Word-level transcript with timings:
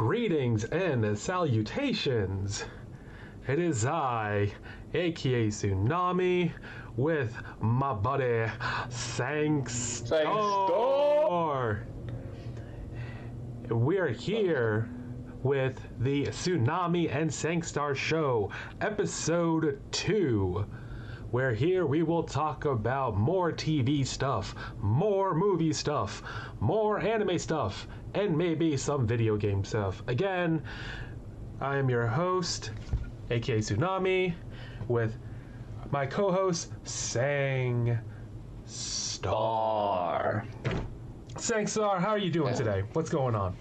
Greetings 0.00 0.64
and 0.64 1.18
salutations. 1.18 2.64
It 3.46 3.58
is 3.58 3.84
I, 3.84 4.50
aka 4.94 5.48
Tsunami, 5.48 6.52
with 6.96 7.36
my 7.60 7.92
buddy 7.92 8.46
Thankstar. 8.88 10.24
We 13.68 13.98
are 13.98 14.08
here 14.08 14.88
with 15.42 15.78
the 15.98 16.28
Tsunami 16.28 17.14
and 17.14 17.28
Sangstar 17.28 17.94
Show, 17.94 18.50
episode 18.80 19.78
2. 19.92 20.64
Where 21.30 21.52
here 21.52 21.84
we 21.84 22.02
will 22.02 22.22
talk 22.22 22.64
about 22.64 23.18
more 23.18 23.52
TV 23.52 24.06
stuff, 24.06 24.54
more 24.80 25.34
movie 25.34 25.74
stuff, 25.74 26.22
more 26.58 26.98
anime 26.98 27.38
stuff, 27.38 27.86
and 28.14 28.36
maybe 28.36 28.76
some 28.76 29.06
video 29.06 29.36
game 29.36 29.64
stuff. 29.64 30.02
Again, 30.06 30.62
I 31.60 31.76
am 31.76 31.88
your 31.90 32.06
host, 32.06 32.70
aka 33.30 33.58
Tsunami, 33.58 34.34
with 34.88 35.16
my 35.90 36.06
co 36.06 36.32
host, 36.32 36.72
Sang 36.84 37.98
Star. 38.64 40.46
Sang 41.36 41.66
Star, 41.66 42.00
how 42.00 42.10
are 42.10 42.18
you 42.18 42.30
doing 42.30 42.54
today? 42.54 42.84
What's 42.92 43.10
going 43.10 43.34
on? 43.34 43.56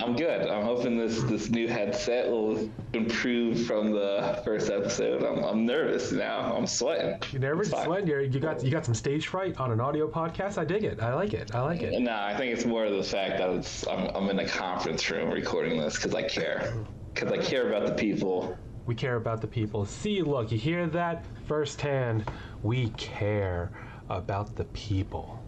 I'm 0.00 0.16
good. 0.16 0.48
I'm 0.48 0.64
hoping 0.64 0.96
this 0.98 1.22
this 1.24 1.50
new 1.50 1.68
headset 1.68 2.28
will 2.28 2.70
improve 2.92 3.66
from 3.66 3.92
the 3.92 4.40
first 4.44 4.70
episode. 4.70 5.22
I'm, 5.22 5.42
I'm 5.44 5.66
nervous 5.66 6.12
now. 6.12 6.54
I'm 6.54 6.66
sweating. 6.66 7.18
You 7.32 7.38
never 7.38 7.62
It's 7.62 7.70
fine. 7.70 7.84
sweat. 7.84 8.06
You're, 8.06 8.22
you 8.22 8.40
got 8.40 8.62
you 8.64 8.70
got 8.70 8.84
some 8.84 8.94
stage 8.94 9.26
fright 9.28 9.58
on 9.58 9.70
an 9.70 9.80
audio 9.80 10.08
podcast. 10.08 10.58
I 10.58 10.64
dig 10.64 10.84
it. 10.84 11.00
I 11.00 11.14
like 11.14 11.32
it. 11.34 11.54
I 11.54 11.60
like 11.62 11.82
it. 11.82 12.00
No, 12.00 12.14
I 12.14 12.36
think 12.36 12.52
it's 12.52 12.64
more 12.64 12.84
of 12.84 12.92
the 12.92 13.02
fact 13.02 13.38
that 13.38 13.50
it's 13.50 13.86
I'm, 13.86 14.08
I'm 14.16 14.28
in 14.30 14.38
a 14.38 14.48
conference 14.48 15.08
room 15.10 15.30
recording 15.30 15.78
this 15.78 15.96
because 15.96 16.14
I 16.14 16.22
care. 16.22 16.74
Because 17.12 17.32
I 17.32 17.38
care 17.38 17.68
about 17.68 17.86
the 17.86 17.94
people. 17.94 18.56
We 18.86 18.94
care 18.94 19.16
about 19.16 19.40
the 19.40 19.46
people. 19.46 19.86
See, 19.86 20.22
look, 20.22 20.50
you 20.52 20.58
hear 20.58 20.86
that 20.88 21.24
firsthand. 21.46 22.30
We 22.62 22.88
care 22.90 23.70
about 24.10 24.56
the 24.56 24.64
people. 24.66 25.42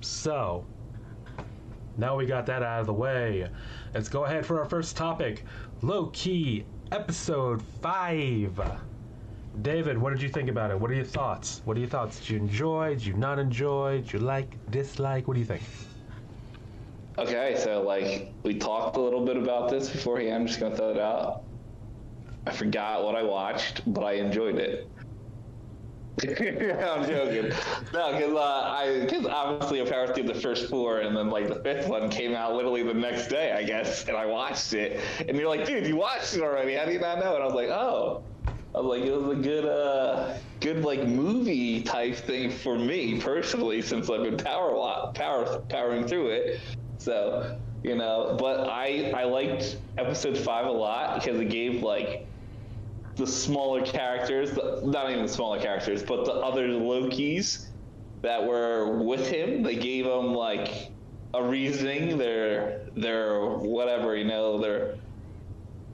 So, 0.00 0.66
now 1.96 2.16
we 2.16 2.26
got 2.26 2.46
that 2.46 2.62
out 2.62 2.80
of 2.80 2.86
the 2.86 2.92
way. 2.92 3.48
Let's 3.94 4.08
go 4.08 4.24
ahead 4.24 4.46
for 4.46 4.58
our 4.60 4.64
first 4.64 4.96
topic 4.96 5.44
Loki, 5.82 6.64
Episode 6.90 7.62
5. 7.80 8.60
David, 9.60 9.98
what 9.98 10.10
did 10.10 10.22
you 10.22 10.28
think 10.30 10.48
about 10.48 10.70
it? 10.70 10.80
What 10.80 10.90
are 10.90 10.94
your 10.94 11.04
thoughts? 11.04 11.60
What 11.64 11.76
are 11.76 11.80
your 11.80 11.88
thoughts? 11.88 12.20
Did 12.20 12.30
you 12.30 12.36
enjoy? 12.38 12.94
Did 12.94 13.04
you 13.04 13.14
not 13.14 13.38
enjoy? 13.38 13.98
Did 13.98 14.12
you 14.14 14.18
like, 14.20 14.70
dislike? 14.70 15.28
What 15.28 15.34
do 15.34 15.40
you 15.40 15.46
think? 15.46 15.62
Okay, 17.18 17.56
so 17.58 17.82
like 17.82 18.32
we 18.42 18.58
talked 18.58 18.96
a 18.96 19.00
little 19.00 19.24
bit 19.24 19.36
about 19.36 19.70
this 19.70 19.90
beforehand. 19.90 20.34
I'm 20.34 20.46
just 20.46 20.60
gonna 20.60 20.74
throw 20.74 20.90
it 20.90 20.98
out. 20.98 21.42
I 22.46 22.52
forgot 22.52 23.04
what 23.04 23.14
I 23.14 23.22
watched, 23.22 23.82
but 23.92 24.02
I 24.02 24.12
enjoyed 24.12 24.56
it. 24.56 24.88
I'm 26.20 27.08
joking. 27.08 27.50
No, 27.92 28.12
because 28.12 28.34
uh, 28.34 28.70
I, 28.70 29.00
because 29.00 29.26
obviously 29.26 29.80
I 29.80 29.88
powered 29.88 30.14
through 30.14 30.24
the 30.24 30.34
first 30.34 30.68
four, 30.68 31.00
and 31.00 31.16
then 31.16 31.30
like 31.30 31.48
the 31.48 31.56
fifth 31.56 31.88
one 31.88 32.10
came 32.10 32.34
out 32.34 32.54
literally 32.54 32.82
the 32.82 32.92
next 32.92 33.28
day, 33.28 33.52
I 33.52 33.62
guess, 33.62 34.06
and 34.08 34.16
I 34.16 34.26
watched 34.26 34.74
it. 34.74 35.00
And 35.26 35.36
you're 35.38 35.48
like, 35.48 35.64
dude, 35.66 35.86
you 35.86 35.96
watched 35.96 36.34
it 36.34 36.42
already? 36.42 36.74
How 36.74 36.84
do 36.84 36.92
you 36.92 37.00
not 37.00 37.18
know? 37.18 37.34
And 37.34 37.42
I 37.42 37.46
was 37.46 37.54
like, 37.54 37.70
oh. 37.70 38.22
I 38.74 38.80
was 38.80 38.98
like, 38.98 39.06
it 39.06 39.14
was 39.14 39.38
a 39.38 39.40
good, 39.40 39.66
uh, 39.66 40.34
good 40.60 40.82
like 40.82 41.06
movie 41.06 41.82
type 41.82 42.14
thing 42.14 42.50
for 42.50 42.78
me 42.78 43.20
personally, 43.20 43.82
since 43.82 44.08
I've 44.08 44.22
been 44.22 44.38
power 44.38 45.12
power 45.12 45.58
powering 45.68 46.06
through 46.06 46.28
it. 46.28 46.60
So, 46.96 47.58
you 47.82 47.96
know, 47.96 48.36
but 48.38 48.68
I 48.70 49.12
I 49.14 49.24
liked 49.24 49.76
episode 49.98 50.38
five 50.38 50.66
a 50.66 50.70
lot 50.70 51.16
because 51.16 51.38
it 51.38 51.50
gave 51.50 51.82
like 51.82 52.26
the 53.16 53.26
smaller 53.26 53.84
characters, 53.84 54.52
the, 54.52 54.80
not 54.84 55.10
even 55.10 55.26
the 55.26 55.32
smaller 55.32 55.60
characters, 55.60 56.02
but 56.02 56.24
the 56.24 56.32
other 56.32 56.68
Lokis 56.68 57.66
that 58.22 58.44
were 58.44 58.96
with 58.96 59.28
him. 59.28 59.62
They 59.62 59.76
gave 59.76 60.06
him 60.06 60.34
like 60.34 60.90
a 61.34 61.42
reasoning, 61.42 62.18
their 62.18 62.80
their 62.96 63.40
whatever, 63.46 64.16
you 64.16 64.24
know, 64.24 64.58
their 64.58 64.96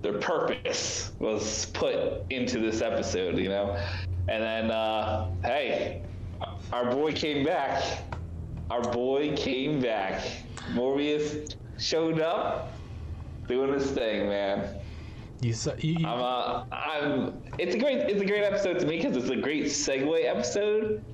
their 0.02 0.18
purpose 0.18 1.12
was 1.18 1.66
put 1.66 2.24
into 2.30 2.58
this 2.60 2.82
episode, 2.82 3.38
you 3.38 3.48
know. 3.48 3.76
And 4.28 4.42
then 4.42 4.70
uh 4.70 5.28
hey, 5.42 6.02
our 6.72 6.90
boy 6.90 7.12
came 7.12 7.44
back. 7.44 7.82
Our 8.70 8.82
boy 8.82 9.34
came 9.36 9.80
back. 9.80 10.22
Mobius 10.72 11.54
showed 11.78 12.20
up 12.20 12.72
doing 13.48 13.72
his 13.72 13.90
thing, 13.90 14.28
man. 14.28 14.77
You, 15.40 15.54
you, 15.78 15.98
you 15.98 16.06
I'm, 16.06 16.20
uh, 16.20 16.64
I'm. 16.72 17.42
It's 17.58 17.74
a 17.74 17.78
great. 17.78 17.98
It's 17.98 18.20
a 18.20 18.26
great 18.26 18.42
episode 18.42 18.78
to 18.80 18.86
me 18.86 18.96
because 18.96 19.16
it's 19.16 19.30
a 19.30 19.36
great 19.36 19.66
segue 19.66 20.24
episode, 20.24 21.04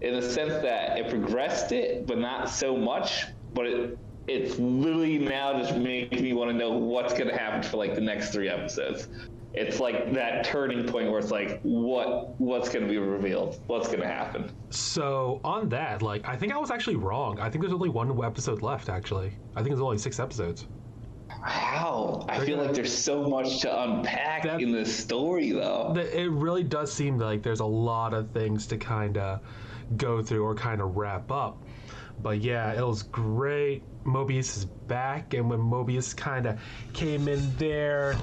in 0.00 0.14
the 0.14 0.22
sense 0.22 0.52
that 0.62 0.98
it 0.98 1.10
progressed 1.10 1.72
it, 1.72 2.06
but 2.06 2.18
not 2.18 2.48
so 2.48 2.76
much. 2.76 3.26
But 3.54 3.66
it, 3.66 3.98
it's 4.28 4.58
literally 4.58 5.18
now 5.18 5.58
just 5.58 5.76
making 5.76 6.22
me 6.22 6.32
want 6.32 6.50
to 6.50 6.56
know 6.56 6.70
what's 6.70 7.12
gonna 7.14 7.36
happen 7.36 7.62
for 7.62 7.76
like 7.76 7.94
the 7.94 8.00
next 8.00 8.32
three 8.32 8.48
episodes. 8.48 9.08
It's 9.54 9.80
like 9.80 10.12
that 10.12 10.44
turning 10.44 10.86
point 10.86 11.10
where 11.10 11.18
it's 11.18 11.30
like, 11.30 11.60
what, 11.62 12.38
what's 12.38 12.68
gonna 12.68 12.86
be 12.86 12.98
revealed? 12.98 13.58
What's 13.66 13.88
gonna 13.88 14.06
happen? 14.06 14.52
So 14.68 15.40
on 15.44 15.70
that, 15.70 16.02
like, 16.02 16.28
I 16.28 16.36
think 16.36 16.52
I 16.52 16.58
was 16.58 16.70
actually 16.70 16.96
wrong. 16.96 17.40
I 17.40 17.48
think 17.48 17.62
there's 17.62 17.72
only 17.72 17.88
one 17.88 18.22
episode 18.22 18.60
left. 18.60 18.90
Actually, 18.90 19.32
I 19.54 19.62
think 19.62 19.68
there's 19.68 19.80
only 19.80 19.98
six 19.98 20.20
episodes. 20.20 20.66
How? 21.46 22.26
I 22.28 22.44
feel 22.44 22.58
like 22.58 22.72
there's 22.74 22.96
so 22.96 23.22
much 23.22 23.60
to 23.60 23.82
unpack 23.82 24.42
That- 24.42 24.60
in 24.60 24.72
this 24.72 24.94
story, 24.94 25.52
though. 25.52 25.94
It 25.96 26.30
really 26.30 26.64
does 26.64 26.92
seem 26.92 27.18
like 27.18 27.42
there's 27.42 27.60
a 27.60 27.64
lot 27.64 28.14
of 28.14 28.30
things 28.30 28.66
to 28.68 28.76
kind 28.76 29.16
of 29.16 29.40
go 29.96 30.22
through 30.22 30.44
or 30.44 30.54
kind 30.54 30.80
of 30.80 30.96
wrap 30.96 31.30
up. 31.30 31.62
But 32.22 32.40
yeah, 32.40 32.72
it 32.72 32.84
was 32.84 33.04
great. 33.04 33.82
Mobius 34.04 34.56
is 34.56 34.64
back, 34.64 35.34
and 35.34 35.48
when 35.48 35.60
Mobius 35.60 36.16
kind 36.16 36.46
of 36.46 36.58
came 36.92 37.28
in 37.28 37.54
there, 37.58 38.16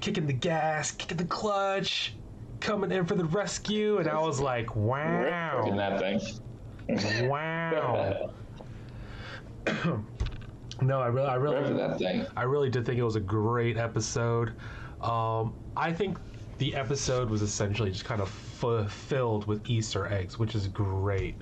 kicking 0.00 0.26
the 0.26 0.32
gas, 0.32 0.90
kicking 0.90 1.16
the 1.16 1.24
clutch, 1.24 2.14
coming 2.60 2.92
in 2.92 3.06
for 3.06 3.14
the 3.14 3.24
rescue, 3.24 3.98
and 3.98 4.08
I 4.08 4.18
was 4.20 4.40
like, 4.40 4.74
wow, 4.76 5.70
that 5.76 6.00
thing. 6.00 7.28
wow. 7.28 8.30
no, 10.80 11.00
I 11.00 11.06
really, 11.08 11.28
I 11.28 11.34
really, 11.34 11.56
Remember 11.56 11.88
that 11.88 11.98
thing. 11.98 12.26
I 12.36 12.42
really 12.44 12.70
did 12.70 12.86
think 12.86 12.98
it 12.98 13.04
was 13.04 13.16
a 13.16 13.20
great 13.20 13.76
episode. 13.76 14.54
Um, 15.00 15.54
I 15.76 15.92
think 15.92 16.18
the 16.58 16.74
episode 16.74 17.28
was 17.30 17.42
essentially 17.42 17.90
just 17.90 18.04
kind 18.04 18.20
of 18.20 18.28
f- 18.62 18.90
filled 18.92 19.46
with 19.46 19.68
Easter 19.68 20.06
eggs, 20.06 20.38
which 20.38 20.54
is 20.54 20.68
great. 20.68 21.40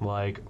Like, 0.00 0.40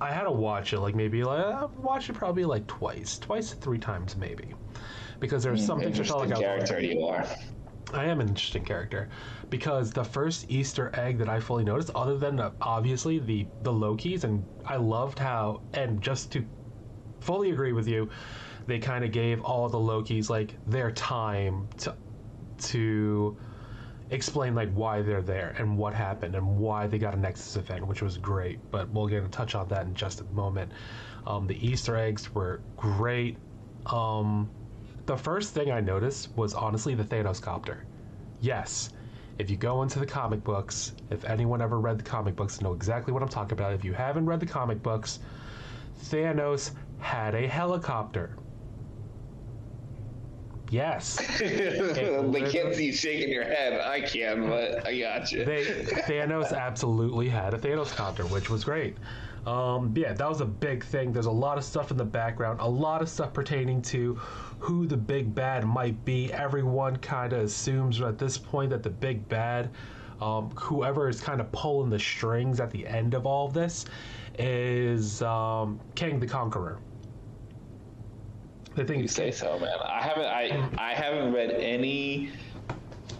I 0.00 0.12
had 0.12 0.24
to 0.24 0.32
watch 0.32 0.72
it 0.72 0.80
like 0.80 0.94
maybe 0.94 1.24
like 1.24 1.44
I 1.44 1.64
watched 1.64 2.10
it 2.10 2.14
probably 2.14 2.44
like 2.44 2.66
twice, 2.66 3.18
twice 3.18 3.52
three 3.54 3.78
times 3.78 4.16
maybe, 4.16 4.54
because 5.20 5.42
there's 5.42 5.64
something 5.64 5.92
to 5.92 6.04
tell 6.04 6.22
Interesting 6.22 6.30
like 6.30 6.38
character 6.38 6.80
you 6.80 7.04
are. 7.06 7.24
I 7.94 8.04
am 8.06 8.20
an 8.20 8.28
interesting 8.28 8.64
character 8.64 9.08
because 9.48 9.92
the 9.92 10.04
first 10.04 10.50
Easter 10.50 10.90
egg 10.94 11.18
that 11.18 11.28
I 11.28 11.40
fully 11.40 11.64
noticed, 11.64 11.90
other 11.94 12.18
than 12.18 12.40
uh, 12.40 12.52
obviously 12.60 13.18
the 13.20 13.46
the 13.62 13.72
Lokis, 13.72 14.24
and 14.24 14.44
I 14.64 14.76
loved 14.76 15.18
how, 15.18 15.62
and 15.72 16.02
just 16.02 16.32
to 16.32 16.44
fully 17.20 17.50
agree 17.50 17.72
with 17.72 17.88
you, 17.88 18.08
they 18.66 18.78
kind 18.78 19.04
of 19.04 19.12
gave 19.12 19.42
all 19.42 19.68
the 19.68 19.78
Lokis 19.78 20.28
like 20.28 20.54
their 20.66 20.90
time 20.92 21.68
to 21.78 21.94
to 22.58 23.36
explain 24.10 24.54
like 24.54 24.72
why 24.72 25.02
they're 25.02 25.22
there 25.22 25.54
and 25.58 25.76
what 25.76 25.92
happened 25.92 26.34
and 26.34 26.58
why 26.58 26.86
they 26.86 26.98
got 26.98 27.14
a 27.14 27.16
Nexus 27.16 27.56
event, 27.56 27.86
which 27.86 28.02
was 28.02 28.18
great. 28.18 28.58
But 28.70 28.88
we'll 28.90 29.08
get 29.08 29.22
to 29.22 29.28
touch 29.28 29.54
on 29.54 29.68
that 29.68 29.86
in 29.86 29.94
just 29.94 30.20
a 30.20 30.24
moment. 30.24 30.72
Um, 31.26 31.46
the 31.46 31.66
Easter 31.66 31.96
eggs 31.96 32.32
were 32.34 32.60
great. 32.76 33.36
Um, 33.86 34.48
the 35.06 35.16
first 35.16 35.54
thing 35.54 35.70
I 35.70 35.80
noticed 35.80 36.36
was 36.36 36.54
honestly 36.54 36.94
the 36.94 37.04
Thanos 37.04 37.40
copter. 37.40 37.84
Yes, 38.40 38.90
if 39.38 39.50
you 39.50 39.56
go 39.56 39.82
into 39.82 39.98
the 39.98 40.06
comic 40.06 40.42
books, 40.44 40.94
if 41.10 41.24
anyone 41.24 41.60
ever 41.60 41.78
read 41.78 41.98
the 41.98 42.04
comic 42.04 42.36
books, 42.36 42.60
know 42.60 42.72
exactly 42.72 43.12
what 43.12 43.22
I'm 43.22 43.28
talking 43.28 43.52
about. 43.52 43.72
If 43.72 43.84
you 43.84 43.92
haven't 43.92 44.26
read 44.26 44.40
the 44.40 44.46
comic 44.46 44.82
books, 44.82 45.18
Thanos 46.04 46.72
had 46.98 47.34
a 47.34 47.46
helicopter. 47.46 48.36
Yes. 50.70 51.16
they 51.38 52.50
can't 52.50 52.74
see 52.74 52.86
you 52.86 52.92
shaking 52.92 53.28
your 53.28 53.44
head. 53.44 53.80
I 53.80 54.00
can, 54.00 54.48
but 54.48 54.86
I 54.86 54.98
got 54.98 55.30
you. 55.30 55.44
they 55.44 55.64
Thanos 55.64 56.52
absolutely 56.56 57.28
had 57.28 57.54
a 57.54 57.58
Thanos 57.58 57.94
copter, 57.94 58.24
which 58.24 58.50
was 58.50 58.64
great. 58.64 58.96
Um, 59.46 59.94
yeah, 59.96 60.12
that 60.12 60.28
was 60.28 60.40
a 60.40 60.46
big 60.46 60.82
thing. 60.82 61.12
There's 61.12 61.26
a 61.26 61.30
lot 61.30 61.56
of 61.56 61.64
stuff 61.64 61.92
in 61.92 61.96
the 61.96 62.04
background, 62.04 62.58
a 62.60 62.68
lot 62.68 63.00
of 63.00 63.08
stuff 63.08 63.32
pertaining 63.32 63.80
to 63.82 64.14
who 64.58 64.86
the 64.86 64.96
big 64.96 65.32
bad 65.34 65.64
might 65.64 66.04
be. 66.04 66.32
Everyone 66.32 66.96
kind 66.96 67.32
of 67.32 67.40
assumes 67.42 68.00
at 68.00 68.18
this 68.18 68.36
point 68.36 68.70
that 68.70 68.82
the 68.82 68.90
big 68.90 69.28
bad, 69.28 69.70
um, 70.20 70.50
whoever 70.56 71.08
is 71.08 71.20
kind 71.20 71.40
of 71.40 71.52
pulling 71.52 71.90
the 71.90 71.98
strings 71.98 72.58
at 72.58 72.72
the 72.72 72.84
end 72.88 73.14
of 73.14 73.24
all 73.24 73.46
of 73.46 73.54
this, 73.54 73.84
is 74.38 75.22
um, 75.22 75.80
Kang 75.94 76.20
the 76.20 76.26
Conqueror. 76.26 76.78
The 78.74 78.84
think 78.84 79.02
You 79.02 79.08
say 79.08 79.30
so, 79.30 79.58
man. 79.58 79.78
I 79.82 80.02
haven't. 80.02 80.26
I 80.26 80.90
I 80.90 80.94
haven't 80.94 81.32
read 81.32 81.50
any. 81.50 82.30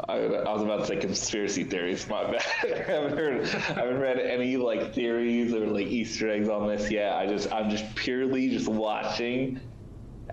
I, 0.07 0.17
I 0.17 0.53
was 0.53 0.63
about 0.63 0.81
to 0.81 0.87
say 0.87 0.97
conspiracy 0.97 1.65
theories. 1.65 2.07
My 2.09 2.25
bad. 2.31 2.43
I 2.65 2.91
haven't 2.93 3.17
heard. 3.17 3.43
I 3.43 3.73
haven't 3.73 3.99
read 3.99 4.19
any 4.19 4.59
like 4.59 4.93
theories 4.93 5.55
or 5.55 5.67
like 5.67 5.87
Easter 5.87 6.29
eggs 6.29 6.51
on 6.51 6.69
this 6.69 6.91
yet. 6.91 7.15
I 7.15 7.27
just. 7.27 7.51
I'm 7.51 7.71
just 7.71 7.95
purely 7.95 8.51
just 8.51 8.69
watching 8.69 9.59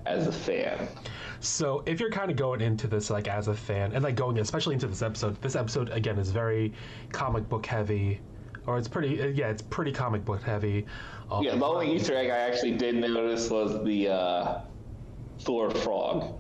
as 0.06 0.28
a 0.28 0.32
fan. 0.32 0.90
So 1.40 1.84
if 1.86 2.00
you're 2.00 2.10
kind 2.10 2.32
of 2.32 2.38
going 2.38 2.62
into 2.62 2.88
this 2.88 3.10
like 3.10 3.28
as 3.28 3.48
a 3.48 3.54
fan 3.54 3.92
and 3.94 4.04
like 4.04 4.16
going 4.16 4.40
especially 4.40 4.74
into 4.74 4.88
this 4.88 5.02
episode, 5.02 5.42
this 5.42 5.56
episode 5.56 5.90
again 5.90 6.18
is 6.18 6.32
very 6.32 6.74
comic 7.12 7.48
book 7.50 7.66
heavy, 7.66 8.20
or 8.66 8.78
it's 8.78 8.88
pretty 8.88 9.22
uh, 9.22 9.28
yeah 9.28 9.50
it's 9.50 9.62
pretty 9.62 9.92
comic 9.92 10.24
book 10.26 10.42
heavy. 10.42 10.86
Um, 11.32 11.44
Yeah, 11.44 11.56
the 11.56 11.66
only 11.66 11.94
Easter 11.94 12.16
egg 12.16 12.30
I 12.30 12.38
actually 12.38 12.78
did 12.78 12.96
notice 12.96 13.50
was 13.50 13.84
the 13.84 14.10
uh, 14.10 14.62
Thor 15.40 15.72
frog. 15.72 16.40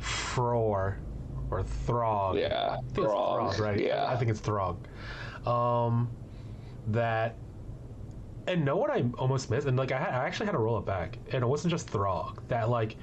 Fror 0.00 0.96
or 1.50 1.62
Throg. 1.62 2.38
Yeah, 2.38 2.70
I 2.70 2.76
think 2.76 2.88
it's 2.98 3.06
frog. 3.06 3.54
Throg, 3.54 3.60
right? 3.60 3.80
Yeah, 3.80 4.06
I 4.06 4.16
think 4.16 4.30
it's 4.30 4.40
Throg. 4.40 4.76
Um, 5.46 6.10
that 6.88 7.36
and 8.46 8.64
know 8.64 8.76
what 8.76 8.90
I 8.90 9.04
almost 9.18 9.50
missed, 9.50 9.66
and 9.66 9.76
like 9.76 9.92
I, 9.92 9.98
had, 9.98 10.08
I 10.14 10.26
actually 10.26 10.46
had 10.46 10.52
to 10.52 10.58
roll 10.58 10.78
it 10.78 10.86
back, 10.86 11.18
and 11.32 11.42
it 11.42 11.46
wasn't 11.46 11.70
just 11.70 11.88
Throg. 11.88 12.40
That 12.48 12.70
like 12.70 12.96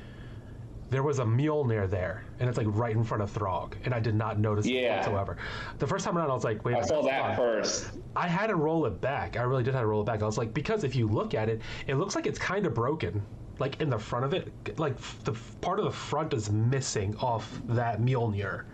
there 0.89 1.03
was 1.03 1.19
a 1.19 1.23
Mjolnir 1.23 1.89
there, 1.89 2.23
and 2.39 2.47
it's 2.47 2.57
like 2.57 2.67
right 2.69 2.95
in 2.95 3.03
front 3.03 3.23
of 3.23 3.31
Throg, 3.31 3.75
and 3.85 3.93
I 3.93 3.99
did 3.99 4.15
not 4.15 4.39
notice 4.39 4.65
it 4.67 4.89
whatsoever. 4.97 5.37
The 5.79 5.87
first 5.87 6.05
time 6.05 6.17
around, 6.17 6.29
I 6.29 6.33
was 6.33 6.43
like, 6.43 6.63
wait, 6.63 6.73
a 6.73 6.77
I 6.77 6.81
minute, 6.81 6.91
I 6.93 6.95
saw 6.95 7.01
that 7.07 7.21
on. 7.31 7.35
first. 7.35 7.91
I 8.15 8.27
had 8.27 8.47
to 8.47 8.55
roll 8.55 8.85
it 8.85 9.01
back. 9.01 9.35
I 9.37 9.43
really 9.43 9.63
did 9.63 9.73
have 9.73 9.83
to 9.83 9.87
roll 9.87 10.01
it 10.01 10.05
back. 10.05 10.21
I 10.21 10.25
was 10.25 10.37
like, 10.37 10.53
because 10.53 10.83
if 10.83 10.95
you 10.95 11.07
look 11.07 11.33
at 11.33 11.49
it, 11.49 11.61
it 11.87 11.95
looks 11.95 12.15
like 12.15 12.27
it's 12.27 12.39
kind 12.39 12.65
of 12.65 12.73
broken. 12.73 13.21
Like 13.57 13.81
in 13.81 13.89
the 13.89 13.97
front 13.97 14.25
of 14.25 14.33
it, 14.33 14.51
like 14.77 14.97
the 15.23 15.31
part 15.61 15.79
of 15.79 15.85
the 15.85 15.91
front 15.91 16.33
is 16.33 16.51
missing 16.51 17.15
off 17.17 17.61
that 17.69 18.01
Mjolnir. 18.01 18.65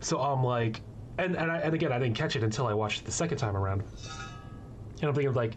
So 0.00 0.20
I'm 0.20 0.42
like, 0.44 0.80
and 1.18 1.36
and, 1.36 1.50
I, 1.50 1.58
and 1.58 1.74
again, 1.74 1.92
I 1.92 1.98
didn't 1.98 2.14
catch 2.14 2.36
it 2.36 2.42
until 2.42 2.66
I 2.66 2.74
watched 2.74 3.02
it 3.02 3.04
the 3.06 3.12
second 3.12 3.38
time 3.38 3.56
around. 3.56 3.82
And 5.00 5.08
I'm 5.08 5.14
thinking 5.14 5.34
like, 5.34 5.56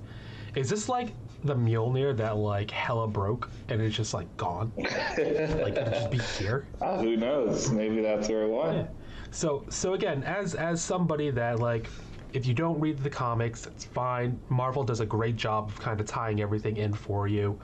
is 0.55 0.69
this 0.69 0.89
like 0.89 1.09
the 1.43 1.55
Mjolnir 1.55 2.15
that 2.17 2.37
like 2.37 2.71
hella 2.71 3.07
broke 3.07 3.49
and 3.69 3.81
it's 3.81 3.95
just 3.95 4.13
like 4.13 4.35
gone? 4.37 4.71
like 4.77 4.87
it 4.87 5.91
just 5.91 6.11
be 6.11 6.17
here? 6.43 6.67
Ah, 6.81 6.97
who 6.97 7.15
knows? 7.17 7.69
Maybe 7.71 8.01
that's 8.01 8.29
where 8.29 8.43
it 8.43 8.49
went. 8.49 8.89
So 9.31 9.65
so 9.69 9.93
again, 9.93 10.23
as 10.23 10.55
as 10.55 10.81
somebody 10.81 11.31
that 11.31 11.59
like 11.59 11.89
if 12.33 12.45
you 12.45 12.53
don't 12.53 12.79
read 12.79 12.99
the 12.99 13.09
comics, 13.09 13.65
it's 13.67 13.85
fine. 13.85 14.39
Marvel 14.49 14.83
does 14.83 14.99
a 14.99 15.05
great 15.05 15.35
job 15.35 15.69
of 15.69 15.79
kind 15.79 15.99
of 15.99 16.05
tying 16.05 16.41
everything 16.41 16.77
in 16.77 16.93
for 16.93 17.27
you. 17.27 17.59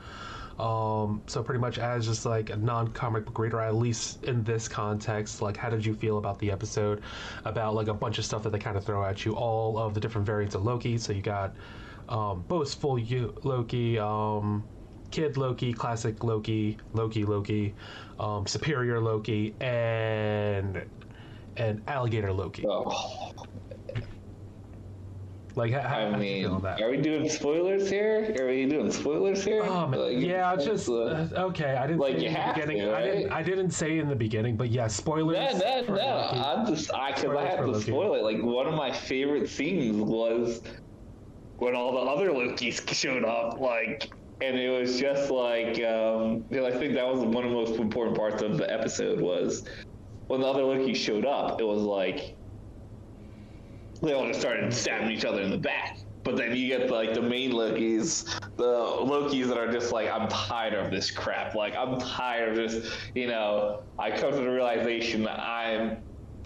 Um, 0.60 1.22
so 1.26 1.42
pretty 1.42 1.60
much 1.60 1.80
as 1.80 2.06
just 2.06 2.26
like 2.26 2.52
a 2.52 2.56
non-comic 2.56 3.26
book 3.26 3.40
reader, 3.40 3.60
at 3.60 3.76
least 3.76 4.24
in 4.24 4.44
this 4.44 4.68
context, 4.68 5.42
like 5.42 5.58
how 5.58 5.70
did 5.70 5.86
you 5.86 5.96
feel 5.96 6.18
about 6.18 6.38
the 6.40 6.52
episode? 6.52 7.02
About 7.46 7.74
like 7.74 7.88
a 7.88 7.94
bunch 7.94 8.20
of 8.20 8.26
stuff 8.26 8.44
that 8.44 8.52
they 8.52 8.60
kind 8.60 8.78
of 8.78 8.86
throw 8.86 9.04
at 9.04 9.26
you, 9.26 9.36
all 9.36 9.78
of 9.78 9.94
the 9.94 10.00
different 10.00 10.28
variants 10.28 10.56
of 10.56 10.64
Loki. 10.64 10.98
So 10.98 11.12
you 11.12 11.22
got 11.22 11.56
um, 12.10 12.44
boastful 12.44 12.98
you, 13.00 13.36
Loki, 13.44 13.98
um, 14.00 14.70
kid 15.12 15.38
Loki, 15.38 15.74
classic 15.74 16.24
Loki, 16.24 16.78
Loki 16.94 17.26
Loki, 17.26 17.76
um, 18.20 18.46
superior 18.48 19.00
Loki, 19.00 19.56
and 19.62 20.90
and 21.56 21.84
alligator 21.88 22.34
Loki. 22.34 22.66
Oh, 22.68 23.32
Like, 25.56 25.72
how, 25.72 25.82
how, 25.82 26.00
I 26.08 26.18
mean, 26.18 26.62
that? 26.62 26.82
are 26.82 26.90
we 26.90 26.98
doing 26.98 27.30
spoilers 27.30 27.88
here? 27.88 28.36
Are 28.40 28.48
we 28.48 28.66
doing 28.66 28.92
spoilers 28.92 29.44
here? 29.44 29.62
Um, 29.62 29.92
Like, 29.92 30.18
yeah, 30.18 30.56
just 30.56 30.90
uh, 30.90 30.94
uh, 30.94 31.30
okay. 31.50 31.76
I 31.76 31.86
didn't 31.86 32.00
like, 32.00 32.18
say 32.18 32.24
you 32.24 32.30
in 32.30 32.34
the 32.34 32.40
have 32.40 32.56
beginning. 32.56 32.78
to, 32.80 32.96
I 32.96 33.02
didn't. 33.04 33.32
I 33.32 33.44
didn't 33.44 33.70
say 33.72 34.00
in 34.00 34.08
the 34.08 34.16
beginning, 34.16 34.58
but 34.58 34.70
yeah, 34.70 34.88
spoilers. 34.88 35.54
No, 35.60 35.82
no, 35.82 35.94
no. 35.94 35.94
Loki. 35.94 36.38
I'm 36.40 36.66
just 36.66 36.92
I 36.94 37.14
because 37.14 37.36
I 37.36 37.46
have 37.46 37.66
to 37.66 37.72
Loki. 37.72 37.92
spoil 37.92 38.16
it. 38.16 38.24
Like 38.24 38.42
one 38.42 38.66
of 38.68 38.74
my 38.74 38.92
favorite 38.92 39.48
scenes 39.48 39.96
was 40.02 40.64
when 41.64 41.76
all 41.76 41.94
the 41.94 42.00
other 42.00 42.30
Lokis 42.30 42.88
showed 42.94 43.24
up. 43.24 43.60
Like, 43.60 44.12
and 44.42 44.58
it 44.58 44.70
was 44.70 45.00
just 45.00 45.32
like 45.32 45.82
um, 45.84 46.44
you 46.50 46.58
know, 46.58 46.68
I 46.68 46.72
think 46.72 46.94
that 46.96 47.08
was 47.08 47.20
one 47.20 47.46
of 47.46 47.52
the 47.52 47.56
most 47.56 47.80
important 47.80 48.18
parts 48.18 48.42
of 48.42 48.58
the 48.58 48.72
episode 48.72 49.22
was 49.22 49.66
when 50.28 50.42
the 50.42 50.48
other 50.48 50.64
Lokis 50.64 50.96
showed 50.96 51.26
up. 51.26 51.62
It 51.62 51.66
was 51.66 51.82
like 51.82 52.36
they 54.02 54.14
all 54.14 54.28
just 54.28 54.42
started 54.42 54.74
stabbing 54.74 55.12
each 55.12 55.26
other 55.26 55.42
in 55.42 55.50
the 55.50 55.58
back. 55.58 55.98
But 56.24 56.38
then 56.38 56.56
you 56.56 56.68
get 56.68 56.90
like 56.90 57.14
the 57.14 57.22
main 57.22 57.52
Lokis, 57.52 58.24
the 58.56 58.64
Lokis 58.64 59.48
that 59.48 59.58
are 59.58 59.72
just 59.72 59.92
like, 59.92 60.10
I'm 60.10 60.30
tired 60.30 60.74
of 60.74 60.90
this 60.90 61.12
crap. 61.12 61.54
Like 61.54 61.76
I'm 61.76 62.00
tired 62.00 62.58
of 62.58 62.72
just, 62.72 62.94
you 63.14 63.28
know, 63.28 63.84
I 64.00 64.12
come 64.12 64.32
to 64.32 64.38
the 64.38 64.50
realization 64.50 65.24
that 65.24 65.40
I'm 65.40 65.98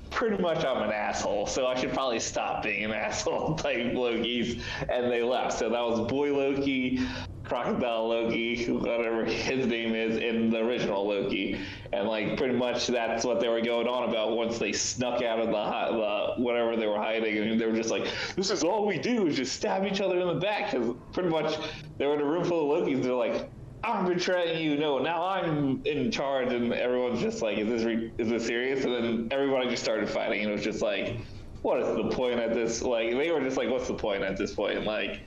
pretty 0.09 0.41
much 0.41 0.65
I'm 0.65 0.81
an 0.81 0.91
asshole, 0.91 1.47
so 1.47 1.67
I 1.67 1.75
should 1.75 1.93
probably 1.93 2.19
stop 2.19 2.63
being 2.63 2.85
an 2.85 2.91
asshole 3.07 3.55
type 3.55 3.93
Lokis. 3.93 4.61
And 4.89 5.11
they 5.11 5.23
left. 5.23 5.57
So 5.57 5.69
that 5.69 5.81
was 5.81 6.07
Boy 6.07 6.35
Loki, 6.35 6.99
Crocodile 7.43 8.09
Loki, 8.09 8.65
whatever 8.71 9.23
his 9.23 9.67
name 9.67 9.95
is 9.95 10.17
in 10.17 10.49
the 10.49 10.59
original 10.59 11.07
Loki. 11.07 11.59
And 11.93 12.07
like 12.07 12.37
pretty 12.37 12.55
much 12.55 12.87
that's 12.87 13.23
what 13.23 13.39
they 13.39 13.47
were 13.47 13.61
going 13.61 13.87
on 13.87 14.09
about 14.09 14.35
once 14.35 14.57
they 14.57 14.73
snuck 14.73 15.21
out 15.21 15.39
of 15.39 15.47
the, 15.47 15.97
the 15.97 16.43
whatever 16.43 16.75
they 16.75 16.87
were 16.87 16.97
hiding. 16.97 17.37
And 17.37 17.59
they 17.59 17.65
were 17.65 17.75
just 17.75 17.89
like, 17.89 18.07
this 18.35 18.49
is 18.49 18.63
all 18.63 18.85
we 18.85 18.97
do 18.97 19.27
is 19.27 19.37
just 19.37 19.55
stab 19.55 19.85
each 19.85 20.01
other 20.01 20.19
in 20.19 20.27
the 20.27 20.39
back. 20.39 20.71
Because 20.71 20.95
pretty 21.13 21.29
much 21.29 21.57
they 21.97 22.05
were 22.05 22.15
in 22.15 22.21
a 22.21 22.25
room 22.25 22.43
full 22.43 22.73
of 22.73 22.83
Lokis. 22.83 23.03
They're 23.03 23.13
like, 23.13 23.49
I'm 23.83 24.05
betraying 24.05 24.63
you. 24.63 24.77
No, 24.77 24.97
now 24.99 25.25
I'm 25.25 25.81
in 25.85 26.11
charge, 26.11 26.51
and 26.51 26.73
everyone's 26.73 27.21
just 27.21 27.41
like, 27.41 27.57
"Is 27.57 27.67
this 27.67 27.83
re- 27.83 28.11
is 28.17 28.29
this 28.29 28.45
serious?" 28.45 28.83
And 28.83 28.93
then 28.93 29.27
everybody 29.31 29.69
just 29.69 29.83
started 29.83 30.09
fighting, 30.09 30.41
and 30.41 30.49
it 30.49 30.53
was 30.53 30.63
just 30.63 30.81
like, 30.81 31.17
"What 31.61 31.79
is 31.81 31.95
the 31.95 32.09
point 32.09 32.39
at 32.39 32.53
this?" 32.53 32.81
Like 32.81 33.11
they 33.11 33.31
were 33.31 33.41
just 33.41 33.57
like, 33.57 33.69
"What's 33.69 33.87
the 33.87 33.93
point 33.93 34.23
at 34.23 34.37
this 34.37 34.53
point?" 34.53 34.83
Like 34.83 35.21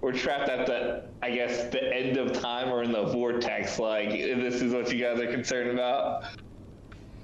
we're 0.00 0.12
trapped 0.12 0.48
at 0.48 0.66
the, 0.66 1.04
I 1.22 1.30
guess, 1.30 1.72
the 1.72 1.82
end 1.82 2.16
of 2.16 2.32
time 2.32 2.68
or 2.68 2.82
in 2.82 2.92
the 2.92 3.04
vortex. 3.04 3.78
Like 3.78 4.10
this 4.10 4.62
is 4.62 4.72
what 4.72 4.92
you 4.92 5.02
guys 5.02 5.20
are 5.20 5.30
concerned 5.30 5.70
about. 5.70 6.24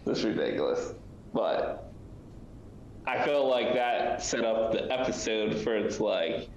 This 0.04 0.18
is 0.18 0.24
ridiculous, 0.24 0.94
but 1.32 1.92
I 3.06 3.24
feel 3.24 3.48
like 3.48 3.74
that 3.74 4.22
set 4.22 4.44
up 4.44 4.72
the 4.72 4.90
episode 4.90 5.54
for 5.62 5.76
its 5.76 6.00
like 6.00 6.48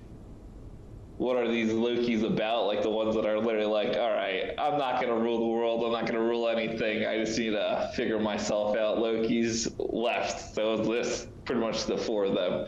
what 1.18 1.38
are 1.38 1.48
these 1.48 1.72
Lokis 1.72 2.24
about? 2.24 2.68
Like 2.68 2.82
the 2.82 2.90
ones 2.90 3.16
that 3.16 3.26
are 3.26 3.40
literally 3.40 3.66
like, 3.66 3.96
all 3.98 4.12
right, 4.12 4.54
I'm 4.58 4.78
not 4.78 5.02
gonna 5.02 5.18
rule 5.18 5.40
the 5.40 5.46
world. 5.46 5.84
I'm 5.86 5.92
not 5.92 6.06
gonna 6.06 6.22
rule 6.22 6.50
anything. 6.50 7.06
I 7.06 7.18
just 7.24 7.38
need 7.40 7.52
to 7.52 7.92
figure 7.96 8.20
myself 8.20 8.76
out. 8.76 9.00
Loki's 9.00 9.74
left, 9.80 10.54
so 10.54 10.78
this 10.78 11.28
pretty 11.46 11.62
much 11.62 11.86
the 11.86 11.98
four 11.98 12.26
of 12.26 12.34
them. 12.34 12.68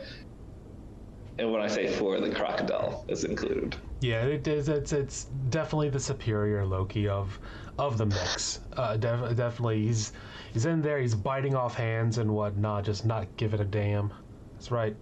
And 1.40 1.52
when 1.52 1.62
I 1.62 1.68
say 1.68 1.88
four, 1.88 2.20
the 2.20 2.34
crocodile 2.34 3.06
is 3.10 3.24
included. 3.24 3.76
Yeah, 4.00 4.24
it 4.24 4.48
is. 4.48 4.70
It's 4.70 4.94
it's 4.94 5.26
definitely 5.50 5.90
the 5.90 6.00
superior 6.00 6.66
Loki 6.66 7.08
of 7.08 7.40
of 7.78 7.98
the 7.98 8.06
mix. 8.06 8.62
Uh, 8.74 8.98
def- 8.98 9.36
definitely, 9.36 9.86
he's 9.86 10.14
he's 10.54 10.66
in 10.66 10.82
there. 10.82 11.00
He's 11.00 11.16
biting 11.16 11.54
off 11.54 11.76
hands 11.76 12.18
and 12.18 12.34
whatnot, 12.34 12.86
just 12.86 13.06
not 13.06 13.28
giving 13.38 13.60
a 13.60 13.66
damn. 13.66 14.14
That's 14.54 14.72
right. 14.72 14.96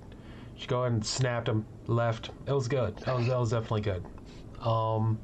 She 0.56 0.68
go 0.68 0.82
ahead 0.82 0.94
and 0.94 1.06
snapped 1.06 1.50
him 1.50 1.66
left. 1.88 2.32
It 2.48 2.54
was 2.54 2.68
good. 2.68 2.98
That 2.98 3.16
was 3.16 3.28
that 3.28 3.40
was 3.40 3.52
definitely 3.52 3.82
good. 3.82 4.04
Um, 4.62 5.20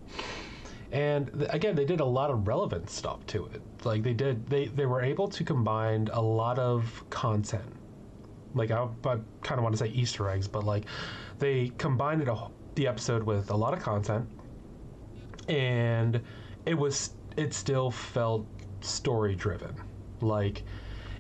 and 0.91 1.31
th- 1.33 1.49
again, 1.51 1.75
they 1.75 1.85
did 1.85 1.99
a 2.01 2.05
lot 2.05 2.29
of 2.29 2.47
relevant 2.47 2.89
stuff 2.89 3.25
to 3.27 3.45
it. 3.47 3.61
Like 3.83 4.03
they 4.03 4.13
did, 4.13 4.47
they 4.47 4.65
they 4.65 4.85
were 4.85 5.01
able 5.01 5.27
to 5.29 5.43
combine 5.43 6.09
a 6.11 6.21
lot 6.21 6.59
of 6.59 7.03
content. 7.09 7.63
Like 8.53 8.71
I, 8.71 8.83
I 9.05 9.17
kind 9.41 9.57
of 9.57 9.63
want 9.63 9.73
to 9.73 9.77
say 9.77 9.87
Easter 9.87 10.29
eggs, 10.29 10.47
but 10.47 10.65
like 10.65 10.85
they 11.39 11.71
combined 11.77 12.21
it 12.21 12.27
a, 12.27 12.47
the 12.75 12.87
episode 12.87 13.23
with 13.23 13.49
a 13.51 13.55
lot 13.55 13.73
of 13.73 13.79
content, 13.79 14.27
and 15.47 16.21
it 16.65 16.73
was 16.73 17.11
it 17.37 17.53
still 17.53 17.89
felt 17.89 18.45
story 18.81 19.35
driven. 19.35 19.75
Like 20.19 20.63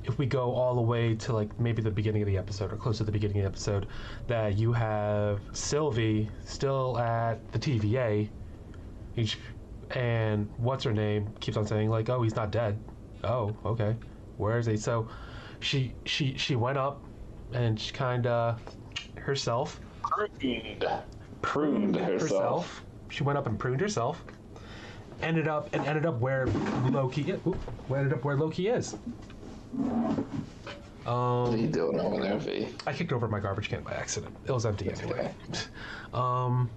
if 0.05 0.17
we 0.17 0.25
go 0.25 0.53
all 0.53 0.75
the 0.75 0.81
way 0.81 1.15
to 1.15 1.33
like 1.33 1.59
maybe 1.59 1.81
the 1.81 1.91
beginning 1.91 2.21
of 2.21 2.27
the 2.27 2.37
episode 2.37 2.71
or 2.73 2.77
close 2.77 2.97
to 2.97 3.03
the 3.03 3.11
beginning 3.11 3.37
of 3.37 3.43
the 3.43 3.47
episode, 3.47 3.87
that 4.27 4.57
you 4.57 4.73
have 4.73 5.41
Sylvie 5.53 6.29
still 6.43 6.97
at 6.97 7.51
the 7.51 7.59
TVA, 7.59 8.29
and 9.91 10.49
what's 10.57 10.83
her 10.83 10.93
name 10.93 11.27
keeps 11.39 11.57
on 11.57 11.67
saying 11.67 11.89
like, 11.89 12.09
oh, 12.09 12.21
he's 12.21 12.35
not 12.35 12.51
dead. 12.51 12.79
Oh, 13.23 13.55
okay, 13.65 13.95
where 14.37 14.57
is 14.57 14.65
he? 14.65 14.77
So 14.77 15.07
she 15.59 15.93
she 16.05 16.37
she 16.37 16.55
went 16.55 16.77
up 16.77 17.03
and 17.53 17.79
she 17.79 17.91
kind 17.91 18.25
of 18.27 18.61
herself 19.17 19.79
Pruned. 20.01 20.85
Pruned 21.41 21.95
herself. 21.95 22.21
herself. 22.21 22.83
She 23.09 23.23
went 23.23 23.37
up 23.37 23.47
and 23.47 23.57
pruned 23.57 23.81
herself. 23.81 24.23
Ended 25.21 25.47
up 25.47 25.73
and 25.73 25.85
ended 25.85 26.05
up 26.05 26.19
where 26.19 26.47
Loki. 26.89 27.21
Ended 27.31 28.13
up 28.13 28.23
where 28.23 28.35
Loki 28.35 28.67
is. 28.67 28.95
What 29.73 30.25
are 31.07 31.47
Um, 31.47 31.57
you 31.57 31.67
doing 31.67 31.99
over 31.99 32.21
there, 32.21 32.37
V? 32.37 32.67
I 32.85 32.93
kicked 32.93 33.11
over 33.11 33.27
my 33.27 33.39
garbage 33.39 33.69
can 33.69 33.81
by 33.83 33.91
accident. 33.93 34.35
It 34.45 34.51
was 34.51 34.65
empty 34.65 34.89
anyway. 34.91 35.33
Um, 36.13 36.69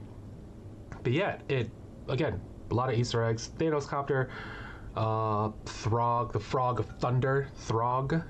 but 1.03 1.13
yeah, 1.13 1.39
it 1.49 1.69
again 2.09 2.41
a 2.71 2.75
lot 2.75 2.89
of 2.93 2.97
Easter 2.99 3.25
eggs. 3.25 3.51
Thanos 3.59 3.87
copter. 3.87 4.31
uh, 4.97 5.51
Throg, 5.67 6.33
the 6.33 6.39
Frog 6.39 6.79
of 6.79 6.87
Thunder, 7.01 7.49
Throg, 7.57 8.23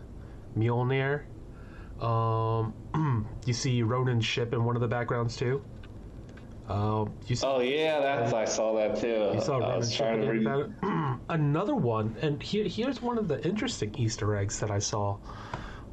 Mjolnir. 0.56 1.24
Um, 2.00 2.74
you 3.46 3.52
see 3.52 3.82
Ronan's 3.82 4.24
ship 4.24 4.54
in 4.54 4.64
one 4.64 4.76
of 4.76 4.80
the 4.80 4.88
backgrounds 4.88 5.36
too. 5.36 5.62
You 6.68 7.36
see, 7.36 7.46
Oh 7.46 7.60
yeah, 7.60 8.00
that's 8.00 8.32
I 8.32 8.44
saw 8.44 8.74
that 8.74 8.98
too. 9.00 9.32
you 9.34 9.40
saw 9.40 9.58
I 9.58 9.76
was 9.76 9.94
trying 9.94 10.22
to 10.22 10.30
read. 10.30 10.74
Another 11.28 11.74
one, 11.74 12.16
and 12.22 12.42
here, 12.42 12.64
here's 12.66 13.02
one 13.02 13.18
of 13.18 13.28
the 13.28 13.44
interesting 13.46 13.94
Easter 13.96 14.34
eggs 14.36 14.58
that 14.60 14.70
I 14.70 14.78
saw 14.78 15.18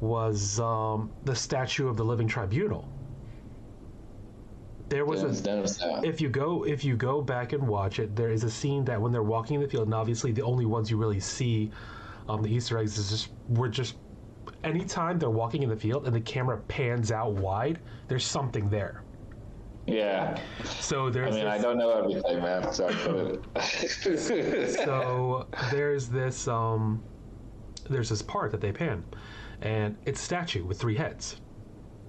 was 0.00 0.58
um, 0.60 1.10
the 1.24 1.34
statue 1.34 1.88
of 1.88 1.96
the 1.96 2.04
Living 2.04 2.26
Tribunal. 2.26 2.88
There 4.88 5.04
was 5.06 5.22
a 5.22 6.02
if 6.04 6.20
you 6.20 6.28
go 6.28 6.64
if 6.64 6.84
you 6.84 6.96
go 6.96 7.22
back 7.22 7.52
and 7.52 7.66
watch 7.66 7.98
it, 7.98 8.14
there 8.14 8.30
is 8.30 8.44
a 8.44 8.50
scene 8.50 8.84
that 8.86 9.00
when 9.00 9.12
they're 9.12 9.22
walking 9.22 9.56
in 9.56 9.62
the 9.62 9.68
field, 9.68 9.84
and 9.84 9.94
obviously 9.94 10.32
the 10.32 10.42
only 10.42 10.66
ones 10.66 10.90
you 10.90 10.96
really 10.96 11.20
see 11.20 11.70
um, 12.28 12.42
the 12.42 12.48
Easter 12.48 12.78
eggs 12.78 12.98
is 12.98 13.08
just 13.10 13.28
we're 13.48 13.68
just 13.68 13.96
anytime 14.64 15.18
they're 15.18 15.30
walking 15.30 15.62
in 15.62 15.68
the 15.68 15.76
field 15.76 16.06
and 16.06 16.14
the 16.14 16.20
camera 16.20 16.58
pans 16.68 17.10
out 17.10 17.32
wide, 17.32 17.80
there's 18.08 18.24
something 18.26 18.68
there. 18.68 19.02
Yeah. 19.86 20.38
So 20.64 21.10
there's. 21.10 21.34
I 21.34 21.38
mean, 21.38 21.46
I 21.46 21.56
this, 21.56 21.64
don't 21.64 21.78
know 21.78 21.90
everything, 21.90 22.40
man. 22.40 22.72
So 22.72 22.88
I 22.88 23.60
so 23.60 25.46
there's 25.70 26.08
this 26.08 26.46
um, 26.48 27.02
there's 27.90 28.08
this 28.08 28.22
part 28.22 28.50
that 28.52 28.60
they 28.60 28.72
pan, 28.72 29.04
and 29.60 29.96
it's 30.06 30.20
a 30.20 30.24
statue 30.24 30.64
with 30.64 30.80
three 30.80 30.96
heads. 30.96 31.40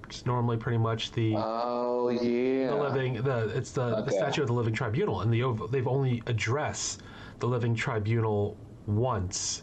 It's 0.08 0.26
normally 0.26 0.56
pretty 0.56 0.78
much 0.78 1.12
the 1.12 1.34
oh 1.36 2.08
yeah. 2.10 2.68
the 2.68 2.76
living 2.76 3.14
the 3.14 3.48
it's 3.56 3.72
the, 3.72 4.02
the 4.02 4.12
statue 4.12 4.42
of 4.42 4.48
the 4.48 4.54
living 4.54 4.74
tribunal 4.74 5.22
and 5.22 5.32
the 5.32 5.68
they've 5.70 5.88
only 5.88 6.22
addressed 6.26 7.02
the 7.38 7.46
living 7.46 7.74
tribunal 7.74 8.56
once 8.86 9.62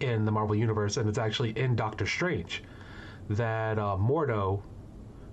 in 0.00 0.24
the 0.24 0.30
marvel 0.30 0.56
universe 0.56 0.96
and 0.96 1.08
it's 1.08 1.18
actually 1.18 1.50
in 1.50 1.76
doctor 1.76 2.06
strange 2.06 2.62
that 3.28 3.78
uh, 3.78 3.96
mordo 3.96 4.62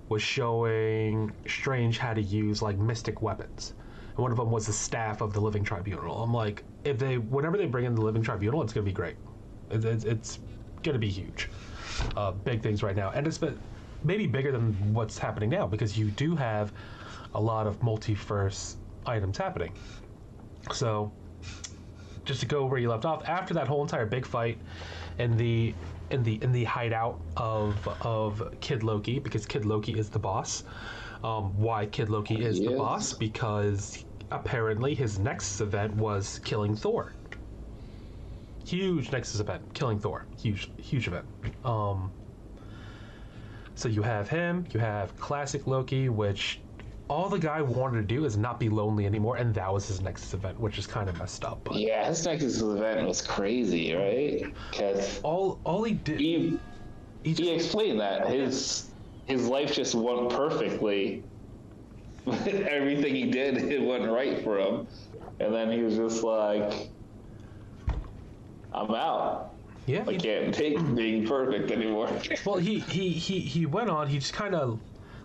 was 0.08 0.22
showing 0.22 1.32
strange 1.46 1.98
how 1.98 2.14
to 2.14 2.22
use 2.22 2.62
like 2.62 2.78
mystic 2.78 3.22
weapons. 3.22 3.74
And 4.10 4.18
one 4.18 4.30
of 4.30 4.38
them 4.38 4.50
was 4.50 4.66
the 4.66 4.72
staff 4.72 5.20
of 5.20 5.32
the 5.32 5.40
living 5.40 5.64
tribunal. 5.64 6.22
I'm 6.22 6.32
like 6.32 6.62
if 6.84 6.98
they 6.98 7.18
whenever 7.18 7.56
they 7.56 7.66
bring 7.66 7.84
in 7.84 7.94
the 7.94 8.02
living 8.02 8.22
tribunal 8.22 8.62
it's 8.62 8.72
going 8.72 8.84
to 8.84 8.90
be 8.90 8.94
great. 8.94 9.16
It's, 9.70 9.84
it's, 9.84 10.04
it's 10.04 10.38
going 10.82 10.94
to 10.94 10.98
be 10.98 11.08
huge. 11.08 11.50
Uh, 12.16 12.32
big 12.32 12.62
things 12.62 12.82
right 12.82 12.96
now. 12.96 13.10
And 13.10 13.26
it's 13.26 13.38
been 13.38 13.58
maybe 14.04 14.26
bigger 14.26 14.52
than 14.52 14.72
what's 14.94 15.18
happening 15.18 15.50
now 15.50 15.66
because 15.66 15.98
you 15.98 16.10
do 16.10 16.36
have 16.36 16.72
a 17.34 17.40
lot 17.40 17.66
of 17.66 17.82
multi-verse 17.82 18.76
items 19.06 19.36
happening. 19.36 19.72
So 20.72 21.12
just 22.24 22.40
to 22.40 22.46
go 22.46 22.66
where 22.66 22.78
you 22.78 22.88
left 22.88 23.04
off 23.04 23.26
after 23.28 23.54
that 23.54 23.66
whole 23.68 23.82
entire 23.82 24.06
big 24.06 24.26
fight 24.26 24.58
in 25.18 25.36
the 25.36 25.74
in 26.10 26.22
the 26.22 26.42
in 26.42 26.52
the 26.52 26.64
hideout 26.64 27.20
of 27.36 27.86
of 28.02 28.42
Kid 28.60 28.82
Loki 28.82 29.18
because 29.18 29.46
Kid 29.46 29.64
Loki 29.64 29.98
is 29.98 30.10
the 30.10 30.18
boss. 30.18 30.64
Um, 31.24 31.56
why 31.56 31.86
Kid 31.86 32.08
Loki 32.08 32.44
is 32.44 32.60
the 32.60 32.76
boss? 32.76 33.12
Because 33.12 34.04
apparently 34.30 34.94
his 34.94 35.18
Nexus 35.18 35.60
event 35.60 35.94
was 35.96 36.40
killing 36.40 36.76
Thor. 36.76 37.12
Huge 38.66 39.12
Nexus 39.12 39.40
event, 39.40 39.62
killing 39.74 39.98
Thor. 39.98 40.26
Huge 40.38 40.70
huge 40.78 41.08
event. 41.08 41.26
Um, 41.64 42.12
so 43.74 43.88
you 43.88 44.02
have 44.02 44.28
him, 44.28 44.66
you 44.72 44.80
have 44.80 45.16
classic 45.16 45.66
Loki, 45.66 46.08
which 46.08 46.60
all 47.08 47.28
the 47.28 47.38
guy 47.38 47.62
wanted 47.62 48.08
to 48.08 48.14
do 48.14 48.24
is 48.24 48.36
not 48.36 48.58
be 48.58 48.68
lonely 48.68 49.06
anymore, 49.06 49.36
and 49.36 49.54
that 49.54 49.72
was 49.72 49.86
his 49.86 50.00
Nexus 50.00 50.34
event, 50.34 50.58
which 50.58 50.78
is 50.78 50.86
kind 50.86 51.08
of 51.08 51.18
messed 51.18 51.44
up. 51.44 51.60
But 51.64 51.76
Yeah, 51.76 52.06
his 52.06 52.24
Nexus 52.24 52.60
event 52.60 53.06
was 53.06 53.22
crazy, 53.22 53.94
right? 53.94 54.52
Because 54.70 55.20
all 55.22 55.60
all 55.64 55.84
he 55.84 55.94
did, 55.94 56.18
he 56.18 56.58
he 57.22 57.30
just 57.30 57.42
he 57.42 57.54
explained 57.54 58.00
that 58.00 58.28
his 58.28 58.90
his 59.26 59.46
life 59.46 59.72
just 59.72 59.94
went 59.94 60.30
perfectly. 60.30 61.22
Everything 62.26 63.14
he 63.14 63.30
did, 63.30 63.56
it 63.72 63.82
went 63.82 64.10
right 64.10 64.42
for 64.42 64.58
him, 64.58 64.88
and 65.38 65.54
then 65.54 65.70
he 65.70 65.82
was 65.82 65.96
just 65.96 66.24
like, 66.24 66.90
"I'm 68.74 68.90
out. 68.90 69.54
yeah. 69.86 70.04
I 70.08 70.16
can't 70.16 70.52
take 70.52 70.76
being 70.96 71.24
perfect 71.24 71.70
anymore." 71.70 72.10
well, 72.44 72.56
he 72.56 72.80
he 72.80 73.10
he 73.10 73.38
he 73.38 73.64
went 73.64 73.90
on. 73.90 74.08
He 74.08 74.18
just 74.18 74.32
kind 74.32 74.56
of 74.56 74.80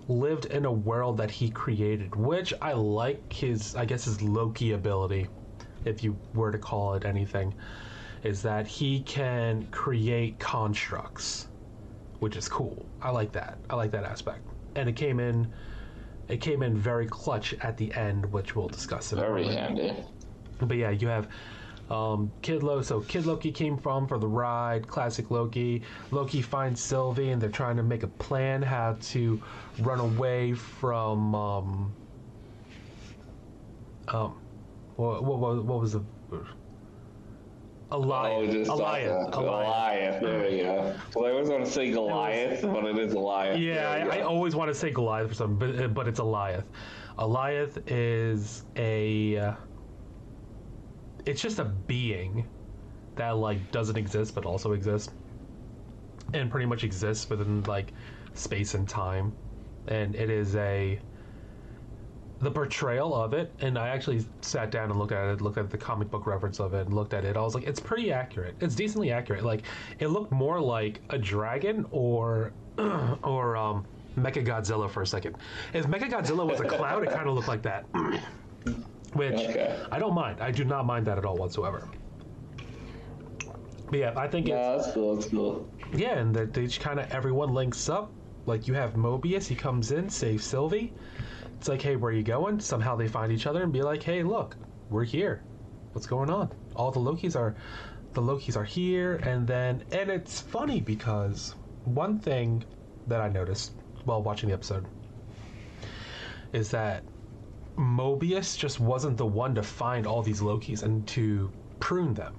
lived 0.07 0.45
in 0.45 0.65
a 0.65 0.71
world 0.71 1.17
that 1.17 1.31
he 1.31 1.49
created, 1.49 2.15
which 2.15 2.53
I 2.61 2.73
like 2.73 3.31
his, 3.31 3.75
I 3.75 3.85
guess, 3.85 4.05
his 4.05 4.21
Loki 4.21 4.71
ability, 4.73 5.27
if 5.85 6.03
you 6.03 6.17
were 6.33 6.51
to 6.51 6.57
call 6.57 6.93
it 6.95 7.05
anything, 7.05 7.53
is 8.23 8.41
that 8.43 8.67
he 8.67 9.01
can 9.01 9.67
create 9.71 10.37
constructs, 10.39 11.47
which 12.19 12.35
is 12.35 12.47
cool. 12.47 12.85
I 13.01 13.09
like 13.11 13.31
that. 13.33 13.57
I 13.69 13.75
like 13.75 13.91
that 13.91 14.03
aspect, 14.03 14.45
and 14.75 14.87
it 14.87 14.95
came 14.95 15.19
in. 15.19 15.51
It 16.27 16.39
came 16.39 16.63
in 16.63 16.77
very 16.77 17.07
clutch 17.07 17.53
at 17.61 17.75
the 17.75 17.93
end, 17.93 18.31
which 18.31 18.55
we'll 18.55 18.69
discuss 18.69 19.11
in 19.11 19.19
a 19.19 19.21
Very 19.21 19.45
handy. 19.47 19.93
But 20.59 20.77
yeah, 20.77 20.91
you 20.91 21.07
have 21.07 21.27
um, 21.91 22.31
Kid 22.41 22.63
Loki. 22.63 22.85
So 22.85 23.01
Kid 23.01 23.25
Loki 23.25 23.51
came 23.51 23.77
from 23.77 24.07
for 24.07 24.17
the 24.17 24.27
ride. 24.27 24.87
Classic 24.87 25.29
Loki. 25.29 25.81
Loki 26.11 26.41
finds 26.41 26.81
Sylvie, 26.81 27.29
and 27.29 27.41
they're 27.41 27.49
trying 27.49 27.77
to 27.77 27.83
make 27.83 28.03
a 28.03 28.07
plan 28.07 28.61
how 28.61 28.97
to 29.01 29.41
run 29.79 29.99
away 29.99 30.53
from. 30.53 31.35
Um, 31.35 31.93
um, 34.07 34.39
what, 34.95 35.23
what, 35.23 35.39
what, 35.39 35.63
what 35.63 35.79
was 35.81 35.93
the 35.93 36.03
Oh, 37.93 37.97
Alliance? 37.97 38.53
just. 38.53 38.71
Alliance. 38.71 39.11
Alliance. 39.11 39.35
Goliath. 39.35 40.21
There 40.21 40.49
we 40.49 40.57
go. 40.59 40.95
Well, 41.13 41.25
I 41.25 41.31
always 41.31 41.49
want 41.49 41.65
to 41.65 41.71
say 41.71 41.91
Goliath, 41.91 42.61
but 42.61 42.85
it 42.85 42.97
is 42.97 43.11
Goliath. 43.13 43.59
Yeah, 43.59 43.89
I, 43.89 44.19
I 44.19 44.21
always 44.21 44.55
want 44.55 44.69
to 44.69 44.73
say 44.73 44.91
Goliath 44.91 45.27
for 45.27 45.35
some, 45.35 45.57
but 45.57 45.77
uh, 45.77 45.87
but 45.89 46.07
it's 46.07 46.19
Goliath. 46.19 46.63
Goliath 47.17 47.77
is 47.87 48.63
a. 48.77 49.53
It's 51.25 51.41
just 51.41 51.59
a 51.59 51.65
being 51.65 52.47
that 53.15 53.31
like 53.31 53.71
doesn't 53.71 53.97
exist 53.97 54.35
but 54.35 54.45
also 54.45 54.73
exists, 54.73 55.13
and 56.33 56.49
pretty 56.49 56.65
much 56.65 56.83
exists 56.83 57.29
within 57.29 57.63
like 57.63 57.93
space 58.33 58.73
and 58.73 58.87
time, 58.87 59.33
and 59.87 60.15
it 60.15 60.29
is 60.29 60.55
a. 60.55 60.99
The 62.39 62.49
portrayal 62.49 63.13
of 63.13 63.33
it, 63.33 63.53
and 63.59 63.77
I 63.77 63.89
actually 63.89 64.25
sat 64.41 64.71
down 64.71 64.89
and 64.89 64.97
looked 64.97 65.11
at 65.11 65.27
it, 65.27 65.41
looked 65.41 65.59
at 65.59 65.69
the 65.69 65.77
comic 65.77 66.09
book 66.09 66.25
reference 66.25 66.59
of 66.59 66.73
it, 66.73 66.87
and 66.87 66.95
looked 66.95 67.13
at 67.13 67.23
it. 67.23 67.37
I 67.37 67.41
was 67.41 67.53
like, 67.53 67.67
it's 67.67 67.79
pretty 67.79 68.11
accurate. 68.11 68.55
It's 68.61 68.73
decently 68.73 69.11
accurate. 69.11 69.43
Like, 69.43 69.61
it 69.99 70.07
looked 70.07 70.31
more 70.31 70.59
like 70.59 71.01
a 71.11 71.19
dragon 71.19 71.85
or 71.91 72.51
or 72.79 73.55
um, 73.55 73.85
Mecha 74.17 74.43
Godzilla 74.43 74.89
for 74.89 75.03
a 75.03 75.07
second. 75.07 75.35
If 75.73 75.85
Mecha 75.85 76.09
Godzilla 76.09 76.49
was 76.49 76.59
a 76.59 76.65
cloud, 76.65 77.03
it 77.03 77.11
kind 77.11 77.29
of 77.29 77.35
looked 77.35 77.47
like 77.47 77.61
that. 77.61 77.85
Which 79.13 79.33
Okay. 79.33 79.77
I 79.91 79.99
don't 79.99 80.13
mind. 80.13 80.39
I 80.41 80.51
do 80.51 80.63
not 80.63 80.85
mind 80.85 81.07
that 81.07 81.17
at 81.17 81.25
all 81.25 81.35
whatsoever. 81.35 81.87
But 83.89 83.99
yeah, 83.99 84.13
I 84.15 84.27
think 84.27 84.47
it's 84.47 84.85
that's 84.85 84.93
cool. 84.93 85.15
That's 85.15 85.27
cool. 85.27 85.69
yeah, 85.93 86.17
and 86.17 86.33
that 86.35 86.53
they 86.53 86.67
kind 86.67 86.99
of 86.99 87.11
everyone 87.11 87.53
links 87.53 87.89
up. 87.89 88.11
Like 88.45 88.67
you 88.67 88.73
have 88.73 88.93
Mobius, 88.93 89.47
he 89.47 89.55
comes 89.55 89.91
in, 89.91 90.09
saves 90.09 90.45
Sylvie. 90.45 90.93
It's 91.57 91.67
like, 91.67 91.81
hey, 91.81 91.95
where 91.95 92.11
are 92.11 92.15
you 92.15 92.23
going? 92.23 92.59
Somehow 92.59 92.95
they 92.95 93.07
find 93.07 93.31
each 93.31 93.45
other 93.45 93.61
and 93.61 93.71
be 93.71 93.83
like, 93.83 94.01
hey, 94.01 94.23
look, 94.23 94.55
we're 94.89 95.03
here. 95.03 95.43
What's 95.91 96.07
going 96.07 96.29
on? 96.31 96.51
All 96.75 96.89
the 96.89 96.99
Lokis 96.99 97.35
are, 97.35 97.55
the 98.13 98.21
Lokis 98.21 98.55
are 98.55 98.63
here, 98.63 99.17
and 99.17 99.45
then 99.45 99.83
and 99.91 100.09
it's 100.09 100.39
funny 100.39 100.79
because 100.79 101.53
one 101.83 102.17
thing 102.17 102.63
that 103.07 103.19
I 103.21 103.27
noticed 103.27 103.73
while 104.05 104.23
watching 104.23 104.49
the 104.49 104.55
episode 104.55 104.85
is 106.53 106.71
that 106.71 107.03
Mobius 107.77 108.57
just 108.57 108.79
wasn't 108.79 109.17
the 109.17 109.25
one 109.25 109.55
to 109.55 109.63
find 109.63 110.05
all 110.05 110.21
these 110.21 110.41
Lokis 110.41 110.83
and 110.83 111.07
to 111.09 111.51
prune 111.79 112.13
them. 112.13 112.35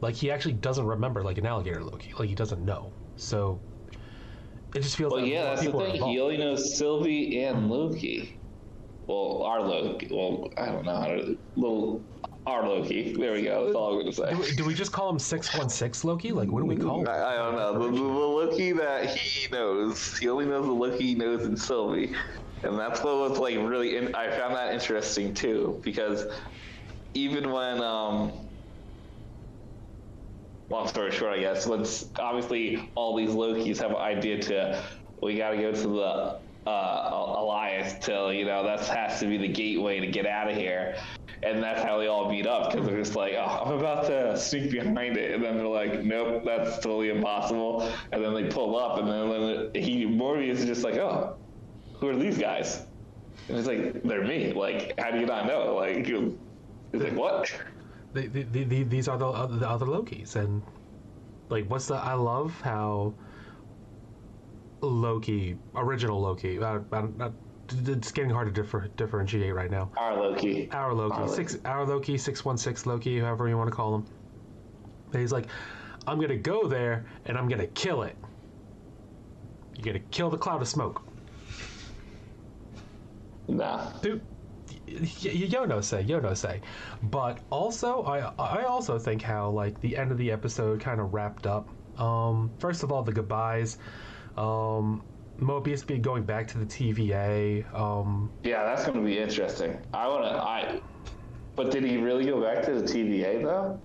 Like 0.00 0.14
he 0.14 0.30
actually 0.30 0.54
doesn't 0.54 0.84
remember 0.84 1.22
like 1.22 1.38
an 1.38 1.46
alligator 1.46 1.82
Loki. 1.82 2.12
Like 2.18 2.28
he 2.28 2.34
doesn't 2.34 2.64
know. 2.64 2.92
So 3.16 3.60
it 4.74 4.80
just 4.80 4.96
feels 4.96 5.12
Well, 5.12 5.22
like 5.22 5.30
yeah, 5.30 5.44
that's 5.44 5.60
the 5.60 5.66
people 5.66 5.82
are 5.82 5.86
thing. 5.86 5.94
involved. 5.96 6.12
He 6.14 6.20
only 6.20 6.36
knows 6.38 6.76
Sylvie 6.76 7.42
and 7.44 7.70
Loki. 7.70 8.36
Well, 9.06 9.42
our 9.44 9.60
Loki. 9.62 10.08
Well, 10.10 10.50
I 10.56 10.66
don't 10.66 10.84
know 10.84 10.96
how 10.96 11.06
to. 11.06 11.38
Little 11.56 12.02
our 12.46 12.68
Loki. 12.68 13.12
There 13.16 13.32
we 13.32 13.42
go. 13.42 13.64
That's 13.66 13.76
all 13.76 13.92
I'm 13.94 14.00
gonna 14.00 14.12
say. 14.12 14.30
do, 14.32 14.38
we, 14.38 14.56
do 14.56 14.64
we 14.64 14.74
just 14.74 14.90
call 14.92 15.08
him 15.08 15.18
six 15.20 15.56
one 15.56 15.68
six 15.68 16.04
Loki? 16.04 16.32
Like 16.32 16.50
what 16.50 16.60
do 16.60 16.66
we 16.66 16.76
call 16.76 17.00
him? 17.02 17.08
I, 17.08 17.22
I 17.22 17.36
don't 17.36 17.54
know. 17.54 17.72
The, 17.78 17.90
the, 17.90 17.96
the 17.96 18.02
Loki 18.02 18.72
that 18.72 19.06
he 19.06 19.48
knows, 19.52 20.18
he 20.18 20.28
only 20.28 20.46
knows 20.46 20.66
the 20.66 20.72
Loki 20.72 21.06
he 21.08 21.14
knows 21.14 21.44
in 21.46 21.56
Sylvie, 21.56 22.14
and 22.64 22.78
that's 22.78 23.02
what 23.02 23.16
was 23.16 23.38
like 23.38 23.56
really. 23.56 23.96
In, 23.96 24.14
I 24.14 24.30
found 24.30 24.54
that 24.54 24.72
interesting 24.72 25.34
too 25.34 25.80
because 25.82 26.26
even 27.14 27.50
when 27.50 27.82
um. 27.82 28.32
Long 30.70 30.88
story 30.88 31.10
short, 31.10 31.34
I 31.34 31.40
guess. 31.40 31.66
Once 31.66 32.08
obviously 32.18 32.90
all 32.94 33.14
these 33.14 33.30
Lokis 33.30 33.78
have 33.82 33.90
an 33.90 33.98
idea 33.98 34.40
to, 34.40 34.82
we 35.20 35.36
got 35.36 35.50
to 35.50 35.58
go 35.58 35.70
to 35.70 35.88
the 35.88 36.70
uh, 36.70 37.10
Alliance 37.12 37.94
till 38.02 38.32
you 38.32 38.46
know 38.46 38.64
that 38.64 38.80
has 38.86 39.20
to 39.20 39.26
be 39.26 39.36
the 39.36 39.48
gateway 39.48 40.00
to 40.00 40.06
get 40.06 40.24
out 40.24 40.48
of 40.50 40.56
here. 40.56 40.96
and 41.42 41.62
that's 41.62 41.82
how 41.82 41.98
they 41.98 42.06
all 42.06 42.30
meet 42.30 42.46
up 42.46 42.70
because 42.70 42.86
they're 42.86 42.98
just 42.98 43.16
like, 43.16 43.34
oh, 43.34 43.62
I'm 43.64 43.78
about 43.78 44.06
to 44.06 44.36
sneak 44.38 44.70
behind 44.70 45.16
it, 45.16 45.34
and 45.34 45.42
then 45.42 45.56
they're 45.56 45.66
like, 45.66 46.04
nope, 46.04 46.44
that's 46.44 46.76
totally 46.76 47.10
impossible, 47.10 47.92
and 48.12 48.24
then 48.24 48.34
they 48.34 48.44
pull 48.44 48.78
up, 48.78 48.98
and 48.98 49.08
then 49.08 49.28
when 49.28 49.70
he 49.74 50.04
Mobius 50.06 50.58
is 50.58 50.64
just 50.66 50.84
like, 50.84 50.96
oh, 50.96 51.36
who 52.02 52.08
are 52.08 52.16
these 52.16 52.36
guys? 52.36 52.82
And 53.48 53.56
it's 53.56 53.68
like, 53.68 54.02
they're 54.02 54.24
me. 54.24 54.52
Like, 54.52 54.98
how 54.98 55.12
do 55.12 55.20
you 55.20 55.26
not 55.26 55.46
know? 55.46 55.76
Like, 55.76 56.06
you, 56.08 56.36
it's 56.92 57.04
like 57.04 57.14
what? 57.14 57.50
the, 58.12 58.26
the, 58.26 58.42
the, 58.42 58.64
the, 58.64 58.82
these 58.82 59.06
are 59.06 59.16
the 59.16 59.26
other, 59.26 59.56
the 59.56 59.68
other 59.68 59.86
Lokis, 59.86 60.34
and 60.34 60.62
like, 61.48 61.70
what's 61.70 61.86
the? 61.86 61.94
I 61.94 62.14
love 62.14 62.60
how 62.60 63.14
Loki, 64.80 65.56
original 65.76 66.20
Loki. 66.20 66.58
Uh, 66.58 66.80
uh, 66.92 67.30
it's 67.86 68.10
getting 68.10 68.30
hard 68.30 68.52
to 68.52 68.62
differ, 68.62 68.88
differentiate 68.96 69.54
right 69.54 69.70
now. 69.70 69.90
Our 69.96 70.20
Loki. 70.20 70.68
Our 70.72 70.92
Loki, 70.92 71.14
Our 71.14 71.28
six, 71.28 71.56
our 71.64 71.86
Loki, 71.86 72.18
six 72.18 72.44
one 72.44 72.58
six 72.58 72.84
Loki, 72.84 73.20
however 73.20 73.48
you 73.48 73.56
want 73.56 73.70
to 73.70 73.76
call 73.76 73.94
him. 73.94 74.06
And 75.12 75.20
he's 75.20 75.32
like, 75.32 75.46
I'm 76.08 76.20
gonna 76.20 76.36
go 76.36 76.66
there 76.66 77.06
and 77.26 77.38
I'm 77.38 77.48
gonna 77.48 77.68
kill 77.68 78.02
it. 78.02 78.16
You're 79.76 79.94
gonna 79.94 80.04
kill 80.10 80.30
the 80.30 80.36
cloud 80.36 80.60
of 80.60 80.68
smoke. 80.68 81.02
Nah. 83.56 83.90
Dude, 84.00 84.20
y- 84.88 85.08
y- 85.24 85.30
yo 85.30 85.64
no 85.64 85.80
say, 85.80 86.02
yo 86.02 86.20
no 86.20 86.34
say. 86.34 86.60
But 87.02 87.40
also, 87.50 88.02
I 88.02 88.32
I 88.38 88.64
also 88.64 88.98
think 88.98 89.22
how 89.22 89.50
like 89.50 89.80
the 89.80 89.96
end 89.96 90.10
of 90.12 90.18
the 90.18 90.30
episode 90.30 90.80
kind 90.80 91.00
of 91.00 91.12
wrapped 91.12 91.46
up. 91.46 91.68
Um, 92.00 92.50
first 92.58 92.82
of 92.82 92.90
all, 92.92 93.02
the 93.02 93.12
goodbyes. 93.12 93.78
Um, 94.36 95.04
Mobius 95.38 95.84
be 95.86 95.98
going 95.98 96.22
back 96.24 96.46
to 96.48 96.58
the 96.58 96.66
TVA. 96.66 97.64
Um, 97.74 98.30
Yeah, 98.44 98.64
that's 98.64 98.84
going 98.86 98.98
to 98.98 99.04
be 99.04 99.18
interesting. 99.18 99.78
I 99.92 100.06
want 100.08 100.24
to. 100.24 100.30
I. 100.30 100.80
But 101.56 101.70
did 101.70 101.84
he 101.84 101.98
really 101.98 102.24
go 102.24 102.40
back 102.40 102.64
to 102.64 102.72
the 102.74 102.82
TVA 102.82 103.42
though? 103.42 103.80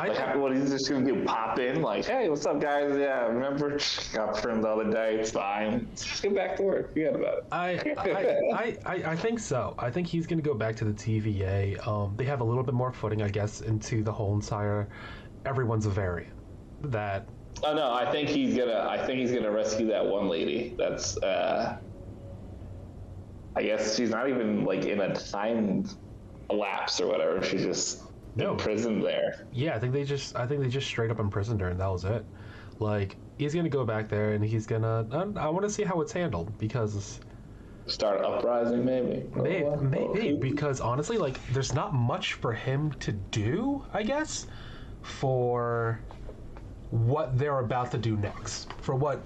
I 0.00 0.08
Like, 0.08 0.16
how, 0.16 0.38
what 0.38 0.56
he's 0.56 0.70
just 0.70 0.88
going 0.88 1.04
to 1.04 1.12
do? 1.12 1.24
Pop 1.24 1.58
in, 1.58 1.82
like, 1.82 2.06
hey, 2.06 2.30
what's 2.30 2.46
up, 2.46 2.58
guys? 2.58 2.96
Yeah, 2.96 3.26
remember 3.26 3.70
got 4.14 4.38
friends 4.38 4.62
the 4.62 4.68
other 4.68 4.90
day. 4.90 5.16
It's 5.16 5.30
fine. 5.30 5.88
Just 5.94 6.22
get 6.22 6.34
back 6.34 6.56
to 6.56 6.62
work. 6.62 6.88
Forget 6.88 7.14
about 7.14 7.38
it. 7.38 7.44
I, 7.52 7.70
I, 7.98 8.54
I, 8.54 8.78
I, 8.86 8.94
I 9.10 9.16
think 9.16 9.38
so. 9.38 9.74
I 9.78 9.90
think 9.90 10.06
he's 10.06 10.26
going 10.26 10.38
to 10.38 10.42
go 10.42 10.54
back 10.54 10.74
to 10.76 10.86
the 10.86 10.92
TVA. 10.92 11.86
Um, 11.86 12.14
they 12.16 12.24
have 12.24 12.40
a 12.40 12.44
little 12.44 12.62
bit 12.62 12.72
more 12.72 12.92
footing, 12.92 13.20
I 13.20 13.28
guess, 13.28 13.60
into 13.60 14.02
the 14.02 14.12
whole 14.12 14.34
entire 14.34 14.88
everyone's 15.44 15.84
a 15.84 15.90
variant. 15.90 16.32
That 16.82 17.28
Oh 17.62 17.74
no, 17.74 17.92
I 17.92 18.10
think 18.10 18.30
he's 18.30 18.56
gonna. 18.56 18.86
I 18.88 19.04
think 19.04 19.20
he's 19.20 19.32
gonna 19.32 19.50
rescue 19.50 19.86
that 19.88 20.06
one 20.06 20.28
lady. 20.28 20.74
That's. 20.78 21.18
uh 21.18 21.78
I 23.54 23.62
guess 23.62 23.96
she's 23.96 24.10
not 24.10 24.28
even 24.30 24.64
like 24.64 24.84
in 24.84 25.00
a 25.00 25.14
time 25.14 25.84
lapse 26.48 27.00
or 27.00 27.08
whatever. 27.08 27.42
She's 27.42 27.64
just 27.64 28.02
No. 28.36 28.52
imprisoned 28.52 29.04
there. 29.04 29.46
yeah, 29.52 29.74
I 29.74 29.78
think 29.78 29.92
they 29.92 30.04
just 30.04 30.36
I 30.36 30.46
think 30.46 30.62
they 30.62 30.68
just 30.68 30.86
straight 30.86 31.10
up 31.10 31.18
imprisoned 31.18 31.60
her 31.60 31.68
and 31.68 31.80
that 31.80 31.88
was 31.88 32.04
it. 32.04 32.24
Like 32.78 33.16
he's 33.38 33.52
to 33.52 33.68
go 33.68 33.84
back 33.84 34.08
there 34.08 34.32
and 34.32 34.44
he's 34.44 34.66
gonna. 34.66 35.06
I, 35.10 35.46
I 35.46 35.48
want 35.48 35.62
to 35.62 35.70
see 35.70 35.82
how 35.82 36.00
it's 36.00 36.12
handled 36.12 36.56
because 36.58 37.20
Start 37.90 38.24
uprising, 38.24 38.84
maybe. 38.84 39.28
Maybe, 39.34 39.64
Oh, 39.64 39.76
maybe 39.76 40.32
oh, 40.32 40.36
because 40.36 40.80
honestly, 40.80 41.18
like, 41.18 41.44
there's 41.48 41.74
not 41.74 41.92
much 41.92 42.34
for 42.34 42.52
him 42.52 42.92
to 43.00 43.10
do, 43.10 43.84
I 43.92 44.04
guess, 44.04 44.46
for 45.02 46.00
what 46.90 47.36
they're 47.36 47.58
about 47.58 47.90
to 47.92 47.98
do 47.98 48.16
next. 48.16 48.72
For 48.74 48.94
what 48.94 49.20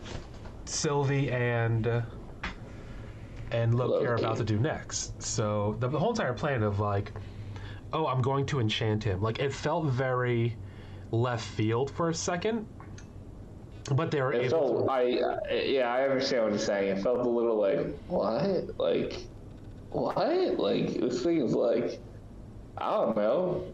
Sylvie 0.65 1.31
and 1.31 1.87
uh, 1.87 2.03
and 3.51 3.75
Loki, 3.75 4.07
are 4.07 4.15
about 4.15 4.39
to 4.39 4.45
do 4.45 4.59
next. 4.59 5.23
So 5.23 5.77
the, 5.81 5.89
the 5.89 5.99
whole 5.99 6.11
entire 6.11 6.33
plan 6.33 6.63
of 6.63 6.81
like, 6.81 7.13
oh, 7.95 8.07
I'm 8.07 8.23
going 8.23 8.47
to 8.47 8.61
enchant 8.61 9.05
him. 9.05 9.23
Like, 9.23 9.39
it 9.41 9.53
felt 9.55 9.87
very 9.87 10.57
left 11.13 11.47
field 11.47 11.91
for 11.91 12.11
a 12.11 12.15
second, 12.15 12.67
but 13.95 14.11
they 14.11 14.21
were 14.21 14.33
It 14.33 14.47
able 14.47 14.51
felt, 14.51 14.87
to. 14.87 14.93
I, 14.93 15.01
I- 15.51 15.55
yeah, 15.63 15.93
I 15.95 16.03
understand 16.05 16.43
what 16.45 16.51
you're 16.51 16.59
saying. 16.59 16.99
It 16.99 17.03
felt 17.03 17.19
a 17.21 17.29
little 17.29 17.57
like, 17.59 17.97
what? 18.09 18.79
Like, 18.79 19.29
what? 19.91 20.59
Like, 20.59 20.89
this 20.95 21.23
thing 21.23 21.41
is 21.43 21.55
like, 21.55 22.01
I 22.79 22.91
don't 22.91 23.17
know, 23.17 23.73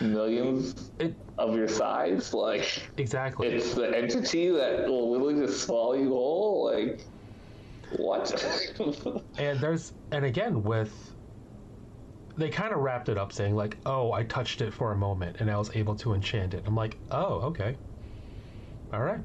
millions 0.00 0.90
It 0.98 1.14
of 1.38 1.54
your 1.56 1.68
size. 1.68 2.34
Like, 2.34 2.90
exactly. 2.96 3.48
it's 3.48 3.74
the 3.74 3.96
entity 3.96 4.50
that 4.50 4.88
will 4.88 5.10
literally 5.12 5.46
just 5.46 5.64
swallow 5.64 5.94
you 5.94 6.08
whole. 6.08 6.64
Like, 6.72 7.06
what? 7.96 8.32
And 9.38 9.60
there's 9.60 9.92
and 10.10 10.24
again 10.24 10.62
with 10.62 11.03
they 12.36 12.50
kind 12.50 12.72
of 12.72 12.80
wrapped 12.80 13.08
it 13.08 13.18
up 13.18 13.32
saying 13.32 13.54
like, 13.54 13.76
"Oh, 13.86 14.12
I 14.12 14.24
touched 14.24 14.60
it 14.60 14.72
for 14.72 14.92
a 14.92 14.96
moment 14.96 15.36
and 15.40 15.50
I 15.50 15.56
was 15.56 15.70
able 15.74 15.94
to 15.96 16.14
enchant 16.14 16.54
it." 16.54 16.64
I'm 16.66 16.74
like, 16.74 16.96
"Oh, 17.10 17.40
okay, 17.50 17.76
all 18.92 19.02
right, 19.02 19.20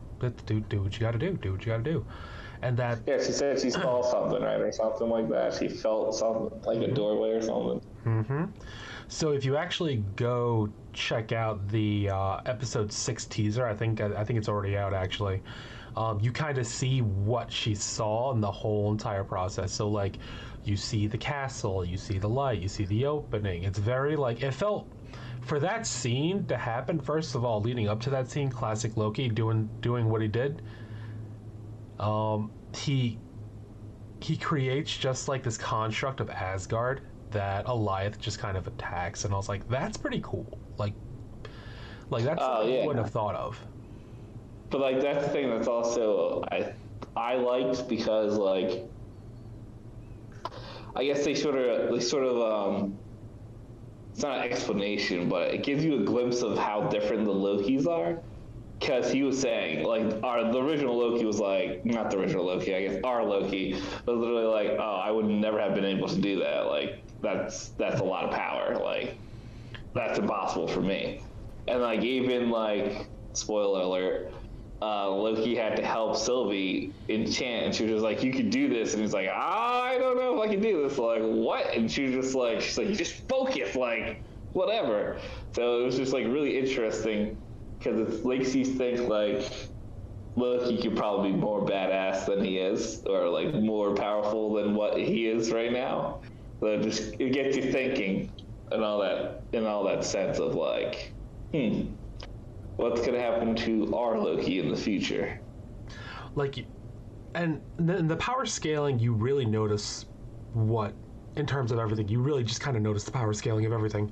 do 0.46 0.60
do 0.62 0.82
what 0.82 0.94
you 0.94 1.00
got 1.00 1.12
to 1.12 1.20
do. 1.20 1.34
Do 1.34 1.52
what 1.52 1.62
you 1.62 1.68
got 1.68 1.84
to 1.84 1.92
do." 1.92 2.06
And 2.62 2.76
that 2.78 3.00
yeah, 3.08 3.18
she 3.24 3.32
said 3.32 3.60
she 3.60 3.70
saw 3.70 4.02
something, 4.12 4.42
right? 4.42 4.60
Or 4.60 4.72
something 4.72 5.10
like 5.10 5.30
that. 5.30 5.54
She 5.54 5.70
felt 5.70 6.14
something, 6.16 6.62
like 6.66 6.80
a 6.80 6.92
doorway 6.92 7.32
or 7.32 7.42
something. 7.42 7.82
Mm-hmm. 8.06 8.46
So 9.08 9.32
if 9.32 9.44
you 9.46 9.58
actually 9.58 10.04
go 10.16 10.70
check 10.94 11.32
out 11.32 11.68
the 11.70 12.10
uh, 12.10 12.42
episode 12.46 12.92
six 12.92 13.26
teaser, 13.26 13.66
I 13.66 13.74
think 13.74 14.02
I 14.02 14.24
think 14.24 14.38
it's 14.38 14.50
already 14.50 14.78
out 14.78 14.94
actually. 14.94 15.42
Um, 15.96 16.20
you 16.20 16.32
kind 16.32 16.58
of 16.58 16.68
see 16.68 17.02
what 17.02 17.52
she 17.52 17.76
saw 17.76 18.32
in 18.32 18.40
the 18.40 18.52
whole 18.52 18.92
entire 18.92 19.24
process. 19.24 19.74
So 19.74 19.90
like, 19.90 20.18
you 20.64 20.76
see 20.78 21.08
the 21.08 21.18
castle, 21.18 21.84
you 21.86 21.98
see 21.98 22.18
the 22.20 22.30
light, 22.30 22.60
you 22.60 22.68
see 22.68 22.86
the 22.86 23.06
opening. 23.06 23.64
It's 23.64 23.80
very 23.80 24.16
like 24.16 24.42
it 24.44 24.54
felt 24.54 24.92
for 25.42 25.60
that 25.60 25.86
scene 25.88 26.46
to 26.48 26.58
happen. 26.58 27.00
First 27.00 27.36
of 27.36 27.44
all, 27.46 27.62
leading 27.62 27.88
up 27.88 28.00
to 28.02 28.10
that 28.12 28.30
scene, 28.30 28.50
classic 28.50 28.98
Loki 28.98 29.30
doing 29.30 29.70
doing 29.82 30.10
what 30.10 30.22
he 30.22 30.28
did. 30.28 30.62
Um, 32.00 32.52
he 32.76 33.20
he 34.22 34.38
creates 34.38 34.96
just 34.98 35.28
like 35.28 35.44
this 35.44 35.58
construct 35.58 36.20
of 36.20 36.30
Asgard 36.30 37.02
that 37.32 37.66
Alioth 37.66 38.20
just 38.20 38.40
kind 38.40 38.58
of 38.58 38.68
attacks, 38.68 39.26
and 39.26 39.34
I 39.34 39.38
was 39.38 39.50
like, 39.50 39.68
that's 39.68 39.98
pretty 39.98 40.22
cool. 40.24 40.60
Like, 40.78 40.94
like 42.10 42.24
that's 42.24 42.46
Oh, 42.46 42.46
something 42.48 42.74
I 42.74 42.78
wouldn't 42.78 43.04
have 43.06 43.12
thought 43.14 43.36
of. 43.36 43.66
But 44.70 44.82
like 44.82 45.00
that's 45.02 45.26
the 45.26 45.32
thing 45.32 45.50
that's 45.50 45.68
also 45.68 46.44
I 46.52 46.74
I 47.16 47.36
liked 47.36 47.88
because 47.88 48.38
like 48.38 48.90
I 51.00 51.06
guess 51.06 51.24
they 51.24 51.34
sort 51.34 51.56
of 51.56 51.92
they 51.92 52.00
sort 52.02 52.26
of 52.26 52.42
um 52.42 52.98
it's 54.12 54.22
not 54.22 54.40
an 54.40 54.52
explanation, 54.52 55.30
but 55.30 55.54
it 55.54 55.64
gives 55.64 55.84
you 55.86 56.02
a 56.02 56.04
glimpse 56.04 56.42
of 56.42 56.58
how 56.58 56.90
different 56.90 57.24
the 57.24 57.34
Lokis 57.34 57.88
are. 57.88 58.20
Because 58.80 59.12
he 59.12 59.24
was 59.24 59.40
saying, 59.40 59.86
like, 59.86 60.24
our 60.24 60.52
the 60.52 60.62
original 60.62 60.98
Loki 60.98 61.26
was 61.26 61.40
like, 61.40 61.86
not 61.86 62.12
the 62.12 62.18
original 62.18 62.46
Loki, 62.46 62.74
I 62.76 62.88
guess 62.88 63.02
our 63.04 63.26
Loki 63.26 63.74
was 63.74 64.18
literally 64.18 64.46
like, 64.46 64.78
oh, 64.80 65.02
I 65.04 65.12
would 65.12 65.26
never 65.26 65.60
have 65.60 65.76
been 65.76 65.86
able 65.86 66.08
to 66.08 66.20
do 66.20 66.40
that. 66.40 66.68
Like, 66.68 67.02
that's 67.22 67.70
that's 67.78 68.00
a 68.00 68.04
lot 68.04 68.26
of 68.26 68.32
power. 68.32 68.78
Like, 68.78 69.16
that's 69.94 70.20
impossible 70.20 70.68
for 70.68 70.82
me. 70.82 71.22
And 71.68 71.82
like 71.82 72.04
even 72.04 72.50
like 72.50 73.08
spoiler 73.34 73.82
alert, 73.82 74.34
uh, 74.82 75.10
Loki 75.10 75.56
had 75.56 75.76
to 75.76 75.86
help 75.86 76.16
Sylvie 76.16 76.94
enchant, 77.10 77.66
and 77.66 77.76
she 77.76 77.84
was 77.84 77.94
just 77.94 78.04
like, 78.04 78.24
"You 78.24 78.32
can 78.32 78.50
do 78.50 78.70
this," 78.70 78.94
and 78.94 79.02
he's 79.02 79.14
like, 79.14 79.28
"I 79.28 79.98
don't 80.00 80.18
know 80.18 80.42
if 80.42 80.50
I 80.50 80.54
can 80.54 80.62
do 80.62 80.88
this." 80.88 80.98
Like 80.98 81.22
what? 81.22 81.76
And 81.76 81.92
she 81.92 82.04
was 82.04 82.14
just 82.14 82.36
like, 82.36 82.62
"She's 82.62 82.78
like, 82.78 82.90
just 82.94 83.28
focus, 83.28 83.76
like 83.76 84.22
whatever." 84.54 85.18
So 85.54 85.82
it 85.82 85.86
was 85.86 85.98
just 85.98 86.14
like 86.14 86.26
really 86.26 86.58
interesting 86.58 87.36
because 87.78 88.00
it's 88.00 88.26
makes 88.26 88.56
you 88.56 88.64
think 88.64 89.10
like 89.10 89.52
Loki 90.36 90.82
could 90.82 90.96
probably 90.96 91.32
be 91.32 91.38
more 91.38 91.66
badass 91.66 92.26
than 92.26 92.44
he 92.44 92.58
is, 92.58 93.04
or 93.06 93.28
like 93.28 93.54
more 93.54 93.94
powerful 93.96 94.54
than 94.54 94.76
what 94.76 94.98
he 94.98 95.28
is 95.28 95.52
right 95.52 95.74
now. 95.74 96.20
So 96.62 96.68
it 96.68 96.84
just 96.84 97.16
it 97.20 97.34
gets 97.34 97.58
you 97.58 97.72
thinking, 97.72 98.32
and 98.72 98.84
all 98.84 99.00
that, 99.00 99.44
in 99.52 99.66
all 99.66 99.84
that 99.86 100.06
sense 100.06 100.40
of 100.40 100.56
like, 100.56 101.12
hmm, 101.52 101.88
what's 102.80 103.06
gonna 103.06 103.20
happen 103.20 103.54
to 103.54 103.94
our 103.94 104.18
Loki 104.18 104.60
in 104.60 104.70
the 104.70 104.78
future? 104.78 105.38
Like, 106.36 106.66
and 107.36 107.62
then 107.78 108.08
the 108.08 108.16
power 108.16 108.46
scaling, 108.46 109.00
you 109.00 109.12
really 109.12 109.46
notice 109.46 110.06
what, 110.54 110.94
in 111.36 111.46
terms 111.46 111.74
of 111.74 111.80
everything, 111.80 112.08
you 112.08 112.22
really 112.22 112.44
just 112.44 112.62
kind 112.62 112.78
of 112.78 112.82
notice 112.82 113.04
the 113.04 113.12
power 113.12 113.34
scaling 113.34 113.66
of 113.66 113.74
everything. 113.74 114.12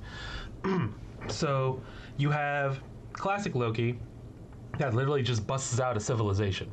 so 1.28 1.82
you 2.18 2.28
have 2.30 2.80
classic 3.14 3.54
Loki 3.54 3.98
that 4.78 4.92
literally 4.92 5.22
just 5.22 5.46
busts 5.46 5.80
out 5.80 5.96
a 5.96 6.00
civilization, 6.00 6.70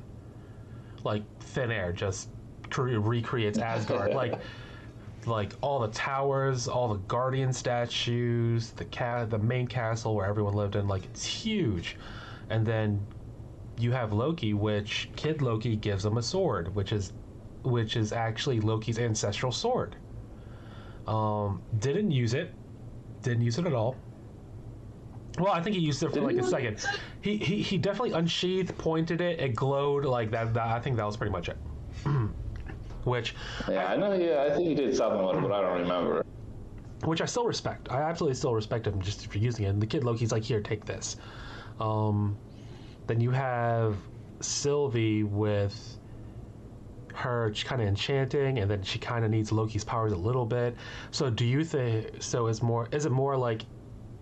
like 1.06 1.24
thin 1.40 1.72
air, 1.72 1.94
just 1.94 2.28
cre- 2.70 2.98
recreates 3.00 3.58
Asgard, 3.58 4.14
like. 4.16 4.38
Like 5.28 5.54
all 5.62 5.80
the 5.80 5.88
towers, 5.90 6.68
all 6.68 6.88
the 6.90 7.00
guardian 7.08 7.54
statues, 7.54 8.72
the 8.72 8.86
ca- 8.86 9.26
the 9.26 9.40
main 9.40 9.68
castle 9.68 10.16
where 10.16 10.26
everyone 10.26 10.54
lived 10.54 10.76
in, 10.76 10.88
like 10.88 11.06
it's 11.06 11.26
huge. 11.26 11.98
And 12.50 12.66
then 12.66 13.06
you 13.78 13.92
have 13.92 14.14
Loki, 14.14 14.54
which 14.54 15.10
Kid 15.16 15.42
Loki 15.42 15.76
gives 15.76 16.06
him 16.06 16.18
a 16.18 16.22
sword, 16.22 16.74
which 16.76 16.92
is 16.92 17.14
which 17.64 17.96
is 17.98 18.14
actually 18.14 18.60
Loki's 18.60 19.00
ancestral 19.00 19.52
sword. 19.52 19.96
Um, 21.08 21.62
didn't 21.80 22.12
use 22.12 22.34
it, 22.34 22.54
Didn't 23.24 23.44
use 23.44 23.58
it 23.58 23.66
at 23.66 23.74
all. 23.74 23.96
Well, 25.40 25.52
I 25.52 25.62
think 25.62 25.76
he 25.76 25.82
used 25.82 26.02
it 26.04 26.14
for 26.14 26.22
like 26.22 26.38
a 26.38 26.44
second. 26.44 26.86
He, 27.22 27.38
he 27.38 27.62
he 27.62 27.78
definitely 27.78 28.14
unsheathed, 28.14 28.78
pointed 28.78 29.20
it, 29.22 29.40
it 29.40 29.56
glowed 29.56 30.06
like 30.06 30.32
that. 30.32 30.54
that 30.54 30.68
I 30.68 30.80
think 30.80 30.96
that 30.98 31.06
was 31.06 31.18
pretty 31.18 31.32
much 31.32 31.50
it. 31.50 31.58
which 33.06 33.36
Yeah, 33.70 33.88
I 33.88 33.96
know. 33.96 34.14
Yeah, 34.14 34.44
I 34.44 34.56
think 34.56 34.68
he 34.68 34.76
did 34.76 34.96
something 34.96 35.26
with 35.26 35.38
it, 35.38 35.42
but 35.42 35.52
I 35.52 35.62
don't 35.62 35.80
remember. 35.82 36.24
which 37.04 37.22
I 37.22 37.26
still 37.26 37.46
respect. 37.46 37.92
I 37.92 38.02
absolutely 38.02 38.36
still 38.36 38.54
respect 38.56 38.88
him 38.88 39.02
just 39.02 39.28
for 39.28 39.38
using 39.38 39.66
it. 39.66 39.70
And 39.70 39.82
the 39.82 39.88
kid 39.88 40.04
Loki's 40.04 40.32
like, 40.32 40.44
here, 40.44 40.62
take 40.62 40.86
this. 40.86 41.18
Um, 41.80 42.38
then 43.08 43.22
you 43.22 43.32
have 43.32 43.96
Sylvie 44.42 45.24
with 45.24 46.00
her 47.14 47.54
kind 47.64 47.82
of 47.82 47.88
enchanting, 47.88 48.60
and 48.60 48.70
then 48.70 48.84
she 48.84 49.00
kind 49.00 49.24
of 49.24 49.32
needs 49.32 49.52
Loki's 49.52 49.84
powers 49.84 50.12
a 50.12 50.18
little 50.18 50.46
bit. 50.46 50.76
So 51.12 51.30
do 51.30 51.46
you 51.46 51.64
think? 51.64 52.22
So 52.22 52.48
is 52.48 52.62
more? 52.62 52.88
Is 52.92 53.06
it 53.06 53.12
more 53.12 53.38
like 53.38 53.62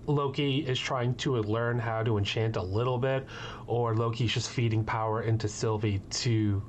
Loki 0.05 0.59
is 0.59 0.79
trying 0.79 1.15
to 1.15 1.37
learn 1.37 1.79
how 1.79 2.03
to 2.03 2.17
enchant 2.17 2.55
a 2.57 2.61
little 2.61 2.97
bit, 2.97 3.25
or 3.67 3.95
Loki's 3.95 4.33
just 4.33 4.49
feeding 4.49 4.83
power 4.83 5.23
into 5.23 5.47
Sylvie 5.47 6.01
to 6.09 6.61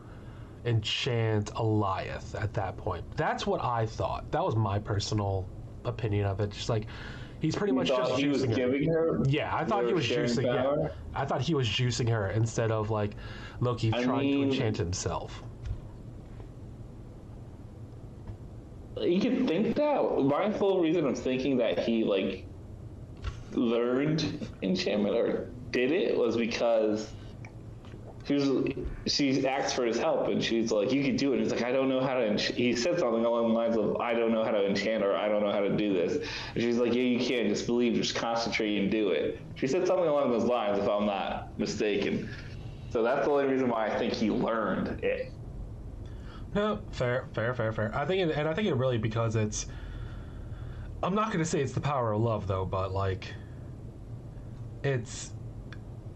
enchant 0.65 1.53
Alioth 1.55 2.41
at 2.41 2.53
that 2.55 2.77
point? 2.77 3.05
That's 3.17 3.47
what 3.47 3.63
I 3.63 3.87
thought. 3.87 4.31
That 4.33 4.43
was 4.45 4.57
my 4.57 4.79
personal 4.79 5.49
opinion 5.85 6.27
of 6.27 6.41
it. 6.41 6.51
Just 6.51 6.69
like 6.69 6.87
he's 7.41 7.55
pretty 7.55 7.73
You 7.73 7.77
much 7.79 7.89
just 7.89 8.13
he 8.13 8.25
juicing 8.25 8.49
her. 8.51 8.55
giving 8.55 8.89
her. 8.91 9.23
Yeah, 9.29 9.55
I 9.55 9.65
thought 9.65 9.87
he 9.87 9.93
was 9.93 10.07
juicing. 10.07 10.45
Yeah. 10.45 10.89
I 11.15 11.25
thought 11.25 11.41
he 11.43 11.55
was 11.55 11.69
juicing 11.69 12.09
her 12.09 12.31
instead 12.31 12.71
of 12.71 12.91
like 12.91 13.13
Loki 13.61 13.93
I 13.95 14.03
trying 14.03 14.21
mean- 14.21 14.49
to 14.49 14.55
enchant 14.55 14.77
himself. 14.77 15.43
You 19.01 19.21
could 19.21 19.47
think 19.49 19.75
that. 19.77 20.19
My 20.23 20.51
full 20.53 20.81
reason 20.81 21.05
of 21.07 21.19
thinking 21.19 21.57
that 21.59 21.79
he 21.81 22.05
like 22.05 22.47
learned 23.53 24.49
enchantment 24.63 25.17
or 25.17 25.51
did 25.73 25.91
it 25.93 26.17
was 26.17 26.37
because 26.37 27.13
she 28.27 28.35
was 28.35 28.49
she 29.07 29.47
asked 29.47 29.77
for 29.77 29.85
his 29.85 29.99
help 29.99 30.29
and 30.29 30.43
she's 30.43 30.73
like, 30.73 30.93
"You 30.93 31.05
can 31.05 31.17
do 31.17 31.35
it." 31.35 31.41
He's 31.41 31.51
like, 31.51 31.63
"I 31.63 31.73
don't 31.73 31.89
know 31.89 32.01
how 32.01 32.15
to." 32.15 32.21
Ench-. 32.21 32.55
He 32.55 32.75
said 32.75 32.99
something 32.99 33.25
along 33.25 33.49
the 33.49 33.55
lines 33.55 33.77
of, 33.77 33.97
"I 34.01 34.15
don't 34.15 34.33
know 34.33 34.43
how 34.45 34.51
to 34.51 34.67
enchant 34.67 35.05
or 35.05 35.15
I 35.15 35.29
don't 35.29 35.43
know 35.43 35.53
how 35.53 35.61
to 35.61 35.77
do 35.77 35.93
this." 35.93 36.27
And 36.55 36.63
she's 36.63 36.79
like, 36.79 36.95
"Yeah, 36.95 37.03
you 37.03 37.19
can. 37.19 37.49
Just 37.49 37.67
believe. 37.67 37.95
Just 37.95 38.15
concentrate 38.15 38.79
and 38.79 38.91
do 38.91 39.11
it." 39.11 39.41
She 39.57 39.67
said 39.67 39.87
something 39.87 40.07
along 40.07 40.31
those 40.31 40.45
lines, 40.45 40.79
if 40.79 40.89
I'm 40.89 41.07
not 41.07 41.59
mistaken. 41.59 42.31
So 42.91 43.03
that's 43.03 43.27
the 43.27 43.31
only 43.33 43.47
reason 43.47 43.69
why 43.69 43.87
I 43.87 43.99
think 43.99 44.15
he 44.15 44.31
learned 44.31 45.05
it. 45.05 45.33
No, 46.55 46.79
fair, 46.93 47.27
fair, 47.35 47.53
fair, 47.53 47.73
fair. 47.73 47.95
I 47.95 48.07
think, 48.07 48.31
it, 48.31 48.37
and 48.37 48.49
I 48.49 48.55
think 48.55 48.69
it 48.69 48.75
really 48.75 48.99
because 48.99 49.37
it's. 49.37 49.67
I'm 51.03 51.15
not 51.15 51.27
going 51.27 51.41
to 51.41 51.45
say 51.45 51.61
it's 51.61 51.73
the 51.73 51.81
power 51.81 52.13
of 52.13 52.23
love 52.23 52.47
though, 52.47 52.65
but 52.65 52.93
like, 52.93 53.35
it's, 54.83 55.33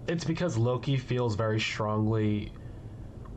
it's 0.08 0.24
because 0.24 0.56
Loki 0.56 0.96
feels 0.96 1.34
very 1.36 1.60
strongly 1.60 2.52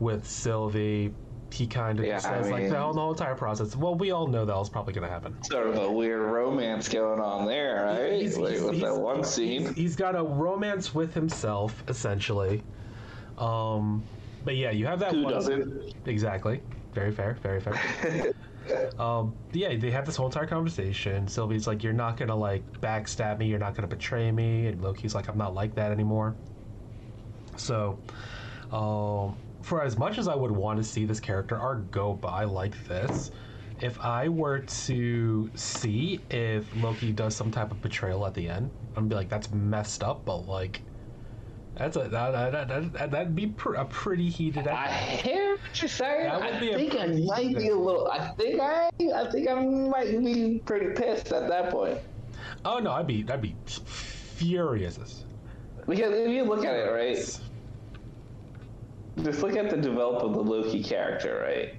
with 0.00 0.26
Sylvie. 0.26 1.14
He 1.52 1.66
kind 1.66 1.98
of 2.00 2.06
Yeah, 2.06 2.16
I 2.16 2.18
says 2.20 2.50
like 2.50 2.70
the 2.70 2.80
whole, 2.80 2.94
the 2.94 3.00
whole 3.00 3.10
entire 3.12 3.34
process. 3.34 3.76
Well, 3.76 3.94
we 3.94 4.10
all 4.10 4.26
know 4.26 4.46
that 4.46 4.56
was 4.56 4.70
probably 4.70 4.94
going 4.94 5.06
to 5.06 5.12
happen. 5.12 5.36
Sort 5.44 5.66
of 5.66 5.76
a 5.76 5.92
weird 5.92 6.22
romance 6.22 6.88
going 6.88 7.20
on 7.20 7.46
there, 7.46 7.84
right? 7.84 8.12
He's- 8.22 8.38
Like, 8.38 8.52
he's- 8.52 8.62
with 8.62 8.74
he's- 8.76 8.84
that 8.90 8.98
one 8.98 9.22
scene. 9.22 9.66
He's, 9.66 9.74
he's 9.76 9.96
got 9.96 10.16
a 10.16 10.22
romance 10.22 10.94
with 10.94 11.12
himself, 11.12 11.84
essentially. 11.88 12.62
Um, 13.36 14.02
but 14.46 14.56
yeah, 14.56 14.70
you 14.70 14.86
have 14.86 14.98
that 15.00 15.12
Who 15.12 15.24
one. 15.24 15.32
doesn't? 15.34 15.94
Exactly. 16.06 16.62
Very 16.94 17.12
fair. 17.12 17.34
Very 17.42 17.60
fair. 17.60 18.32
um, 18.98 19.34
yeah, 19.52 19.76
they 19.76 19.90
have 19.90 20.06
this 20.06 20.16
whole 20.16 20.26
entire 20.26 20.46
conversation. 20.46 21.26
Sylvie's 21.28 21.66
like, 21.66 21.82
"You're 21.82 21.92
not 21.94 22.16
gonna 22.16 22.36
like 22.36 22.62
backstab 22.80 23.38
me. 23.38 23.46
You're 23.46 23.58
not 23.58 23.74
gonna 23.74 23.88
betray 23.88 24.30
me." 24.30 24.66
And 24.66 24.82
Loki's 24.82 25.14
like, 25.14 25.28
"I'm 25.28 25.38
not 25.38 25.54
like 25.54 25.74
that 25.76 25.90
anymore." 25.90 26.34
So, 27.56 27.98
um, 28.70 29.36
for 29.62 29.82
as 29.82 29.96
much 29.96 30.18
as 30.18 30.28
I 30.28 30.34
would 30.34 30.50
want 30.50 30.78
to 30.78 30.84
see 30.84 31.04
this 31.04 31.20
character 31.20 31.56
arc 31.58 31.90
go 31.90 32.14
by 32.14 32.44
like 32.44 32.74
this, 32.86 33.30
if 33.80 34.00
I 34.00 34.28
were 34.28 34.60
to 34.60 35.50
see 35.54 36.20
if 36.30 36.74
Loki 36.76 37.12
does 37.12 37.34
some 37.34 37.50
type 37.50 37.70
of 37.70 37.82
betrayal 37.82 38.26
at 38.26 38.34
the 38.34 38.48
end, 38.48 38.70
I'm 38.96 39.08
be 39.08 39.14
like, 39.14 39.28
"That's 39.28 39.50
messed 39.52 40.02
up," 40.02 40.24
but 40.24 40.48
like. 40.48 40.82
That's 41.74 41.96
a 41.96 42.00
that 42.00 42.32
that 42.32 42.68
that 42.68 42.92
that 42.92 43.10
that'd 43.10 43.34
be 43.34 43.46
pr- 43.46 43.76
a 43.76 43.86
pretty 43.86 44.28
heated. 44.28 44.68
I 44.68 44.88
hear 44.88 45.52
what 45.52 45.80
you're 45.80 45.88
saying. 45.88 46.24
That 46.24 46.60
would 46.60 46.74
I 46.74 46.76
think 46.76 46.94
I 46.94 47.06
might 47.06 47.56
be 47.56 47.68
a 47.68 47.76
little. 47.76 48.08
I 48.08 48.28
think 48.32 48.60
I. 48.60 48.90
I 49.14 49.30
think 49.30 49.48
I 49.48 49.54
might 49.54 50.22
be 50.22 50.60
pretty 50.66 50.94
pissed 50.94 51.32
at 51.32 51.48
that 51.48 51.70
point. 51.70 51.98
Oh 52.66 52.78
no, 52.78 52.92
I'd 52.92 53.06
be 53.06 53.24
I'd 53.26 53.40
be 53.40 53.56
furious. 53.66 55.24
Because 55.86 56.14
if 56.14 56.30
you 56.30 56.44
look 56.44 56.64
at 56.64 56.74
it, 56.74 56.90
right, 56.90 57.16
just 59.24 59.42
look 59.42 59.56
at 59.56 59.70
the 59.70 59.76
develop 59.76 60.22
of 60.22 60.34
the 60.34 60.42
Loki 60.42 60.82
character, 60.82 61.40
right? 61.44 61.74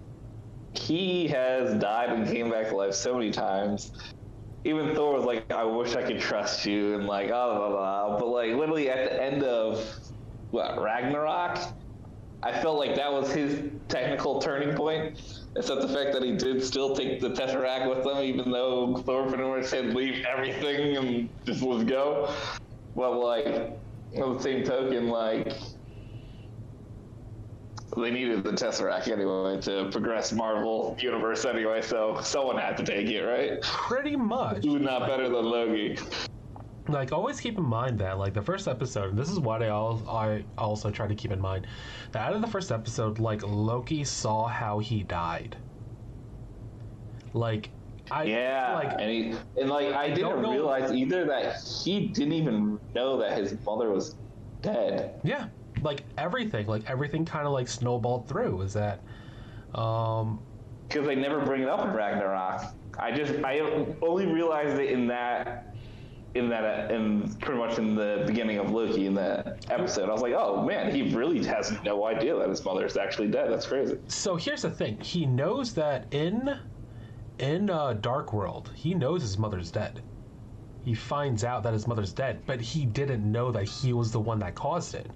He 0.74 1.28
has 1.28 1.80
died 1.80 2.10
and 2.10 2.28
came 2.28 2.50
back 2.50 2.70
to 2.70 2.76
life 2.76 2.94
so 2.94 3.14
many 3.14 3.32
times. 3.32 3.92
Even 4.66 4.96
Thor 4.96 5.14
was 5.14 5.26
like, 5.26 5.52
"I 5.52 5.64
wish 5.64 5.96
I 5.96 6.04
could 6.04 6.20
trust 6.20 6.66
you," 6.66 6.96
and 6.96 7.06
like, 7.06 7.30
blah, 7.30 7.58
blah, 7.58 7.70
blah. 7.70 8.18
but 8.20 8.28
like 8.28 8.56
literally 8.56 8.90
at 8.90 9.10
the 9.10 9.22
end 9.22 9.44
of 9.44 9.86
what 10.52 10.82
Ragnarok, 10.82 11.60
I 12.44 12.52
felt 12.62 12.78
like 12.78 12.96
that 12.96 13.12
was 13.12 13.32
his 13.34 13.72
technical 13.88 14.40
turning 14.40 14.76
point. 14.76 15.22
Except 15.56 15.82
the 15.82 15.88
fact 15.88 16.14
that 16.14 16.24
he 16.24 16.36
did 16.36 16.64
still 16.64 16.96
take 16.96 17.20
the 17.22 17.30
Tesseract 17.30 17.88
with 17.88 18.06
him, 18.06 18.18
even 18.24 18.52
though 18.52 18.98
Thor 18.98 19.28
pretty 19.28 19.44
much 19.44 19.66
said 19.66 19.94
leave 19.94 20.26
everything 20.26 20.98
and 20.98 21.30
just 21.46 21.62
let's 21.62 21.84
go. 21.84 22.34
But 22.96 23.18
like, 23.20 23.78
on 24.22 24.38
the 24.38 24.44
same 24.44 24.64
token, 24.64 25.10
like 25.10 25.54
they 27.96 28.12
needed 28.12 28.44
the 28.44 28.52
Tesseract 28.52 29.08
anyway 29.08 29.60
to 29.62 29.90
progress 29.92 30.32
Marvel 30.32 30.96
Universe 31.00 31.46
anyway, 31.46 31.82
so 31.82 32.20
someone 32.22 32.58
had 32.58 32.76
to 32.78 32.84
take 32.84 33.08
it, 33.08 33.22
right? 33.22 33.62
Pretty 33.62 34.16
much. 34.16 34.64
Who's 34.64 34.82
not 34.82 35.08
better 35.08 35.30
than 35.30 35.46
Loki? 35.46 35.98
Like 36.90 37.14
always 37.14 37.40
keep 37.40 37.58
in 37.58 37.64
mind 37.64 38.00
that 38.00 38.18
like 38.18 38.34
the 38.34 38.42
first 38.42 38.68
episode, 38.68 39.16
this 39.16 39.30
is 39.30 39.40
what 39.40 39.64
I 39.64 39.68
al- 39.68 40.04
I 40.10 40.44
also 40.58 40.92
try 40.92 41.08
to 41.08 41.16
keep 41.16 41.32
in 41.32 41.40
mind, 41.40 41.68
that 42.12 42.28
out 42.28 42.34
of 42.34 42.42
the 42.42 42.48
first 42.48 42.72
episode, 42.72 43.20
like 43.20 43.42
Loki 43.44 44.04
saw 44.04 44.48
how 44.48 44.80
he 44.80 45.04
died. 45.04 45.56
Like 47.34 47.70
I 48.12 48.24
Yeah, 48.24 48.74
like 48.76 48.92
and 49.00 49.10
he 49.10 49.34
and 49.60 49.70
like 49.70 49.94
I 49.94 50.08
don't 50.10 50.16
didn't 50.16 50.42
know- 50.42 50.52
realize 50.52 50.92
either 50.92 51.26
that 51.26 51.62
he 51.62 52.08
didn't 52.08 52.34
even 52.34 52.80
know 52.94 53.18
that 53.18 53.38
his 53.38 53.56
mother 53.66 53.90
was 53.90 54.16
dead. 54.62 55.20
yeah, 55.24 55.48
like 55.82 56.04
everything, 56.18 56.68
like 56.68 56.90
everything 56.90 57.24
kind 57.26 57.46
of 57.48 57.54
like 57.54 57.68
snowballed 57.68 58.28
through. 58.28 58.62
Is 58.62 58.74
that 58.74 59.02
um 59.74 60.40
because 60.88 61.08
they 61.08 61.16
never 61.16 61.40
bring 61.46 61.62
it 61.64 61.70
up 61.70 61.84
in 61.86 61.94
Ragnarok. 61.94 62.62
I 63.00 63.12
just 63.12 63.44
I 63.44 63.60
only 64.02 64.26
realized 64.28 64.80
it 64.80 64.92
in 64.92 65.08
that 65.08 65.74
in 66.36 66.50
that 66.50 66.92
uh, 66.92 66.94
in 66.94 67.34
pretty 67.36 67.60
much 67.60 67.78
in 67.80 67.96
the 67.96 68.24
beginning 68.28 68.58
of 68.58 68.72
Loki 68.72 69.06
in 69.06 69.14
that 69.16 69.66
episode. 69.70 70.10
I 70.10 70.12
was 70.12 70.22
like, 70.22 70.34
oh 70.34 70.64
man, 70.66 70.94
he 70.94 71.16
really 71.16 71.44
has 71.46 71.72
no 71.84 72.06
idea 72.06 72.36
that 72.36 72.50
his 72.50 72.64
mother 72.66 72.86
is 72.86 72.98
actually 72.98 73.30
dead. 73.30 73.50
That's 73.52 73.66
crazy. 73.68 73.98
so 74.08 74.36
here's 74.36 74.62
the 74.64 74.72
thing. 74.72 75.00
He 75.00 75.26
knows 75.26 75.74
that 75.76 76.14
in 76.14 76.60
in 77.44 77.70
uh, 77.70 77.94
Dark 77.94 78.32
World, 78.34 78.72
he 78.74 78.94
knows 78.94 79.22
his 79.22 79.38
mother's 79.38 79.70
dead. 79.70 80.02
He 80.86 80.94
finds 80.94 81.44
out 81.44 81.64
that 81.64 81.74
his 81.74 81.88
mother's 81.88 82.14
dead, 82.14 82.42
but 82.46 82.60
he 82.62 82.86
didn't 82.86 83.30
know 83.30 83.52
that 83.52 83.64
he 83.64 83.94
was 83.94 84.12
the 84.12 84.20
one 84.20 84.40
that 84.40 84.56
caused 84.56 84.96
it. 84.96 85.10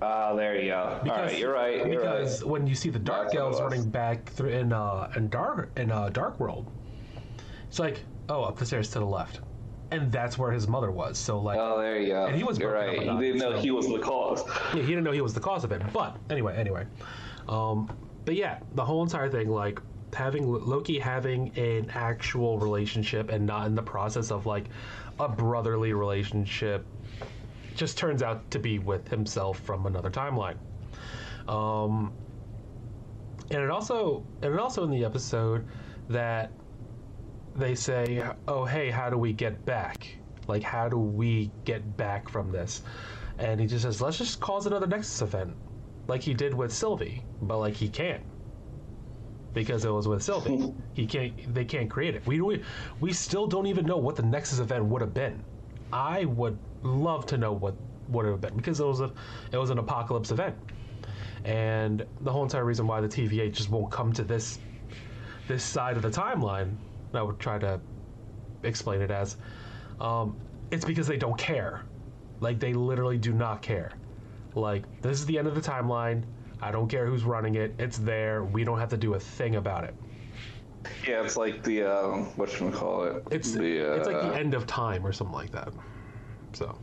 Ah, 0.00 0.34
there 0.34 0.60
you 0.60 0.70
go. 0.70 1.00
All 1.04 1.08
right, 1.10 1.38
you're 1.38 1.52
right. 1.52 1.76
You're 1.76 1.88
because 2.00 2.42
right. 2.42 2.50
when 2.50 2.66
you 2.66 2.74
see 2.74 2.90
the 2.90 2.98
Dark 2.98 3.28
That's 3.28 3.36
Elves 3.38 3.60
running 3.60 3.88
back 3.88 4.30
through 4.32 4.50
in 4.50 4.72
uh 4.72 5.12
in 5.14 5.28
Dark 5.28 5.70
in 5.76 5.92
uh, 5.92 6.08
Dark 6.08 6.40
World, 6.40 6.70
it's 7.68 7.78
like 7.78 8.02
oh 8.28 8.42
up 8.42 8.58
the 8.58 8.66
stairs 8.66 8.90
to 8.90 8.98
the 8.98 9.04
left, 9.06 9.40
and 9.92 10.10
that's 10.10 10.36
where 10.36 10.50
his 10.50 10.66
mother 10.66 10.90
was. 10.90 11.18
So 11.18 11.38
like 11.38 11.58
Oh, 11.60 11.80
there 11.80 12.00
you 12.00 12.08
go. 12.08 12.26
And 12.26 12.34
he 12.36 12.42
was 12.42 12.58
you're 12.58 12.72
right. 12.72 12.98
He 12.98 13.04
didn't 13.06 13.38
know 13.38 13.52
so- 13.52 13.60
he 13.60 13.70
was 13.70 13.86
the 13.86 14.00
cause. 14.00 14.42
yeah, 14.74 14.80
he 14.82 14.88
didn't 14.88 15.04
know 15.04 15.12
he 15.12 15.20
was 15.20 15.34
the 15.34 15.40
cause 15.40 15.62
of 15.62 15.70
it. 15.70 15.82
But 15.92 16.16
anyway, 16.30 16.56
anyway, 16.56 16.84
um, 17.48 17.88
but 18.24 18.34
yeah, 18.34 18.58
the 18.74 18.84
whole 18.84 19.04
entire 19.04 19.30
thing 19.30 19.50
like 19.50 19.80
having 20.14 20.46
Loki 20.46 20.98
having 20.98 21.56
an 21.56 21.90
actual 21.90 22.58
relationship 22.58 23.30
and 23.30 23.46
not 23.46 23.66
in 23.66 23.74
the 23.74 23.82
process 23.82 24.30
of 24.30 24.46
like 24.46 24.66
a 25.18 25.28
brotherly 25.28 25.92
relationship 25.92 26.86
just 27.74 27.96
turns 27.96 28.22
out 28.22 28.50
to 28.50 28.58
be 28.58 28.78
with 28.78 29.08
himself 29.08 29.58
from 29.60 29.86
another 29.86 30.10
timeline. 30.10 30.56
Um, 31.48 32.12
and 33.50 33.62
it 33.62 33.70
also 33.70 34.24
and 34.42 34.52
it 34.52 34.60
also 34.60 34.84
in 34.84 34.90
the 34.90 35.04
episode 35.04 35.66
that 36.08 36.52
they 37.54 37.74
say, 37.74 38.22
"Oh, 38.48 38.64
hey, 38.64 38.90
how 38.90 39.10
do 39.10 39.18
we 39.18 39.32
get 39.32 39.64
back? 39.64 40.16
Like, 40.46 40.62
how 40.62 40.88
do 40.88 40.98
we 40.98 41.50
get 41.64 41.96
back 41.96 42.28
from 42.28 42.50
this?" 42.50 42.82
And 43.38 43.60
he 43.60 43.66
just 43.66 43.82
says, 43.82 44.00
"Let's 44.00 44.18
just 44.18 44.40
cause 44.40 44.66
another 44.66 44.86
Nexus 44.86 45.22
event, 45.22 45.54
like 46.06 46.22
he 46.22 46.34
did 46.34 46.54
with 46.54 46.72
Sylvie, 46.72 47.24
but 47.40 47.58
like 47.58 47.74
he 47.74 47.88
can't." 47.88 48.22
Because 49.54 49.84
it 49.84 49.90
was 49.90 50.08
with 50.08 50.22
Sylvie. 50.22 50.72
he 50.94 51.06
can't. 51.06 51.54
They 51.54 51.64
can't 51.64 51.90
create 51.90 52.14
it. 52.14 52.26
We, 52.26 52.40
we 52.40 52.62
we 53.00 53.12
still 53.12 53.46
don't 53.46 53.66
even 53.66 53.86
know 53.86 53.96
what 53.96 54.16
the 54.16 54.22
Nexus 54.22 54.58
event 54.58 54.84
would 54.84 55.00
have 55.00 55.14
been. 55.14 55.42
I 55.92 56.24
would 56.24 56.58
love 56.82 57.26
to 57.26 57.38
know 57.38 57.52
what 57.52 57.74
would 58.08 58.26
have 58.26 58.40
been 58.40 58.56
because 58.56 58.80
it 58.80 58.86
was 58.86 59.00
a 59.00 59.12
it 59.52 59.58
was 59.58 59.70
an 59.70 59.78
apocalypse 59.78 60.30
event, 60.30 60.56
and 61.44 62.04
the 62.20 62.32
whole 62.32 62.42
entire 62.42 62.64
reason 62.64 62.86
why 62.86 63.00
the 63.00 63.08
TVA 63.08 63.52
just 63.52 63.70
won't 63.70 63.90
come 63.90 64.12
to 64.14 64.24
this 64.24 64.58
this 65.48 65.64
side 65.64 65.96
of 65.96 66.02
the 66.02 66.10
timeline. 66.10 66.76
I 67.14 67.22
would 67.22 67.38
try 67.38 67.58
to 67.58 67.78
explain 68.62 69.02
it 69.02 69.10
as 69.10 69.36
um, 70.00 70.36
it's 70.70 70.84
because 70.84 71.06
they 71.06 71.16
don't 71.18 71.38
care. 71.38 71.82
Like 72.40 72.58
they 72.58 72.72
literally 72.72 73.18
do 73.18 73.32
not 73.32 73.62
care. 73.62 73.92
Like 74.54 74.84
this 75.02 75.18
is 75.18 75.26
the 75.26 75.38
end 75.38 75.46
of 75.46 75.54
the 75.54 75.60
timeline. 75.60 76.24
I 76.62 76.70
don't 76.70 76.88
care 76.88 77.06
who's 77.06 77.24
running 77.24 77.56
it. 77.56 77.74
It's 77.78 77.98
there. 77.98 78.44
We 78.44 78.62
don't 78.62 78.78
have 78.78 78.90
to 78.90 78.96
do 78.96 79.14
a 79.14 79.20
thing 79.20 79.56
about 79.56 79.84
it. 79.84 79.94
Yeah, 81.06 81.22
it's 81.22 81.36
like 81.36 81.62
the 81.62 81.82
um, 81.82 82.24
what 82.36 82.50
should 82.50 82.62
we 82.62 82.72
call 82.72 83.04
it? 83.04 83.24
It's 83.30 83.52
the, 83.52 83.92
uh, 83.92 83.96
it's 83.96 84.06
like 84.06 84.22
the 84.22 84.34
end 84.34 84.54
of 84.54 84.66
time 84.66 85.06
or 85.06 85.12
something 85.12 85.34
like 85.34 85.50
that. 85.52 85.72
So 86.52 86.78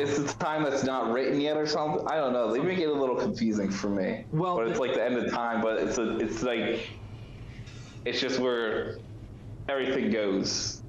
It's 0.00 0.18
the 0.18 0.32
time 0.38 0.62
that's 0.62 0.84
not 0.84 1.12
written 1.12 1.40
yet, 1.40 1.56
or 1.56 1.66
something. 1.66 2.06
I 2.06 2.16
don't 2.16 2.32
know. 2.32 2.52
They 2.52 2.60
make 2.60 2.78
it 2.78 2.88
a 2.88 2.92
little 2.92 3.16
confusing 3.16 3.70
for 3.70 3.88
me. 3.88 4.24
Well, 4.32 4.56
but 4.56 4.68
it's 4.68 4.78
like 4.78 4.94
the 4.94 5.04
end 5.04 5.16
of 5.16 5.30
time. 5.32 5.60
But 5.60 5.78
it's 5.82 5.98
a, 5.98 6.18
it's 6.18 6.42
like, 6.42 6.88
it's 8.04 8.20
just 8.20 8.38
where 8.38 8.98
everything 9.68 10.10
goes. 10.10 10.82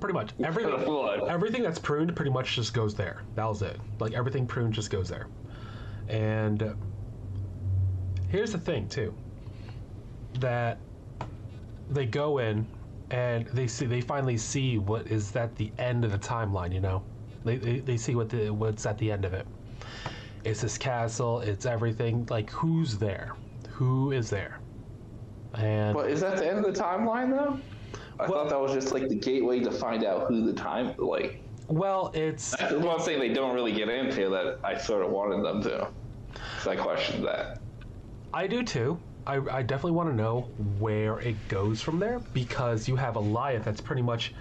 pretty 0.00 0.14
much 0.14 0.30
everything 0.44 1.28
everything 1.28 1.62
that's 1.62 1.78
pruned 1.78 2.14
pretty 2.16 2.30
much 2.30 2.56
just 2.56 2.74
goes 2.74 2.94
there. 2.94 3.22
That 3.34 3.44
was 3.44 3.62
it. 3.62 3.78
Like 3.98 4.12
everything 4.14 4.46
pruned 4.46 4.74
just 4.74 4.90
goes 4.90 5.08
there. 5.08 5.26
And 6.08 6.74
here's 8.28 8.52
the 8.52 8.58
thing 8.58 8.88
too. 8.88 9.14
That 10.40 10.78
they 11.90 12.06
go 12.06 12.38
in 12.38 12.66
and 13.10 13.46
they 13.48 13.66
see 13.66 13.86
they 13.86 14.00
finally 14.00 14.38
see 14.38 14.78
what 14.78 15.06
is 15.06 15.34
at 15.36 15.54
the 15.56 15.70
end 15.78 16.04
of 16.04 16.12
the 16.12 16.18
timeline, 16.18 16.72
you 16.72 16.80
know. 16.80 17.02
They 17.44 17.56
they, 17.56 17.78
they 17.80 17.96
see 17.96 18.14
what 18.14 18.28
the 18.30 18.50
what's 18.50 18.86
at 18.86 18.98
the 18.98 19.10
end 19.12 19.24
of 19.24 19.34
it. 19.34 19.46
It's 20.44 20.60
this 20.60 20.76
castle, 20.78 21.40
it's 21.40 21.66
everything 21.66 22.26
like 22.30 22.50
who's 22.50 22.98
there? 22.98 23.34
Who 23.70 24.12
is 24.12 24.30
there? 24.30 24.58
And 25.54 25.94
But 25.94 26.10
is 26.10 26.20
that 26.22 26.38
the 26.38 26.46
end 26.48 26.64
of 26.64 26.74
the 26.74 26.80
timeline 26.80 27.30
though? 27.30 27.58
I 28.18 28.28
Well- 28.28 28.32
thought 28.44 28.48
that 28.50 28.60
was 28.60 28.72
just 28.72 28.92
like 28.92 29.08
the 29.08 29.14
gateway 29.14 29.60
to 29.60 29.70
find 29.70 30.04
out 30.04 30.26
who 30.28 30.44
the 30.46 30.52
time 30.54 30.94
like. 30.98 31.42
Well, 31.72 32.10
it's 32.12 32.54
That's 32.54 32.74
one 32.74 33.00
thing 33.00 33.18
they 33.18 33.32
don't 33.32 33.54
really 33.54 33.72
get 33.72 33.88
into 33.88 34.28
that 34.28 34.58
I 34.62 34.76
sort 34.76 35.02
of 35.02 35.10
wanted 35.10 35.42
them 35.42 35.62
to. 35.62 35.88
So 36.60 36.70
I 36.70 36.76
questioned 36.76 37.24
that. 37.24 37.62
I 38.34 38.46
do 38.46 38.62
too. 38.62 38.98
I, 39.26 39.36
I 39.36 39.62
definitely 39.62 39.92
want 39.92 40.10
to 40.10 40.14
know 40.14 40.42
where 40.78 41.20
it 41.20 41.36
goes 41.48 41.80
from 41.80 41.98
there 41.98 42.18
because 42.34 42.88
you 42.88 42.96
have 42.96 43.16
a 43.16 43.22
Alioth 43.22 43.64
that's 43.64 43.80
pretty 43.80 44.02
much 44.02 44.34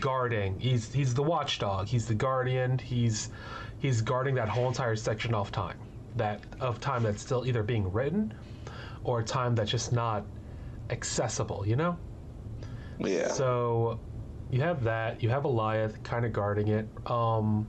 guarding. 0.00 0.60
He's 0.60 0.92
he's 0.92 1.14
the 1.14 1.22
watchdog. 1.22 1.86
He's 1.86 2.06
the 2.06 2.14
guardian. 2.14 2.78
He's 2.78 3.30
he's 3.78 4.02
guarding 4.02 4.34
that 4.34 4.50
whole 4.50 4.68
entire 4.68 4.96
section 4.96 5.34
of 5.34 5.50
time. 5.50 5.78
That 6.16 6.42
of 6.60 6.78
time 6.78 7.02
that's 7.04 7.22
still 7.22 7.46
either 7.46 7.62
being 7.62 7.90
written 7.90 8.34
or 9.02 9.22
time 9.22 9.54
that's 9.54 9.70
just 9.70 9.94
not 9.94 10.26
accessible, 10.90 11.66
you 11.66 11.76
know? 11.76 11.96
Yeah. 12.98 13.28
So 13.28 13.98
you 14.50 14.60
have 14.60 14.82
that. 14.84 15.22
You 15.22 15.30
have 15.30 15.42
Alioth 15.44 16.02
kind 16.02 16.24
of 16.24 16.32
guarding 16.32 16.68
it. 16.68 16.88
Um, 17.06 17.66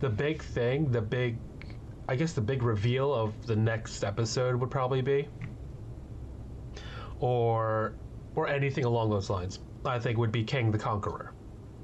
the 0.00 0.08
big 0.08 0.42
thing, 0.42 0.90
the 0.90 1.00
big, 1.00 1.38
I 2.08 2.16
guess 2.16 2.32
the 2.32 2.40
big 2.40 2.62
reveal 2.62 3.12
of 3.12 3.46
the 3.46 3.56
next 3.56 4.04
episode 4.04 4.56
would 4.56 4.70
probably 4.70 5.02
be, 5.02 5.28
or, 7.20 7.94
or 8.34 8.48
anything 8.48 8.84
along 8.84 9.10
those 9.10 9.30
lines. 9.30 9.60
I 9.84 9.98
think 9.98 10.18
would 10.18 10.32
be 10.32 10.44
Kang 10.44 10.70
the 10.70 10.78
Conqueror. 10.78 11.32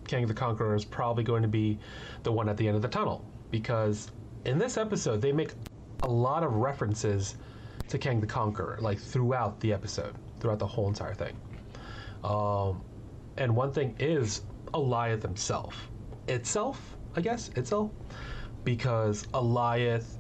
Kang 0.07 0.27
the 0.27 0.35
Conqueror 0.35 0.75
is 0.75 0.85
probably 0.85 1.25
going 1.25 1.43
to 1.43 1.49
be 1.49 1.79
the 2.23 2.33
one 2.33 2.49
at 2.49 2.57
the 2.57 2.67
end 2.67 2.77
of 2.77 2.83
the 2.83 2.89
tunnel 2.89 3.25
because 3.51 4.11
in 4.45 4.59
this 4.59 4.77
episode 4.77 5.21
they 5.23 5.33
make 5.33 5.53
a 6.03 6.09
lot 6.09 6.43
of 6.43 6.57
references 6.57 7.37
to 7.89 7.99
Kang 7.99 8.21
the 8.21 8.27
Conqueror, 8.27 8.79
like 8.81 8.99
throughout 8.99 9.61
the 9.61 9.73
episode, 9.73 10.15
throughout 10.41 10.59
the 10.59 10.67
whole 10.67 10.89
entire 10.89 11.15
thing. 11.15 11.37
Um, 12.25 12.83
and 13.37 13.55
one 13.55 13.73
thing 13.73 13.95
is 13.99 14.43
Alioth 14.75 15.23
himself. 15.23 15.91
Itself, 16.29 16.97
I 17.17 17.21
guess, 17.21 17.49
itself. 17.57 17.91
Because 18.65 19.27
Alioth 19.35 20.19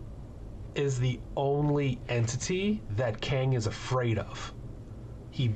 is 0.75 0.98
the 0.98 1.20
only 1.37 2.01
entity 2.09 2.83
that 2.96 3.20
Kang 3.20 3.53
is 3.53 3.66
afraid 3.66 4.18
of. 4.18 4.53
He 5.31 5.55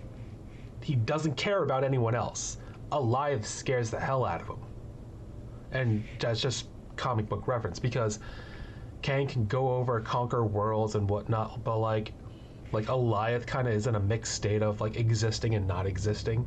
he 0.83 0.95
doesn't 0.95 1.37
care 1.37 1.62
about 1.64 1.83
anyone 1.83 2.14
else. 2.14 2.59
Alioth 2.92 3.45
scares 3.45 3.90
the 3.90 3.99
hell 3.99 4.25
out 4.25 4.40
of 4.40 4.49
him. 4.49 4.61
And 5.73 6.05
that's 6.21 6.40
just 6.40 6.69
comic 6.97 7.29
book 7.29 7.49
reference 7.49 7.79
because 7.79 8.21
Kang 9.03 9.27
can 9.27 9.47
go 9.47 9.77
over, 9.77 10.01
conquer 10.01 10.45
worlds 10.45 10.95
and 10.95 11.09
whatnot, 11.09 11.64
but 11.64 11.79
like 11.79 12.12
like 12.73 12.87
Alioth 12.87 13.47
kind 13.47 13.69
of 13.69 13.75
is 13.75 13.87
in 13.87 13.95
a 13.95 14.01
mixed 14.01 14.35
state 14.35 14.62
of 14.62 14.81
like 14.81 14.97
existing 14.97 15.55
and 15.55 15.66
not 15.66 15.87
existing, 15.87 16.47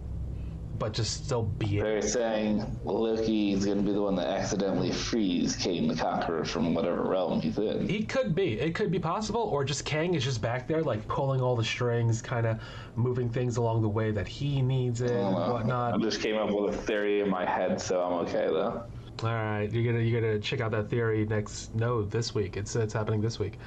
but 0.79 0.93
just 0.93 1.25
still 1.25 1.43
being. 1.43 1.83
They're 1.83 2.01
saying 2.01 2.79
Loki 2.83 3.53
is 3.53 3.65
going 3.65 3.77
to 3.77 3.83
be 3.83 3.91
the 3.91 4.01
one 4.01 4.15
that 4.15 4.27
accidentally 4.27 4.91
frees 4.91 5.55
Kang 5.55 5.87
the 5.87 5.95
Conqueror 5.95 6.45
from 6.45 6.73
whatever 6.73 7.03
realm 7.03 7.41
he's 7.41 7.57
in. 7.57 7.87
He 7.87 8.03
could 8.03 8.33
be. 8.33 8.59
It 8.59 8.73
could 8.73 8.91
be 8.91 8.99
possible, 8.99 9.41
or 9.41 9.63
just 9.63 9.85
Kang 9.85 10.13
is 10.13 10.23
just 10.23 10.41
back 10.41 10.67
there, 10.67 10.81
like 10.81 11.07
pulling 11.07 11.41
all 11.41 11.55
the 11.55 11.63
strings, 11.63 12.21
kind 12.21 12.47
of 12.47 12.59
moving 12.95 13.29
things 13.29 13.57
along 13.57 13.81
the 13.81 13.89
way 13.89 14.11
that 14.11 14.27
he 14.27 14.61
needs 14.61 15.01
it 15.01 15.11
and 15.11 15.35
whatnot. 15.35 15.93
I 15.93 15.97
just 15.97 16.21
came 16.21 16.37
up 16.37 16.49
with 16.51 16.73
a 16.73 16.77
theory 16.77 17.21
in 17.21 17.29
my 17.29 17.45
head, 17.45 17.79
so 17.81 18.01
I'm 18.01 18.13
okay 18.25 18.47
though. 18.47 18.83
All 19.21 19.29
right, 19.29 19.69
you're 19.69 19.91
gonna 19.91 20.03
you're 20.03 20.21
gonna 20.21 20.39
check 20.39 20.61
out 20.61 20.71
that 20.71 20.89
theory 20.89 21.25
next. 21.25 21.75
No, 21.75 22.03
this 22.03 22.33
week. 22.33 22.55
It's 22.55 22.75
it's 22.77 22.93
happening 22.93 23.19
this 23.19 23.37
week. 23.37 23.59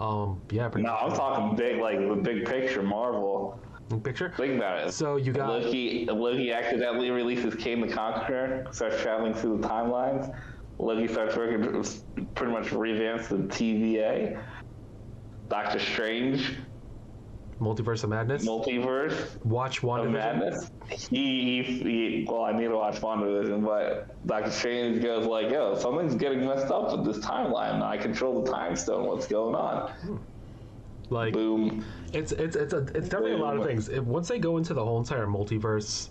Um, 0.00 0.40
yeah, 0.50 0.68
pretty 0.68 0.86
No, 0.86 0.94
I'm 0.94 1.12
talking 1.12 1.56
big, 1.56 1.80
like 1.80 1.98
the 1.98 2.16
big 2.16 2.46
picture, 2.46 2.82
Marvel. 2.82 3.60
Picture. 4.02 4.32
Think 4.36 4.56
about 4.56 4.88
it. 4.88 4.92
So 4.92 5.16
you 5.16 5.32
got 5.32 5.48
Loki, 5.48 6.06
Loki 6.06 6.52
accidentally 6.52 7.10
releases 7.10 7.54
Kang 7.54 7.86
the 7.86 7.92
Conqueror, 7.92 8.66
starts 8.72 9.00
traveling 9.02 9.34
through 9.34 9.58
the 9.58 9.68
timelines. 9.68 10.34
Loki 10.78 11.06
starts 11.06 11.36
working, 11.36 11.84
pretty 12.34 12.52
much 12.52 12.68
revamps 12.68 13.28
the 13.28 13.36
TVA. 13.36 14.42
Doctor 15.48 15.78
Strange, 15.78 16.56
Multiverse 17.60 18.02
of 18.04 18.10
Madness. 18.10 18.46
multiverse 18.46 19.44
Watch 19.44 19.82
of 19.84 20.10
madness. 20.10 20.70
He, 20.90 21.62
he, 21.62 21.62
he, 21.62 22.26
well, 22.28 22.44
I 22.44 22.52
need 22.52 22.64
to 22.64 22.76
watch 22.76 23.00
WandaVision, 23.00 23.64
but 23.64 24.26
Doctor 24.26 24.50
Strange 24.50 25.02
goes 25.02 25.26
like, 25.26 25.50
"Yo, 25.50 25.74
something's 25.76 26.14
getting 26.14 26.44
messed 26.44 26.70
up 26.72 26.90
with 26.92 27.04
this 27.04 27.24
timeline. 27.24 27.82
I 27.82 27.96
control 27.96 28.42
the 28.42 28.50
time 28.50 28.76
stone. 28.76 29.06
What's 29.06 29.26
going 29.26 29.54
on?" 29.54 29.90
Hmm. 29.92 30.16
Like 31.10 31.32
Boom. 31.32 31.84
It's 32.14 32.32
it's 32.32 32.56
it's 32.56 32.72
a, 32.72 32.78
it's 32.78 33.08
definitely 33.08 33.32
a 33.32 33.38
lot 33.38 33.56
of 33.56 33.64
things. 33.64 33.88
It, 33.88 34.04
once 34.04 34.28
they 34.28 34.38
go 34.38 34.56
into 34.56 34.74
the 34.74 34.84
whole 34.84 34.98
entire 34.98 35.26
multiverse, 35.26 36.08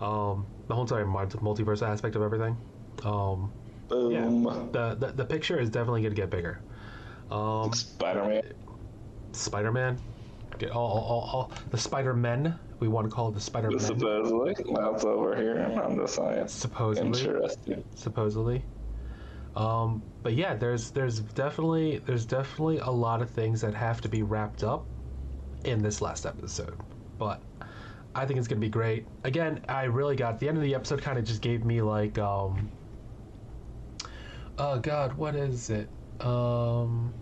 um, 0.00 0.46
the 0.68 0.74
whole 0.74 0.84
entire 0.84 1.06
multiverse 1.06 1.86
aspect 1.86 2.16
of 2.16 2.22
everything, 2.22 2.56
um, 3.04 3.52
yeah, 3.90 4.24
the, 4.72 4.96
the 4.98 5.12
the 5.16 5.24
picture 5.24 5.58
is 5.58 5.70
definitely 5.70 6.02
going 6.02 6.14
to 6.14 6.20
get 6.20 6.30
bigger. 6.30 6.60
Um, 7.30 7.72
Spider-Man. 7.72 8.42
Spider-Man, 9.32 9.98
get 10.58 10.70
all, 10.70 10.88
all, 10.88 11.30
all, 11.32 11.52
the 11.70 11.78
Spider-Men. 11.78 12.58
We 12.80 12.88
want 12.88 13.08
to 13.08 13.14
call 13.14 13.28
it 13.28 13.34
the 13.34 13.40
Spider-Man. 13.40 13.78
Supposedly, 13.78 14.54
that's 14.74 15.04
over 15.04 15.36
here. 15.36 15.58
I'm 15.58 15.96
just 15.96 16.16
saying. 16.16 16.48
Supposedly, 16.48 17.20
Interesting. 17.20 17.84
supposedly. 17.94 18.64
Um, 19.54 20.02
but 20.22 20.34
yeah, 20.34 20.54
there's 20.54 20.90
there's 20.90 21.20
definitely 21.20 21.98
there's 21.98 22.24
definitely 22.24 22.78
a 22.78 22.90
lot 22.90 23.20
of 23.22 23.30
things 23.30 23.60
that 23.60 23.74
have 23.74 24.00
to 24.02 24.08
be 24.08 24.22
wrapped 24.22 24.62
up 24.62 24.86
in 25.64 25.82
this 25.82 26.00
last 26.00 26.26
episode. 26.26 26.80
But 27.18 27.42
I 28.14 28.26
think 28.26 28.38
it's 28.38 28.48
gonna 28.48 28.60
be 28.60 28.68
great. 28.68 29.06
Again, 29.24 29.64
I 29.68 29.84
really 29.84 30.16
got 30.16 30.38
the 30.38 30.48
end 30.48 30.56
of 30.56 30.62
the 30.62 30.74
episode 30.74 31.02
kind 31.02 31.18
of 31.18 31.24
just 31.24 31.42
gave 31.42 31.64
me 31.64 31.82
like 31.82 32.18
um 32.18 32.72
oh 34.58 34.78
god, 34.80 35.14
what 35.14 35.34
is 35.34 35.70
it? 35.70 35.88
Um 36.20 37.14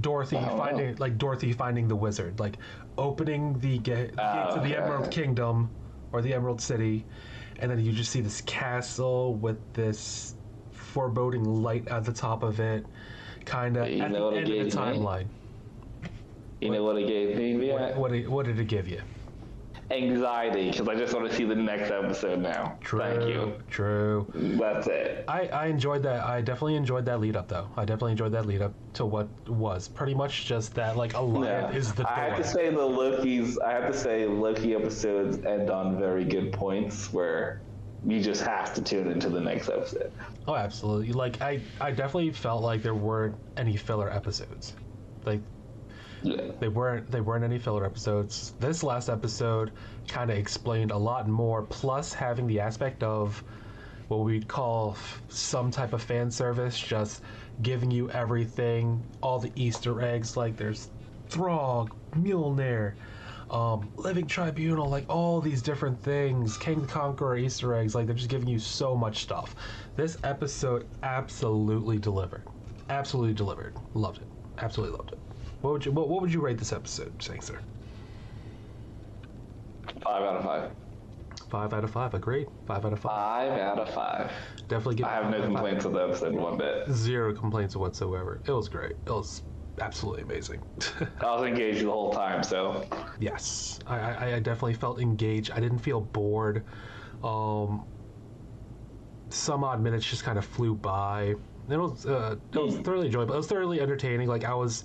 Dorothy 0.00 0.36
finding 0.36 0.96
like 0.96 1.18
Dorothy 1.18 1.52
finding 1.52 1.88
the 1.88 1.96
wizard, 1.96 2.40
like 2.40 2.58
opening 2.96 3.58
the 3.58 3.78
gate 3.78 4.14
Ah, 4.18 4.48
of 4.48 4.62
the 4.62 4.74
okay. 4.74 4.76
Emerald 4.76 5.10
Kingdom 5.10 5.70
or 6.12 6.22
the 6.22 6.32
Emerald 6.34 6.60
City, 6.60 7.06
and 7.58 7.70
then 7.70 7.78
you 7.80 7.92
just 7.92 8.10
see 8.10 8.20
this 8.20 8.40
castle 8.42 9.34
with 9.34 9.72
this 9.74 10.36
foreboding 10.70 11.44
light 11.44 11.88
at 11.88 12.04
the 12.04 12.12
top 12.12 12.42
of 12.42 12.60
it, 12.60 12.86
kind 13.44 13.76
of 13.76 13.84
at 13.84 14.10
know 14.10 14.30
the 14.30 14.36
end 14.38 14.48
of 14.50 14.70
the 14.70 14.76
timeline. 14.76 15.26
You 16.60 16.70
know 16.70 16.84
what 16.84 16.96
it 16.96 17.06
gave 17.06 17.36
me? 17.36 17.56
What, 17.56 17.64
Yeah. 17.66 17.98
what, 17.98 18.12
did- 18.12 18.28
what 18.28 18.46
did 18.46 18.58
it 18.58 18.64
give 18.68 18.88
you? 18.88 19.00
anxiety 19.90 20.70
because 20.70 20.88
I 20.88 20.94
just 20.94 21.12
want 21.14 21.28
to 21.30 21.36
see 21.36 21.44
the 21.44 21.54
next 21.54 21.90
episode 21.90 22.38
now. 22.40 22.78
True. 22.80 23.00
Thank 23.00 23.28
you. 23.28 23.52
True. 23.68 24.26
That's 24.34 24.86
it. 24.86 25.24
I, 25.28 25.46
I 25.48 25.66
enjoyed 25.66 26.02
that. 26.04 26.24
I 26.24 26.40
definitely 26.40 26.76
enjoyed 26.76 27.04
that 27.04 27.20
lead 27.20 27.36
up, 27.36 27.48
though. 27.48 27.68
I 27.76 27.84
definitely 27.84 28.12
enjoyed 28.12 28.32
that 28.32 28.46
lead 28.46 28.62
up 28.62 28.72
to 28.94 29.04
what 29.04 29.28
was 29.46 29.88
pretty 29.88 30.14
much 30.14 30.46
just 30.46 30.74
that, 30.74 30.96
like, 30.96 31.12
a 31.14 31.20
lion 31.20 31.44
Yeah. 31.70 31.76
is 31.78 31.92
the 31.92 32.10
I 32.10 32.20
have 32.30 32.38
to 32.38 32.44
say 32.44 32.70
the 32.70 32.84
Loki's. 32.84 33.58
I 33.58 33.72
have 33.72 33.86
to 33.92 33.96
say 33.96 34.24
Loki 34.26 34.74
episodes 34.74 35.44
end 35.44 35.68
on 35.70 35.98
very 35.98 36.24
good 36.24 36.50
points 36.52 37.12
where 37.12 37.60
you 38.06 38.20
just 38.22 38.42
have 38.42 38.74
to 38.74 38.82
tune 38.82 39.10
into 39.10 39.28
the 39.30 39.40
next 39.40 39.68
episode. 39.68 40.12
Oh, 40.46 40.54
absolutely. 40.54 41.12
Like, 41.12 41.40
I, 41.40 41.60
I 41.80 41.90
definitely 41.90 42.30
felt 42.32 42.62
like 42.62 42.82
there 42.82 42.94
weren't 42.94 43.36
any 43.56 43.76
filler 43.76 44.10
episodes. 44.12 44.74
Like, 45.24 45.40
Yeah. 46.22 46.52
they 46.60 46.68
weren't 46.68 47.10
they 47.10 47.20
weren't 47.20 47.44
any 47.44 47.58
filler 47.58 47.84
episodes. 47.84 48.54
This 48.60 48.82
last 48.82 49.08
episode 49.08 49.72
kind 50.08 50.30
of 50.30 50.36
explained 50.38 50.90
a 50.90 50.96
lot 50.98 51.28
more. 51.28 51.62
Plus, 51.62 52.12
having 52.12 52.46
the 52.46 52.60
aspect 52.60 53.02
of 53.02 53.42
what 54.08 54.18
we'd 54.20 54.46
call 54.48 54.92
f- 54.92 55.22
some 55.28 55.70
type 55.70 55.92
of 55.94 56.02
fan 56.02 56.30
service, 56.30 56.78
just 56.78 57.22
giving 57.62 57.90
you 57.90 58.10
everything, 58.10 59.02
all 59.22 59.38
the 59.38 59.50
Easter 59.56 60.02
eggs. 60.02 60.36
Like 60.36 60.56
there's 60.56 60.90
Throg, 61.30 61.90
Mjolnir, 62.14 62.92
um, 63.54 63.88
Living 63.96 64.26
Tribunal, 64.26 64.88
like 64.88 65.08
all 65.08 65.40
these 65.40 65.62
different 65.62 66.02
things. 66.02 66.58
Kang 66.58 66.82
the 66.82 66.88
Conqueror 66.88 67.36
Easter 67.36 67.72
eggs. 67.74 67.94
Like 67.94 68.06
they're 68.06 68.14
just 68.14 68.28
giving 68.28 68.48
you 68.48 68.58
so 68.58 68.96
much 68.96 69.22
stuff. 69.22 69.54
This 69.96 70.18
episode 70.24 70.86
absolutely 71.04 71.98
delivered. 71.98 72.42
Absolutely 72.90 73.32
delivered. 73.32 73.76
Loved 73.94 74.18
it. 74.18 74.26
Absolutely 74.58 74.96
loved 74.96 75.12
it. 75.12 75.18
What 75.60 75.72
would 75.72 75.86
you 75.86 75.92
what, 75.92 76.08
what 76.08 76.20
would 76.20 76.32
you 76.32 76.40
rate 76.40 76.58
this 76.58 76.72
episode, 76.72 77.22
Sangster? 77.22 77.62
Five 80.02 80.22
out 80.22 80.36
of 80.36 80.44
five. 80.44 80.70
Five 81.48 81.72
out 81.72 81.84
of 81.84 81.90
five. 81.90 82.14
Agreed. 82.14 82.48
Five 82.66 82.84
out 82.84 82.92
of 82.92 82.98
five. 82.98 83.12
Five 83.12 83.60
out 83.60 83.78
of 83.78 83.94
five. 83.94 84.30
Definitely 84.68 84.96
give. 84.96 85.06
I 85.06 85.14
have 85.14 85.30
no 85.30 85.40
five 85.40 85.42
out 85.42 85.46
of 85.46 85.54
five. 85.54 85.54
complaints 85.54 85.84
with 85.84 85.94
the 85.94 86.00
episode 86.00 86.34
one 86.34 86.58
bit. 86.58 86.88
Zero 86.90 87.32
complaints 87.32 87.76
whatsoever. 87.76 88.40
It 88.44 88.50
was 88.50 88.68
great. 88.68 88.92
It 89.06 89.10
was 89.10 89.42
absolutely 89.80 90.22
amazing. 90.22 90.62
I 91.20 91.34
was 91.36 91.46
engaged 91.46 91.84
the 91.84 91.90
whole 91.90 92.12
time, 92.12 92.42
so 92.42 92.86
yes, 93.18 93.78
I, 93.86 93.98
I, 93.98 94.34
I 94.36 94.38
definitely 94.40 94.74
felt 94.74 95.00
engaged. 95.00 95.50
I 95.50 95.60
didn't 95.60 95.78
feel 95.78 96.00
bored. 96.00 96.64
Um, 97.22 97.86
some 99.30 99.64
odd 99.64 99.80
minutes 99.80 100.08
just 100.08 100.24
kind 100.24 100.38
of 100.38 100.44
flew 100.44 100.74
by. 100.74 101.34
It 101.68 101.76
was 101.76 102.06
uh, 102.06 102.36
it 102.52 102.58
was 102.58 102.78
thoroughly 102.78 103.06
enjoyable. 103.06 103.34
It 103.34 103.38
was 103.38 103.46
thoroughly 103.46 103.80
entertaining. 103.80 104.28
Like 104.28 104.44
I 104.44 104.54
was, 104.54 104.84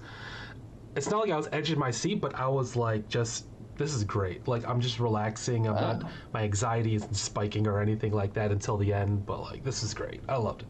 it's 0.95 1.09
not 1.09 1.19
like 1.21 1.31
I 1.31 1.37
was 1.37 1.49
edging 1.51 1.77
my 1.77 1.91
seat, 1.91 2.21
but 2.21 2.35
I 2.35 2.47
was 2.47 2.75
like 2.75 3.07
just. 3.07 3.45
This 3.75 3.93
is 3.93 4.03
great. 4.03 4.45
Like 4.45 4.67
I'm 4.67 4.81
just 4.81 4.99
relaxing. 4.99 5.65
I'm 5.67 5.75
not. 5.75 6.11
My 6.33 6.43
anxiety 6.43 6.95
isn't 6.95 7.13
spiking 7.13 7.65
or 7.65 7.79
anything 7.79 8.11
like 8.11 8.33
that 8.33 8.51
until 8.51 8.75
the 8.75 8.93
end. 8.93 9.25
But 9.25 9.41
like 9.41 9.63
this 9.63 9.83
is 9.83 9.93
great. 9.93 10.21
I 10.27 10.35
loved 10.35 10.63
it. 10.63 10.67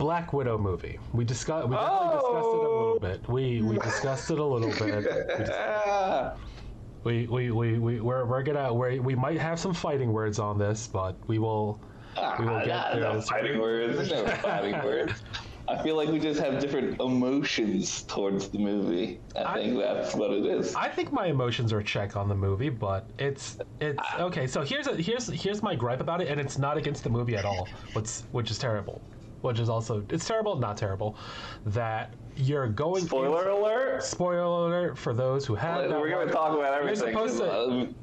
Black 0.00 0.32
Widow 0.32 0.56
movie. 0.56 0.98
We 1.12 1.26
discussed. 1.26 1.68
We 1.68 1.76
definitely 1.76 2.16
discussed 2.16 2.48
it 2.48 2.64
a 2.64 2.70
little 2.70 2.98
bit. 2.98 3.28
We 3.28 3.60
we 3.60 3.78
discussed 3.78 4.30
it 4.30 4.38
a 4.38 4.44
little 4.44 4.70
bit. 4.70 5.04
We 5.04 5.44
ah, 5.52 6.34
we 7.04 7.26
we 7.26 7.50
we 7.50 7.78
we 7.78 8.00
we're, 8.00 8.24
we're 8.24 8.42
gonna 8.42 8.72
we 8.72 8.98
we 8.98 9.14
might 9.14 9.38
have 9.38 9.60
some 9.60 9.74
fighting 9.74 10.10
words 10.10 10.38
on 10.38 10.58
this, 10.58 10.88
but 10.88 11.16
we 11.28 11.38
will 11.38 11.78
we 12.38 12.46
will 12.46 12.54
ah, 12.54 12.64
get 12.64 12.92
there. 12.94 13.12
no 13.12 13.20
fighting 13.20 13.60
words. 13.60 13.94
There's 13.94 14.10
no 14.10 14.26
fighting 14.36 14.72
words. 14.82 15.22
I 15.68 15.80
feel 15.82 15.96
like 15.96 16.08
we 16.08 16.18
just 16.18 16.40
have 16.40 16.58
different 16.60 16.98
emotions 17.00 18.02
towards 18.02 18.48
the 18.48 18.58
movie. 18.58 19.20
I, 19.36 19.42
I- 19.44 19.54
think 19.62 19.78
that's 19.78 20.14
what 20.14 20.30
it 20.32 20.46
is. 20.46 20.74
I 20.74 20.88
think 20.88 21.12
my 21.12 21.26
emotions 21.26 21.74
are 21.74 21.82
check 21.82 22.16
on 22.16 22.26
the 22.26 22.34
movie, 22.34 22.70
but 22.70 23.08
it's 23.18 23.58
it's 23.80 24.02
okay. 24.18 24.46
So 24.46 24.62
here's 24.62 24.86
a, 24.86 24.96
here's 24.96 25.28
here's 25.28 25.62
my 25.62 25.74
gripe 25.76 26.00
about 26.00 26.22
it, 26.22 26.28
and 26.28 26.40
it's 26.40 26.56
not 26.56 26.78
against 26.78 27.04
the 27.04 27.10
movie 27.10 27.36
at 27.36 27.44
all. 27.44 27.68
What's 27.92 28.22
which 28.32 28.50
is 28.50 28.58
terrible, 28.58 29.00
which 29.42 29.58
is 29.58 29.68
also 29.68 30.04
it's 30.10 30.26
terrible, 30.26 30.56
not 30.56 30.76
terrible, 30.76 31.16
that 31.66 32.14
you're 32.36 32.68
going. 32.68 33.04
Spoiler 33.04 33.48
alert! 33.48 34.02
Spoiler 34.02 34.68
alert 34.68 34.98
for 34.98 35.12
those 35.14 35.46
who 35.46 35.54
have. 35.54 35.88
not 35.90 36.00
We're 36.00 36.08
gonna 36.10 36.22
watched- 36.24 36.32
talk 36.32 36.56
about 36.56 36.74
everything. 36.74 37.12
You're 37.14 37.28
supposed 37.28 37.38
to- 37.38 37.94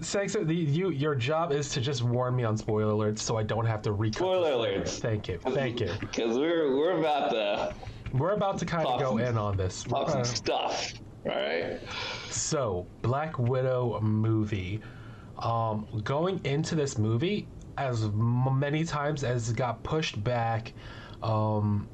Sex, 0.00 0.34
the, 0.40 0.54
you 0.54 0.90
your 0.90 1.16
job 1.16 1.50
is 1.50 1.70
to 1.70 1.80
just 1.80 2.04
warn 2.04 2.36
me 2.36 2.44
on 2.44 2.56
spoiler 2.56 2.92
alerts, 2.92 3.18
so 3.18 3.36
I 3.36 3.42
don't 3.42 3.66
have 3.66 3.82
to 3.82 3.90
recut. 3.92 4.18
Spoiler 4.18 4.52
alerts. 4.52 5.00
Thank 5.00 5.26
you, 5.26 5.38
thank 5.38 5.80
you. 5.80 5.90
Because 5.98 6.38
we're 6.38 6.76
we're 6.76 6.98
about 7.00 7.30
to 7.32 7.74
We're 8.12 8.30
about 8.34 8.58
to 8.58 8.64
kind 8.64 8.86
of 8.86 9.00
go 9.00 9.10
some- 9.18 9.20
in 9.20 9.36
on 9.36 9.56
this. 9.56 9.82
talk 9.82 10.08
Uh, 10.08 10.12
some 10.12 10.24
stuff. 10.24 10.92
All 11.26 11.32
right. 11.34 11.80
So, 12.30 12.86
Black 13.02 13.38
Widow 13.40 13.98
movie. 14.00 14.80
Um, 15.40 15.86
going 16.04 16.40
into 16.44 16.74
this 16.76 16.96
movie, 16.96 17.48
as 17.78 18.10
many 18.12 18.84
times 18.84 19.22
as 19.22 19.48
it 19.48 19.56
got 19.56 19.82
pushed 19.84 20.22
back, 20.22 20.72
um, 21.22 21.88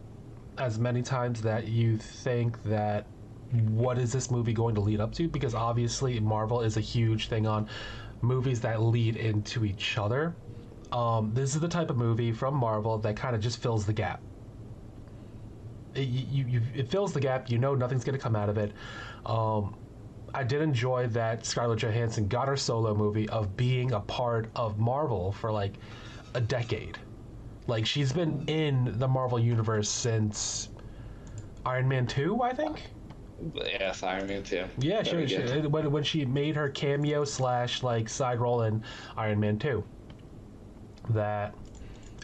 as 0.56 0.78
many 0.78 1.02
times 1.02 1.42
that 1.42 1.68
you 1.68 1.98
think 1.98 2.62
that 2.64 3.06
what 3.52 3.98
is 3.98 4.10
this 4.10 4.30
movie 4.30 4.54
going 4.54 4.74
to 4.74 4.80
lead 4.80 4.98
up 4.98 5.12
to? 5.14 5.28
Because 5.28 5.54
obviously, 5.54 6.18
Marvel 6.20 6.62
is 6.62 6.78
a 6.78 6.80
huge 6.80 7.28
thing 7.28 7.46
on 7.46 7.68
movies 8.22 8.60
that 8.62 8.80
lead 8.82 9.16
into 9.16 9.64
each 9.64 9.98
other. 9.98 10.34
Um, 10.90 11.32
this 11.34 11.54
is 11.54 11.60
the 11.60 11.68
type 11.68 11.90
of 11.90 11.98
movie 11.98 12.32
from 12.32 12.54
Marvel 12.54 12.98
that 12.98 13.16
kind 13.16 13.36
of 13.36 13.42
just 13.42 13.62
fills 13.62 13.84
the 13.84 13.92
gap. 13.92 14.22
It, 15.94 16.08
you, 16.08 16.46
you, 16.46 16.62
it 16.74 16.88
fills 16.88 17.12
the 17.12 17.20
gap. 17.20 17.50
You 17.50 17.58
know 17.58 17.74
nothing's 17.74 18.04
going 18.04 18.16
to 18.16 18.22
come 18.22 18.34
out 18.34 18.48
of 18.48 18.56
it. 18.56 18.72
Um, 19.26 19.76
I 20.34 20.42
did 20.42 20.60
enjoy 20.60 21.06
that 21.08 21.46
Scarlett 21.46 21.78
Johansson 21.78 22.26
got 22.26 22.48
her 22.48 22.56
solo 22.56 22.94
movie 22.94 23.28
of 23.28 23.56
being 23.56 23.92
a 23.92 24.00
part 24.00 24.50
of 24.56 24.78
Marvel 24.78 25.30
for 25.32 25.52
like 25.52 25.74
a 26.34 26.40
decade. 26.40 26.98
Like 27.68 27.86
she's 27.86 28.12
been 28.12 28.44
in 28.48 28.98
the 28.98 29.06
Marvel 29.08 29.38
universe 29.38 29.88
since 29.88 30.70
Iron 31.64 31.88
Man 31.88 32.06
2, 32.06 32.42
I 32.42 32.52
think. 32.52 32.82
Yes, 33.54 34.02
Iron 34.02 34.26
Man 34.26 34.42
two. 34.42 34.64
Yeah, 34.78 35.02
she, 35.02 35.26
she, 35.26 35.36
when, 35.36 35.90
when 35.90 36.02
she 36.02 36.24
made 36.24 36.56
her 36.56 36.68
cameo 36.68 37.24
slash 37.24 37.82
like 37.82 38.08
side 38.08 38.40
role 38.40 38.62
in 38.62 38.82
Iron 39.16 39.40
Man 39.40 39.58
2. 39.58 39.84
That 41.10 41.54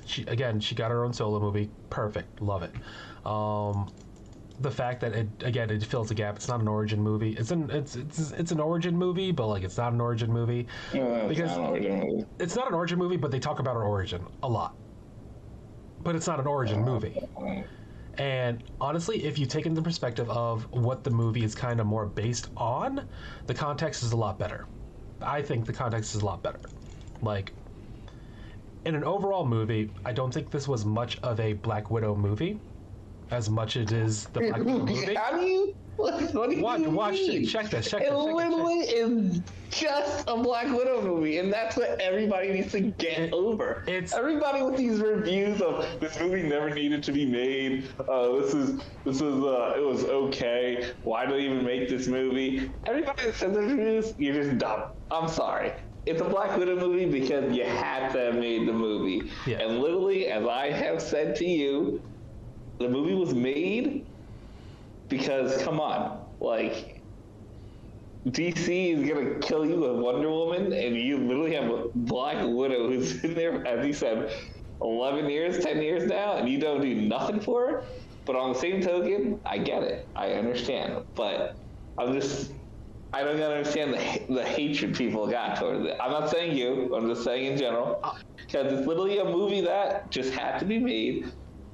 she 0.07 0.23
again, 0.25 0.61
she 0.61 0.75
got 0.75 0.91
her 0.91 1.05
own 1.05 1.13
solo 1.13 1.39
movie. 1.39 1.71
Perfect. 1.91 2.41
Love 2.41 2.63
it. 2.63 2.73
Um 3.27 3.93
the 4.61 4.71
fact 4.71 5.01
that 5.01 5.15
it 5.15 5.29
again 5.43 5.71
it 5.71 5.83
fills 5.85 6.11
a 6.11 6.15
gap. 6.15 6.37
It's 6.37 6.49
not 6.49 6.61
an 6.61 6.69
origin 6.69 7.01
movie. 7.01 7.33
It's 7.33 7.51
an 7.51 7.71
it's 7.71 7.97
it's 7.97 8.31
it's 8.33 8.53
an 8.53 8.61
origin 8.61 8.97
movie, 8.97 9.33
but 9.33 9.47
like 9.47 9.63
it's 9.63 9.77
not 9.79 9.93
an 9.93 10.01
origin 10.01 10.31
movie. 10.33 10.67
No, 10.95 11.27
because- 11.29 11.57
not 11.57 11.59
an 11.59 11.65
origin 11.67 12.01
movie. 12.01 12.27
It's 12.39 12.57
not 12.57 12.69
an 12.69 12.75
origin 12.75 12.99
movie, 12.99 13.17
but 13.17 13.31
they 13.31 13.39
talk 13.39 13.59
about 13.59 13.75
her 13.75 13.83
origin 13.85 14.23
a 14.43 14.49
lot. 14.49 14.77
But 16.03 16.15
it's 16.17 16.27
not 16.27 16.41
an 16.41 16.47
origin 16.47 16.83
movie. 16.83 17.19
And 18.19 18.63
honestly, 18.81 19.25
if 19.25 19.39
you 19.39 19.47
take 19.47 19.67
into 19.67 19.81
perspective 19.81 20.29
of 20.29 20.71
what 20.73 21.05
the 21.05 21.11
movie 21.11 21.43
is 21.45 21.55
kind 21.55 21.81
of 21.81 21.87
more 21.87 22.05
based 22.07 22.49
on, 22.57 23.09
the 23.47 23.55
context 23.55 24.03
is 24.03 24.13
a 24.13 24.17
lot 24.17 24.39
better. 24.39 24.67
I 25.23 25.41
think 25.43 25.65
the 25.65 25.73
context 25.73 26.15
is 26.15 26.23
a 26.23 26.25
lot 26.27 26.43
better. 26.43 26.61
Like, 27.23 27.53
in 28.85 28.95
an 28.95 29.05
overall 29.05 29.47
movie, 29.47 29.91
I 30.05 30.13
don't 30.13 30.33
think 30.33 30.51
this 30.51 30.67
was 30.67 30.85
much 30.85 31.19
of 31.23 31.39
a 31.41 31.53
Black 31.55 31.91
Widow 31.91 32.15
movie, 32.15 32.59
as 33.31 33.49
much 33.49 33.77
as 33.77 33.93
it 33.93 33.99
is 33.99 34.25
the 34.29 34.41
Black 34.41 34.59
Widow 34.59 34.79
movie. 34.87 35.15
How 35.15 35.33
do 35.39 35.45
you? 35.45 35.75
What, 35.97 36.33
what 36.35 36.49
do 36.49 36.57
you 36.57 36.63
Watch, 36.63 36.81
watch 36.81 37.13
mean? 37.15 37.43
it. 37.43 37.47
Check 37.47 37.69
this. 37.69 37.91
Check 37.91 38.01
It 38.03 38.11
this. 38.11 38.25
Check 38.25 38.27
this. 38.27 38.35
literally 38.35 38.79
is 38.79 39.41
just 39.71 40.25
a 40.29 40.37
Black 40.37 40.67
Widow 40.75 41.03
movie, 41.03 41.37
and 41.39 41.53
that's 41.53 41.77
what 41.77 42.01
everybody 42.01 42.51
needs 42.53 42.73
to 42.73 42.81
get 42.81 43.19
It- 43.19 43.33
over. 43.35 43.83
it's- 43.87 44.15
everybody 44.15 44.63
with 44.63 44.77
these 44.79 44.99
reviews 45.01 45.61
of 45.61 45.85
this 46.01 46.19
movie 46.19 46.43
never 46.43 46.71
needed 46.71 47.03
to 47.03 47.13
be 47.13 47.27
made. 47.27 47.85
Uh, 48.09 48.33
this 48.37 48.55
is 48.55 48.81
this 49.05 49.17
is 49.17 49.45
uh, 49.45 49.75
it 49.77 49.85
was 49.85 50.05
okay. 50.05 50.91
Why 51.05 51.27
do 51.27 51.33
they 51.35 51.41
even 51.43 51.65
make 51.65 51.89
this 51.91 52.07
movie? 52.09 52.71
Everybody 52.87 53.25
that 53.27 53.35
says 53.35 53.55
reviews, 53.57 54.15
you're 54.17 54.35
just 54.43 54.57
dumb. 54.57 54.85
I'm 55.11 55.29
sorry. 55.29 55.73
It's 56.07 56.23
a 56.23 56.25
Black 56.25 56.57
Widow 56.57 56.77
movie 56.77 57.05
because 57.05 57.55
you 57.55 57.65
had 57.65 58.11
to 58.15 58.19
have 58.19 58.35
made 58.37 58.67
the 58.67 58.73
movie. 58.73 59.31
Yeah. 59.47 59.59
And 59.59 59.81
literally, 59.81 60.29
as 60.29 60.47
I 60.47 60.71
have 60.71 61.03
said 61.03 61.37
to 61.37 61.45
you, 61.45 62.01
the 62.81 62.89
movie 62.89 63.15
was 63.15 63.35
made 63.35 64.07
because 65.09 65.63
come 65.63 65.79
on, 65.79 66.27
like 66.41 67.03
DC 68.27 68.95
is 68.95 69.09
gonna 69.09 69.39
kill 69.39 69.67
you 69.67 69.81
with 69.81 70.03
Wonder 70.03 70.31
Woman, 70.31 70.73
and 70.73 70.97
you 70.97 71.19
literally 71.19 71.55
have 71.55 71.71
a 71.71 71.89
Black 71.95 72.39
Widow 72.43 72.89
who's 72.89 73.23
in 73.25 73.35
there, 73.35 73.67
as 73.67 73.87
you 73.87 73.93
said, 73.93 74.33
eleven 74.81 75.29
years, 75.29 75.63
ten 75.63 75.83
years 75.83 76.07
now, 76.07 76.37
and 76.37 76.49
you 76.49 76.59
don't 76.59 76.81
do 76.81 76.95
nothing 76.95 77.39
for 77.39 77.67
her. 77.71 77.85
But 78.25 78.37
on 78.37 78.55
the 78.55 78.59
same 78.59 78.81
token, 78.81 79.41
I 79.45 79.59
get 79.59 79.83
it, 79.83 80.09
I 80.17 80.33
understand, 80.33 81.05
but 81.15 81.57
I'm 81.99 82.13
just. 82.13 82.55
I 83.13 83.25
don't 83.25 83.41
understand 83.41 83.93
the, 83.93 84.35
the 84.35 84.45
hatred 84.45 84.97
people 84.97 85.27
got 85.27 85.57
towards 85.59 85.85
it. 85.85 85.97
I'm 86.01 86.13
not 86.13 86.31
saying 86.31 86.57
you. 86.57 86.95
I'm 86.95 87.09
just 87.09 87.25
saying 87.25 87.45
in 87.45 87.59
general, 87.59 88.01
because 88.37 88.73
it's 88.73 88.87
literally 88.87 89.19
a 89.19 89.25
movie 89.25 89.63
that 89.63 90.13
just 90.13 90.33
had 90.33 90.61
to 90.61 90.65
be 90.65 90.79
made, 90.79 91.33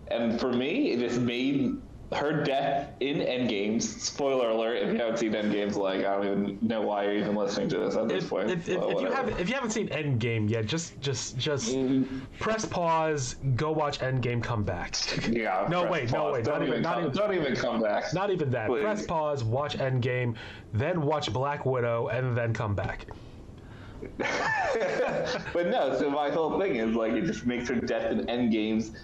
and 0.09 0.39
for 0.41 0.53
me, 0.53 0.93
it 0.93 1.01
just 1.01 1.21
made 1.21 1.81
her 2.15 2.45
death 2.45 2.95
in 3.01 3.17
Endgames. 3.17 3.83
Spoiler 3.83 4.51
alert! 4.51 4.77
If 4.77 4.93
you 4.93 4.99
haven't 5.01 5.19
seen 5.19 5.33
Endgames, 5.33 5.75
like 5.75 6.05
I 6.05 6.15
don't 6.17 6.25
even 6.27 6.59
know 6.63 6.81
why 6.83 7.03
you're 7.05 7.15
even 7.17 7.35
listening 7.35 7.69
to 7.71 7.79
this 7.79 7.97
at 7.97 8.09
this 8.09 8.23
If, 8.25 8.31
point. 8.31 8.49
if, 8.51 8.69
if, 8.69 8.81
if 8.81 9.01
you 9.01 9.11
haven't 9.11 9.41
if 9.41 9.49
you 9.49 9.55
haven't 9.57 9.71
seen 9.71 9.89
Endgame 9.89 10.49
yet, 10.49 10.67
just 10.67 11.01
just 11.01 11.37
just 11.37 11.75
Mm-hmm. 11.75 12.21
press 12.39 12.65
pause, 12.65 13.35
go 13.57 13.73
watch 13.73 13.99
Endgame, 13.99 14.41
come 14.41 14.63
back. 14.63 14.95
yeah, 15.29 15.67
No, 15.69 15.91
wait, 15.91 16.13
no, 16.13 16.31
wait, 16.33 16.45
Don't 16.45 16.61
not 16.61 16.69
even- 16.69 16.83
not 16.83 16.95
come, 16.95 17.05
even- 17.07 17.17
don't 17.17 17.35
even 17.35 17.57
come 17.57 17.83
back. 17.83 18.15
Not 18.15 18.31
even 18.31 18.51
that. 18.51 18.69
Please. 18.69 18.83
Press 18.83 19.05
pause, 19.07 19.43
watch 19.43 19.77
Endgame, 19.77 20.37
then 20.73 21.03
watch 21.03 21.33
Black 21.33 21.67
Widow, 21.67 22.07
and 22.09 22.37
then 22.37 22.53
come 22.55 22.75
back. 22.77 23.07
but 25.53 25.67
no, 25.69 25.97
so 25.99 26.11
my 26.11 26.31
whole 26.31 26.61
thing 26.61 26.77
is 26.77 26.95
like 26.95 27.13
it 27.13 27.25
just 27.25 27.47
makes 27.47 27.69
her 27.69 27.75
death 27.75 28.13
in 28.13 28.27
Endgames 28.27 28.97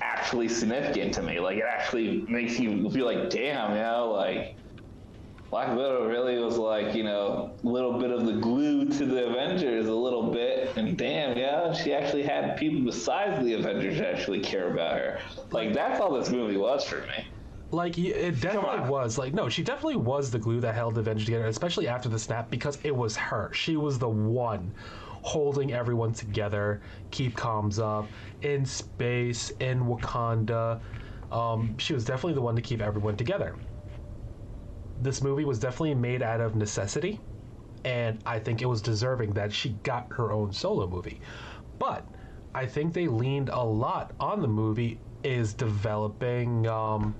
actually 0.00 0.48
significant 0.48 1.14
to 1.14 1.22
me. 1.22 1.40
Like 1.40 1.58
it 1.58 1.64
actually 1.68 2.22
makes 2.28 2.58
you 2.58 2.90
feel 2.90 3.06
like, 3.06 3.30
damn, 3.30 3.72
you 3.72 3.82
know, 3.82 4.12
like 4.12 4.56
Black 5.50 5.76
Widow 5.76 6.08
really 6.08 6.38
was 6.38 6.56
like, 6.56 6.94
you 6.94 7.02
know, 7.02 7.52
a 7.64 7.66
little 7.66 7.98
bit 7.98 8.12
of 8.12 8.24
the 8.24 8.34
glue 8.34 8.86
to 8.86 9.04
the 9.04 9.26
Avengers, 9.26 9.88
a 9.88 9.94
little 9.94 10.30
bit, 10.30 10.76
and 10.76 10.96
damn, 10.96 11.36
yeah, 11.36 11.72
she 11.72 11.92
actually 11.92 12.22
had 12.22 12.56
people 12.56 12.84
besides 12.84 13.44
the 13.44 13.54
Avengers 13.54 14.00
actually 14.00 14.40
care 14.40 14.72
about 14.72 14.98
her. 14.98 15.20
Like 15.50 15.72
that's 15.72 16.00
all 16.00 16.12
this 16.12 16.30
movie 16.30 16.56
was 16.56 16.84
for 16.84 17.00
me. 17.00 17.26
Like 17.72 17.98
it 17.98 18.40
definitely 18.40 18.88
was. 18.88 19.18
Like 19.18 19.34
no, 19.34 19.48
she 19.48 19.62
definitely 19.62 19.96
was 19.96 20.30
the 20.30 20.38
glue 20.38 20.60
that 20.60 20.74
held 20.74 20.94
the 20.94 21.00
Avengers 21.00 21.24
together, 21.24 21.46
especially 21.46 21.88
after 21.88 22.08
the 22.08 22.18
snap, 22.18 22.50
because 22.50 22.78
it 22.84 22.94
was 22.94 23.16
her. 23.16 23.52
She 23.52 23.76
was 23.76 23.98
the 23.98 24.08
one 24.08 24.72
holding 25.22 25.72
everyone 25.72 26.12
together, 26.12 26.80
keep 27.10 27.36
comms 27.36 27.78
up 27.78 28.08
in 28.42 28.64
space 28.64 29.50
in 29.60 29.84
Wakanda. 29.84 30.80
Um, 31.30 31.76
she 31.78 31.94
was 31.94 32.04
definitely 32.04 32.34
the 32.34 32.42
one 32.42 32.56
to 32.56 32.62
keep 32.62 32.80
everyone 32.80 33.16
together. 33.16 33.56
This 35.00 35.22
movie 35.22 35.44
was 35.44 35.58
definitely 35.58 35.94
made 35.94 36.22
out 36.22 36.40
of 36.40 36.56
necessity, 36.56 37.20
and 37.84 38.20
I 38.26 38.38
think 38.38 38.62
it 38.62 38.66
was 38.66 38.82
deserving 38.82 39.32
that 39.34 39.52
she 39.52 39.70
got 39.82 40.06
her 40.12 40.32
own 40.32 40.52
solo 40.52 40.86
movie. 40.86 41.20
But 41.78 42.06
I 42.54 42.66
think 42.66 42.92
they 42.92 43.06
leaned 43.06 43.48
a 43.48 43.62
lot 43.62 44.12
on 44.20 44.42
the 44.42 44.48
movie 44.48 44.98
is 45.22 45.54
developing 45.54 46.66
um, 46.66 47.14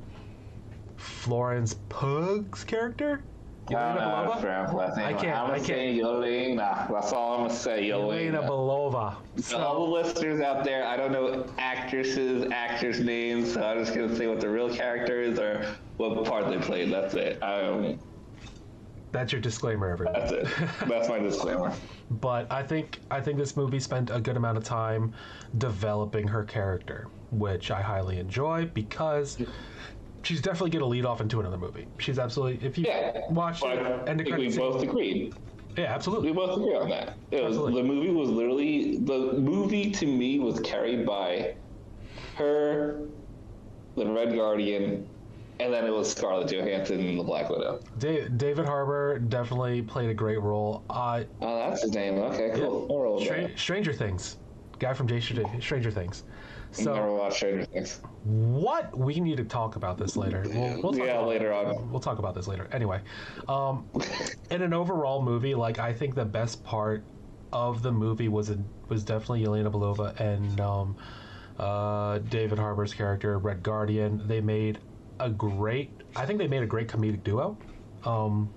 Florence 0.96 1.74
Pugh's 1.88 2.64
character. 2.64 3.22
I 3.70 3.74
Yelena 3.74 4.00
how 4.00 4.24
Belova? 4.32 4.40
pronounce 4.40 4.72
last 4.72 4.96
name. 4.96 5.06
I 5.06 5.12
can't- 5.12 5.36
I'm 5.38 5.44
I 5.44 5.48
gonna 5.48 5.58
can't. 5.58 5.66
say 5.66 5.98
Yelena. 5.98 6.90
That's 6.92 7.12
all 7.12 7.34
I'm 7.34 7.40
gonna 7.46 7.54
say. 7.54 7.88
Yelena 7.88 8.32
Yelena. 8.32 8.46
Belova. 8.48 9.16
So 9.42 9.58
all 9.58 9.86
the 9.86 9.92
listeners 9.92 10.40
out 10.40 10.64
there, 10.64 10.86
I 10.86 10.96
don't 10.96 11.12
know 11.12 11.46
actresses, 11.58 12.50
actors' 12.52 13.00
names, 13.00 13.52
so 13.52 13.62
I'm 13.62 13.78
just 13.78 13.94
gonna 13.94 14.14
say 14.16 14.26
what 14.26 14.40
the 14.40 14.48
real 14.48 14.74
character 14.74 15.20
is 15.20 15.38
or 15.38 15.64
what 15.96 16.24
part 16.24 16.48
they 16.48 16.58
played. 16.58 16.92
That's 16.92 17.14
it. 17.14 17.42
Um, 17.42 17.98
That's 19.12 19.32
your 19.32 19.40
disclaimer, 19.40 19.88
everyone. 19.90 20.14
that's 20.14 20.30
it. 20.32 20.46
That's 20.86 21.08
my 21.08 21.18
disclaimer. 21.18 21.72
but 22.12 22.50
I 22.52 22.62
think 22.62 23.00
I 23.10 23.20
think 23.20 23.38
this 23.38 23.56
movie 23.56 23.80
spent 23.80 24.08
a 24.10 24.20
good 24.20 24.36
amount 24.36 24.56
of 24.56 24.62
time 24.64 25.12
developing 25.58 26.28
her 26.28 26.44
character, 26.44 27.08
which 27.32 27.72
I 27.72 27.82
highly 27.82 28.18
enjoy 28.20 28.66
because 28.66 29.36
she's 30.22 30.40
definitely 30.42 30.70
going 30.70 30.80
to 30.82 30.86
lead 30.86 31.04
off 31.04 31.20
into 31.20 31.40
another 31.40 31.58
movie. 31.58 31.86
She's 31.98 32.18
absolutely 32.18 32.66
if 32.66 32.76
you 32.78 32.84
Yeah. 32.86 33.20
watch 33.30 33.62
and 33.62 34.20
we 34.36 34.56
both 34.56 34.82
agreed. 34.82 35.34
yeah, 35.76 35.84
absolutely. 35.94 36.30
We 36.30 36.36
both 36.36 36.56
agree 36.58 36.74
on 36.76 36.88
that. 36.90 37.16
It 37.30 37.42
was, 37.42 37.56
Absolutely. 37.56 37.82
the 37.82 37.88
movie 37.88 38.10
was 38.10 38.28
literally 38.30 38.98
the 38.98 39.34
movie 39.34 39.90
to 39.92 40.06
me 40.06 40.38
was 40.38 40.60
carried 40.60 41.06
by 41.06 41.54
her, 42.36 43.00
the 43.96 44.06
Red 44.06 44.34
Guardian, 44.34 45.06
and 45.58 45.72
then 45.72 45.84
it 45.86 45.90
was 45.92 46.10
Scarlett 46.10 46.48
Johansson 46.50 47.00
and 47.00 47.18
the 47.18 47.22
Black 47.24 47.50
Widow. 47.50 47.80
Da- 47.98 48.28
David 48.28 48.64
Harbour 48.66 49.18
definitely 49.18 49.82
played 49.82 50.08
a 50.10 50.14
great 50.14 50.40
role. 50.40 50.82
Uh, 50.90 51.24
Oh, 51.42 51.58
that's 51.70 51.82
his 51.82 51.92
name. 51.92 52.14
Okay, 52.18 52.50
cool. 52.54 52.86
I'll 52.90 53.20
Stra- 53.20 53.56
Stranger 53.58 53.92
Things, 53.92 54.38
guy 54.78 54.94
from 54.94 55.06
J- 55.06 55.20
Stranger 55.60 55.90
Things. 55.90 56.24
So 56.72 56.94
Never 56.94 57.30
Stranger 57.30 57.64
Things. 57.66 58.00
what 58.22 58.96
we 58.96 59.18
need 59.20 59.38
to 59.38 59.44
talk 59.44 59.76
about 59.76 59.98
this 59.98 60.16
later. 60.16 60.42
We'll, 60.46 60.82
we'll 60.82 60.92
talk 60.92 61.06
Yeah, 61.06 61.18
about, 61.18 61.28
later 61.28 61.52
on. 61.52 61.90
We'll 61.90 62.00
talk 62.00 62.18
about 62.18 62.34
this 62.34 62.46
later. 62.46 62.68
Anyway, 62.72 63.02
um, 63.48 63.90
in 64.50 64.62
an 64.62 64.72
overall 64.72 65.22
movie, 65.22 65.54
like 65.54 65.78
I 65.78 65.92
think 65.92 66.14
the 66.14 66.24
best 66.24 66.62
part 66.62 67.02
of 67.52 67.82
the 67.82 67.90
movie 67.90 68.28
was 68.28 68.50
a, 68.50 68.58
was 68.88 69.04
definitely 69.04 69.42
Yelena 69.42 69.72
Belova 69.72 70.18
and 70.20 70.60
um, 70.60 70.96
uh, 71.58 72.18
David 72.18 72.58
Harbour's 72.58 72.94
character, 72.94 73.38
Red 73.38 73.62
Guardian. 73.62 74.26
They 74.28 74.40
made 74.40 74.78
a 75.18 75.28
great. 75.28 75.90
I 76.14 76.24
think 76.26 76.38
they 76.38 76.48
made 76.48 76.62
a 76.62 76.66
great 76.66 76.88
comedic 76.88 77.24
duo. 77.24 77.58
Um, 78.04 78.54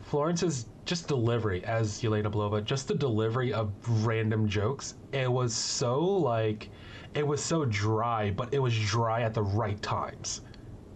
Florence's 0.00 0.64
just 0.86 1.06
delivery 1.06 1.62
as 1.64 2.00
Yelena 2.00 2.32
Belova, 2.32 2.64
just 2.64 2.88
the 2.88 2.94
delivery 2.94 3.52
of 3.52 3.74
random 4.06 4.48
jokes. 4.48 4.94
It 5.12 5.30
was 5.30 5.54
so 5.54 6.00
like, 6.00 6.70
it 7.14 7.26
was 7.26 7.42
so 7.42 7.64
dry, 7.64 8.30
but 8.30 8.52
it 8.52 8.58
was 8.58 8.78
dry 8.78 9.22
at 9.22 9.34
the 9.34 9.42
right 9.42 9.80
times. 9.82 10.42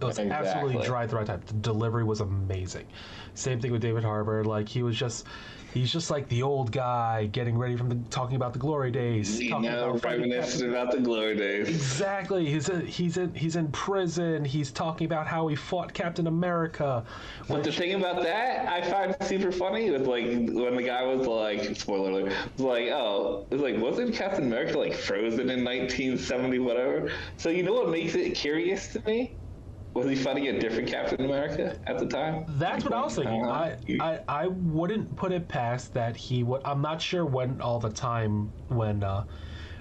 It 0.01 0.05
was 0.05 0.19
absolutely 0.19 0.85
dry 0.85 1.05
at 1.05 1.11
the 1.11 1.17
right 1.17 1.27
time. 1.27 1.43
The 1.47 1.55
delivery 1.55 2.05
was 2.05 2.21
amazing. 2.21 2.87
Same 3.35 3.61
thing 3.61 3.71
with 3.71 3.83
David 3.83 4.05
Harbour. 4.05 4.45
Like 4.45 4.69
he 4.69 4.83
was 4.83 4.97
just, 4.97 5.27
he's 5.73 5.93
just 5.93 6.11
like 6.11 6.29
the 6.29 6.43
old 6.43 6.73
guy 6.73 7.27
getting 7.27 7.57
ready 7.57 7.77
from 7.77 7.89
the 7.89 7.97
talking 8.11 8.37
about 8.37 8.53
the 8.53 8.59
glory 8.59 8.91
days. 8.91 9.41
You 9.41 9.59
know, 9.61 9.99
reminiscent 10.03 10.71
about 10.71 10.91
the 10.91 11.01
glory 11.01 11.37
days. 11.37 11.69
Exactly. 11.69 12.47
He's 12.47 12.69
in, 12.69 12.87
he's 12.87 13.17
in 13.17 13.35
he's 13.35 13.57
in 13.57 13.69
prison. 13.69 14.45
He's 14.45 14.71
talking 14.71 15.07
about 15.07 15.27
how 15.27 15.49
he 15.49 15.57
fought 15.57 15.93
Captain 15.93 16.27
America. 16.27 17.05
But 17.49 17.65
the 17.65 17.73
thing 17.73 17.95
about 17.95 18.23
that, 18.23 18.69
I 18.69 18.83
find 18.83 19.17
super 19.23 19.53
funny 19.53 19.91
was 19.91 20.07
like 20.07 20.25
when 20.25 20.77
the 20.77 20.83
guy 20.83 21.03
was 21.03 21.27
like, 21.27 21.77
spoiler 21.77 22.11
alert, 22.11 22.33
was 22.57 22.65
like, 22.65 22.89
oh, 22.89 23.47
it's 23.51 23.63
like, 23.63 23.79
wasn't 23.79 24.15
Captain 24.15 24.45
America 24.45 24.79
like 24.79 24.95
frozen 24.95 25.51
in 25.51 25.65
1970, 25.65 26.59
whatever? 26.59 27.11
So 27.37 27.49
you 27.49 27.63
know 27.63 27.73
what 27.73 27.91
makes 27.91 28.15
it 28.15 28.35
curious 28.35 28.93
to 28.93 29.03
me? 29.07 29.37
Was 29.95 30.09
he 30.09 30.17
fighting 30.17 30.49
a 30.49 30.59
different 30.59 30.89
Captain 30.89 31.25
America 31.25 31.79
at 31.87 31.99
the 31.99 32.07
time? 32.07 32.47
That's 32.49 32.85
what 32.85 32.95
I 32.95 33.03
was 33.03 33.15
thinking. 33.15 33.45
I, 33.45 33.73
Uh-huh. 33.73 34.21
I 34.29 34.45
I 34.45 34.47
wouldn't 34.47 35.17
put 35.17 35.33
it 35.33 35.49
past 35.49 35.93
that 35.95 36.17
he 36.17 36.43
would. 36.43 36.63
I'm 36.65 36.81
not 36.81 37.03
sure 37.03 37.25
when 37.27 37.61
all 37.61 37.79
the 37.79 37.91
time 37.91 38.53
when 38.69 39.05
uh, 39.05 39.27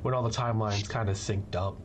when 0.01 0.14
all 0.14 0.24
the 0.24 0.30
timelines 0.30 0.89
kind 0.89 1.09
of 1.09 1.16
synced 1.16 1.55
up, 1.55 1.78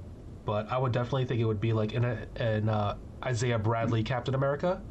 but 0.44 0.70
I 0.72 0.78
would 0.78 0.92
definitely 0.92 1.26
think 1.26 1.40
it 1.40 1.44
would 1.44 1.60
be 1.60 1.72
like 1.72 1.92
in 1.92 2.04
a 2.04 2.26
in 2.36 2.68
uh, 2.68 2.98
Isaiah 3.24 3.58
Bradley 3.60 4.02
Captain 4.02 4.34
America. 4.34 4.82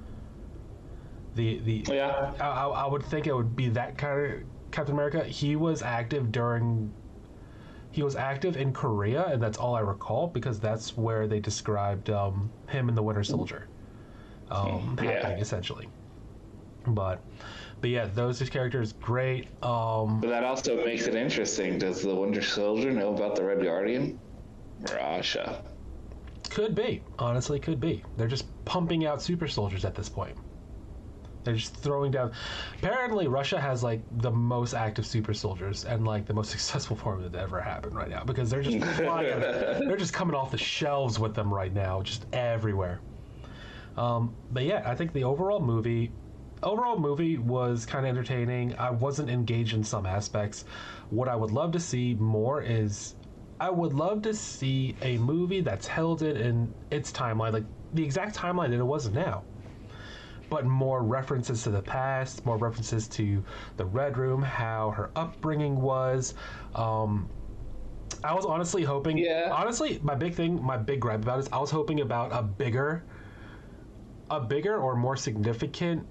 The 1.35 1.59
the 1.59 1.85
Yeah. 1.89 2.33
I, 2.39 2.47
I 2.47 2.67
I 2.67 2.87
would 2.87 3.03
think 3.03 3.27
it 3.27 3.35
would 3.35 3.55
be 3.55 3.67
that 3.69 3.97
kind 3.97 4.19
of 4.25 4.43
Captain 4.71 4.95
America. 4.95 5.23
He 5.25 5.55
was 5.57 5.81
active 5.81 6.31
during. 6.31 6.93
He 7.95 8.03
was 8.03 8.17
active 8.17 8.57
in 8.57 8.73
Korea, 8.73 9.27
and 9.27 9.41
that's 9.41 9.57
all 9.57 9.73
I 9.73 9.79
recall 9.79 10.27
because 10.27 10.59
that's 10.59 10.97
where 10.97 11.27
they 11.27 11.39
described 11.39 12.09
um, 12.09 12.51
him 12.67 12.89
and 12.89 12.97
the 12.97 13.01
Winter 13.01 13.23
Soldier 13.23 13.69
um, 14.51 14.99
Yeah. 15.01 15.11
happening 15.11 15.39
essentially. 15.39 15.87
But, 16.85 17.21
but 17.79 17.89
yeah, 17.89 18.07
those 18.13 18.39
two 18.39 18.47
characters 18.47 18.91
great. 18.91 19.47
Um, 19.63 20.19
But 20.19 20.27
that 20.27 20.43
also 20.43 20.83
makes 20.85 21.07
it 21.07 21.15
interesting. 21.15 21.79
Does 21.79 22.01
the 22.01 22.13
Winter 22.13 22.41
Soldier 22.41 22.91
know 22.91 23.13
about 23.15 23.37
the 23.37 23.45
Red 23.45 23.63
Guardian? 23.63 24.19
Rasha. 24.81 25.61
could 26.49 26.75
be 26.75 27.01
honestly, 27.17 27.61
could 27.61 27.79
be. 27.79 28.03
They're 28.17 28.27
just 28.27 28.45
pumping 28.65 29.05
out 29.05 29.21
super 29.21 29.47
soldiers 29.47 29.85
at 29.85 29.95
this 29.95 30.09
point. 30.09 30.37
They're 31.45 31.55
just 31.55 31.75
throwing 31.75 32.11
down. 32.11 32.33
Apparently, 32.79 33.27
Russia 33.27 33.61
has 33.61 33.83
like 33.83 34.01
the 34.19 34.31
most 34.31 34.73
active 34.73 35.05
super 35.05 35.33
soldiers 35.33 35.85
and 35.85 36.05
like 36.05 36.25
the 36.25 36.33
most 36.33 36.49
successful 36.57 36.97
formula 36.97 37.29
that 37.29 37.41
ever 37.41 37.61
happened 37.61 37.95
right 37.95 38.09
now 38.09 38.23
because 38.23 38.49
they're 38.49 38.63
just 38.63 38.83
flying. 38.97 39.39
they're 39.39 39.95
just 39.95 40.13
coming 40.13 40.35
off 40.35 40.51
the 40.51 40.57
shelves 40.57 41.19
with 41.19 41.33
them 41.35 41.53
right 41.53 41.73
now, 41.73 42.01
just 42.01 42.25
everywhere. 42.33 42.99
Um, 43.95 44.35
but 44.51 44.63
yeah, 44.63 44.81
I 44.85 44.95
think 44.95 45.13
the 45.13 45.23
overall 45.23 45.61
movie, 45.61 46.11
overall 46.63 46.97
movie 46.97 47.37
was 47.37 47.85
kind 47.85 48.05
of 48.05 48.09
entertaining. 48.09 48.75
I 48.75 48.89
wasn't 48.89 49.29
engaged 49.29 49.73
in 49.73 49.83
some 49.83 50.05
aspects. 50.05 50.65
What 51.11 51.29
I 51.29 51.35
would 51.35 51.51
love 51.51 51.71
to 51.73 51.79
see 51.79 52.15
more 52.15 52.61
is, 52.61 53.15
I 53.59 53.69
would 53.69 53.93
love 53.93 54.23
to 54.23 54.33
see 54.33 54.97
a 55.01 55.17
movie 55.19 55.61
that's 55.61 55.87
held 55.87 56.23
it 56.23 56.35
in 56.41 56.73
its 56.91 57.11
timeline, 57.11 57.53
like 57.53 57.63
the 57.93 58.03
exact 58.03 58.35
timeline 58.35 58.71
that 58.71 58.79
it 58.79 58.85
was 58.85 59.09
now 59.11 59.43
but 60.49 60.65
more 60.65 61.03
references 61.03 61.63
to 61.63 61.69
the 61.69 61.81
past, 61.81 62.45
more 62.45 62.57
references 62.57 63.07
to 63.09 63.43
the 63.77 63.85
Red 63.85 64.17
Room, 64.17 64.41
how 64.41 64.91
her 64.91 65.11
upbringing 65.15 65.81
was. 65.81 66.33
Um, 66.73 67.29
I 68.23 68.33
was 68.33 68.45
honestly 68.45 68.83
hoping. 68.83 69.17
Yeah. 69.17 69.49
Honestly, 69.51 69.99
my 70.03 70.15
big 70.15 70.33
thing, 70.33 70.61
my 70.63 70.77
big 70.77 70.99
gripe 70.99 71.21
about 71.23 71.37
it 71.37 71.41
is 71.41 71.49
I 71.51 71.57
was 71.59 71.71
hoping 71.71 72.01
about 72.01 72.31
a 72.31 72.41
bigger, 72.41 73.03
a 74.29 74.39
bigger 74.39 74.77
or 74.77 74.95
more 74.95 75.15
significant 75.15 76.07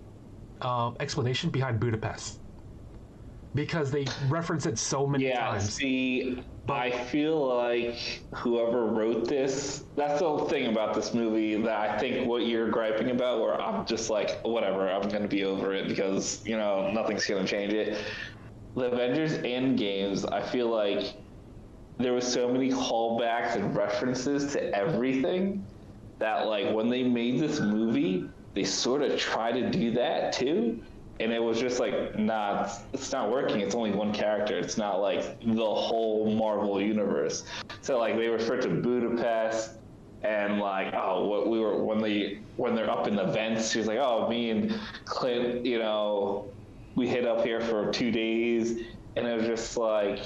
um, 0.60 0.96
explanation 1.00 1.50
behind 1.50 1.80
Budapest. 1.80 2.40
Because 3.54 3.90
they 3.90 4.04
reference 4.28 4.66
it 4.66 4.78
so 4.78 5.06
many 5.06 5.28
Yeah, 5.28 5.50
times. 5.50 5.74
see, 5.74 6.44
but, 6.66 6.74
I 6.74 6.90
feel 7.04 7.46
like 7.46 7.94
whoever 8.34 8.86
wrote 8.86 9.28
this, 9.28 9.84
that's 9.94 10.20
the 10.20 10.26
whole 10.26 10.48
thing 10.48 10.70
about 10.70 10.94
this 10.94 11.14
movie 11.14 11.54
that 11.62 11.90
I 11.90 11.98
think 11.98 12.26
what 12.28 12.46
you're 12.46 12.70
griping 12.70 13.10
about, 13.10 13.40
where 13.40 13.60
I'm 13.60 13.86
just 13.86 14.10
like, 14.10 14.40
whatever, 14.42 14.88
I'm 14.90 15.08
going 15.08 15.22
to 15.22 15.28
be 15.28 15.44
over 15.44 15.72
it 15.72 15.88
because, 15.88 16.44
you 16.46 16.56
know, 16.56 16.90
nothing's 16.90 17.26
going 17.26 17.44
to 17.44 17.48
change 17.50 17.72
it. 17.72 18.04
The 18.74 18.90
Avengers 18.90 19.34
End 19.34 19.78
games, 19.78 20.24
I 20.24 20.42
feel 20.42 20.68
like 20.68 21.14
there 21.98 22.12
was 22.12 22.30
so 22.30 22.50
many 22.52 22.70
callbacks 22.70 23.54
and 23.54 23.76
references 23.76 24.52
to 24.54 24.74
everything 24.74 25.64
that, 26.18 26.48
like, 26.48 26.74
when 26.74 26.88
they 26.88 27.04
made 27.04 27.38
this 27.38 27.60
movie, 27.60 28.28
they 28.54 28.64
sort 28.64 29.02
of 29.02 29.18
try 29.18 29.52
to 29.52 29.70
do 29.70 29.92
that 29.92 30.32
too 30.32 30.82
and 31.20 31.32
it 31.32 31.42
was 31.42 31.60
just 31.60 31.78
like 31.78 32.18
nah 32.18 32.64
it's, 32.64 32.80
it's, 32.92 33.12
not 33.12 33.30
working. 33.30 33.60
It's 33.60 33.74
only 33.74 33.92
one 33.92 34.12
character. 34.12 34.58
It's 34.58 34.76
not 34.76 35.00
like 35.00 35.40
the 35.40 35.74
whole 35.74 36.30
marvel 36.34 36.80
universe. 36.80 37.44
So 37.82 37.98
like 37.98 38.16
they 38.16 38.28
refer 38.28 38.60
to 38.60 38.68
budapest 38.68 39.72
and 40.22 40.58
like 40.58 40.94
oh 40.94 41.26
what 41.26 41.48
we 41.48 41.60
were 41.60 41.82
when 41.84 42.00
they 42.00 42.40
when 42.56 42.74
they're 42.74 42.90
up 42.90 43.06
in 43.06 43.14
the 43.14 43.26
vents 43.26 43.70
she's 43.70 43.86
like 43.86 43.98
oh 43.98 44.26
me 44.26 44.48
and 44.48 44.80
clint 45.04 45.66
you 45.66 45.78
know 45.78 46.46
we 46.94 47.06
hit 47.06 47.26
up 47.26 47.44
here 47.44 47.60
for 47.60 47.92
two 47.92 48.10
days. 48.10 48.82
And 49.16 49.26
it 49.28 49.36
was 49.36 49.46
just 49.46 49.76
like 49.76 50.20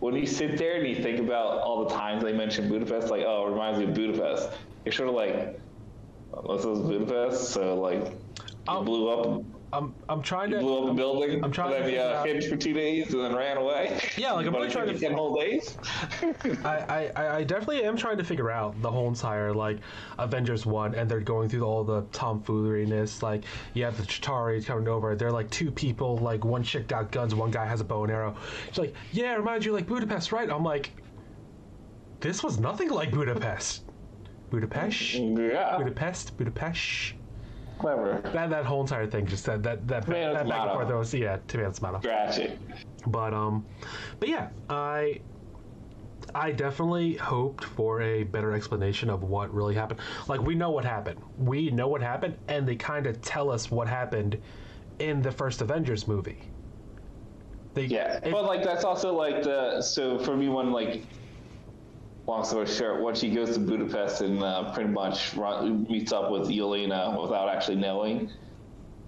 when 0.00 0.14
you 0.14 0.26
sit 0.26 0.58
there 0.58 0.76
and 0.76 0.86
you 0.86 1.02
think 1.02 1.18
about 1.18 1.60
all 1.60 1.84
the 1.88 1.94
times 1.94 2.22
they 2.22 2.32
mention 2.32 2.68
budapest 2.68 3.08
like 3.08 3.24
oh 3.26 3.46
it 3.46 3.50
reminds 3.50 3.78
me 3.78 3.86
of 3.86 3.94
budapest. 3.94 4.50
You're 4.84 4.92
sort 4.92 5.08
of 5.08 5.14
like 5.14 5.58
this 6.48 6.64
is 6.64 6.80
budapest 6.80 7.50
so 7.50 7.80
like 7.80 8.12
Oh. 8.66 8.80
it 8.80 8.84
blew 8.84 9.08
up 9.08 9.42
I'm 9.74 9.94
I'm 10.08 10.22
trying 10.22 10.50
to. 10.50 10.60
blew 10.60 10.84
up 10.84 10.90
a 10.90 10.94
building. 10.94 11.42
I'm 11.44 11.50
trying 11.50 11.74
and 11.74 11.84
to 11.84 11.90
then 11.90 12.12
uh, 12.12 12.22
hid 12.22 12.44
for 12.44 12.56
two 12.56 12.72
days 12.72 13.12
and 13.12 13.24
then 13.24 13.34
ran 13.34 13.56
away. 13.56 14.00
Yeah, 14.16 14.32
like, 14.32 14.46
I'm 14.46 14.54
really 14.54 14.70
trying 14.70 14.86
to- 14.88 14.98
ten 14.98 15.12
whole 15.12 15.34
days. 15.38 15.76
I, 16.64 17.10
I, 17.16 17.36
I 17.38 17.44
definitely 17.44 17.84
am 17.84 17.96
trying 17.96 18.18
to 18.18 18.24
figure 18.24 18.50
out 18.50 18.80
the 18.82 18.90
whole 18.90 19.08
entire 19.08 19.52
like 19.52 19.78
Avengers 20.18 20.64
one, 20.64 20.94
and 20.94 21.10
they're 21.10 21.20
going 21.20 21.48
through 21.48 21.64
all 21.64 21.82
the 21.84 22.02
tomfooleriness. 22.04 23.22
Like 23.22 23.44
you 23.74 23.84
have 23.84 23.96
the 23.96 24.04
Chitauri 24.04 24.64
coming 24.64 24.88
over. 24.88 25.16
They're 25.16 25.32
like 25.32 25.50
two 25.50 25.70
people. 25.70 26.16
Like 26.18 26.44
one 26.44 26.62
chick 26.62 26.86
got 26.88 27.10
guns, 27.10 27.34
one 27.34 27.50
guy 27.50 27.66
has 27.66 27.80
a 27.80 27.84
bow 27.84 28.04
and 28.04 28.12
arrow. 28.12 28.36
She's 28.68 28.78
like, 28.78 28.94
"Yeah, 29.12 29.34
it 29.34 29.38
reminds 29.38 29.66
you 29.66 29.72
like 29.72 29.86
Budapest, 29.86 30.30
right?" 30.32 30.48
I'm 30.50 30.64
like, 30.64 30.92
"This 32.20 32.42
was 32.42 32.58
nothing 32.58 32.90
like 32.90 33.10
Budapest." 33.10 33.82
Budapest, 34.50 35.14
yeah, 35.14 35.76
Budapest, 35.78 36.36
Budapest. 36.36 37.14
Clever. 37.78 38.20
That 38.32 38.50
that 38.50 38.64
whole 38.64 38.80
entire 38.80 39.06
thing 39.06 39.26
just 39.26 39.44
that 39.46 39.62
that 39.62 39.86
that, 39.88 40.04
Tomato, 40.04 40.32
that 40.34 40.48
back 40.48 40.60
and 40.62 40.70
forth. 40.72 40.88
Was 40.94 41.14
yeah, 41.14 41.38
tomato 41.46 41.72
tomato. 41.72 42.00
Scratch 42.00 42.38
it. 42.38 42.58
But 43.06 43.34
um, 43.34 43.66
but 44.20 44.28
yeah, 44.28 44.50
I 44.70 45.20
I 46.34 46.50
definitely 46.52 47.14
hoped 47.16 47.64
for 47.64 48.00
a 48.02 48.24
better 48.24 48.52
explanation 48.52 49.10
of 49.10 49.22
what 49.22 49.52
really 49.54 49.74
happened. 49.74 50.00
Like 50.28 50.40
we 50.40 50.54
know 50.54 50.70
what 50.70 50.84
happened. 50.84 51.20
We 51.38 51.70
know 51.70 51.88
what 51.88 52.00
happened, 52.02 52.36
and 52.48 52.66
they 52.66 52.76
kind 52.76 53.06
of 53.06 53.20
tell 53.22 53.50
us 53.50 53.70
what 53.70 53.88
happened 53.88 54.40
in 54.98 55.22
the 55.22 55.30
first 55.30 55.60
Avengers 55.60 56.06
movie. 56.08 56.38
They, 57.74 57.86
Yeah, 57.86 58.20
it- 58.22 58.30
but 58.32 58.44
like 58.44 58.62
that's 58.62 58.84
also 58.84 59.14
like 59.14 59.42
the 59.42 59.82
so 59.82 60.18
for 60.18 60.36
me 60.36 60.48
when 60.48 60.72
like 60.72 61.04
long 62.26 62.44
story 62.44 62.66
short, 62.66 63.02
when 63.02 63.14
she 63.14 63.30
goes 63.30 63.54
to 63.54 63.60
Budapest 63.60 64.22
and 64.22 64.42
uh, 64.42 64.72
pretty 64.72 64.90
much 64.90 65.34
run, 65.34 65.84
meets 65.84 66.12
up 66.12 66.30
with 66.30 66.48
Yelena 66.48 67.20
without 67.20 67.48
actually 67.48 67.76
knowing, 67.76 68.30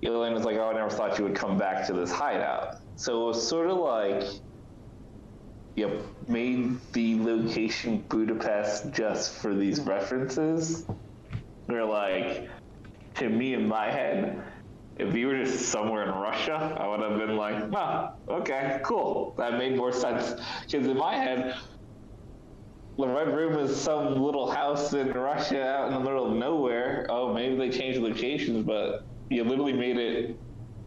Yelena's 0.03 0.45
like, 0.45 0.57
"Oh, 0.57 0.69
I 0.69 0.75
never 0.75 0.91
thought 0.91 1.19
you 1.19 1.25
would 1.25 1.35
come 1.35 1.57
back 1.59 1.87
to 1.87 1.93
this 1.93 2.11
hideout." 2.11 2.77
So 2.97 3.23
it 3.23 3.27
was 3.27 3.47
sort 3.47 3.71
of 3.71 3.79
like 3.79 4.25
you 5.77 6.03
made 6.27 6.79
the 6.93 7.21
location 7.23 8.05
Budapest 8.09 8.93
just 8.93 9.35
for 9.35 9.55
these 9.55 9.81
references. 9.81 10.87
They're 11.67 11.85
like, 11.85 12.49
to 13.17 13.29
me 13.29 13.53
in 13.55 13.69
my 13.69 13.91
head, 13.91 14.43
if 14.99 15.15
you 15.15 15.27
were 15.27 15.45
just 15.45 15.67
somewhere 15.67 16.05
in 16.05 16.11
Russia, 16.11 16.75
I 16.81 16.89
would 16.89 17.01
have 17.01 17.19
been 17.19 17.37
like, 17.37 17.57
oh, 17.75 18.13
okay, 18.29 18.81
cool. 18.83 19.35
That 19.37 19.59
made 19.59 19.77
more 19.77 19.93
sense. 19.93 20.41
Because 20.65 20.87
in 20.87 20.97
my 20.97 21.15
head, 21.15 21.55
the 22.99 23.07
Red 23.07 23.35
Room 23.35 23.59
is 23.59 23.77
some 23.77 24.15
little 24.15 24.51
house 24.51 24.93
in 24.95 25.13
Russia 25.13 25.67
out 25.67 25.89
in 25.89 25.95
the 25.95 26.01
middle 26.01 26.27
of 26.27 26.37
nowhere. 26.37 27.07
Oh, 27.11 27.33
maybe 27.33 27.57
they 27.57 27.71
changed 27.71 28.01
locations, 28.01 28.65
but 28.65 29.05
you 29.29 29.45
literally 29.45 29.75
made 29.75 29.99
it 29.99 30.37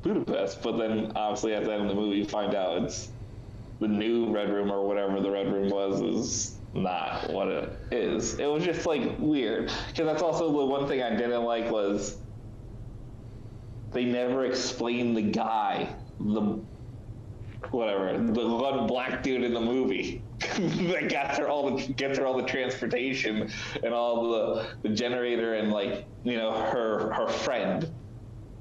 Budapest. 0.02 0.64
But 0.64 0.78
then, 0.78 1.12
obviously, 1.16 1.54
at 1.54 1.66
the 1.66 1.74
end 1.74 1.84
of 1.84 1.90
the 1.90 1.96
movie, 1.96 2.18
you 2.18 2.26
find 2.26 2.56
out 2.56 2.84
it's 2.84 3.12
the 3.80 3.88
new 3.88 4.34
Red 4.34 4.52
Room 4.52 4.72
or 4.72 4.86
whatever 4.86 5.22
the 5.22 5.30
Red 5.30 5.52
Room 5.52 5.70
was 5.70 6.02
is 6.02 6.58
not 6.74 7.30
what 7.32 7.48
it 7.48 7.78
is. 7.92 8.40
It 8.40 8.46
was 8.46 8.64
just 8.64 8.86
like 8.86 9.18
weird 9.20 9.72
because 9.88 10.06
that's 10.06 10.22
also 10.22 10.48
the 10.52 10.66
one 10.66 10.88
thing 10.88 11.02
I 11.02 11.16
didn't 11.16 11.44
like 11.44 11.70
was 11.70 12.18
they 13.92 14.06
never 14.06 14.46
explained 14.46 15.16
the 15.16 15.22
guy, 15.22 15.94
the 16.20 16.60
whatever, 17.72 18.18
the 18.18 18.48
one 18.48 18.88
black 18.88 19.24
dude 19.24 19.44
in 19.44 19.54
the 19.54 19.62
movie 19.62 20.22
that 20.58 21.10
got 21.10 21.38
her 21.38 21.50
all 21.50 21.76
the 21.76 21.94
gets 21.94 22.18
her 22.18 22.26
all 22.26 22.38
the 22.38 22.48
transportation 22.48 23.52
and 23.84 23.94
all 23.94 24.30
the 24.32 24.68
the 24.84 24.90
generator 24.90 25.56
and 25.56 25.72
like 25.72 26.06
you 26.24 26.38
know 26.38 26.52
her 26.52 27.12
her 27.14 27.28
friend. 27.28 27.92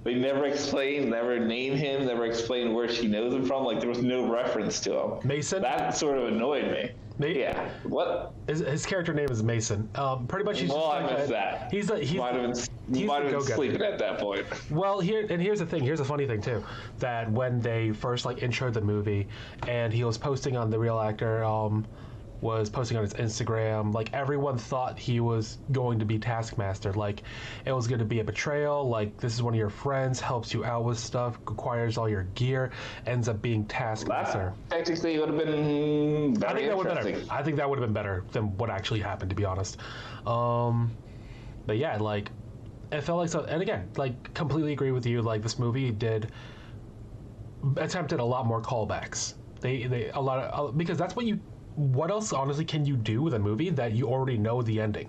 They 0.05 0.15
never 0.15 0.47
explain, 0.47 1.11
never 1.11 1.39
name 1.39 1.75
him, 1.77 2.07
never 2.07 2.25
explain 2.25 2.73
where 2.73 2.89
she 2.89 3.07
knows 3.07 3.35
him 3.35 3.45
from. 3.45 3.65
Like 3.65 3.81
there 3.81 3.89
was 3.89 4.03
no 4.03 4.29
reference 4.31 4.81
to 4.81 4.99
him. 4.99 5.21
Mason. 5.25 5.63
That 5.63 5.97
sort 5.97 6.19
of 6.19 6.29
annoyed 6.29 6.71
me. 6.73 6.91
Yeah. 7.19 7.69
What? 7.83 8.33
his, 8.47 8.61
his 8.61 8.87
character 8.87 9.13
name 9.13 9.29
is 9.31 9.43
Mason. 9.43 9.89
Um, 9.95 10.27
pretty 10.27 10.45
much 10.45 10.61
he's 10.61 10.71
Well, 10.71 10.79
just 10.79 10.95
I 10.95 11.03
like 11.07 11.19
missed 11.19 11.31
that. 11.31 11.71
He's 11.71 11.91
a, 11.91 11.99
he's 11.99 12.19
might 12.19 12.35
have 12.35 12.43
been, 12.43 12.97
he's 12.97 13.07
might 13.07 13.23
have 13.23 13.33
been 13.33 13.43
sleeping 13.43 13.83
at 13.83 13.99
that 13.99 14.19
point. 14.19 14.47
Well, 14.71 15.01
here 15.01 15.27
and 15.29 15.41
here's 15.41 15.59
the 15.59 15.67
thing. 15.67 15.83
Here's 15.83 16.01
a 16.01 16.05
funny 16.05 16.27
thing 16.27 16.41
too, 16.41 16.65
that 16.99 17.31
when 17.31 17.61
they 17.61 17.93
first 17.93 18.25
like 18.25 18.39
introed 18.39 18.73
the 18.73 18.81
movie, 18.81 19.29
and 19.67 19.93
he 19.93 20.05
was 20.05 20.17
posting 20.17 20.57
on 20.57 20.71
the 20.71 20.79
real 20.79 20.99
actor, 20.99 21.45
um, 21.45 21.87
was 22.41 22.71
posting 22.71 22.97
on 22.97 23.03
his 23.03 23.15
Instagram. 23.15 23.93
Like 23.93 24.13
everyone 24.13 24.59
thought 24.59 24.99
he 24.99 25.21
was 25.21 25.59
going 25.73 25.99
to 25.99 26.05
be 26.05 26.19
Taskmaster. 26.19 26.93
Like 26.93 27.23
it 27.65 27.73
was 27.73 27.87
going 27.87 27.99
to 27.99 28.05
be 28.05 28.21
a 28.21 28.25
betrayal. 28.25 28.89
Like 28.89 29.17
this 29.19 29.35
is 29.35 29.43
one 29.43 29.55
of 29.55 29.59
your 29.59 29.71
friends, 29.71 30.21
helps 30.21 30.55
you 30.55 30.65
out 30.65 30.85
with 30.85 30.99
stuff, 30.99 31.39
acquires 31.47 31.99
all 31.99 32.09
your 32.09 32.25
gear, 32.35 32.71
ends 33.07 33.29
up 33.29 33.43
being 33.43 33.65
Taskmaster. 33.67 34.53
That 34.69 34.85
technically 34.85 35.19
would 35.19 35.29
have 35.29 35.39
been 35.39 36.35
very 36.35 36.51
I 36.51 36.55
think 36.55 36.69
that 36.69 36.77
would 36.77 36.87
have 36.87 37.05
been 37.05 37.15
better. 37.15 37.33
I 37.33 37.43
think 37.43 37.57
that 37.57 37.69
would 37.69 37.79
have 37.79 37.87
been 37.87 37.95
better 37.95 38.25
than 38.33 38.57
what 38.57 38.71
actually 38.71 39.01
happened, 39.01 39.31
to 39.31 39.37
be 39.37 39.45
honest. 39.45 39.79
Um, 40.27 40.97
but 41.67 41.77
yeah, 41.77 41.97
like 41.99 42.31
it 42.93 43.03
felt 43.03 43.19
like 43.19 43.29
so. 43.29 43.45
And 43.45 43.63
again, 43.63 43.91
like 43.97 44.35
completely 44.35 44.73
agree 44.73 44.93
with 44.93 45.07
you. 45.07 45.23
Like 45.23 45.43
this 45.43 45.59
movie 45.59 45.91
did 45.91 46.31
attempted 47.77 48.21
a 48.21 48.25
lot 48.25 48.47
more 48.47 48.63
callbacks. 48.63 49.35
They 49.61 49.85
they 49.85 50.11
a 50.11 50.21
lot 50.21 50.39
of 50.39 50.69
uh, 50.69 50.73
because 50.73 50.99
that's 50.99 51.17
what 51.17 51.27
you. 51.27 51.41
What 51.79 52.11
else 52.11 52.33
honestly 52.33 52.65
can 52.65 52.85
you 52.85 52.97
do 52.97 53.23
with 53.23 53.35
a 53.35 53.39
movie 53.39 53.71
that 53.71 53.93
you 53.93 54.09
already 54.09 54.37
know 54.37 54.63
the 54.63 54.81
ending? 54.81 55.09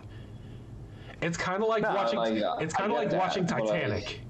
It's 1.19 1.35
kind 1.35 1.63
of 1.63 1.67
like 1.67 1.81
No, 1.81 1.95
watching. 1.95 2.19
like, 2.19 2.43
uh, 2.43 2.57
it's 2.59 2.75
kind 2.75 2.91
of 2.91 2.97
like 2.99 3.09
that, 3.09 3.35
like- 3.35 3.47
Titanic. 3.47 4.21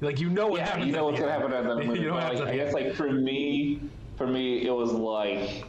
Like 0.00 0.20
you 0.20 0.30
know 0.30 0.46
what 0.46 0.60
yeah, 0.60 0.66
happens. 0.66 0.86
you 0.86 0.92
know 0.92 1.06
what's 1.06 1.18
gonna 1.18 1.32
happen 1.32 1.52
at 1.52 1.64
the 1.64 1.74
movie. 1.84 1.98
you 2.00 2.06
know 2.06 2.14
what 2.14 2.20
but, 2.20 2.22
happens 2.22 2.40
like, 2.42 2.50
I 2.50 2.56
guess 2.56 2.72
like 2.72 2.94
for 2.94 3.10
me, 3.10 3.80
for 4.16 4.28
me, 4.28 4.64
it 4.64 4.70
was 4.70 4.92
like 4.92 5.64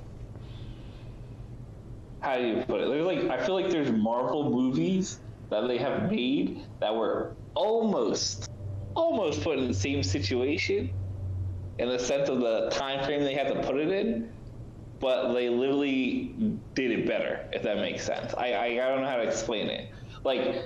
how 2.20 2.38
do 2.38 2.46
you 2.46 2.64
put 2.68 2.80
it? 2.82 2.88
There's 2.88 3.06
like 3.06 3.24
I 3.32 3.44
feel 3.44 3.56
like 3.56 3.72
there's 3.72 3.92
Marvel 3.92 4.52
movies 4.52 5.20
that 5.50 5.68
they 5.68 5.80
have 5.80 6.12
made 6.12 6.64
that 6.80 6.96
were 6.96 7.36
almost 7.56 8.52
almost 8.96 9.42
put 9.44 9.58
in 9.58 9.68
the 9.68 9.74
same 9.74 10.04
situation 10.04 10.92
in 11.80 11.90
the 11.90 11.98
sense 11.98 12.30
of 12.30 12.40
the 12.40 12.70
time 12.70 13.04
frame 13.04 13.24
they 13.24 13.34
had 13.34 13.48
to 13.48 13.62
put 13.64 13.78
it 13.80 13.90
in, 13.90 14.32
but 15.02 15.34
they 15.34 15.50
literally 15.50 16.34
did 16.76 16.92
it 16.92 17.06
better. 17.08 17.46
If 17.52 17.64
that 17.64 17.78
makes 17.78 18.06
sense, 18.06 18.34
I 18.36 18.54
I, 18.54 18.66
I 18.66 18.90
don't 18.90 19.02
know 19.02 19.08
how 19.10 19.18
to 19.18 19.24
explain 19.24 19.68
it. 19.70 19.90
Like 20.24 20.64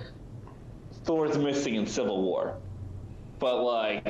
Thor's 1.06 1.38
missing 1.38 1.76
in 1.76 1.88
Civil 1.88 2.22
War, 2.22 2.58
but 3.40 3.64
like 3.64 4.06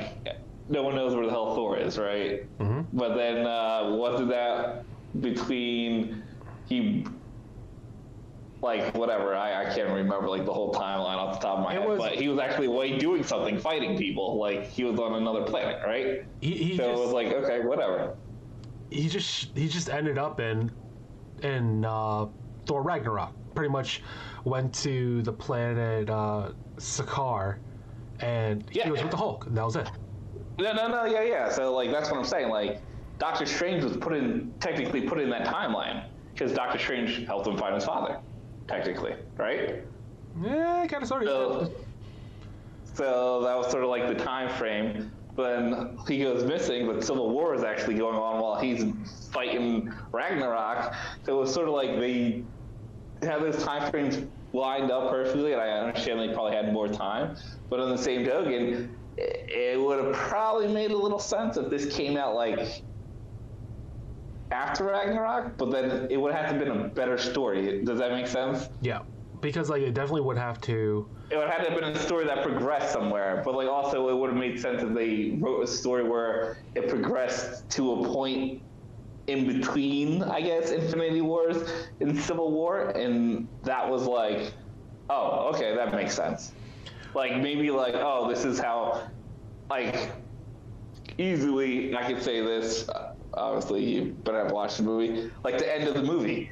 no 0.68 0.82
one 0.82 0.96
knows 0.96 1.14
where 1.16 1.26
the 1.26 1.32
hell 1.32 1.54
Thor 1.56 1.78
is, 1.78 1.98
right? 2.00 2.46
Mhm. 2.60 2.86
But 2.92 3.16
then 3.16 3.46
uh, 3.46 3.92
wasn't 3.92 4.30
that 4.30 4.84
between 5.22 6.24
he 6.68 7.06
like 8.62 8.96
whatever 8.98 9.36
I, 9.36 9.66
I 9.70 9.76
can't 9.76 9.90
remember 9.90 10.28
like 10.28 10.46
the 10.46 10.54
whole 10.54 10.74
timeline 10.74 11.18
off 11.18 11.40
the 11.40 11.46
top 11.48 11.60
of 11.60 11.64
my 11.66 11.74
It 11.76 11.80
head, 11.82 11.88
was- 11.90 12.00
but 12.00 12.16
he 12.16 12.28
was 12.30 12.40
actually 12.40 12.66
away 12.68 12.98
doing 12.98 13.24
something, 13.24 13.60
fighting 13.60 13.98
people. 13.98 14.38
Like 14.40 14.64
he 14.72 14.84
was 14.84 15.00
on 15.00 15.14
another 15.16 15.44
planet, 15.44 15.82
right? 15.86 16.24
He, 16.42 16.52
he 16.58 16.78
so 16.78 16.84
just, 16.90 17.00
it 17.00 17.04
was 17.06 17.12
like 17.14 17.28
okay, 17.28 17.60
whatever. 17.62 18.16
He 18.90 19.08
just 19.10 19.56
he 19.58 19.68
just 19.68 19.90
ended 19.90 20.18
up 20.18 20.40
in 20.40 20.72
in 21.44 21.86
uh, 21.86 22.28
Thor 22.66 22.82
Ragnarok. 22.84 23.34
Pretty 23.56 23.70
much 23.70 24.02
went 24.44 24.74
to 24.76 25.22
the 25.22 25.32
planet 25.32 26.10
uh, 26.10 26.52
Sakaar, 26.78 27.60
and 28.20 28.70
he 28.70 28.80
Yeah. 28.80 28.90
was 28.90 29.02
with 29.02 29.12
the 29.12 29.18
Hulk. 29.18 29.46
And 29.48 29.58
that 29.58 29.66
was 29.66 29.76
it. 29.76 29.90
No, 30.60 30.74
no, 30.74 30.88
no, 30.88 31.06
yeah, 31.06 31.24
yeah. 31.24 31.50
So 31.50 31.74
like 31.74 31.92
that's 31.92 32.10
what 32.12 32.18
I'm 32.18 32.26
saying. 32.26 32.50
Like 32.50 32.82
Doctor 33.18 33.46
Strange 33.46 33.84
was 33.84 33.96
put 33.98 34.14
in 34.14 34.54
technically 34.60 35.02
put 35.02 35.20
in 35.20 35.30
that 35.30 35.48
timeline 35.48 36.06
because 36.34 36.52
Doctor 36.54 36.78
Strange 36.78 37.26
helped 37.26 37.48
him 37.48 37.58
find 37.58 37.74
his 37.76 37.86
father, 37.86 38.20
technically, 38.68 39.16
right? 39.38 39.84
Yeah, 40.42 40.86
kind 40.90 41.02
of 41.04 41.08
sort 41.08 41.24
of. 41.24 41.68
So, 41.68 41.74
so 42.94 43.42
that 43.44 43.58
was 43.58 43.70
sort 43.72 43.84
of 43.84 43.90
like 43.90 44.08
the 44.08 44.16
time 44.16 44.50
frame. 44.50 45.12
Then 45.36 45.74
um, 45.74 46.00
he 46.08 46.20
goes 46.24 46.44
missing, 46.46 46.88
but 46.88 47.04
Civil 47.04 47.30
War 47.30 47.54
is 47.54 47.64
actually 47.64 47.96
going 47.96 48.16
on 48.16 48.42
while 48.42 48.60
he's 48.60 48.86
fighting 49.32 49.92
Ragnarok. 50.12 50.94
So 51.24 51.38
it 51.38 51.42
was 51.42 51.54
sort 51.54 51.68
of 51.68 51.74
like 51.74 52.00
they 52.00 52.44
have 53.22 53.42
those 53.42 53.62
time 53.64 53.90
frames 53.92 54.22
lined 54.54 54.92
up 54.92 55.10
perfectly, 55.10 55.52
and 55.52 55.62
I 55.62 55.70
understand 55.70 56.20
they 56.20 56.34
probably 56.34 56.56
had 56.56 56.72
more 56.72 56.88
time. 56.88 57.36
But 57.70 57.80
on 57.80 57.90
the 57.90 57.98
same 57.98 58.26
token, 58.26 58.96
it, 59.18 59.80
would 59.80 60.04
have 60.04 60.14
probably 60.14 60.68
made 60.68 60.92
a 60.92 60.98
little 60.98 61.20
sense 61.20 61.58
if 61.58 61.70
this 61.70 61.94
came 61.94 62.18
out 62.18 62.36
like 62.36 62.82
after 64.52 64.86
Ragnarok, 64.86 65.58
but 65.58 65.72
then 65.72 66.08
it 66.10 66.18
would 66.18 66.34
have 66.34 66.52
to 66.52 66.60
been 66.60 66.72
a 66.72 66.88
better 66.88 67.18
story. 67.18 67.84
Does 67.84 68.00
that 68.00 68.12
make 68.12 68.28
sense? 68.28 68.70
yeah, 68.82 69.00
because 69.46 69.70
like 69.70 69.82
it 69.84 69.94
definitely 69.94 70.22
would 70.22 70.38
have 70.38 70.60
to. 70.62 71.08
It 71.30 71.38
would 71.38 71.50
have 71.50 71.64
to 71.64 71.70
have 71.72 71.80
been 71.80 71.90
a 71.96 72.00
story 72.00 72.26
that 72.26 72.44
progressed 72.44 72.92
somewhere, 72.92 73.42
but 73.46 73.56
like 73.56 73.68
also 73.68 74.10
it 74.10 74.16
would 74.16 74.32
have 74.32 74.40
made 74.40 74.60
sense 74.60 74.82
if 74.82 74.94
they 74.94 75.38
wrote 75.40 75.64
a 75.64 75.68
story 75.68 76.04
where 76.04 76.58
it 76.74 76.90
progressed 76.90 77.70
to 77.72 77.94
a 77.94 78.08
point 78.08 78.62
in 79.28 79.46
between, 79.48 80.22
I 80.24 80.42
guess, 80.42 80.72
Infinity 80.72 81.22
Wars 81.22 81.58
and 82.00 82.18
Civil 82.20 82.52
War, 82.52 82.90
and 82.90 83.48
that 83.64 83.90
was 83.90 84.04
like, 84.06 84.54
oh, 85.10 85.52
okay, 85.54 85.76
that 85.76 85.94
makes 85.94 86.14
sense. 86.16 86.52
Like 87.14 87.38
maybe 87.38 87.72
like, 87.72 87.96
oh, 87.96 88.28
this 88.30 88.46
is 88.46 88.60
how, 88.60 89.08
like, 89.70 90.12
easily 91.18 91.96
I 91.96 92.04
could 92.12 92.22
say 92.22 92.42
this. 92.42 92.90
uh, 92.90 93.14
Obviously, 93.36 93.84
you 93.84 94.14
better 94.24 94.44
have 94.44 94.52
watched 94.52 94.78
the 94.78 94.84
movie. 94.84 95.30
Like 95.44 95.58
the 95.58 95.74
end 95.74 95.88
of 95.90 95.94
the 95.94 96.04
movie, 96.04 96.52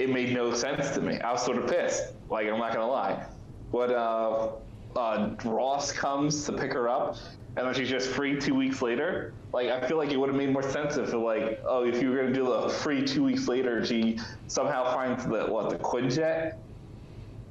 it 0.00 0.08
made 0.10 0.32
no 0.32 0.52
sense 0.54 0.90
to 0.94 1.00
me. 1.02 1.20
I 1.20 1.30
was 1.32 1.44
sort 1.44 1.58
of 1.58 1.68
pissed. 1.68 2.14
Like 2.30 2.48
I'm 2.48 2.58
not 2.58 2.72
gonna 2.72 2.86
lie. 2.90 3.24
But 3.70 3.90
uh, 3.90 4.48
uh, 4.96 5.30
Ross 5.44 5.92
comes 5.92 6.44
to 6.46 6.52
pick 6.52 6.72
her 6.72 6.88
up, 6.88 7.16
and 7.56 7.66
then 7.66 7.74
she's 7.74 7.90
just 7.90 8.08
free 8.10 8.40
two 8.40 8.54
weeks 8.54 8.80
later. 8.82 9.34
Like 9.52 9.68
I 9.68 9.86
feel 9.86 9.98
like 9.98 10.10
it 10.10 10.16
would 10.16 10.28
have 10.28 10.38
made 10.38 10.50
more 10.52 10.62
sense 10.62 10.96
if, 10.96 11.12
like, 11.12 11.60
oh, 11.66 11.84
if 11.84 12.00
you 12.02 12.10
were 12.10 12.16
gonna 12.16 12.32
do 12.32 12.44
the 12.46 12.68
free 12.68 13.04
two 13.04 13.22
weeks 13.24 13.46
later, 13.46 13.84
she 13.84 14.18
somehow 14.48 14.92
finds 14.94 15.24
the 15.26 15.44
what 15.46 15.70
the 15.70 15.76
Quinjet. 15.78 16.54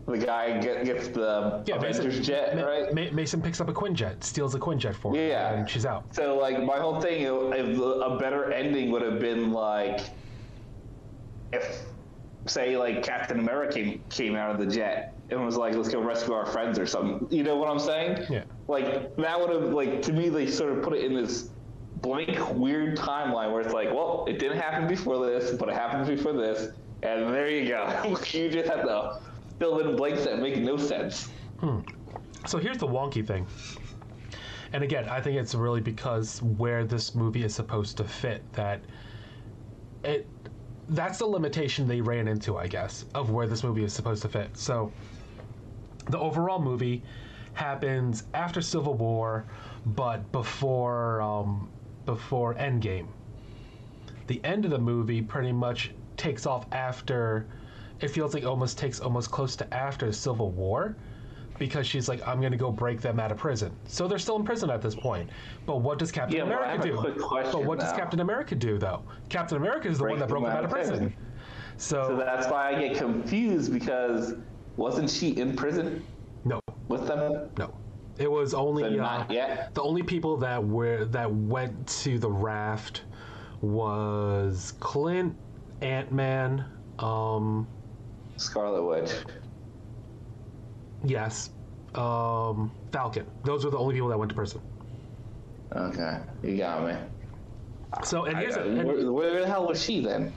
The 0.08 0.18
guy 0.18 0.60
get, 0.60 0.86
gets 0.86 1.08
the 1.10 1.62
Avengers 1.72 2.04
Mason, 2.04 2.24
jet, 2.24 2.56
Ma- 2.56 2.64
right? 2.64 2.92
Ma- 2.96 3.12
Mason 3.12 3.44
picks 3.44 3.62
up 3.62 3.70
a 3.70 3.74
Quinjet, 3.74 4.24
steals 4.24 4.56
a 4.56 4.60
Quinjet 4.60 4.96
for 4.96 5.14
her, 5.14 5.22
Yeah. 5.24 5.54
and 5.54 5.70
she's 5.70 5.86
out. 5.86 6.04
So 6.16 6.36
like 6.36 6.64
my 6.64 6.80
whole 6.80 7.00
thing, 7.00 7.22
if 7.22 7.78
a 7.78 8.18
better 8.20 8.52
ending 8.52 8.90
would 8.90 9.04
have 9.04 9.20
been 9.20 9.52
like, 9.52 10.00
if 11.54 11.84
say 12.46 12.78
like 12.78 13.04
Captain 13.04 13.40
America 13.40 13.98
came, 14.10 14.36
out 14.36 14.52
of 14.52 14.60
the 14.60 14.66
jet 14.66 15.16
and 15.30 15.44
was 15.44 15.58
like, 15.58 15.76
let's 15.76 15.90
go 15.90 16.02
rescue 16.02 16.34
our 16.34 16.46
friends 16.46 16.80
or 16.80 16.86
something. 16.86 17.28
You 17.30 17.44
know 17.44 17.56
what 17.58 17.70
I'm 17.70 17.80
saying? 17.80 18.26
Yeah. 18.30 18.44
Like 18.68 19.16
that 19.18 19.40
would 19.40 19.50
have 19.50 19.74
like 19.74 20.02
to 20.04 20.14
me 20.14 20.30
they 20.30 20.48
sort 20.48 20.78
of 20.78 20.84
put 20.84 20.94
it 20.94 21.04
in 21.04 21.14
this 21.14 21.50
blank 22.02 22.38
weird 22.56 22.98
timeline 22.98 23.52
where 23.52 23.62
it's 23.62 23.74
like, 23.74 23.94
well, 23.94 24.26
it 24.28 24.40
didn't 24.40 24.58
happen 24.58 24.88
before 24.88 25.26
this, 25.26 25.52
but 25.58 25.70
it 25.70 25.76
happened 25.76 26.08
before 26.08 26.34
this, 26.34 26.72
and 27.04 27.34
there 27.34 27.50
you 27.50 27.68
go. 27.68 28.16
you 28.32 28.50
just 28.50 28.70
have 28.70 28.84
to 28.84 29.20
fill 29.60 29.80
in 29.80 29.96
blanks 29.96 30.24
that 30.24 30.40
make 30.40 30.58
no 30.58 30.78
sense. 30.78 31.30
Hmm. 31.60 31.80
So 32.48 32.58
here's 32.58 32.78
the 32.78 32.88
wonky 32.88 33.26
thing. 33.26 33.46
And 34.72 34.84
again, 34.84 35.10
I 35.10 35.20
think 35.20 35.38
it's 35.38 35.56
really 35.56 35.82
because 35.82 36.42
where 36.42 36.86
this 36.86 37.16
movie 37.16 37.44
is 37.44 37.54
supposed 37.54 37.98
to 37.98 38.04
fit 38.04 38.44
that 38.54 38.82
it 40.04 40.28
that's 40.90 41.20
the 41.20 41.26
limitation 41.26 41.88
they 41.88 42.02
ran 42.02 42.28
into, 42.28 42.58
I 42.58 42.68
guess, 42.68 43.06
of 43.14 43.30
where 43.30 43.48
this 43.48 43.64
movie 43.64 43.84
is 43.84 43.94
supposed 43.94 44.22
to 44.24 44.30
fit. 44.30 44.56
So 44.58 44.92
the 46.10 46.18
overall 46.20 46.60
movie 46.60 47.04
happens 47.54 48.24
after 48.34 48.62
Civil 48.62 48.96
War, 48.96 49.46
but 49.86 50.32
before 50.32 51.22
um, 51.22 51.70
before 52.06 52.56
Endgame. 52.56 53.08
The 54.28 54.42
end 54.44 54.66
of 54.66 54.72
the 54.72 54.80
movie 54.80 55.22
pretty 55.22 55.52
much 55.52 55.92
takes 56.18 56.46
off 56.46 56.66
after. 56.72 57.46
It 58.02 58.10
feels 58.10 58.34
like 58.34 58.46
almost 58.46 58.78
takes 58.78 59.00
almost 59.00 59.30
close 59.30 59.56
to 59.58 59.74
after 59.74 60.12
Civil 60.12 60.52
War, 60.52 60.96
because 61.60 61.86
she's 61.86 62.08
like, 62.10 62.26
I'm 62.28 62.42
gonna 62.42 62.58
go 62.58 62.72
break 62.72 63.02
them 63.02 63.20
out 63.20 63.32
of 63.32 63.38
prison. 63.38 63.76
So 63.86 64.08
they're 64.08 64.18
still 64.20 64.38
in 64.38 64.46
prison 64.46 64.70
at 64.70 64.82
this 64.82 64.96
point. 64.96 65.30
But 65.66 65.78
what 65.78 66.00
does 66.00 66.12
Captain 66.12 66.38
Yeah, 66.38 66.44
America 66.44 66.70
have 66.70 66.80
a 66.82 66.84
do? 66.84 66.98
quick 66.98 67.20
question 67.20 67.52
but 67.52 67.66
what 67.66 67.80
does. 67.80 67.92
Captain 67.92 68.22
America 68.22 68.56
do 68.56 68.78
though? 68.78 69.04
Captain 69.30 69.58
America 69.58 69.88
is 69.88 69.98
the 70.00 70.04
Break 70.06 70.14
one 70.14 70.20
that 70.20 70.30
broke 70.30 70.44
them 70.46 70.52
out 70.52 70.64
of 70.64 70.72
prison. 70.72 71.16
So 71.78 72.08
So, 72.08 72.18
that's 72.18 72.48
why 72.48 72.70
I 72.74 72.80
get 72.80 72.98
confused 72.98 73.72
because 73.72 74.36
wasn't 74.78 75.10
she 75.10 75.38
in 75.38 75.56
prison 75.56 76.06
no, 76.46 76.60
with 76.88 77.06
them? 77.08 77.52
no. 77.58 77.78
It 78.18 78.30
was 78.30 78.54
only 78.54 78.84
Then 78.84 79.00
uh, 79.00 79.28
yet. 79.30 79.74
the 79.76 79.82
only 79.82 80.04
people 80.04 80.38
that 80.38 80.64
were 80.64 81.06
that 81.06 81.34
went 81.34 81.88
to 82.04 82.20
the 82.20 82.30
raft 82.30 83.04
was 83.62 84.74
Clint, 84.80 85.38
Ant 85.82 86.12
Man, 86.12 86.66
um, 87.00 87.68
Scarlet 88.38 88.84
Witch. 88.84 89.12
Yes, 91.04 91.52
um, 91.96 92.72
Falcon. 92.92 93.26
Those 93.44 93.66
were 93.66 93.72
the 93.72 93.78
only 93.78 93.96
people 93.96 94.10
that 94.10 94.18
went 94.18 94.30
to 94.30 94.36
prison. 94.36 94.62
Okay, 95.76 96.20
you 96.44 96.58
got 96.58 96.86
me. 96.86 96.96
So 98.04 98.26
and 98.26 98.38
here's 98.38 98.56
a, 98.56 98.62
I- 98.62 98.66
and 98.66 98.88
where, 98.88 99.12
where 99.12 99.40
the 99.42 99.48
hell 99.48 99.68
was 99.68 99.84
she 99.84 100.00
then? 100.04 100.34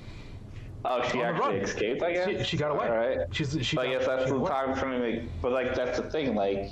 Oh, 0.84 1.00
she 1.08 1.22
actually 1.22 1.40
run. 1.40 1.54
escaped. 1.56 2.02
I 2.02 2.12
guess 2.12 2.28
she, 2.28 2.44
she 2.44 2.56
got 2.56 2.72
away. 2.72 2.88
All 2.88 2.96
right. 2.96 3.18
She's 3.30 3.56
she. 3.64 3.76
But 3.76 3.86
I 3.86 3.90
guess 3.92 4.06
that's 4.06 4.28
the 4.30 4.36
away. 4.36 4.50
time 4.50 4.74
for 4.74 4.86
me 4.88 4.98
to. 4.98 5.28
But 5.40 5.52
like 5.52 5.74
that's 5.74 5.98
the 5.98 6.10
thing. 6.10 6.34
Like, 6.34 6.70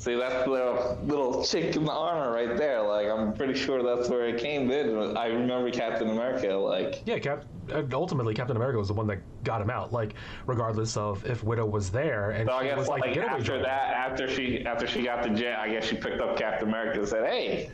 see, 0.00 0.14
that's 0.16 0.44
the 0.44 0.50
little, 0.50 0.98
little 1.04 1.34
chink 1.42 1.76
in 1.76 1.84
the 1.84 1.92
armor 1.92 2.32
right 2.32 2.56
there. 2.56 2.82
Like, 2.82 3.06
I'm 3.08 3.32
pretty 3.32 3.54
sure 3.54 3.82
that's 3.82 4.08
where 4.08 4.26
it 4.26 4.38
came 4.40 4.70
in. 4.70 5.16
I 5.16 5.26
remember 5.26 5.70
Captain 5.70 6.10
America. 6.10 6.54
Like, 6.56 7.02
Yeah, 7.06 7.18
Cap. 7.18 7.44
uh, 7.72 7.82
Ultimately, 7.92 8.34
Captain 8.34 8.56
America 8.56 8.78
was 8.78 8.88
the 8.88 8.94
one 8.94 9.06
that 9.08 9.18
got 9.44 9.60
him 9.60 9.70
out. 9.70 9.92
Like, 9.92 10.14
regardless 10.46 10.96
of 10.96 11.24
if 11.26 11.44
Widow 11.44 11.66
was 11.66 11.90
there, 11.90 12.30
and 12.32 12.48
so 12.48 12.54
I 12.54 12.64
guess 12.64 12.78
was 12.78 12.88
like, 12.88 13.02
like, 13.02 13.16
after 13.18 13.44
driver. 13.44 13.62
that, 13.62 13.94
after 13.94 14.28
she 14.28 14.64
after 14.66 14.86
she 14.86 15.02
got 15.02 15.22
the 15.22 15.30
jet, 15.30 15.58
I 15.58 15.68
guess 15.68 15.84
she 15.84 15.96
picked 15.96 16.20
up 16.20 16.36
Captain 16.36 16.68
America 16.68 16.98
and 17.00 17.08
said, 17.08 17.26
"Hey, 17.28 17.70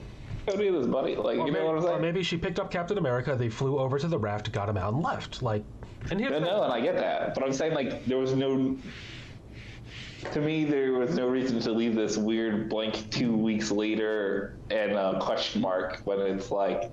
go 0.46 0.56
do 0.56 0.72
this, 0.78 0.86
buddy." 0.88 1.14
Like, 1.16 1.38
Or 1.38 1.46
you 1.46 1.52
know 1.52 1.52
maybe, 1.52 1.64
what 1.64 1.76
I'm 1.78 1.84
or 1.84 1.88
saying? 1.88 2.02
maybe 2.02 2.22
she 2.22 2.36
picked 2.36 2.58
up 2.58 2.70
Captain 2.70 2.98
America. 2.98 3.36
They 3.38 3.48
flew 3.48 3.78
over 3.78 3.98
to 3.98 4.08
the 4.08 4.18
raft, 4.18 4.50
got 4.52 4.68
him 4.68 4.76
out, 4.76 4.92
and 4.94 5.02
left. 5.02 5.42
Like, 5.42 5.64
and 6.10 6.20
here's 6.20 6.32
No, 6.32 6.38
no, 6.40 6.62
and 6.64 6.72
I 6.72 6.80
get 6.80 6.96
that, 6.96 7.34
but 7.34 7.42
I'm 7.44 7.52
saying 7.52 7.74
like 7.74 8.04
there 8.06 8.18
was 8.18 8.34
no. 8.34 8.76
To 10.32 10.40
me, 10.40 10.64
there 10.64 10.92
was 10.92 11.16
no 11.16 11.28
reason 11.28 11.60
to 11.60 11.72
leave 11.72 11.94
this 11.94 12.16
weird 12.16 12.68
blank 12.68 13.10
two 13.10 13.36
weeks 13.36 13.70
later 13.70 14.58
and 14.70 14.92
a 14.92 15.20
question 15.20 15.62
mark 15.62 16.00
when 16.04 16.20
it's 16.20 16.50
like, 16.50 16.90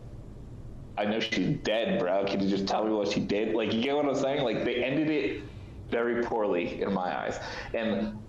I 0.98 1.06
know 1.06 1.20
she's 1.20 1.58
dead, 1.60 2.00
bro. 2.00 2.26
Can 2.26 2.40
you 2.40 2.50
just 2.50 2.68
tell 2.68 2.86
me 2.86 2.94
what 2.94 3.08
she 3.10 3.20
did? 3.20 3.56
Like, 3.56 3.74
you 3.74 3.82
get 3.82 3.96
what 3.96 4.06
I'm 4.06 4.16
saying? 4.16 4.44
Like, 4.44 4.64
they 4.64 4.84
ended 4.84 5.10
it 5.10 5.44
very 5.90 6.24
poorly 6.24 6.82
in 6.82 6.94
my 6.94 7.16
eyes, 7.16 7.40
and 7.74 8.20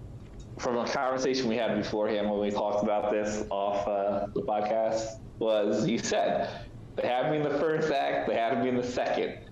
from 0.59 0.78
a 0.78 0.86
conversation 0.86 1.48
we 1.48 1.57
had 1.57 1.76
beforehand 1.76 2.30
when 2.30 2.40
we 2.40 2.50
talked 2.50 2.82
about 2.82 3.11
this 3.11 3.46
off 3.50 3.86
uh, 3.88 4.26
the 4.34 4.42
podcast 4.42 5.20
was 5.38 5.86
you 5.88 5.98
said 5.98 6.70
they 6.96 7.09
had 7.09 7.30
me 7.30 7.38
in 7.38 7.42
the 7.42 7.59
first 7.59 7.90
act, 7.90 8.28
they 8.28 8.34
had 8.36 8.62
me 8.62 8.68
in 8.68 8.76
the 8.76 8.84
second. 8.84 9.50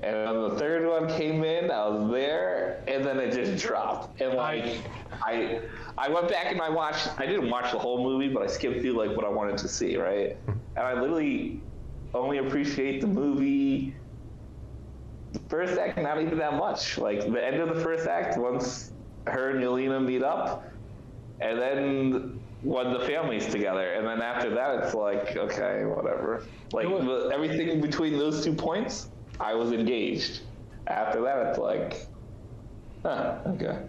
And 0.00 0.14
then 0.14 0.42
the 0.42 0.50
third 0.56 0.86
one 0.86 1.08
came 1.08 1.42
in, 1.42 1.70
I 1.70 1.88
was 1.88 2.10
there, 2.12 2.84
and 2.86 3.04
then 3.04 3.18
it 3.18 3.32
just 3.32 3.64
dropped. 3.64 4.20
And 4.20 4.34
like 4.34 4.78
I 5.22 5.60
I 5.96 6.08
went 6.08 6.28
back 6.28 6.52
and 6.52 6.60
I 6.60 6.70
watched 6.70 7.08
I 7.18 7.26
didn't 7.26 7.50
watch 7.50 7.72
the 7.72 7.78
whole 7.78 8.02
movie, 8.04 8.32
but 8.32 8.42
I 8.42 8.46
skipped 8.46 8.80
through 8.80 8.92
like 8.92 9.16
what 9.16 9.24
I 9.24 9.28
wanted 9.28 9.58
to 9.58 9.68
see, 9.68 9.96
right? 9.96 10.36
And 10.46 10.86
I 10.86 11.00
literally 11.00 11.60
only 12.14 12.38
appreciate 12.38 13.00
the 13.00 13.06
movie 13.08 13.94
the 15.32 15.40
first 15.48 15.78
act 15.78 15.98
not 15.98 16.20
even 16.20 16.38
that 16.38 16.54
much. 16.54 16.98
Like 16.98 17.20
the 17.20 17.44
end 17.44 17.56
of 17.56 17.74
the 17.74 17.82
first 17.82 18.06
act, 18.06 18.38
once 18.38 18.92
her 19.26 19.50
and 19.50 19.60
Yelena 19.60 20.04
meet 20.04 20.22
up, 20.22 20.64
and 21.40 21.60
then 21.60 22.40
when 22.62 22.92
the 22.92 23.00
family's 23.00 23.46
together, 23.46 23.92
and 23.92 24.06
then 24.06 24.22
after 24.22 24.50
that, 24.54 24.82
it's 24.82 24.94
like 24.94 25.36
okay, 25.36 25.84
whatever. 25.84 26.44
Like 26.72 26.88
the, 26.88 27.30
everything 27.32 27.80
between 27.80 28.16
those 28.18 28.44
two 28.44 28.54
points, 28.54 29.10
I 29.40 29.54
was 29.54 29.72
engaged. 29.72 30.40
After 30.86 31.20
that, 31.22 31.46
it's 31.46 31.58
like, 31.58 32.06
huh, 33.02 33.38
okay. 33.46 33.82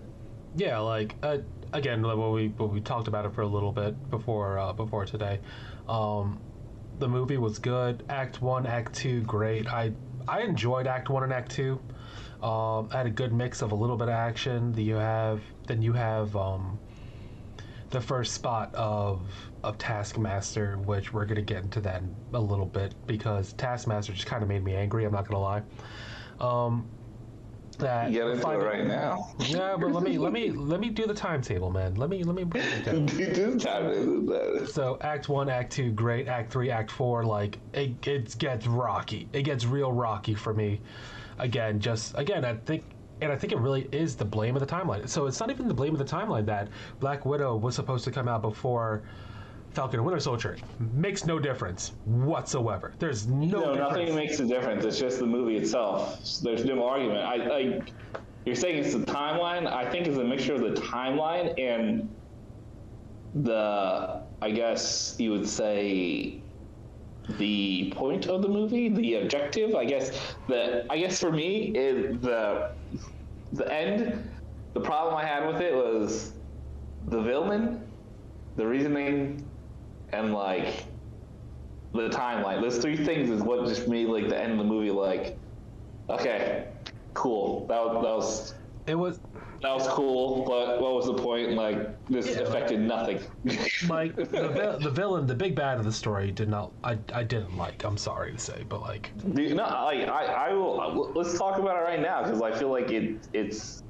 yeah, 0.56 0.80
like 0.80 1.16
uh, 1.24 1.38
again, 1.74 2.02
like 2.02 2.18
what 2.18 2.32
we 2.32 2.50
what 2.50 2.72
we 2.72 2.82
talked 2.82 3.08
about 3.08 3.26
it 3.26 3.34
for 3.34 3.41
a 3.41 3.47
little 3.47 3.72
bit 3.72 4.10
before 4.10 4.60
uh, 4.60 4.74
before 4.74 5.06
today. 5.06 5.39
Um, 5.88 6.39
the 7.00 7.08
movie 7.08 7.38
was 7.38 7.60
good. 7.60 8.04
Act 8.10 8.41
one, 8.41 8.66
Act 8.66 8.93
two, 8.93 9.22
great. 9.22 9.68
I 9.68 9.93
I 10.28 10.41
enjoyed 10.41 10.88
Act 10.88 11.10
one 11.10 11.24
and 11.24 11.34
Act 11.34 11.52
two. 11.52 11.80
Um, 12.43 12.89
had 12.89 13.06
a 13.06 13.10
good 13.10 13.34
mix 13.34 13.62
of 13.62 13.72
a 13.72 13.76
little 13.76 13.97
bit 13.97 14.08
of 14.08 14.14
action. 14.14 14.72
That 14.74 14.84
you 14.84 14.95
have 14.95 15.41
then 15.68 15.82
you 15.82 15.93
have 15.93 16.36
um, 16.36 16.80
the 17.89 18.02
first 18.02 18.34
spot 18.34 18.74
of 18.76 19.22
of 19.64 19.78
Taskmaster, 19.78 20.78
which 20.78 21.14
we're 21.14 21.26
gonna 21.26 21.41
get 21.41 21.64
into 21.64 21.82
that 21.82 22.01
in 22.01 22.16
a 22.34 22.39
little 22.39 22.66
bit 22.66 22.93
because 23.07 23.53
Taskmaster 23.53 24.14
just 24.14 24.26
kind 24.26 24.43
of 24.43 24.49
made 24.49 24.64
me 24.64 24.76
angry. 24.76 25.05
I'm 25.05 25.12
not 25.12 25.28
gonna 25.28 25.41
lie. 25.41 25.64
Um, 26.39 26.88
that 27.80 28.12
Get 28.12 28.28
into 28.28 28.45
right 28.45 28.86
now. 28.86 29.34
Yeah, 29.39 29.76
but 29.80 29.91
let 29.91 30.03
me 30.03 30.18
let 30.18 30.32
me 30.32 30.51
let 30.51 30.80
me 30.80 30.89
do 30.89 31.07
the 31.07 31.14
timetable, 31.14 31.72
man. 31.72 31.95
Let 31.95 32.10
me 32.10 32.24
let 32.24 32.36
me 32.36 32.43
break 32.43 32.66
it 32.66 32.86
down. 32.86 33.07
time, 33.60 34.68
So 34.68 34.97
Act 35.01 35.30
One, 35.30 35.49
Act 35.49 35.72
Two, 35.72 35.91
great. 35.91 36.28
Act 36.28 36.51
Three, 36.51 36.70
Act 36.70 36.91
Four, 36.91 37.24
like 37.24 37.57
it, 37.74 38.05
it 38.07 38.38
gets 38.38 38.68
rocky. 38.68 39.28
It 39.34 39.43
gets 39.43 39.66
real 39.66 39.91
rocky 39.91 40.36
for 40.36 40.53
me. 40.53 40.82
Again, 41.39 41.80
just 41.80 42.18
again, 42.18 42.43
I 42.43 42.55
think, 42.55 42.84
and 43.22 43.32
I 43.32 43.38
think 43.38 43.53
it 43.53 43.60
really 43.60 43.88
is 43.91 44.16
the 44.16 44.26
blame 44.26 44.55
of 44.55 44.60
the 44.60 44.68
timeline. 44.68 45.07
So 45.07 45.26
it's 45.26 45.39
not 45.39 45.49
even 45.49 45.68
the 45.68 45.74
blame 45.74 45.93
of 45.93 45.99
the 45.99 46.18
timeline 46.18 46.45
that 46.47 46.68
Black 46.99 47.26
Widow 47.26 47.55
was 47.55 47.76
supposed 47.76 48.03
to 48.05 48.12
come 48.12 48.28
out 48.28 48.41
before 48.41 49.03
Falcon 49.74 50.00
and 50.00 50.06
Winter 50.06 50.20
Soldier. 50.20 50.58
Makes 50.94 51.26
no 51.26 51.40
difference 51.40 51.94
whatsoever. 52.06 52.94
There's 53.00 53.28
no, 53.28 53.46
No, 53.46 53.60
difference. 53.60 53.78
nothing 53.80 54.16
makes 54.16 54.40
a 54.40 54.46
difference. 54.46 54.84
It's 54.86 55.00
just 55.00 55.20
the 55.20 55.26
movie 55.26 55.58
itself. 55.58 56.20
There's 56.42 56.66
no 56.66 56.88
argument. 56.88 57.20
I, 57.20 57.36
I 57.36 57.82
you're 58.46 58.56
saying 58.56 58.84
it's 58.84 58.94
the 58.94 59.06
timeline. 59.06 59.68
I 59.68 59.90
think 59.90 60.08
it's 60.08 60.18
a 60.18 60.24
mixture 60.24 60.56
of 60.56 60.62
the 60.62 60.82
timeline 60.82 61.54
and 61.60 62.10
the, 63.36 64.24
I 64.42 64.52
guess 64.52 65.16
you 65.20 65.32
would 65.32 65.48
say, 65.48 66.42
the 67.38 67.92
point 67.96 68.26
of 68.28 68.42
the 68.42 68.48
movie, 68.48 68.90
the 68.90 69.16
objective. 69.16 69.76
I 69.76 69.86
guess 69.86 70.36
the, 70.48 70.86
I 70.90 70.98
guess 70.98 71.20
for 71.20 71.32
me 71.32 71.66
is 71.76 72.20
the, 72.22 72.72
the 73.54 73.72
end. 73.72 74.28
The 74.74 74.80
problem 74.80 75.16
I 75.16 75.26
had 75.26 75.46
with 75.52 75.62
it 75.62 75.74
was 75.74 76.34
the 77.08 77.22
villain, 77.22 77.88
the 78.56 78.66
reasoning, 78.66 79.46
and 80.12 80.34
like 80.34 80.86
the 81.93 82.10
timeline. 82.10 82.62
Those 82.62 82.78
three 82.80 82.97
things 82.97 83.30
is 83.30 83.41
what 83.41 83.68
just 83.68 83.88
made 83.88 84.07
like 84.07 84.30
the 84.30 84.39
end 84.39 84.53
of 84.53 84.57
the 84.60 84.64
movie 84.64 84.91
like, 84.91 85.38
okay, 86.10 86.68
cool. 87.14 87.66
That 87.68 87.84
was 87.84 87.93
that 88.03 88.16
was 88.16 88.53
it 88.88 88.95
was 88.95 89.20
that 89.62 89.74
was 89.74 89.88
cool, 89.89 90.45
but 90.45 90.82
what 90.82 90.93
was 90.93 91.05
the 91.07 91.14
point? 91.16 91.51
Like 91.51 92.03
this 92.07 92.28
Yeah. 92.28 92.39
affected 92.41 92.80
nothing. 92.80 93.20
like 93.89 94.16
the, 94.16 94.26
vil- 94.26 94.80
the 94.80 94.89
villain, 94.89 95.28
the 95.28 95.36
big 95.36 95.53
bad 95.55 95.78
of 95.80 95.86
the 95.86 95.91
story 95.91 96.32
did 96.32 96.49
not. 96.49 96.72
I 96.84 96.97
I 97.14 97.24
didn't 97.24 97.57
like. 97.57 97.84
I'm 97.84 97.97
sorry 97.97 98.32
to 98.32 98.39
say, 98.39 98.64
but 98.70 98.82
like 98.82 99.12
Dude, 99.34 99.55
no, 99.57 99.64
I, 99.64 100.03
I, 100.05 100.24
I 100.49 100.53
will. 100.53 101.12
Let's 101.14 101.38
talk 101.38 101.60
about 101.60 101.76
it 101.78 101.82
right 101.82 101.99
now 102.01 102.24
because 102.24 102.41
I 102.41 102.57
feel 102.57 102.70
like 102.70 102.89
it, 102.91 103.28
it's, 103.34 103.84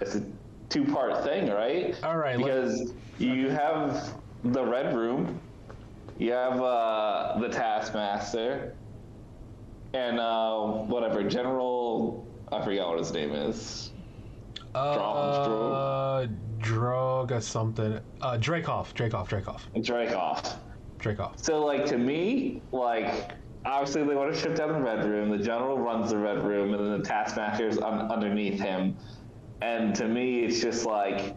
it's 0.00 0.14
a 0.14 0.24
two-part 0.68 1.24
thing, 1.24 1.50
right? 1.50 2.02
All 2.04 2.16
right, 2.16 2.38
Because 2.38 2.94
you 3.18 3.48
have 3.50 4.20
the 4.44 4.64
red 4.64 4.94
room, 4.94 5.40
you 6.18 6.32
have 6.32 6.60
uh, 6.60 7.38
the 7.40 7.48
taskmaster, 7.48 8.74
and 9.94 10.20
uh, 10.20 10.58
whatever 10.58 11.22
General. 11.22 12.26
I 12.52 12.62
forgot 12.62 12.90
what 12.90 12.98
his 12.98 13.12
name 13.12 13.32
is. 13.32 13.90
Uh, 14.74 16.26
drug 16.58 17.32
or 17.32 17.40
something. 17.40 18.00
Uh, 18.20 18.36
Dreykov, 18.38 18.92
Dreykov, 18.94 19.28
Dreykov. 19.28 20.56
Dreykov. 20.98 21.44
So, 21.44 21.64
like, 21.64 21.86
to 21.86 21.98
me, 21.98 22.62
like, 22.72 23.32
obviously 23.64 24.04
they 24.04 24.14
want 24.14 24.32
to 24.34 24.38
ship 24.38 24.56
down 24.56 24.72
the 24.72 24.80
red 24.80 25.04
room. 25.04 25.30
The 25.30 25.42
general 25.42 25.78
runs 25.78 26.10
the 26.10 26.18
red 26.18 26.44
room, 26.44 26.74
and 26.74 26.84
then 26.84 27.00
the 27.00 27.06
taskmaster's 27.06 27.78
un- 27.78 28.10
underneath 28.10 28.60
him. 28.60 28.96
And 29.62 29.94
to 29.96 30.06
me, 30.06 30.44
it's 30.44 30.60
just 30.60 30.84
like 30.84 31.34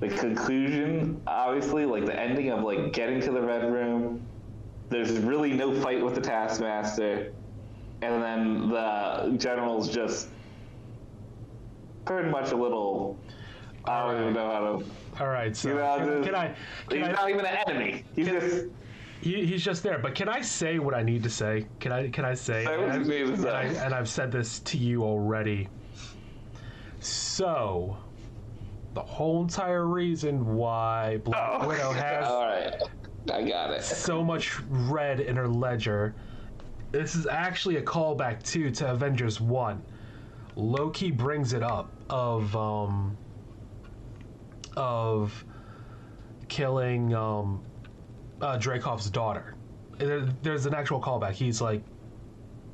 the 0.00 0.08
conclusion, 0.08 1.20
obviously, 1.26 1.84
like 1.84 2.06
the 2.06 2.18
ending 2.18 2.50
of 2.50 2.62
like 2.62 2.92
getting 2.92 3.20
to 3.22 3.32
the 3.32 3.40
red 3.42 3.70
room. 3.72 4.24
There's 4.90 5.12
really 5.18 5.52
no 5.52 5.74
fight 5.82 6.02
with 6.02 6.14
the 6.14 6.20
taskmaster, 6.20 7.32
and 8.00 8.22
then 8.22 8.68
the 8.70 9.36
general's 9.38 9.88
just 9.90 10.28
pretty 12.04 12.30
much 12.30 12.52
a 12.52 12.56
little. 12.56 13.18
I 13.84 14.06
don't 14.12 14.20
even 14.22 14.34
know 14.34 14.50
how 14.50 14.60
to. 14.60 15.22
All 15.22 15.28
right, 15.30 15.54
so 15.56 15.68
You 15.70 15.74
know, 15.74 15.96
can, 15.98 16.06
just- 16.08 16.24
can 16.24 16.34
I? 16.34 16.54
Can 16.88 16.98
He's 16.98 17.08
I 17.08 17.12
not 17.12 17.30
even 17.30 17.44
an 17.44 17.58
enemy. 17.66 18.04
He's 18.14 18.28
just. 18.28 18.66
he, 19.20 19.44
he's 19.46 19.64
just 19.64 19.82
there, 19.82 19.98
but 19.98 20.14
can 20.14 20.28
I 20.28 20.40
say 20.40 20.78
what 20.78 20.94
I 20.94 21.02
need 21.02 21.22
to 21.24 21.30
say? 21.30 21.66
Can 21.80 21.92
I? 21.92 22.08
Can 22.08 22.24
I 22.24 22.34
say? 22.34 22.64
Say 22.64 22.84
and, 22.88 23.06
need 23.06 23.28
and. 23.28 23.46
I, 23.46 23.64
and 23.64 23.92
I've 23.94 24.08
said 24.08 24.30
this 24.30 24.60
to 24.60 24.78
you 24.78 25.02
already. 25.02 25.68
So, 27.00 27.96
the 28.94 29.02
whole 29.02 29.42
entire 29.42 29.86
reason 29.86 30.56
why 30.56 31.18
Black 31.18 31.62
Oh, 31.62 31.68
Widow 31.68 31.92
has 31.92 32.26
All 32.26 32.46
right, 32.46 32.74
I 33.32 33.42
got 33.48 33.70
it. 33.70 33.82
so 33.82 34.24
much 34.24 34.58
red 34.68 35.20
in 35.20 35.36
her 35.36 35.48
ledger. 35.48 36.14
This 36.90 37.14
is 37.14 37.26
actually 37.26 37.76
a 37.76 37.82
callback 37.82 38.42
too 38.42 38.70
to 38.72 38.90
Avengers 38.90 39.40
One. 39.40 39.82
Loki 40.56 41.10
brings 41.10 41.52
it 41.52 41.62
up 41.62 41.92
of 42.10 42.56
um 42.56 43.16
of 44.76 45.44
killing 46.48 47.14
um 47.14 47.62
uh, 48.40 48.56
daughter. 48.56 49.54
There, 49.98 50.20
there's 50.42 50.66
an 50.66 50.74
actual 50.74 51.00
callback. 51.00 51.32
He's 51.32 51.60
like 51.60 51.82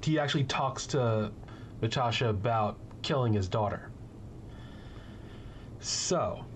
he 0.02 0.18
actually 0.18 0.44
talks 0.44 0.86
to 0.88 1.32
Natasha 1.80 2.28
about 2.28 2.78
killing 3.02 3.32
his 3.32 3.48
daughter. 3.48 3.90
So 5.84 6.46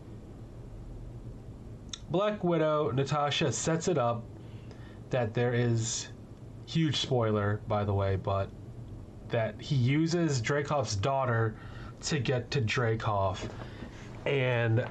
Black 2.08 2.42
Widow, 2.42 2.90
Natasha 2.92 3.52
sets 3.52 3.86
it 3.86 3.98
up 3.98 4.24
that 5.10 5.34
there 5.34 5.52
is 5.52 6.08
huge 6.64 6.96
spoiler, 6.96 7.60
by 7.68 7.84
the 7.84 7.92
way, 7.92 8.16
but 8.16 8.48
that 9.28 9.60
he 9.60 9.74
uses 9.74 10.40
Dreykov's 10.40 10.96
daughter 10.96 11.54
to 12.04 12.18
get 12.18 12.50
to 12.52 12.62
Dreykov, 12.62 13.46
and 14.24 14.86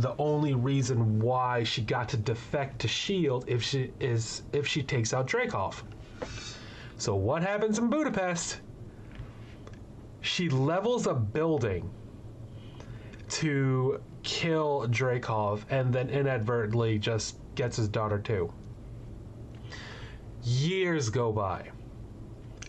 the 0.00 0.16
only 0.18 0.54
reason 0.54 1.20
why 1.20 1.62
she 1.62 1.82
got 1.82 2.08
to 2.08 2.16
defect 2.16 2.80
to 2.80 2.88
Shield 2.88 3.44
if 3.46 3.62
she 3.62 3.92
is 4.00 4.42
if 4.52 4.66
she 4.66 4.82
takes 4.82 5.14
out 5.14 5.28
Dreykov. 5.28 5.84
So 6.96 7.14
what 7.14 7.42
happens 7.42 7.78
in 7.78 7.90
Budapest? 7.90 8.60
She 10.20 10.48
levels 10.48 11.06
a 11.06 11.14
building 11.14 11.88
to 13.30 14.00
kill 14.22 14.86
Dreykov 14.88 15.62
and 15.70 15.92
then 15.92 16.08
inadvertently 16.10 16.98
just 16.98 17.36
gets 17.54 17.76
his 17.76 17.88
daughter 17.88 18.18
too. 18.18 18.52
Years 20.42 21.08
go 21.08 21.32
by. 21.32 21.70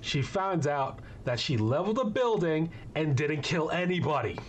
She 0.01 0.21
finds 0.21 0.67
out 0.67 0.99
that 1.25 1.39
she 1.39 1.57
leveled 1.57 1.99
a 1.99 2.05
building 2.05 2.71
and 2.95 3.15
didn't 3.15 3.41
kill 3.41 3.69
anybody. 3.69 4.39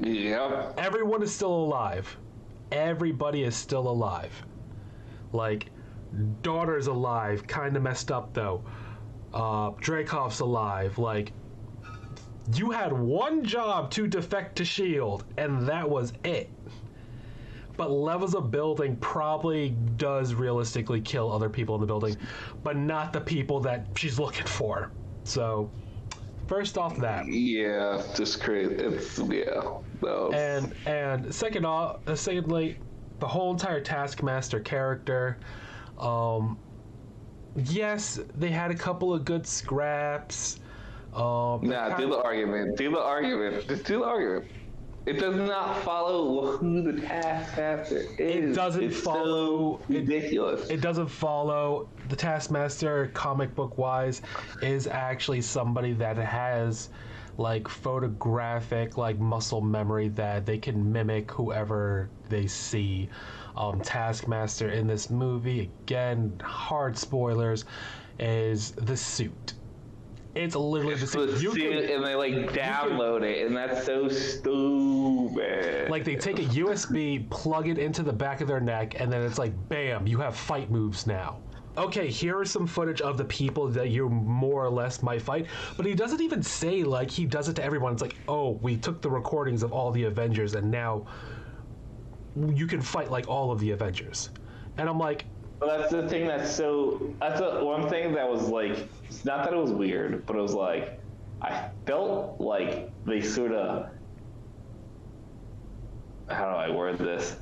Yep. 0.00 0.74
Everyone 0.78 1.22
is 1.22 1.34
still 1.34 1.52
alive. 1.52 2.16
Everybody 2.70 3.42
is 3.42 3.56
still 3.56 3.88
alive. 3.88 4.32
Like, 5.32 5.70
daughter's 6.42 6.86
alive, 6.86 7.46
kind 7.46 7.76
of 7.76 7.82
messed 7.82 8.10
up 8.10 8.32
though. 8.32 8.62
Uh, 9.34 9.70
Dreykov's 9.72 10.40
alive. 10.40 10.98
Like, 10.98 11.32
you 12.54 12.70
had 12.70 12.92
one 12.92 13.44
job 13.44 13.90
to 13.92 14.06
defect 14.06 14.56
to 14.56 14.64
Shield, 14.64 15.24
and 15.36 15.66
that 15.66 15.88
was 15.88 16.12
it. 16.24 16.50
But 17.76 17.90
levels 17.90 18.34
of 18.34 18.50
building 18.50 18.96
probably 18.96 19.70
does 19.96 20.34
realistically 20.34 21.00
kill 21.00 21.30
other 21.30 21.48
people 21.48 21.74
in 21.76 21.80
the 21.80 21.86
building, 21.86 22.16
but 22.64 22.76
not 22.76 23.12
the 23.12 23.20
people 23.20 23.60
that 23.60 23.86
she's 23.94 24.18
looking 24.18 24.46
for. 24.46 24.90
So, 25.22 25.70
first 26.48 26.76
off, 26.76 26.96
that. 26.98 27.28
Yeah, 27.28 28.02
just 28.16 28.42
crazy. 28.42 28.74
It's 28.74 29.18
yeah. 29.18 29.78
No. 30.02 30.32
And 30.32 30.74
and 30.86 31.32
second 31.32 31.64
off, 31.66 32.00
uh, 32.08 32.16
secondly, 32.16 32.78
the 33.20 33.28
whole 33.28 33.52
entire 33.52 33.80
Taskmaster 33.80 34.60
character. 34.60 35.38
Um, 35.98 36.58
yes, 37.56 38.18
they 38.34 38.50
had 38.50 38.70
a 38.70 38.76
couple 38.76 39.12
of 39.12 39.24
good 39.24 39.46
scraps. 39.46 40.60
Um, 41.18 41.68
nah, 41.68 41.96
do 41.96 42.08
the 42.08 42.22
argument. 42.22 42.76
Do 42.76 42.90
the 42.92 43.00
argument. 43.00 43.66
Just 43.66 43.84
do 43.84 43.98
the 43.98 44.04
argument. 44.04 44.46
It 45.06 45.14
does 45.18 45.36
not 45.36 45.78
follow 45.84 46.58
who 46.58 46.82
the 46.82 47.00
taskmaster 47.00 48.04
is. 48.18 48.50
It 48.50 48.54
doesn't 48.54 48.82
It's 48.84 49.00
follow- 49.00 49.78
So 49.78 49.84
ridiculous. 49.88 50.68
it 50.68 50.80
doesn't 50.82 51.06
follow 51.08 51.88
the 52.10 52.16
Taskmaster 52.16 53.10
comic 53.14 53.54
book 53.54 53.78
wise 53.78 54.20
is 54.62 54.86
actually 54.86 55.40
somebody 55.40 55.94
that 55.94 56.18
has 56.18 56.90
like 57.38 57.68
photographic 57.68 58.98
like 58.98 59.18
muscle 59.18 59.60
memory 59.62 60.08
that 60.08 60.44
they 60.44 60.58
can 60.58 60.92
mimic 60.92 61.30
whoever 61.30 62.10
they 62.28 62.46
see. 62.46 63.08
Um, 63.56 63.80
Taskmaster 63.80 64.68
in 64.70 64.86
this 64.86 65.08
movie 65.08 65.60
again, 65.82 66.38
hard 66.44 66.98
spoilers, 66.98 67.64
is 68.18 68.72
the 68.72 68.96
suit. 68.96 69.54
It's 70.38 70.54
literally 70.54 70.94
the 70.94 71.06
So 71.06 71.26
suit. 71.26 71.42
You 71.42 71.52
see, 71.52 71.60
can- 71.62 71.96
and 71.96 72.04
they 72.04 72.14
like 72.14 72.32
download 72.52 73.22
it, 73.22 73.44
and 73.44 73.56
that's 73.56 73.84
so 73.84 74.08
stupid. 74.08 75.90
Like 75.90 76.04
they 76.04 76.14
take 76.14 76.38
a 76.38 76.44
USB, 76.44 77.28
plug 77.28 77.66
it 77.66 77.76
into 77.78 78.04
the 78.04 78.12
back 78.12 78.40
of 78.40 78.46
their 78.46 78.60
neck, 78.60 79.00
and 79.00 79.12
then 79.12 79.22
it's 79.22 79.38
like, 79.38 79.52
bam, 79.68 80.06
you 80.06 80.18
have 80.18 80.36
fight 80.36 80.70
moves 80.70 81.08
now. 81.08 81.40
Okay, 81.76 82.08
here 82.08 82.40
is 82.42 82.52
some 82.52 82.66
footage 82.68 83.00
of 83.00 83.16
the 83.18 83.24
people 83.24 83.66
that 83.68 83.90
you 83.90 84.08
more 84.08 84.64
or 84.64 84.70
less 84.70 85.02
might 85.02 85.22
fight, 85.22 85.46
but 85.76 85.84
he 85.86 85.94
doesn't 85.94 86.20
even 86.20 86.42
say 86.42 86.84
like 86.84 87.10
he 87.10 87.24
does 87.24 87.48
it 87.48 87.56
to 87.56 87.64
everyone. 87.64 87.92
It's 87.92 88.02
like, 88.02 88.16
oh, 88.28 88.52
we 88.62 88.76
took 88.76 89.02
the 89.02 89.10
recordings 89.10 89.64
of 89.64 89.72
all 89.72 89.90
the 89.90 90.04
Avengers, 90.04 90.54
and 90.54 90.70
now 90.70 91.06
you 92.36 92.68
can 92.68 92.80
fight 92.80 93.10
like 93.10 93.28
all 93.28 93.50
of 93.50 93.58
the 93.58 93.72
Avengers. 93.72 94.30
And 94.76 94.88
I'm 94.88 94.98
like, 94.98 95.26
Well, 95.60 95.78
that's 95.78 95.90
the 95.90 96.08
thing 96.08 96.26
that's 96.26 96.54
so. 96.54 97.14
That's 97.20 97.40
the 97.40 97.64
one 97.64 97.88
thing 97.88 98.12
that 98.14 98.28
was 98.28 98.48
like. 98.48 98.88
It's 99.04 99.24
not 99.24 99.44
that 99.44 99.52
it 99.52 99.56
was 99.56 99.72
weird, 99.72 100.24
but 100.26 100.36
it 100.36 100.40
was 100.40 100.54
like. 100.54 101.00
I 101.40 101.70
felt 101.86 102.40
like 102.40 102.90
they 103.04 103.20
sort 103.20 103.52
of. 103.52 103.90
How 106.28 106.44
do 106.44 106.56
I 106.56 106.70
word 106.70 106.98
this? 106.98 107.36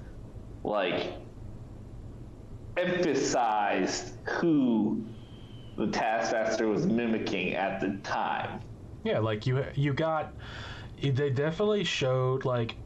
Like. 0.64 1.12
Emphasized 2.76 4.12
who 4.28 5.02
the 5.76 5.86
Taskmaster 5.88 6.68
was 6.68 6.86
mimicking 6.86 7.54
at 7.54 7.80
the 7.80 7.98
time. 8.02 8.60
Yeah, 9.04 9.18
like 9.20 9.46
you 9.46 9.64
you 9.74 9.92
got 9.94 10.34
they 11.00 11.30
definitely 11.30 11.84
showed 11.84 12.44
like 12.44 12.76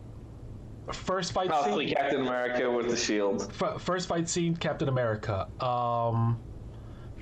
first 0.93 1.33
fight 1.33 1.49
Probably 1.49 1.87
scene 1.89 1.95
Captain 1.97 2.21
America 2.23 2.71
with 2.71 2.89
the 2.91 2.97
shield. 2.97 3.53
f- 3.61 3.81
first 3.81 4.09
fight 4.09 4.29
scene 4.29 4.57
Captain 4.57 4.89
America. 4.89 5.49
Um 5.61 6.39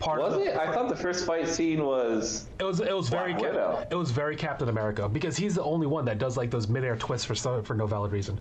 part 0.01 0.21
Was 0.21 0.35
of 0.35 0.41
the, 0.45 0.53
it? 0.53 0.57
I 0.57 0.73
thought 0.73 0.89
the 0.89 0.95
first 0.95 1.27
fight 1.27 1.49
scene 1.49 1.85
was. 1.85 2.47
it 2.61 2.63
was 2.65 2.79
it 2.81 2.95
was 2.97 3.09
very 3.09 3.33
Black 3.33 3.43
Cap- 3.43 3.53
Widow. 3.55 3.87
it 3.91 3.95
was 3.97 4.13
very 4.13 4.37
Captain 4.37 4.69
America 4.69 5.09
because 5.09 5.37
he's 5.37 5.57
the 5.57 5.63
only 5.65 5.89
one 5.89 6.05
that 6.05 6.19
does 6.19 6.37
like 6.37 6.51
those 6.53 6.69
midair 6.69 6.95
twists 6.97 7.27
for 7.27 7.35
some, 7.35 7.65
for 7.65 7.75
no 7.75 7.85
valid 7.87 8.13
reason. 8.13 8.39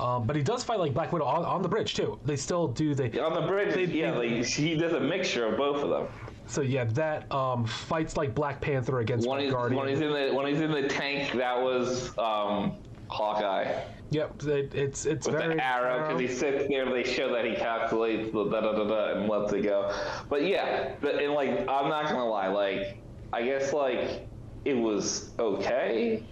Um, 0.00 0.26
but 0.26 0.34
he 0.34 0.42
does 0.42 0.64
fight 0.64 0.80
like 0.80 0.94
Black 0.94 1.12
Widow 1.12 1.24
on, 1.24 1.44
on 1.44 1.62
the 1.62 1.68
bridge 1.68 1.94
too. 1.94 2.18
They 2.24 2.34
still 2.36 2.66
do 2.66 2.92
the 2.94 3.22
On 3.24 3.34
the 3.40 3.46
bridge, 3.46 3.74
They- 3.74 3.84
yeah, 3.84 4.10
they- 4.18 4.30
like 4.40 4.46
he 4.46 4.76
does 4.76 4.94
a 4.94 5.00
mixture 5.00 5.46
of 5.46 5.56
both 5.56 5.82
of 5.84 5.90
them. 5.90 6.08
so 6.48 6.60
yeah 6.62 6.82
that 6.84 7.30
um, 7.32 7.64
fights 7.64 8.16
like 8.16 8.34
Black 8.34 8.60
Panther 8.60 8.98
against 8.98 9.28
When 9.28 9.40
he's, 9.42 9.52
Guardian. 9.52 9.78
when 9.80 9.88
he's 9.88 10.00
in 10.00 10.12
the 10.12 10.34
when 10.34 10.46
he's 10.48 10.60
in 10.60 10.72
the 10.72 10.88
tank, 10.88 11.32
that 11.34 11.60
was 11.62 12.18
um, 12.18 12.78
Hawkeye 13.08 13.80
Yep, 14.10 14.42
it, 14.44 14.74
it's 14.74 15.04
it's 15.04 15.26
with 15.26 15.36
very 15.36 15.56
the 15.56 15.64
arrow 15.64 16.06
because 16.06 16.20
he 16.20 16.28
sits 16.28 16.68
there. 16.68 16.88
They 16.88 17.02
show 17.02 17.32
that 17.32 17.44
he 17.44 17.56
calculates 17.56 18.32
the 18.32 18.44
da 18.44 18.60
da 18.60 18.72
da 18.72 18.84
da 18.84 19.18
and 19.18 19.28
lets 19.28 19.52
it 19.52 19.62
go. 19.62 19.92
But 20.28 20.46
yeah, 20.46 20.94
but 21.00 21.16
and 21.16 21.32
like 21.32 21.50
I'm 21.50 21.88
not 21.88 22.04
gonna 22.04 22.28
lie, 22.28 22.48
like 22.48 22.98
I 23.32 23.42
guess 23.42 23.72
like 23.72 24.28
it 24.64 24.74
was 24.74 25.32
okay, 25.38 26.24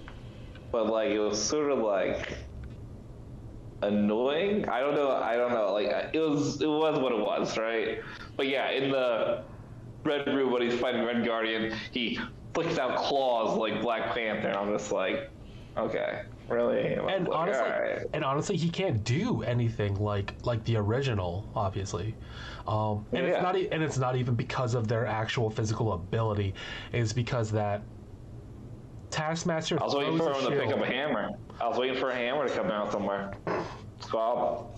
but 0.71 0.87
like 0.87 1.11
it 1.11 1.19
was 1.19 1.43
sort 1.43 1.73
of 1.73 1.79
like 1.81 2.39
annoying. 3.83 4.69
I 4.69 4.81
don't 4.81 4.95
know. 4.95 5.11
I 5.11 5.37
don't 5.37 5.53
know. 5.53 5.73
Like 5.73 6.11
it 6.15 6.21
was 6.21 6.61
it 6.63 6.69
was 6.69 6.99
what 6.99 7.13
it 7.13 7.19
was, 7.19 7.59
right? 7.59 7.99
But 8.37 8.49
yeah, 8.49 8.71
in 8.71 8.91
the 8.91 9.45
Red 10.05 10.27
Room 10.29 10.53
when 10.53 10.63
he's 10.63 10.79
fighting 10.79 11.05
Red 11.05 11.25
Guardian, 11.25 11.77
he 11.93 12.19
flicks 12.55 12.79
out 12.79 12.97
claws 12.97 13.57
like 13.59 13.83
Black 13.83 14.15
Panther. 14.15 14.49
And 14.49 14.57
I'm 14.57 14.73
just 14.73 14.93
like, 14.93 15.31
okay, 15.77 16.23
really? 16.49 16.95
And 16.95 17.27
like, 17.29 17.37
honestly, 17.37 18.09
and 18.13 18.25
honestly, 18.25 18.57
he 18.57 18.69
can't 18.69 19.03
do 19.05 19.43
anything 19.43 19.95
like 19.97 20.35
like 20.45 20.65
the 20.65 20.77
original, 20.77 21.49
obviously. 21.55 22.15
Um, 22.67 23.05
and 23.13 23.27
Yeah. 23.27 23.33
it's 23.35 23.43
not, 23.43 23.57
and 23.57 23.83
it's 23.83 23.99
not 23.99 24.17
even 24.17 24.35
because 24.35 24.75
of 24.75 24.89
their 24.89 25.07
actual 25.07 25.51
physical 25.51 25.93
ability. 25.93 26.55
It's 26.93 27.13
because 27.13 27.51
that 27.53 27.83
Taskmaster. 29.11 29.81
I 29.81 29.85
was 29.85 29.95
waiting 29.95 30.19
for 30.19 30.33
him 30.33 30.51
to 30.51 30.51
pick 30.51 30.73
up 30.73 30.81
a 30.81 30.87
hammer. 30.87 31.31
I 31.61 31.69
was 31.69 31.79
waiting 31.79 31.97
for 31.97 32.11
a 32.11 32.15
hammer 32.15 32.49
to 32.49 32.55
come 32.55 32.71
out 32.71 32.91
somewhere. 32.91 33.33
Squab. 34.01 34.77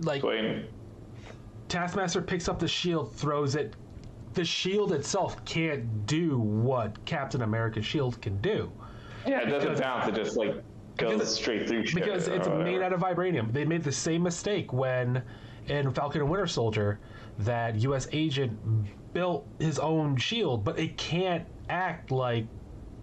Like 0.00 0.22
Waiting. 0.22 0.66
Taskmaster 1.68 2.22
picks 2.22 2.48
up 2.48 2.58
the 2.58 2.68
shield, 2.68 3.14
throws 3.14 3.54
it. 3.54 3.74
The 4.34 4.44
shield 4.44 4.92
itself 4.92 5.44
can't 5.44 6.06
do 6.06 6.38
what 6.38 7.02
Captain 7.06 7.42
America's 7.42 7.84
shield 7.84 8.20
can 8.22 8.40
do. 8.40 8.70
Yeah, 9.26 9.40
it 9.40 9.46
doesn't 9.46 9.78
bounce. 9.80 10.06
It 10.08 10.14
just 10.14 10.36
like 10.36 10.62
goes 10.96 11.12
because- 11.14 11.34
straight 11.34 11.68
through 11.68 11.84
because 11.94 12.28
it's 12.28 12.48
made 12.48 12.82
out 12.82 12.92
of 12.92 13.00
vibranium. 13.00 13.52
They 13.52 13.64
made 13.64 13.82
the 13.84 13.92
same 13.92 14.22
mistake 14.22 14.72
when 14.72 15.22
in 15.68 15.92
Falcon 15.92 16.20
and 16.22 16.30
Winter 16.30 16.46
Soldier 16.46 17.00
that 17.40 17.76
U.S. 17.76 18.08
agent 18.12 18.58
built 19.12 19.46
his 19.58 19.78
own 19.78 20.16
shield, 20.16 20.64
but 20.64 20.78
it 20.78 20.96
can't 20.96 21.44
act 21.68 22.10
like 22.10 22.46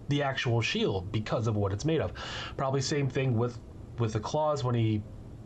the 0.09 0.21
actual 0.23 0.61
shield 0.61 1.11
because 1.11 1.47
of 1.47 1.55
what 1.55 1.71
it's 1.71 1.85
made 1.85 2.01
of. 2.01 2.13
Probably 2.57 2.81
same 2.81 3.09
thing 3.09 3.37
with 3.37 3.59
with 3.99 4.13
the 4.13 4.19
claws 4.19 4.63
when 4.63 4.75
he 4.75 5.01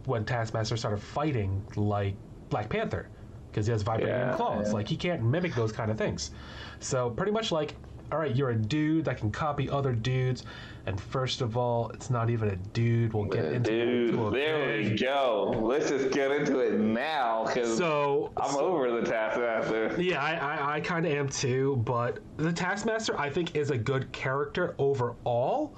when 0.06 0.24
Taskmaster 0.26 0.78
started 0.78 1.02
fighting 1.02 1.62
like 1.76 2.16
Black 2.50 2.70
Panther 2.70 3.10
because 3.52 3.66
he 3.66 3.72
has 3.72 3.84
vibranium 3.84 4.08
Yeah, 4.08 4.36
claws. 4.36 4.68
yeah. 4.68 4.74
Like 4.74 4.88
he 4.88 4.95
can't 4.95 5.22
mimic 5.24 5.54
those 5.54 5.72
kind 5.72 5.91
of 5.91 5.98
things. 5.98 6.32
So 6.80 7.10
pretty 7.10 7.32
much 7.32 7.52
like, 7.52 7.76
all 8.12 8.20
right, 8.20 8.34
you're 8.34 8.52
a 8.52 8.56
dude 8.56 9.04
that 9.06 9.18
can 9.18 9.32
copy 9.32 9.70
other 9.70 9.91
dudes, 9.93 10.43
and 10.88 10.99
first 11.01 11.41
of 11.41 11.57
all, 11.57 11.89
it's 11.89 12.09
not 12.09 12.29
even 12.29 12.47
a 12.47 12.55
dude. 12.55 13.13
We'll 13.13 13.25
get 13.25 13.43
into, 13.43 13.69
Dude, 13.69 14.19
a 14.19 14.31
there 14.31 14.77
we 14.77 14.95
go. 14.95 15.53
Let's 15.61 15.89
just 15.89 16.11
get 16.11 16.31
into 16.31 16.59
it 16.59 16.79
now, 16.79 17.43
because 17.45 17.77
So 17.77 18.31
I'm 18.38 18.55
over 18.55 18.89
the 19.01 19.05
Taskmaster. 19.05 20.01
Yeah, 20.01 20.23
I, 20.23 20.35
I, 20.35 20.75
I 20.75 20.79
kind 20.79 21.05
of 21.05 21.11
am 21.11 21.27
too, 21.27 21.75
but 21.85 22.19
the 22.38 22.53
Taskmaster, 22.53 23.19
I 23.19 23.29
think, 23.29 23.57
is 23.57 23.69
a 23.69 23.77
good 23.77 24.09
character 24.13 24.75
overall 24.77 25.75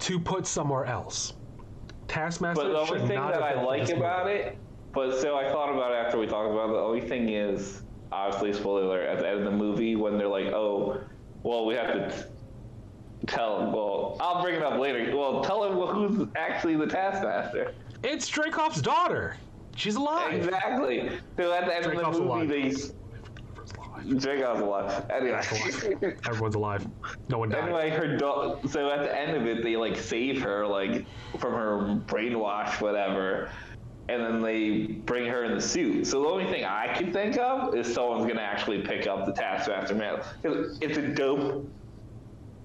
to 0.00 0.20
put 0.20 0.46
somewhere 0.46 0.84
else. 0.84 1.32
Taskmaster 2.06 2.62
But 2.62 2.72
the 2.72 2.78
only 2.78 3.08
thing 3.08 3.18
that 3.18 3.42
I 3.42 3.62
like 3.62 3.88
about 3.88 4.26
movie. 4.26 4.38
it, 4.38 4.58
but 4.92 5.18
so 5.18 5.38
I 5.38 5.48
thought 5.48 5.72
about 5.72 5.92
it 5.92 5.96
after 5.96 6.18
we 6.18 6.26
talked 6.26 6.52
about 6.52 6.68
it. 6.68 6.72
The 6.74 6.78
only 6.78 7.00
thing 7.00 7.30
is, 7.30 7.84
obviously, 8.12 8.52
spoiler 8.52 8.84
alert, 8.84 9.08
at 9.08 9.18
the 9.20 9.28
end 9.28 9.38
of 9.38 9.44
the 9.46 9.50
movie 9.50 9.96
when 9.96 10.18
they're 10.18 10.28
like, 10.28 10.48
"Oh, 10.48 11.00
well, 11.42 11.64
we 11.64 11.74
have 11.74 11.86
to 11.94 12.28
tell." 13.26 13.60
Him 13.60 13.72
well, 13.72 14.16
I'll 14.20 14.42
bring 14.42 14.56
it 14.56 14.62
up 14.62 14.78
later. 14.78 15.16
Well, 15.16 15.42
tell 15.42 15.64
him 15.64 15.74
who's 15.74 16.28
actually 16.36 16.76
the 16.76 16.86
Taskmaster. 16.86 17.74
It's 18.02 18.30
Dreykov's 18.30 18.82
daughter. 18.82 19.36
She's 19.76 19.96
alive. 19.96 20.32
Exactly. 20.32 21.10
So 21.36 21.52
at 21.52 21.66
the 21.66 21.76
end 21.76 21.86
of 21.86 21.92
the 21.92 22.06
alive. 22.06 22.48
movie, 22.48 22.70
they 22.70 22.76
Dreykov's 24.14 24.60
alive. 24.60 25.10
Anyway. 25.10 25.40
Everyone's 26.26 26.54
alive. 26.54 26.86
No 27.28 27.38
one 27.38 27.48
died. 27.48 27.64
Anyway, 27.64 27.90
her 27.90 28.16
dog. 28.16 28.68
So 28.68 28.90
at 28.90 29.02
the 29.02 29.18
end 29.18 29.36
of 29.36 29.46
it, 29.46 29.62
they 29.62 29.76
like 29.76 29.96
save 29.96 30.40
her 30.42 30.66
like 30.66 31.04
from 31.38 31.52
her 31.54 32.00
brainwash, 32.06 32.80
whatever, 32.80 33.50
and 34.08 34.22
then 34.22 34.40
they 34.40 34.86
bring 34.86 35.26
her 35.26 35.44
in 35.44 35.54
the 35.54 35.60
suit. 35.60 36.06
So 36.06 36.22
the 36.22 36.28
only 36.28 36.46
thing 36.46 36.64
I 36.64 36.92
can 36.94 37.12
think 37.12 37.36
of 37.38 37.74
is 37.74 37.92
someone's 37.92 38.26
gonna 38.26 38.40
actually 38.40 38.82
pick 38.82 39.06
up 39.06 39.26
the 39.26 39.32
Taskmaster 39.32 39.94
mantle. 39.94 40.24
It's 40.80 40.98
a 40.98 41.08
dope. 41.08 41.68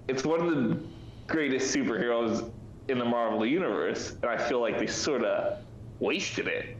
It's 0.07 0.25
one 0.25 0.41
of 0.41 0.49
the 0.51 0.79
greatest 1.27 1.73
superheroes 1.75 2.51
in 2.87 2.97
the 2.99 3.05
Marvel 3.05 3.45
universe, 3.45 4.11
and 4.21 4.25
I 4.25 4.37
feel 4.37 4.59
like 4.59 4.77
they 4.79 4.87
sort 4.87 5.23
of 5.23 5.59
wasted 5.99 6.47
it. 6.47 6.77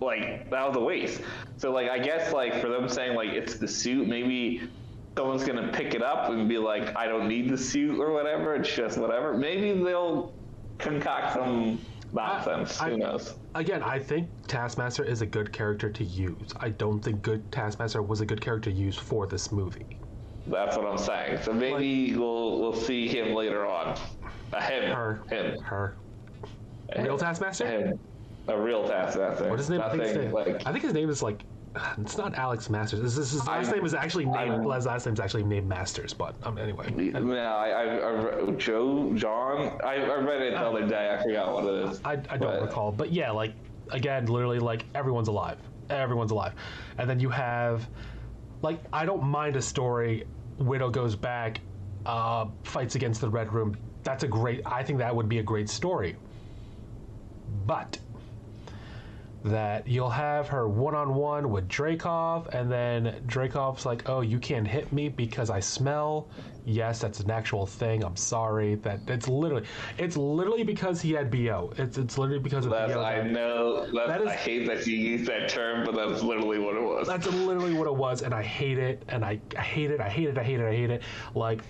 Like 0.00 0.50
that 0.50 0.66
was 0.68 0.76
a 0.76 0.80
waste. 0.80 1.20
So 1.56 1.70
like 1.72 1.88
I 1.88 1.98
guess 1.98 2.32
like 2.32 2.60
for 2.60 2.68
them 2.68 2.88
saying 2.88 3.14
like 3.14 3.28
it's 3.30 3.56
the 3.56 3.68
suit, 3.68 4.08
maybe 4.08 4.68
someone's 5.16 5.44
gonna 5.44 5.70
pick 5.72 5.94
it 5.94 6.02
up 6.02 6.30
and 6.30 6.48
be 6.48 6.58
like, 6.58 6.96
I 6.96 7.06
don't 7.06 7.28
need 7.28 7.48
the 7.48 7.56
suit 7.58 8.00
or 8.00 8.12
whatever. 8.12 8.54
It's 8.56 8.74
just 8.74 8.98
whatever. 8.98 9.34
Maybe 9.34 9.72
they'll 9.82 10.32
concoct 10.78 11.34
some 11.34 11.80
nonsense. 12.12 12.80
I- 12.80 12.90
Who 12.90 12.96
knows? 12.98 13.34
Again, 13.54 13.84
I 13.84 14.00
think 14.00 14.28
Taskmaster 14.48 15.04
is 15.04 15.22
a 15.22 15.26
good 15.26 15.52
character 15.52 15.88
to 15.88 16.02
use. 16.04 16.52
I 16.58 16.70
don't 16.70 17.00
think 17.00 17.22
good 17.22 17.50
Taskmaster 17.52 18.02
was 18.02 18.20
a 18.20 18.26
good 18.26 18.40
character 18.40 18.70
to 18.70 18.76
use 18.76 18.98
for 18.98 19.28
this 19.28 19.52
movie. 19.52 19.86
That's 20.46 20.76
what 20.76 20.86
I'm 20.86 20.98
saying. 20.98 21.38
So 21.42 21.52
maybe 21.52 22.14
we'll 22.16 22.60
we'll 22.60 22.74
see 22.74 23.08
him 23.08 23.34
later 23.34 23.66
on. 23.66 23.96
Uh, 24.52 24.60
him. 24.60 24.90
Her. 24.94 25.20
Him. 25.30 25.58
Her. 25.62 25.94
Real 26.98 27.18
Taskmaster? 27.18 27.66
Him. 27.66 27.98
A 28.48 28.58
real 28.60 28.86
Taskmaster. 28.86 29.48
What 29.48 29.58
is 29.58 29.66
his 29.66 29.70
name? 29.70 29.80
I 29.80 29.90
think, 29.90 30.02
his 30.02 30.16
name 30.16 30.32
like 30.32 30.66
I 30.66 30.72
think 30.72 30.84
his 30.84 30.92
name 30.92 31.08
is 31.08 31.22
like. 31.22 31.42
It's 32.00 32.16
not 32.16 32.36
Alex 32.36 32.70
Masters. 32.70 33.16
His, 33.16 33.34
last 33.48 33.68
I- 33.68 33.72
name 33.72 33.84
is 33.84 33.94
actually 33.94 34.26
named. 34.26 34.52
I- 34.52 34.56
His 34.76 34.86
last 34.86 35.06
name 35.06 35.14
is 35.14 35.18
actually 35.18 35.42
named 35.42 35.66
Masters. 35.68 36.12
But 36.14 36.36
um, 36.44 36.56
anyway, 36.56 36.88
No, 36.90 37.34
I, 37.36 37.68
I, 37.70 38.46
I 38.46 38.50
Joe, 38.52 39.12
John. 39.16 39.80
I, 39.82 39.94
I 39.96 40.16
read 40.18 40.40
it 40.40 40.52
the 40.52 40.60
other 40.60 40.86
day. 40.86 41.16
I 41.18 41.20
forgot 41.20 41.52
what 41.52 41.64
it 41.64 41.90
is. 41.90 42.00
I, 42.04 42.12
I 42.12 42.16
don't 42.16 42.40
But- 42.40 42.62
recall. 42.62 42.92
But 42.92 43.12
yeah, 43.12 43.32
like 43.32 43.54
again, 43.90 44.26
literally, 44.26 44.60
like 44.60 44.84
everyone's 44.94 45.26
alive. 45.26 45.58
Everyone's 45.90 46.30
alive, 46.30 46.52
and 46.98 47.10
then 47.10 47.18
you 47.18 47.28
have, 47.28 47.88
like, 48.64 48.80
I 48.92 49.04
don't 49.04 49.22
mind 49.22 49.56
a 49.56 49.62
story. 49.62 50.26
Widow 50.58 50.88
goes 50.88 51.14
back, 51.14 51.60
uh, 52.06 52.46
fights 52.62 52.94
against 52.94 53.20
the 53.20 53.28
Red 53.28 53.52
Room. 53.52 53.76
That's 54.02 54.24
a 54.24 54.28
great. 54.28 54.62
I 54.64 54.82
think 54.82 54.98
that 54.98 55.14
would 55.14 55.28
be 55.28 55.38
a 55.38 55.42
great 55.42 55.68
story. 55.68 56.16
But 57.66 57.98
that 59.44 59.86
you'll 59.86 60.08
have 60.08 60.48
her 60.48 60.66
one 60.66 60.94
on 60.94 61.14
one 61.14 61.50
with 61.50 61.68
Dreykov, 61.68 62.54
and 62.54 62.72
then 62.72 63.22
Dreykov's 63.26 63.84
like, 63.84 64.08
"Oh, 64.08 64.22
you 64.22 64.38
can't 64.38 64.66
hit 64.66 64.90
me 64.92 65.10
because 65.10 65.50
I 65.50 65.60
smell." 65.60 66.28
Yes, 66.66 67.00
that's 67.00 67.20
an 67.20 67.30
actual 67.30 67.66
thing. 67.66 68.02
I'm 68.02 68.16
sorry. 68.16 68.76
That 68.76 69.00
it's 69.06 69.28
literally, 69.28 69.66
it's 69.98 70.16
literally 70.16 70.62
because 70.64 71.02
he 71.02 71.12
had 71.12 71.30
bo. 71.30 71.72
It's 71.76 71.98
it's 71.98 72.16
literally 72.16 72.42
because 72.42 72.64
of 72.64 72.70
That's, 72.72 72.94
bo. 72.94 73.02
I 73.04 73.22
know. 73.22 73.86
That 74.06 74.22
is- 74.22 74.28
I 74.28 74.34
hate 74.34 74.66
that 74.66 74.86
you 74.86 74.96
use 74.96 75.26
that 75.26 75.48
term, 75.48 75.84
but 75.84 75.94
that's 75.94 76.22
literally 76.22 76.58
what 76.58 76.76
it 76.76 76.82
was. 76.82 77.06
That's 77.06 77.26
literally 77.26 77.74
what 77.74 77.86
it 77.86 77.94
was, 77.94 78.22
and 78.22 78.32
I 78.32 78.42
hate 78.42 78.78
it, 78.78 79.02
and 79.08 79.24
I, 79.24 79.40
I 79.58 79.62
hate 79.62 79.90
it, 79.90 80.00
I 80.00 80.08
hate 80.08 80.28
it, 80.28 80.38
I 80.38 80.42
hate 80.42 80.60
it, 80.60 80.66
I 80.66 80.74
hate 80.74 80.90
it. 80.90 81.02
Like, 81.34 81.60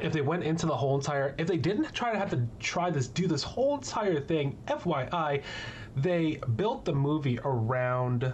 if 0.00 0.12
they 0.14 0.22
went 0.22 0.44
into 0.44 0.64
the 0.66 0.76
whole 0.76 0.96
entire, 0.96 1.34
if 1.36 1.46
they 1.46 1.58
didn't 1.58 1.92
try 1.92 2.10
to 2.12 2.18
have 2.18 2.30
to 2.30 2.46
try 2.58 2.90
this, 2.90 3.06
do 3.08 3.26
this 3.26 3.42
whole 3.42 3.76
entire 3.76 4.20
thing, 4.20 4.56
FYI, 4.66 5.42
they 5.96 6.40
built 6.56 6.86
the 6.86 6.94
movie 6.94 7.38
around 7.44 8.32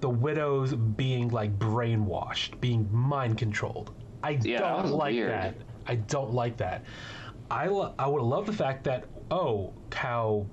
the 0.00 0.08
widows 0.08 0.74
being 0.74 1.28
like 1.28 1.58
brainwashed, 1.58 2.60
being 2.60 2.88
mind 2.92 3.38
controlled. 3.38 3.92
I 4.22 4.30
Yeah, 4.42 4.58
don't 4.60 4.82
was 4.84 4.90
like 4.92 5.12
weird. 5.14 5.30
that. 5.30 5.54
I 5.86 5.96
don't 5.96 6.32
like 6.32 6.56
that. 6.58 6.84
I, 7.50 7.66
lo- 7.66 7.94
I 7.98 8.06
would 8.06 8.22
love 8.22 8.46
the 8.46 8.52
fact 8.52 8.84
that, 8.84 9.04
oh, 9.30 9.72
how 9.92 10.46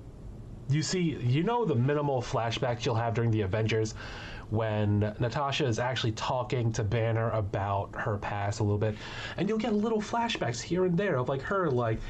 you 0.68 0.82
see, 0.82 1.00
you 1.00 1.42
know, 1.42 1.64
the 1.64 1.74
minimal 1.74 2.20
flashbacks 2.22 2.84
you'll 2.84 2.94
have 2.94 3.14
during 3.14 3.30
the 3.30 3.40
Avengers 3.42 3.94
when 4.50 5.00
Natasha 5.20 5.64
is 5.66 5.78
actually 5.78 6.12
talking 6.12 6.72
to 6.72 6.82
Banner 6.82 7.30
about 7.30 7.90
her 7.94 8.18
past 8.18 8.60
a 8.60 8.62
little 8.64 8.78
bit, 8.78 8.96
and 9.36 9.48
you'll 9.48 9.58
get 9.58 9.72
little 9.72 10.00
flashbacks 10.00 10.60
here 10.60 10.84
and 10.84 10.96
there 10.96 11.16
of 11.16 11.28
like 11.28 11.42
her 11.42 11.70
like 11.70 12.00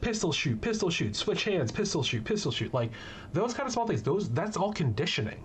pistol 0.00 0.32
shoot, 0.32 0.60
pistol 0.60 0.90
shoot, 0.90 1.16
switch 1.16 1.42
hands, 1.44 1.72
pistol 1.72 2.02
shoot, 2.04 2.24
pistol 2.24 2.52
shoot, 2.52 2.72
like 2.72 2.90
those 3.32 3.52
kind 3.52 3.66
of 3.66 3.72
small 3.72 3.86
things. 3.86 4.02
Those 4.02 4.28
that's 4.30 4.56
all 4.56 4.72
conditioning. 4.72 5.42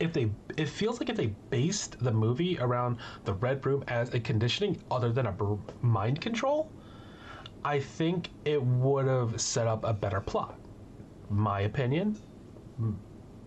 If 0.00 0.12
they, 0.12 0.30
it 0.56 0.68
feels 0.68 1.00
like 1.00 1.08
if 1.08 1.16
they 1.16 1.34
based 1.50 1.98
the 1.98 2.12
movie 2.12 2.58
around 2.58 2.98
the 3.24 3.34
Red 3.34 3.64
Room 3.66 3.84
as 3.88 4.14
a 4.14 4.20
conditioning 4.20 4.82
other 4.90 5.12
than 5.12 5.26
a 5.26 5.34
mind 5.82 6.20
control, 6.20 6.70
I 7.64 7.80
think 7.80 8.30
it 8.44 8.62
would 8.62 9.06
have 9.06 9.40
set 9.40 9.66
up 9.66 9.84
a 9.84 9.92
better 9.92 10.20
plot 10.20 10.58
my 11.30 11.60
opinion. 11.60 12.16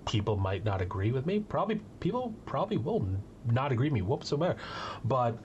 People 0.06 0.38
might 0.38 0.64
not 0.64 0.82
agree 0.82 1.12
with 1.12 1.26
me. 1.26 1.40
Probably 1.40 1.82
people 2.00 2.34
probably 2.46 2.78
will 2.78 3.08
not 3.46 3.72
agree 3.72 3.88
with 3.88 3.94
me 3.94 4.02
whatsoever. 4.02 4.56
But 5.06 5.38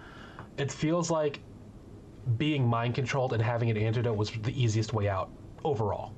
it 0.59 0.73
feels 0.73 1.11
like 1.11 1.41
being 2.37 2.67
mind 2.67 2.95
controlled 2.95 3.33
and 3.33 3.43
having 3.43 3.71
an 3.71 3.77
antidote 3.77 4.17
was 4.17 4.31
the 4.31 4.61
easiest 4.61 4.93
way 4.93 5.09
out 5.09 5.31
overall. 5.65 6.15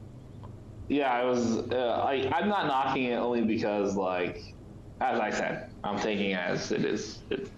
Yeah, 0.88 1.12
I 1.12 1.24
was. 1.24 1.58
Uh, 1.70 2.02
I, 2.02 2.30
I'm 2.32 2.48
not 2.48 2.66
knocking 2.66 3.04
it 3.04 3.16
only 3.16 3.42
because, 3.42 3.94
like, 3.94 4.54
as 5.00 5.20
I 5.20 5.30
said, 5.30 5.70
I'm 5.84 5.98
taking 5.98 6.34
as 6.34 6.72
it 6.72 6.84
is. 6.84 7.20
It, 7.30 7.50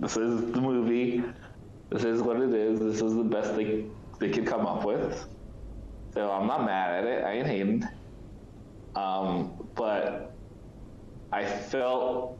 this 0.00 0.16
is 0.16 0.52
the 0.52 0.60
movie. 0.60 1.22
This 1.90 2.04
is 2.04 2.22
what 2.22 2.40
it 2.40 2.52
is. 2.52 2.80
This 2.80 3.00
is 3.00 3.14
the 3.14 3.24
best 3.24 3.56
they 3.56 3.84
they 4.18 4.30
could 4.30 4.46
come 4.46 4.66
up 4.66 4.84
with. 4.84 5.26
So 6.14 6.30
I'm 6.30 6.46
not 6.46 6.64
mad 6.64 6.94
at 6.94 7.04
it. 7.04 7.24
I 7.24 7.32
ain't 7.32 7.46
hating. 7.46 7.88
Um, 8.96 9.68
but 9.74 10.34
I 11.32 11.44
felt. 11.44 12.38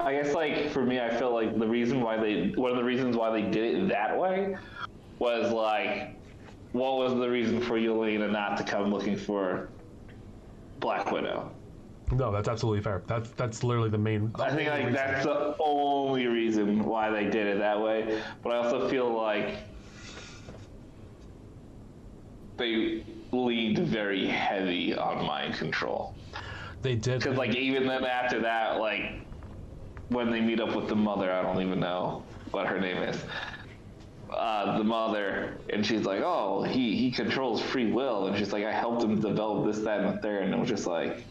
I 0.00 0.12
guess, 0.14 0.34
like 0.34 0.70
for 0.70 0.84
me, 0.84 1.00
I 1.00 1.16
felt 1.16 1.32
like 1.32 1.56
the 1.58 1.68
reason 1.68 2.00
why 2.00 2.16
they 2.16 2.52
one 2.56 2.70
of 2.70 2.76
the 2.76 2.84
reasons 2.84 3.16
why 3.16 3.30
they 3.30 3.48
did 3.48 3.76
it 3.76 3.88
that 3.88 4.18
way 4.18 4.56
was 5.18 5.52
like 5.52 6.14
what 6.74 6.96
was 6.96 7.14
the 7.14 7.30
reason 7.30 7.60
for 7.60 7.78
Yelena 7.78 8.30
not 8.30 8.56
to 8.56 8.64
come 8.64 8.90
looking 8.90 9.16
for 9.16 9.68
Black 10.80 11.12
Widow? 11.12 11.53
No, 12.16 12.30
that's 12.30 12.48
absolutely 12.48 12.82
fair. 12.82 13.02
That's 13.06 13.30
that's 13.30 13.64
literally 13.64 13.90
the 13.90 13.98
main. 13.98 14.32
the 14.32 14.44
I 14.44 14.54
think 14.54 14.70
like 14.70 14.92
that's 14.92 15.24
the 15.24 15.56
only 15.58 16.26
reason 16.26 16.84
why 16.84 17.10
they 17.10 17.24
did 17.24 17.46
it 17.46 17.58
that 17.58 17.80
way. 17.80 18.22
But 18.42 18.52
I 18.52 18.56
also 18.56 18.88
feel 18.88 19.12
like 19.12 19.56
they 22.56 23.04
leaned 23.32 23.78
very 23.78 24.26
heavy 24.26 24.96
on 24.96 25.26
mind 25.26 25.54
control. 25.54 26.14
they 26.82 26.94
did. 26.94 27.20
Because 27.20 27.36
like 27.36 27.54
even 27.56 27.86
then 27.86 28.04
after 28.04 28.40
that, 28.40 28.78
like 28.78 29.20
when 30.08 30.30
they 30.30 30.40
meet 30.40 30.60
up 30.60 30.74
with 30.76 30.88
the 30.88 30.96
mother, 30.96 31.32
I 31.32 31.42
don't 31.42 31.60
even 31.60 31.80
know 31.80 32.22
what 32.52 32.66
her 32.66 32.80
name 32.80 32.98
is. 32.98 33.22
Uh, 34.30 34.78
the 34.78 34.84
mother, 34.84 35.58
and 35.70 35.84
she's 35.86 36.04
like, 36.04 36.20
"Oh, 36.24 36.62
he 36.62 36.96
he 36.96 37.10
controls 37.10 37.60
free 37.60 37.92
will," 37.92 38.26
and 38.26 38.36
she's 38.36 38.52
like, 38.52 38.64
"I 38.64 38.72
helped 38.72 39.02
him 39.02 39.20
develop 39.20 39.66
this, 39.66 39.84
that, 39.84 40.00
and 40.00 40.16
the 40.18 40.22
third. 40.22 40.44
and 40.44 40.54
it 40.54 40.58
was 40.58 40.68
just 40.68 40.86
like, 40.86 41.24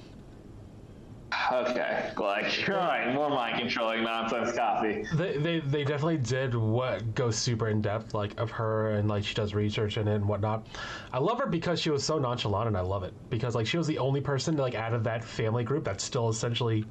okay, 1.52 2.12
like, 2.18 2.70
all 2.70 2.76
right, 2.76 3.14
more 3.14 3.30
mind 3.30 3.60
controlling 3.60 4.04
nonsense, 4.04 4.52
coffee. 4.52 5.06
They, 5.14 5.38
they 5.38 5.60
they 5.60 5.84
definitely 5.84 6.18
did 6.18 6.56
what 6.56 7.16
goes 7.16 7.36
super 7.36 7.70
in 7.70 7.82
depth 7.82 8.14
like 8.14 8.40
of 8.40 8.52
her 8.52 8.92
and 8.92 9.08
like 9.10 9.24
she 9.24 9.34
does 9.34 9.54
research 9.54 9.98
it 9.98 10.08
and 10.08 10.28
whatnot. 10.28 10.68
I 11.12 11.20
love 11.20 11.40
her 11.40 11.48
because 11.48 11.80
she 11.80 11.90
was 11.90 12.04
so 12.04 12.20
nonchalant 12.20 12.68
and 12.68 12.78
I 12.78 12.82
love 12.82 13.04
it 13.04 13.14
because 13.30 13.56
like 13.56 13.68
she 13.68 13.78
was 13.78 13.88
the 13.88 13.98
only 13.98 14.22
person 14.22 14.58
like 14.58 14.76
out 14.76 14.94
of 14.94 15.04
that 15.06 15.24
family 15.24 15.64
group 15.64 15.84
that 15.86 16.02
still 16.02 16.30
essentially 16.30 16.86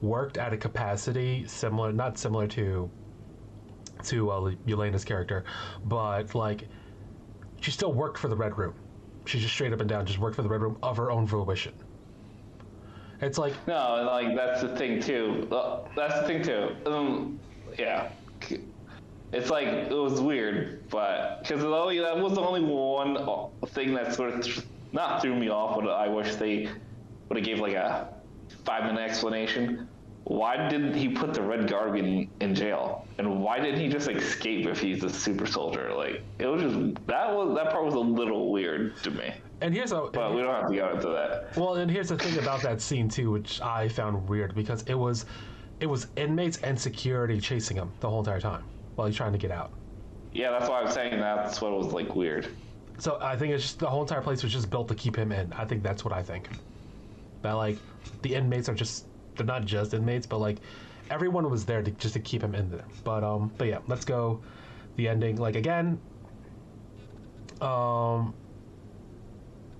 worked 0.00 0.38
at 0.38 0.52
a 0.52 0.56
capacity 0.56 1.46
similar 1.46 1.92
not 1.92 2.18
similar 2.18 2.46
to 2.48 2.90
to 4.04 4.30
uh, 4.30 4.40
Yelena's 4.66 5.04
character, 5.04 5.44
but 5.84 6.34
like 6.34 6.68
she 7.60 7.70
still 7.70 7.92
worked 7.92 8.18
for 8.18 8.28
the 8.28 8.36
Red 8.36 8.56
Room. 8.56 8.74
She 9.26 9.38
just 9.38 9.52
straight 9.52 9.72
up 9.72 9.80
and 9.80 9.88
down 9.88 10.06
just 10.06 10.18
worked 10.18 10.36
for 10.36 10.42
the 10.42 10.48
Red 10.48 10.62
Room 10.62 10.78
of 10.82 10.96
her 10.96 11.10
own 11.10 11.26
fruition. 11.26 11.74
It's 13.22 13.38
like 13.38 13.52
No, 13.66 14.02
like 14.10 14.34
that's 14.34 14.62
the 14.62 14.74
thing 14.76 15.00
too. 15.00 15.46
That's 15.96 16.20
the 16.20 16.26
thing 16.26 16.42
too. 16.42 16.74
Um, 16.86 17.38
yeah, 17.78 18.08
it's 19.32 19.50
like 19.50 19.66
it 19.66 19.92
was 19.92 20.20
weird, 20.20 20.88
but 20.88 21.40
because 21.42 21.62
that 21.62 22.18
was 22.18 22.34
the 22.34 22.40
only 22.40 22.62
one 22.62 23.16
thing 23.68 23.94
that 23.94 24.14
sort 24.14 24.30
of 24.34 24.42
th- 24.44 24.60
not 24.92 25.20
threw 25.20 25.36
me 25.36 25.50
off, 25.50 25.76
but 25.78 25.88
I 25.88 26.08
wish 26.08 26.34
they 26.36 26.68
would 27.28 27.36
have 27.36 27.44
gave 27.44 27.60
like 27.60 27.74
a 27.74 28.08
five 28.64 28.84
minute 28.84 29.00
explanation. 29.00 29.86
Why 30.24 30.68
did 30.68 30.94
he 30.94 31.08
put 31.08 31.34
the 31.34 31.42
Red 31.42 31.68
Guardian 31.68 32.30
in 32.40 32.54
jail, 32.54 33.06
and 33.18 33.42
why 33.42 33.58
didn't 33.58 33.80
he 33.80 33.88
just 33.88 34.08
escape 34.08 34.66
if 34.66 34.80
he's 34.80 35.02
a 35.02 35.10
super 35.10 35.46
soldier? 35.46 35.92
Like 35.94 36.22
it 36.38 36.46
was 36.46 36.62
just 36.62 37.06
that 37.06 37.34
was 37.34 37.56
that 37.56 37.70
part 37.70 37.84
was 37.84 37.94
a 37.94 37.98
little 37.98 38.52
weird 38.52 38.96
to 39.02 39.10
me. 39.10 39.32
and 39.60 39.74
here's 39.74 39.92
a 39.92 40.08
But 40.12 40.34
we 40.34 40.42
don't 40.42 40.54
have 40.54 40.70
to 40.70 40.76
go 40.76 40.90
into 40.90 41.08
that. 41.08 41.56
Well, 41.56 41.74
and 41.76 41.90
here's 41.90 42.08
the 42.10 42.18
thing 42.18 42.38
about 42.38 42.62
that 42.62 42.80
scene 42.80 43.08
too, 43.08 43.30
which 43.30 43.60
I 43.60 43.88
found 43.88 44.28
weird 44.28 44.54
because 44.54 44.82
it 44.82 44.94
was, 44.94 45.26
it 45.80 45.86
was 45.86 46.06
inmates 46.16 46.58
and 46.58 46.78
security 46.78 47.40
chasing 47.40 47.76
him 47.76 47.90
the 48.00 48.08
whole 48.08 48.20
entire 48.20 48.40
time 48.40 48.64
while 48.94 49.06
he's 49.06 49.16
trying 49.16 49.32
to 49.32 49.38
get 49.38 49.50
out. 49.50 49.72
Yeah, 50.32 50.50
that's 50.50 50.68
why 50.68 50.80
I'm 50.80 50.90
saying 50.90 51.18
that's 51.18 51.60
what 51.60 51.72
was 51.72 51.92
like 51.92 52.14
weird. 52.14 52.48
So 52.98 53.18
I 53.20 53.36
think 53.36 53.52
it's 53.52 53.64
just 53.64 53.78
the 53.80 53.88
whole 53.88 54.02
entire 54.02 54.20
place 54.20 54.42
was 54.42 54.52
just 54.52 54.70
built 54.70 54.86
to 54.88 54.94
keep 54.94 55.16
him 55.16 55.32
in. 55.32 55.52
I 55.54 55.64
think 55.64 55.82
that's 55.82 56.04
what 56.04 56.12
I 56.14 56.22
think. 56.22 56.48
That 57.42 57.52
like 57.52 57.78
the 58.22 58.34
inmates 58.34 58.68
are 58.68 58.74
just 58.74 59.06
they're 59.40 59.46
not 59.46 59.64
just 59.64 59.94
inmates, 59.94 60.26
but 60.26 60.38
like 60.38 60.58
everyone 61.08 61.48
was 61.50 61.64
there 61.64 61.82
to 61.82 61.90
just 61.92 62.14
to 62.14 62.20
keep 62.20 62.42
him 62.42 62.54
in 62.54 62.70
there. 62.70 62.84
But 63.04 63.24
um, 63.24 63.50
but 63.56 63.68
yeah, 63.68 63.78
let's 63.88 64.04
go. 64.04 64.42
The 64.96 65.08
ending, 65.08 65.36
like 65.36 65.56
again, 65.56 65.98
um, 67.62 68.34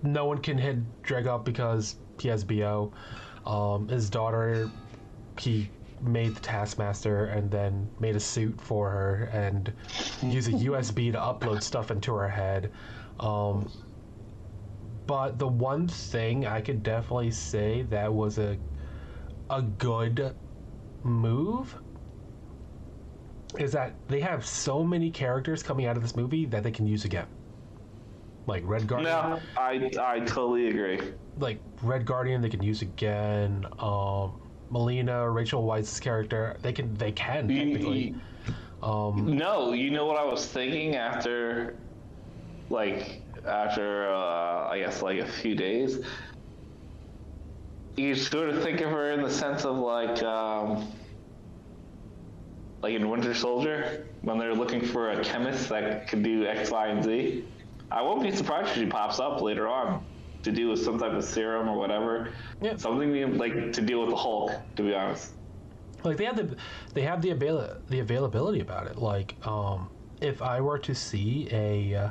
no 0.02 0.24
one 0.24 0.38
can 0.38 0.56
hit 0.56 0.78
Dreykov 1.02 1.44
because 1.44 1.96
he 2.18 2.28
has 2.28 2.42
bo. 2.42 2.92
Um, 3.44 3.88
his 3.88 4.08
daughter, 4.08 4.70
he 5.38 5.68
made 6.00 6.34
the 6.34 6.40
Taskmaster 6.40 7.26
and 7.26 7.50
then 7.50 7.88
made 7.98 8.16
a 8.16 8.20
suit 8.20 8.58
for 8.58 8.90
her 8.90 9.30
and 9.32 9.72
used 10.22 10.48
a 10.48 10.52
USB 10.52 11.12
to 11.12 11.18
upload 11.18 11.62
stuff 11.62 11.90
into 11.90 12.14
her 12.14 12.28
head. 12.28 12.70
Um, 13.18 13.70
but 15.06 15.38
the 15.38 15.48
one 15.48 15.88
thing 15.88 16.46
I 16.46 16.60
could 16.60 16.82
definitely 16.82 17.32
say 17.32 17.82
that 17.90 18.12
was 18.12 18.38
a 18.38 18.56
a 19.50 19.60
good 19.62 20.34
move 21.02 21.76
is 23.58 23.72
that 23.72 23.94
they 24.08 24.20
have 24.20 24.46
so 24.46 24.84
many 24.84 25.10
characters 25.10 25.62
coming 25.62 25.86
out 25.86 25.96
of 25.96 26.02
this 26.02 26.14
movie 26.14 26.46
that 26.46 26.62
they 26.62 26.70
can 26.70 26.86
use 26.86 27.04
again. 27.04 27.26
Like 28.46 28.62
Red 28.64 28.86
Guardian, 28.86 29.12
No, 29.12 29.40
I 29.56 29.90
I 30.00 30.20
totally 30.20 30.68
agree. 30.68 31.12
like 31.38 31.60
Red 31.82 32.06
Guardian, 32.06 32.40
they 32.40 32.48
can 32.48 32.62
use 32.62 32.80
again. 32.82 33.66
Um, 33.78 34.40
Melina, 34.70 35.28
Rachel 35.28 35.64
Weisz's 35.64 36.00
character, 36.00 36.56
they 36.62 36.72
can 36.72 36.94
they 36.94 37.12
can 37.12 37.48
technically. 37.48 38.14
Um, 38.82 39.36
No, 39.36 39.72
you 39.72 39.90
know 39.90 40.06
what 40.06 40.16
I 40.16 40.24
was 40.24 40.46
thinking 40.46 40.96
after, 40.96 41.76
like 42.70 43.20
after 43.44 44.10
uh, 44.12 44.68
I 44.68 44.78
guess 44.78 45.02
like 45.02 45.18
a 45.18 45.26
few 45.26 45.54
days. 45.54 46.04
You 47.96 48.14
sort 48.14 48.48
of 48.50 48.62
think 48.62 48.80
of 48.80 48.90
her 48.90 49.10
in 49.12 49.22
the 49.22 49.30
sense 49.30 49.64
of 49.64 49.76
like, 49.76 50.22
um, 50.22 50.90
like 52.82 52.94
in 52.94 53.08
Winter 53.10 53.34
Soldier 53.34 54.06
when 54.22 54.38
they're 54.38 54.54
looking 54.54 54.80
for 54.82 55.10
a 55.10 55.22
chemist 55.22 55.68
that 55.68 56.08
could 56.08 56.22
do 56.22 56.46
X, 56.46 56.70
Y, 56.70 56.86
and 56.88 57.04
Z. 57.04 57.44
I 57.90 58.02
won't 58.02 58.22
be 58.22 58.30
surprised 58.30 58.68
if 58.70 58.74
she 58.76 58.86
pops 58.86 59.18
up 59.18 59.40
later 59.42 59.68
on. 59.68 60.04
to 60.42 60.52
do 60.52 60.68
with 60.68 60.82
some 60.82 60.98
type 60.98 61.12
of 61.12 61.22
serum 61.24 61.68
or 61.68 61.76
whatever. 61.76 62.32
Yeah. 62.62 62.76
Something 62.76 63.36
like 63.36 63.72
to 63.72 63.82
deal 63.82 64.00
with 64.00 64.10
the 64.10 64.16
Hulk. 64.16 64.52
To 64.76 64.82
be 64.82 64.94
honest. 64.94 65.32
like 66.02 66.16
they 66.16 66.24
have 66.24 66.36
the 66.36 66.56
they 66.94 67.02
have 67.02 67.20
the 67.20 67.30
avail 67.30 67.76
the 67.88 67.98
availability 68.00 68.60
about 68.60 68.86
it. 68.86 68.96
Like 68.96 69.34
um, 69.46 69.90
if 70.20 70.40
I 70.40 70.60
were 70.60 70.78
to 70.78 70.94
see 70.94 71.48
a 71.50 71.94
uh, 71.94 72.10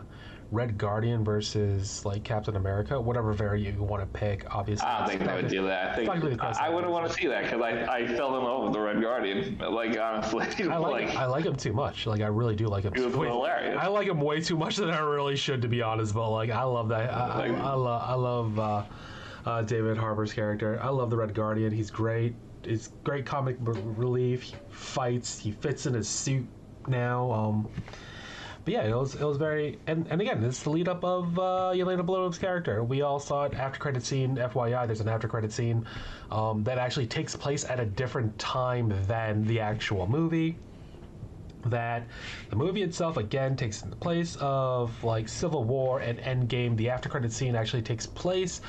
Red 0.52 0.78
Guardian 0.80 1.24
versus 1.24 2.04
like 2.06 2.24
Captain 2.24 2.56
America, 2.56 3.00
whatever 3.00 3.34
variant 3.34 3.78
you 3.78 3.84
want 3.84 4.02
to 4.02 4.20
pick, 4.20 4.46
obviously. 4.54 4.88
I 4.88 5.00
don't 5.00 5.10
think 5.10 5.24
they 5.30 5.36
would 5.36 5.48
do 5.48 5.68
that. 5.68 5.92
I 5.92 5.96
think 5.96 6.42
I, 6.42 6.66
I 6.66 6.70
wouldn't 6.70 6.92
want 6.92 7.08
to 7.08 7.14
see 7.14 7.28
that 7.28 7.44
because 7.44 7.62
I, 7.62 7.86
I 7.86 8.08
fell 8.08 8.36
in 8.38 8.44
love 8.44 8.64
with 8.64 8.74
the 8.74 8.80
Red 8.80 9.00
Guardian. 9.00 9.58
Like 9.60 9.98
honestly, 10.00 10.46
I 10.70 10.78
like 10.78 11.16
I 11.16 11.26
like 11.28 11.46
him 11.46 11.56
too 11.56 11.74
much. 11.74 12.08
Like 12.08 12.22
I 12.22 12.28
really 12.28 12.56
do 12.56 12.68
like 12.68 12.84
him. 12.84 12.94
He 12.96 13.02
was 13.02 13.16
way- 13.16 13.28
hilarious. 13.28 13.78
I 13.80 13.88
like 13.88 14.08
him 14.08 14.20
way 14.20 14.42
too 14.42 14.58
much 14.58 14.78
than 14.78 14.90
I 14.90 15.00
really 15.00 15.36
should, 15.36 15.62
to 15.62 15.68
be 15.68 15.84
honest. 15.84 16.16
But 16.16 16.30
like 16.32 16.50
I 16.50 16.64
love 16.64 16.90
that. 16.90 17.14
I, 17.14 17.28
I, 17.28 17.38
Like- 17.50 17.62
I 17.62 17.74
love 17.74 18.02
I 18.10 18.14
love 18.16 18.60
uh, 18.60 18.84
uh, 19.46 19.62
David 19.62 19.98
Harbour's 19.98 20.34
character. 20.34 20.80
I 20.82 20.90
love 20.90 21.12
the 21.12 21.18
Red 21.18 21.36
Guardian. 21.36 21.72
He's 21.72 21.92
great. 21.92 22.34
It's 22.64 22.90
great 23.04 23.26
comic 23.26 23.56
relief. 23.60 24.42
He 24.42 24.56
fights. 24.70 25.38
He 25.38 25.52
fits 25.52 25.86
in 25.86 25.94
his 25.94 26.10
suit 26.10 26.46
now. 26.88 27.32
Um, 27.32 27.70
but 28.70 28.74
yeah, 28.74 28.88
it 28.88 28.96
was 28.96 29.16
it 29.16 29.24
was 29.24 29.38
very 29.38 29.80
and, 29.88 30.06
and 30.12 30.22
again, 30.22 30.44
it's 30.44 30.62
the 30.62 30.70
lead 30.70 30.88
up 30.88 31.04
of 31.04 31.40
uh, 31.40 31.72
Yelena 31.74 32.06
Belova's 32.06 32.38
character. 32.38 32.84
We 32.84 33.02
all 33.02 33.20
saw 33.20 33.46
it 33.46 33.56
after 33.56 33.80
credit 33.80 34.04
scene. 34.04 34.36
FYI, 34.36 34.86
there's 34.86 35.02
an 35.02 35.08
after 35.08 35.28
credit 35.28 35.52
scene 35.52 35.88
um, 36.30 36.64
that 36.66 36.78
actually 36.78 37.08
takes 37.08 37.36
place 37.36 37.66
at 37.66 37.80
a 37.80 37.86
different 37.86 38.38
time 38.38 38.94
than 39.08 39.44
the 39.46 39.60
actual 39.60 40.06
movie. 40.06 40.56
That 41.66 42.06
the 42.52 42.58
movie 42.58 42.84
itself 42.84 43.18
again 43.18 43.56
takes 43.56 43.82
in 43.82 43.90
the 43.90 43.96
place 43.96 44.38
of 44.40 45.04
like 45.04 45.28
Civil 45.28 45.64
War 45.64 46.02
and 46.02 46.20
Endgame. 46.20 46.78
The 46.78 46.92
after 46.92 47.10
credit 47.10 47.34
scene 47.34 47.56
actually 47.56 47.82
takes 47.82 48.06
place 48.06 48.62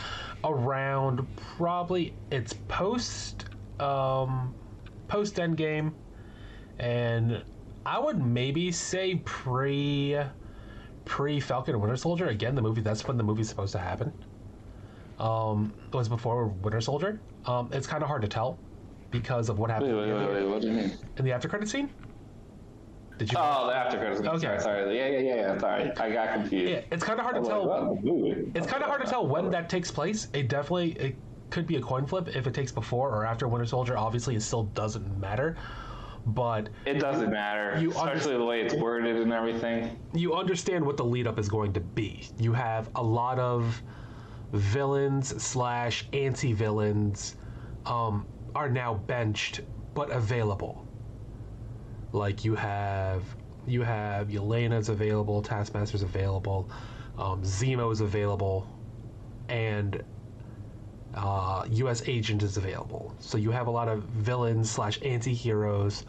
around 0.43 1.27
probably 1.37 2.15
it's 2.31 2.55
post 2.69 3.45
um, 3.79 4.55
post 5.09 5.37
Endgame 5.37 5.93
and 6.79 7.43
I 7.87 7.99
would 7.99 8.25
maybe 8.25 8.71
say 8.73 9.17
pre 9.25 10.19
pre 11.05 11.41
Falcon 11.41 11.75
and 11.75 11.83
Winter 11.83 11.97
Soldier. 11.97 12.27
Again, 12.27 12.55
the 12.55 12.63
movie 12.63 12.81
that's 12.81 13.07
when 13.07 13.17
the 13.17 13.23
movie's 13.23 13.49
supposed 13.49 13.73
to 13.73 13.79
happen. 13.79 14.13
Um, 15.19 15.75
it 15.93 15.95
was 15.95 16.09
before 16.09 16.47
Winter 16.47 16.81
Soldier. 16.81 17.21
Um, 17.47 17.71
it's 17.73 17.87
kind 17.87 18.03
of 18.03 18.09
hard 18.09 18.23
to 18.23 18.29
tell 18.29 18.59
because 19.11 19.49
of 19.49 19.59
what 19.59 19.71
happened 19.71 19.97
Wait, 19.97 20.09
wait, 20.09 20.15
wait, 20.15 20.35
wait. 20.35 20.49
What 20.49 20.63
do 20.63 20.69
you 20.69 20.73
mean? 20.75 20.93
in 21.17 21.25
the 21.25 21.33
after 21.33 21.49
credit 21.49 21.69
scene. 21.69 21.91
Did 23.19 23.33
you? 23.33 23.39
Oh, 23.39 23.67
the 23.67 23.77
after 23.77 23.99
credits. 23.99 24.21
Okay. 24.21 24.39
Sorry, 24.39 24.61
sorry. 24.61 24.97
Yeah, 24.97 25.09
yeah, 25.09 25.19
yeah, 25.19 25.35
yeah. 25.35 25.59
Sorry, 25.59 25.91
I 25.97 26.11
got 26.11 26.33
confused. 26.33 26.71
yeah, 26.71 26.81
it's 26.91 27.05
kind 27.05 27.19
of 27.19 27.25
hard 27.25 27.37
to 27.37 27.43
like, 27.43 27.51
tell. 27.51 27.99
It's 28.55 28.67
kind 28.67 28.83
of 28.83 28.89
hard 28.89 29.05
to 29.05 29.11
tell 29.11 29.27
when 29.27 29.51
that 29.51 29.69
takes 29.69 29.91
place. 29.91 30.29
It 30.33 30.49
definitely 30.49 30.93
it 30.93 31.17
could 31.51 31.67
be 31.67 31.77
a 31.77 31.83
coin 31.83 32.07
flip 32.07 32.29
if 32.35 32.47
it 32.47 32.55
takes 32.55 32.73
before 32.73 33.11
or 33.11 33.27
after 33.27 33.47
Winter 33.47 33.67
Soldier. 33.67 33.99
Obviously, 33.99 34.37
it 34.37 34.41
still 34.41 34.65
doesn't 34.65 35.19
matter. 35.21 35.57
But 36.35 36.69
It 36.87 37.01
doesn't 37.01 37.31
matter, 37.31 37.81
You 37.81 37.91
especially 37.91 38.37
the 38.37 38.45
way 38.45 38.61
it's 38.63 38.75
worded 38.75 39.17
and 39.17 39.33
everything. 39.33 39.99
you 40.15 40.35
understand 40.35 40.85
what 40.85 40.97
the 40.97 41.05
lead 41.05 41.27
up 41.27 41.39
is 41.39 41.49
going 41.49 41.73
to 41.75 41.81
be. 41.81 42.23
You 42.39 42.53
have 42.53 42.89
a 42.95 43.03
lot 43.03 43.39
of 43.39 43.83
villains 44.53 45.43
slash 45.43 46.09
anti 46.13 46.53
villains 46.53 47.37
um, 47.87 48.27
are 48.55 48.69
now 48.69 48.95
benched 48.95 49.61
but 49.95 50.11
available. 50.11 50.87
Like 52.13 52.45
you 52.45 52.55
have 52.55 53.23
you 53.67 53.83
have 53.83 54.29
Yelena's 54.29 54.89
available, 54.89 55.43
Taskmaster's 55.43 56.03
available, 56.03 56.69
um, 57.19 57.43
Zemo's 57.43 58.01
available, 58.01 58.67
and 59.49 60.03
uh, 61.15 61.65
U.S. 61.71 62.03
Agent 62.07 62.43
is 62.43 62.57
available. 62.57 63.15
So 63.21 63.39
you 63.39 63.51
have 63.51 63.67
a 63.67 63.71
lot 63.71 63.89
of 63.89 64.03
villains 64.05 64.71
slash 64.71 64.99
anti-heroes 65.03 66.05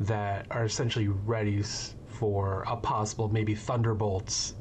that 0.00 0.46
are 0.50 0.64
essentially 0.64 1.08
ready 1.08 1.62
for 2.08 2.64
a 2.66 2.76
possible 2.76 3.28
maybe 3.28 3.54
Thunderbolts 3.54 4.54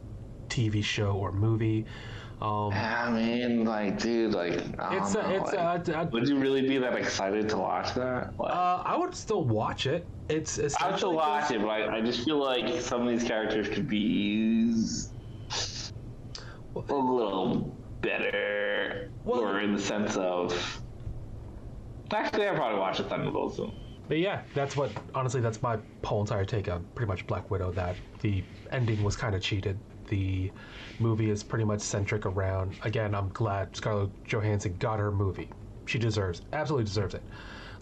TV 0.49 0.83
show 0.83 1.11
or 1.11 1.31
movie. 1.31 1.85
Um, 2.41 2.73
I 2.73 3.11
mean, 3.11 3.65
like, 3.65 3.99
dude, 3.99 4.33
like, 4.33 4.53
it's 4.53 5.13
a, 5.15 5.29
it's 5.29 5.53
like, 5.53 5.87
a, 5.87 6.01
a- 6.01 6.05
would 6.07 6.27
you 6.27 6.39
really 6.39 6.67
be 6.67 6.79
that 6.79 6.95
excited 6.95 7.47
to 7.49 7.57
watch 7.57 7.93
that? 7.93 8.33
Like, 8.39 8.51
uh, 8.51 8.81
I 8.83 8.97
would 8.97 9.13
still 9.13 9.43
watch 9.43 9.85
it. 9.85 10.07
It's 10.27 10.57
I 10.81 10.89
would 10.89 10.97
still 10.97 11.13
watch 11.13 11.51
it, 11.51 11.61
but 11.61 11.67
I, 11.67 11.97
I 11.97 12.01
just 12.01 12.25
feel 12.25 12.37
like 12.37 12.81
some 12.81 13.05
of 13.05 13.09
these 13.09 13.27
characters 13.27 13.69
could 13.69 13.87
be 13.87 13.99
used 13.99 15.13
a 16.75 16.79
little 16.95 17.77
better, 18.01 19.09
Well- 19.23 19.41
or 19.41 19.59
in 19.59 19.73
the 19.73 19.79
sense 19.81 20.17
of. 20.17 20.81
Actually, 22.11 22.47
I'd 22.47 22.55
probably 22.57 22.79
watch 22.79 22.97
the 22.97 23.05
Thunderbolts. 23.05 23.57
soon. 23.57 23.71
But 24.07 24.17
yeah, 24.19 24.41
that's 24.53 24.75
what 24.75 24.91
honestly 25.15 25.39
that's 25.39 25.61
my 25.61 25.77
whole 26.03 26.19
entire 26.21 26.43
take 26.43 26.67
on 26.69 26.85
pretty 26.95 27.07
much 27.07 27.25
Black 27.27 27.49
Widow. 27.49 27.71
That 27.71 27.95
the 28.19 28.43
ending 28.71 29.01
was 29.03 29.15
kind 29.15 29.33
of 29.35 29.41
cheated. 29.41 29.79
The 30.09 30.51
movie 30.99 31.29
is 31.29 31.43
pretty 31.43 31.63
much 31.63 31.79
centric 31.79 32.25
around. 32.25 32.75
Again, 32.83 33.15
I'm 33.15 33.29
glad 33.29 33.73
Scarlett 33.73 34.09
Johansson 34.25 34.75
got 34.79 34.99
her 34.99 35.11
movie. 35.11 35.49
She 35.85 35.97
deserves, 35.97 36.41
absolutely 36.51 36.83
deserves 36.85 37.13
it. 37.13 37.23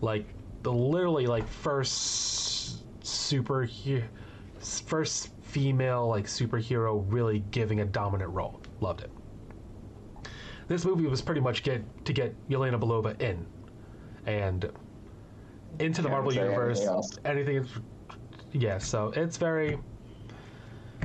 Like 0.01 0.27
the 0.61 0.71
literally 0.71 1.25
like 1.25 1.47
first 1.47 2.83
super 3.03 3.67
first 4.59 5.29
female 5.41 6.07
like 6.07 6.25
superhero 6.25 7.03
really 7.07 7.39
giving 7.49 7.79
a 7.79 7.85
dominant 7.85 8.29
role. 8.29 8.61
Loved 8.81 9.01
it. 9.01 9.09
This 10.69 10.85
movie 10.85 11.07
was 11.07 11.19
pretty 11.21 11.41
much 11.41 11.63
get 11.63 11.83
to 12.05 12.13
get 12.13 12.33
Yelena 12.47 12.79
Belova 12.79 13.19
in, 13.19 13.45
and 14.27 14.71
into 15.79 16.01
the 16.03 16.07
Can't 16.07 16.23
Marvel 16.23 16.33
universe. 16.33 16.77
anything 16.77 16.93
else. 16.93 17.19
Anything 17.25 17.67
yeah. 18.51 18.77
So 18.77 19.11
it's 19.15 19.35
very. 19.35 19.79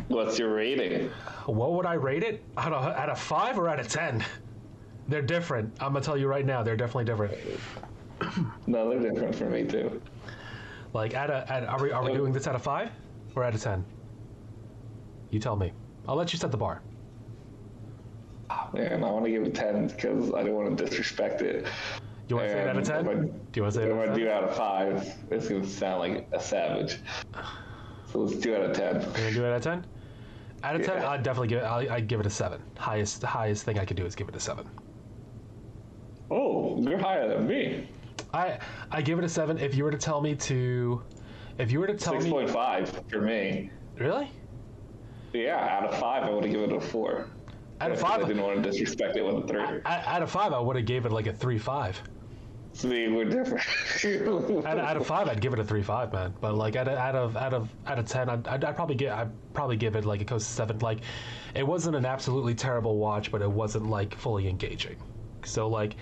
What's 0.09 0.39
your 0.39 0.55
rating? 0.55 1.09
What 1.47 1.73
would 1.73 1.87
I 1.87 1.95
rate 1.95 2.23
it? 2.23 2.45
Out 2.59 2.75
of 2.75 2.85
out 2.85 3.09
of 3.09 3.19
five 3.19 3.59
or 3.59 3.71
out 3.71 3.81
of 3.81 3.89
ten? 3.89 4.23
They're 5.09 5.23
different. 5.23 5.75
I'm 5.81 5.95
gonna 5.95 6.05
tell 6.05 6.19
you 6.19 6.29
right 6.29 6.45
now. 6.45 6.63
They're 6.63 6.77
definitely 6.77 7.07
different. 7.07 7.35
No, 8.67 8.89
they're 8.89 9.11
different 9.11 9.35
for 9.35 9.51
me 9.51 9.65
too. 9.65 10.01
Like 10.93 11.15
at 11.15 11.29
a, 11.31 11.53
at, 11.53 11.65
are 11.65 11.83
we 11.83 11.91
are 11.91 12.03
we 12.03 12.13
oh. 12.13 12.17
doing 12.17 12.33
this 12.33 12.47
out 12.47 12.55
of 12.55 12.63
five 12.63 12.91
or 13.35 13.45
out 13.45 13.55
of 13.55 13.63
ten? 13.63 13.85
You 15.31 15.41
tell 15.41 15.57
me. 15.57 15.73
I'll 16.07 16.17
let 16.17 16.33
you 16.33 16.39
set 16.39 16.51
the 16.51 16.57
bar. 16.57 16.81
Ah, 18.51 18.69
man, 18.73 19.03
I 19.03 19.11
want 19.11 19.25
to 19.25 19.31
give 19.31 19.43
it 19.43 19.55
ten 19.55 19.87
because 19.89 20.33
I 20.35 20.43
don't 20.43 20.55
want 20.55 20.77
to 20.77 20.85
disrespect 20.85 21.41
it. 21.43 21.67
You 22.29 22.37
want 22.37 22.49
to 22.49 22.53
say 22.55 22.61
it 22.63 22.69
out 22.69 22.77
of 22.77 22.85
ten? 22.85 23.09
I- 23.09 23.15
Do 23.15 23.31
you 23.55 23.63
want 23.63 23.75
to 23.75 23.81
say 23.81 23.87
it 23.87 23.93
out 23.93 23.99
I 23.99 24.05
of 24.05 24.15
do 24.15 24.25
ten? 24.25 24.33
out 24.35 24.45
of 24.45 24.57
five, 24.57 25.15
it's 25.31 25.49
gonna 25.49 25.67
sound 25.67 26.01
like 26.01 26.29
a 26.33 26.41
savage. 26.41 26.99
So 28.11 28.21
let's 28.21 28.37
do 28.39 28.55
out 28.55 28.63
of 28.63 28.77
ten. 28.77 29.01
You 29.01 29.07
gonna 29.07 29.33
do 29.33 29.45
it 29.45 29.49
out 29.49 29.57
of 29.57 29.63
ten? 29.63 29.87
Out 30.63 30.77
of 30.77 30.81
Yeah. 30.87 31.11
I'd 31.11 31.23
definitely 31.23 31.49
give 31.49 31.59
it. 31.59 31.65
I'd, 31.65 31.89
I'd 31.89 32.07
give 32.09 32.21
it 32.21 32.27
a 32.27 32.31
seven. 32.31 32.63
Highest 32.79 33.21
the 33.21 33.27
highest 33.27 33.65
thing 33.65 33.79
I 33.79 33.85
could 33.85 33.97
do 33.97 34.07
is 34.07 34.15
give 34.15 34.29
it 34.29 34.37
a 34.37 34.41
seven. 34.41 34.67
Oh, 36.31 36.81
you're 36.81 36.99
higher 36.99 37.29
than 37.29 37.47
me. 37.47 37.89
I 38.33 38.59
I 38.91 39.03
give 39.03 39.19
it 39.19 39.25
a 39.25 39.29
seven. 39.29 39.59
If 39.59 39.75
you 39.75 39.85
were 39.85 39.91
to 39.91 39.99
tell 39.99 40.21
me 40.21 40.35
to, 40.37 41.03
if 41.59 41.71
you 41.71 41.81
were 41.81 41.87
to 41.87 41.95
tell 41.95 42.15
Six 42.15 42.25
me, 42.25 42.31
point 42.31 42.51
five 42.51 42.89
for 43.11 43.21
me. 43.21 43.71
really, 43.99 44.31
Yeah, 45.33 45.57
out 45.59 45.93
of 45.93 45.99
five, 45.99 46.25
I 46.25 46.31
would 46.31 46.45
have 46.45 46.53
given 46.53 46.71
it 46.71 46.77
a 46.77 46.81
four. 46.81 47.27
Out 47.85 47.91
of 47.93 48.01
five, 48.01 48.23
I 48.25 48.29
didn't 48.29 48.43
want 48.43 48.63
to 48.63 48.71
disrespect 48.71 49.17
it 49.17 49.23
with 49.25 49.45
a 49.45 49.47
three. 49.47 49.81
out, 49.85 50.23
of 50.23 50.31
five, 50.31 50.53
I 50.53 50.59
would 50.61 50.77
have 50.77 50.87
gave 50.87 51.07
it 51.07 51.13
like 51.13 51.27
a 51.27 51.33
three 51.33 51.59
five. 51.59 52.01
See, 52.73 53.07
we're 53.07 53.25
different. 53.27 53.63
Out, 54.67 54.79
out 54.79 54.97
of 54.97 55.07
five, 55.07 55.29
I'd 55.29 55.41
give 55.41 55.53
it 55.53 55.61
a 55.61 55.65
three 55.65 55.83
five, 55.83 56.13
man. 56.13 56.35
But 56.41 56.55
like 56.57 56.75
out 56.75 56.89
of 56.89 56.99
out 56.99 57.15
of 57.15 57.37
out 57.37 57.55
of 57.55 57.69
out 57.87 58.01
of 58.01 58.07
ten, 58.07 58.29
I'd, 58.29 58.49
I'd, 58.49 58.65
I'd 58.65 58.75
probably 58.75 58.97
get 58.97 59.13
I'd 59.13 59.31
probably 59.53 59.77
give 59.77 59.95
it 59.95 60.05
like 60.05 60.21
a 60.21 60.25
close 60.25 60.45
to 60.45 60.53
seven. 60.53 60.79
Like, 60.81 61.01
it 61.55 61.65
wasn't 61.65 61.95
an 61.95 62.05
absolutely 62.05 62.53
terrible 62.55 62.97
watch, 62.99 63.31
but 63.31 63.43
it 63.43 63.51
wasn't 63.51 63.87
like 63.89 64.15
fully 64.17 64.49
engaging. 64.49 64.97
So 65.45 65.69
like, 65.69 65.95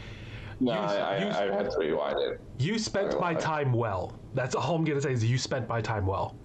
no, 0.60 0.72
You- 0.72 0.78
I, 0.78 0.94
I, 0.96 1.18
you- 1.18 1.52
I 1.52 1.54
had 1.54 1.70
to 1.70 1.76
rewind 1.78 2.18
it. 2.20 2.40
you 2.58 2.78
spent 2.78 3.20
my 3.20 3.34
time 3.34 3.72
well. 3.74 4.18
That's 4.32 4.54
all 4.54 4.74
I'm 4.76 4.84
gonna 4.84 5.02
say 5.02 5.12
is 5.12 5.22
you 5.22 5.36
spent 5.36 5.68
my 5.68 5.82
time 5.82 6.06
well. 6.06 6.36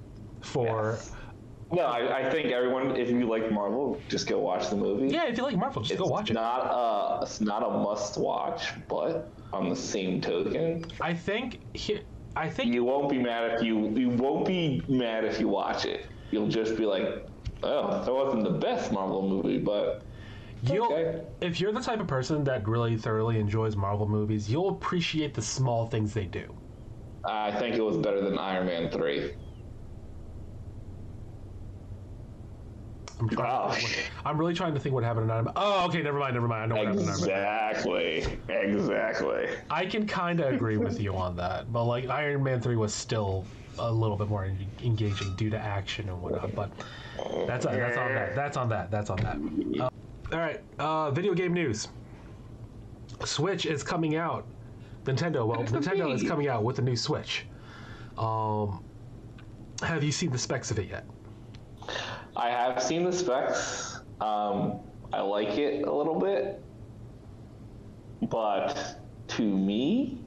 For 0.42 0.92
Yes. 1.00 1.12
No, 1.72 1.82
I, 1.82 2.20
I 2.28 2.30
think 2.30 2.52
everyone, 2.52 2.96
if 2.96 3.10
you 3.10 3.28
like 3.28 3.52
Marvel, 3.52 4.00
just 4.08 4.28
go 4.28 4.40
watch 4.40 4.70
the 4.70 4.76
movie. 4.78 5.10
yeah, 5.14 5.28
if 5.28 5.38
you 5.38 5.44
like 5.44 5.58
Marvel, 5.58 5.82
just 5.82 5.92
it's 5.94 6.02
go 6.02 6.08
watch 6.08 6.30
it. 6.30 6.34
Not 6.34 6.62
a, 6.66 7.24
it's 7.24 7.42
not 7.42 7.62
a 7.62 7.70
must 7.70 8.18
watch, 8.18 8.70
but 8.88 9.30
on 9.52 9.70
the 9.70 9.76
same 9.76 10.22
token, 10.22 10.86
I 11.02 11.14
think 11.14 11.60
here, 11.76 12.02
I 12.36 12.50
think 12.50 12.74
you 12.74 12.84
won't 12.84 13.10
be 13.10 13.18
mad 13.18 13.52
if 13.56 13.64
you 13.64 13.90
you 13.90 14.10
won't 14.10 14.46
be 14.46 14.82
mad 14.88 15.26
if 15.26 15.40
you 15.40 15.48
watch 15.50 15.86
it. 15.86 16.06
You'll 16.32 16.48
just 16.48 16.78
be 16.78 16.86
like, 16.86 17.26
oh, 17.64 18.04
that 18.04 18.14
wasn't 18.14 18.44
the 18.44 18.52
best 18.60 18.92
Marvel 18.92 19.28
movie, 19.28 19.58
but 19.58 20.04
You'll, 20.64 20.86
Okay. 20.92 21.22
if 21.42 21.60
you're 21.62 21.72
the 21.72 21.82
type 21.82 22.00
of 22.00 22.08
person 22.08 22.44
that 22.46 22.68
really 22.68 22.98
thoroughly 22.98 23.40
enjoys 23.40 23.76
Marvel 23.76 24.08
movies, 24.08 24.50
you'll 24.50 24.70
appreciate 24.70 25.36
the 25.36 25.42
small 25.42 25.86
things 25.86 26.14
they 26.16 26.26
do. 26.26 26.52
I 27.26 27.52
think 27.60 27.76
it 27.76 27.82
was 27.84 27.98
better 27.98 28.22
than 28.22 28.40
Iron 28.40 28.66
Man 28.66 28.90
three. 28.90 29.34
I'm 33.20 33.30
trying. 33.30 33.52
Oh. 33.52 33.74
To 33.74 33.80
think 33.80 33.90
what, 33.96 34.26
I'm 34.26 34.38
really 34.38 34.54
trying 34.54 34.74
to 34.74 34.80
think 34.80 34.94
what 34.94 35.04
happened 35.04 35.26
in 35.26 35.32
Iron 35.32 35.50
Oh, 35.56 35.86
okay, 35.88 36.02
never 36.02 36.20
mind, 36.20 36.36
never 36.36 36.48
mind. 36.48 36.64
I 36.64 36.66
know 36.68 36.76
what 36.76 36.88
happened 36.88 37.04
in 37.04 37.10
Iron 37.10 37.22
Man. 37.22 37.30
Exactly. 37.30 38.40
Exactly. 38.50 39.50
I 39.70 39.86
can 39.86 40.06
kind 40.06 40.40
of 40.40 40.54
agree 40.54 40.78
with 40.78 41.00
you 41.00 41.16
on 41.16 41.36
that, 41.38 41.72
but 41.72 41.86
like 41.86 42.10
Iron 42.10 42.44
Man 42.44 42.62
three 42.62 42.76
was 42.76 42.94
still 42.94 43.46
a 43.80 43.92
little 43.92 44.18
bit 44.18 44.28
more 44.28 44.46
engaging 44.84 45.36
due 45.36 45.50
to 45.50 45.58
action 45.58 46.10
and 46.10 46.22
whatnot. 46.22 46.54
But 46.56 46.72
that's 47.48 47.66
that's 47.66 47.98
on 47.98 48.14
that. 48.14 48.36
That's 48.36 48.58
on 48.58 48.70
that. 48.70 48.92
That's 48.92 49.10
on 49.10 49.18
that. 49.18 49.82
Uh, 49.82 49.90
all 50.32 50.40
right, 50.40 50.62
uh, 50.80 51.12
video 51.12 51.34
game 51.34 51.54
news. 51.54 51.88
Switch 53.26 53.66
is 53.66 53.84
coming 53.84 54.16
out. 54.16 54.46
Nintendo, 55.06 55.48
well, 55.48 55.64
Nintendo 55.64 56.14
is 56.14 56.22
coming 56.24 56.50
out 56.50 56.64
with 56.64 56.80
a 56.80 56.82
new 56.82 56.96
Switch. 56.96 57.46
Um, 58.18 58.84
have 59.82 60.04
you 60.04 60.12
seen 60.12 60.32
the 60.32 60.38
specs 60.38 60.70
of 60.70 60.80
it 60.80 60.90
yet? 60.90 61.06
I 62.38 62.52
have 62.52 62.82
seen 62.82 63.04
the 63.04 63.12
specs. 63.12 64.00
Um, 64.22 64.80
I 65.12 65.22
like 65.22 65.58
it 65.58 65.88
a 65.88 65.92
little 65.92 66.20
bit, 66.20 66.62
but 68.30 69.02
to 69.30 69.42
me, 69.42 70.20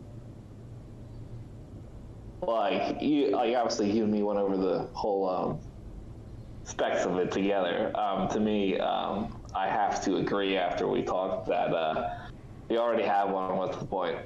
like 2.42 3.00
you, 3.00 3.30
like 3.30 3.54
obviously 3.54 3.90
you 3.92 4.02
and 4.02 4.12
me 4.12 4.24
went 4.24 4.40
over 4.40 4.56
the 4.56 4.88
whole 4.92 5.28
um, 5.28 5.58
specs 6.64 7.04
of 7.04 7.16
it 7.18 7.30
together. 7.30 7.96
Um, 7.96 8.28
to 8.30 8.40
me, 8.40 8.78
um, 8.80 9.40
I 9.54 9.68
have 9.68 10.02
to 10.04 10.16
agree 10.16 10.56
after 10.56 10.88
we 10.88 11.02
talked 11.02 11.46
that 11.48 11.72
uh, 11.72 12.10
you 12.68 12.78
already 12.78 13.04
have 13.04 13.30
one. 13.30 13.56
What's 13.56 13.76
the 13.76 13.86
point? 13.86 14.18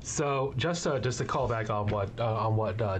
So 0.00 0.52
just 0.56 0.82
to, 0.84 0.98
just 0.98 1.18
to 1.18 1.24
call 1.24 1.46
back 1.46 1.70
on 1.70 1.86
what 1.88 2.10
uh, 2.18 2.46
on 2.46 2.56
what 2.56 2.80
uh, 2.80 2.98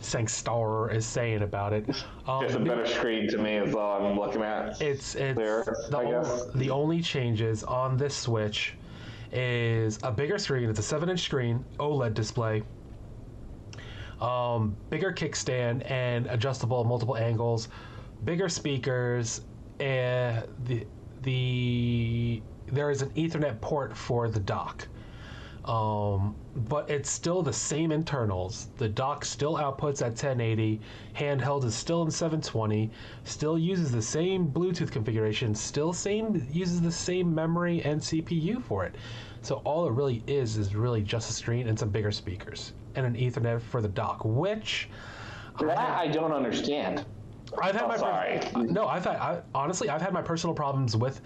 Sankstar 0.00 0.92
is 0.94 1.04
saying 1.06 1.42
about 1.42 1.72
it. 1.72 1.88
Um, 2.26 2.42
Just 2.42 2.56
a 2.56 2.60
better 2.60 2.86
screen 2.86 3.28
to 3.30 3.38
me 3.38 3.56
is 3.56 3.74
all 3.74 4.04
I'm 4.06 4.18
looking 4.18 4.42
at. 4.42 4.80
It's 4.80 5.14
it's 5.14 5.34
Clear, 5.34 5.64
the, 5.90 5.98
I 5.98 6.04
ol- 6.04 6.10
guess. 6.22 6.46
the 6.54 6.70
only 6.70 7.00
changes 7.02 7.64
on 7.64 7.96
this 7.96 8.14
Switch 8.16 8.74
is 9.32 9.98
a 10.02 10.10
bigger 10.12 10.38
screen. 10.38 10.70
It's 10.70 10.78
a 10.78 10.82
seven-inch 10.82 11.20
screen, 11.20 11.64
OLED 11.78 12.14
display, 12.14 12.62
um, 14.20 14.76
bigger 14.90 15.12
kickstand 15.12 15.88
and 15.90 16.26
adjustable 16.26 16.84
multiple 16.84 17.16
angles, 17.16 17.68
bigger 18.24 18.48
speakers, 18.48 19.42
and 19.80 20.44
the 20.64 20.86
the 21.22 22.42
there 22.68 22.90
is 22.90 23.02
an 23.02 23.10
Ethernet 23.10 23.60
port 23.60 23.96
for 23.96 24.28
the 24.28 24.40
dock. 24.40 24.86
Um, 25.68 26.34
but 26.56 26.88
it's 26.90 27.10
still 27.10 27.42
the 27.42 27.52
same 27.52 27.92
internals. 27.92 28.68
The 28.78 28.88
dock 28.88 29.22
still 29.24 29.56
outputs 29.56 30.00
at 30.00 30.12
1080. 30.12 30.80
Handheld 31.14 31.64
is 31.64 31.74
still 31.74 32.02
in 32.02 32.10
720. 32.10 32.90
Still 33.24 33.58
uses 33.58 33.92
the 33.92 34.00
same 34.00 34.48
Bluetooth 34.50 34.90
configuration. 34.90 35.54
Still 35.54 35.92
same 35.92 36.46
uses 36.50 36.80
the 36.80 36.90
same 36.90 37.34
memory 37.34 37.82
and 37.84 38.00
CPU 38.00 38.62
for 38.62 38.86
it. 38.86 38.94
So 39.42 39.56
all 39.66 39.86
it 39.86 39.92
really 39.92 40.24
is 40.26 40.56
is 40.56 40.74
really 40.74 41.02
just 41.02 41.28
a 41.28 41.34
screen 41.34 41.68
and 41.68 41.78
some 41.78 41.90
bigger 41.90 42.12
speakers 42.12 42.72
and 42.94 43.04
an 43.04 43.14
Ethernet 43.14 43.60
for 43.60 43.82
the 43.82 43.88
dock, 43.88 44.22
which 44.24 44.88
That 45.60 45.78
I 45.78 46.08
don't 46.08 46.32
understand. 46.32 47.04
I've 47.60 47.74
had 47.74 47.84
Oh, 47.84 47.88
my 47.88 47.96
sorry. 47.98 48.40
no. 48.56 48.86
I've 48.88 49.04
had 49.04 49.16
I, 49.16 49.42
honestly 49.54 49.90
I've 49.90 50.00
had 50.02 50.14
my 50.14 50.22
personal 50.22 50.54
problems 50.54 50.96
with 50.96 51.20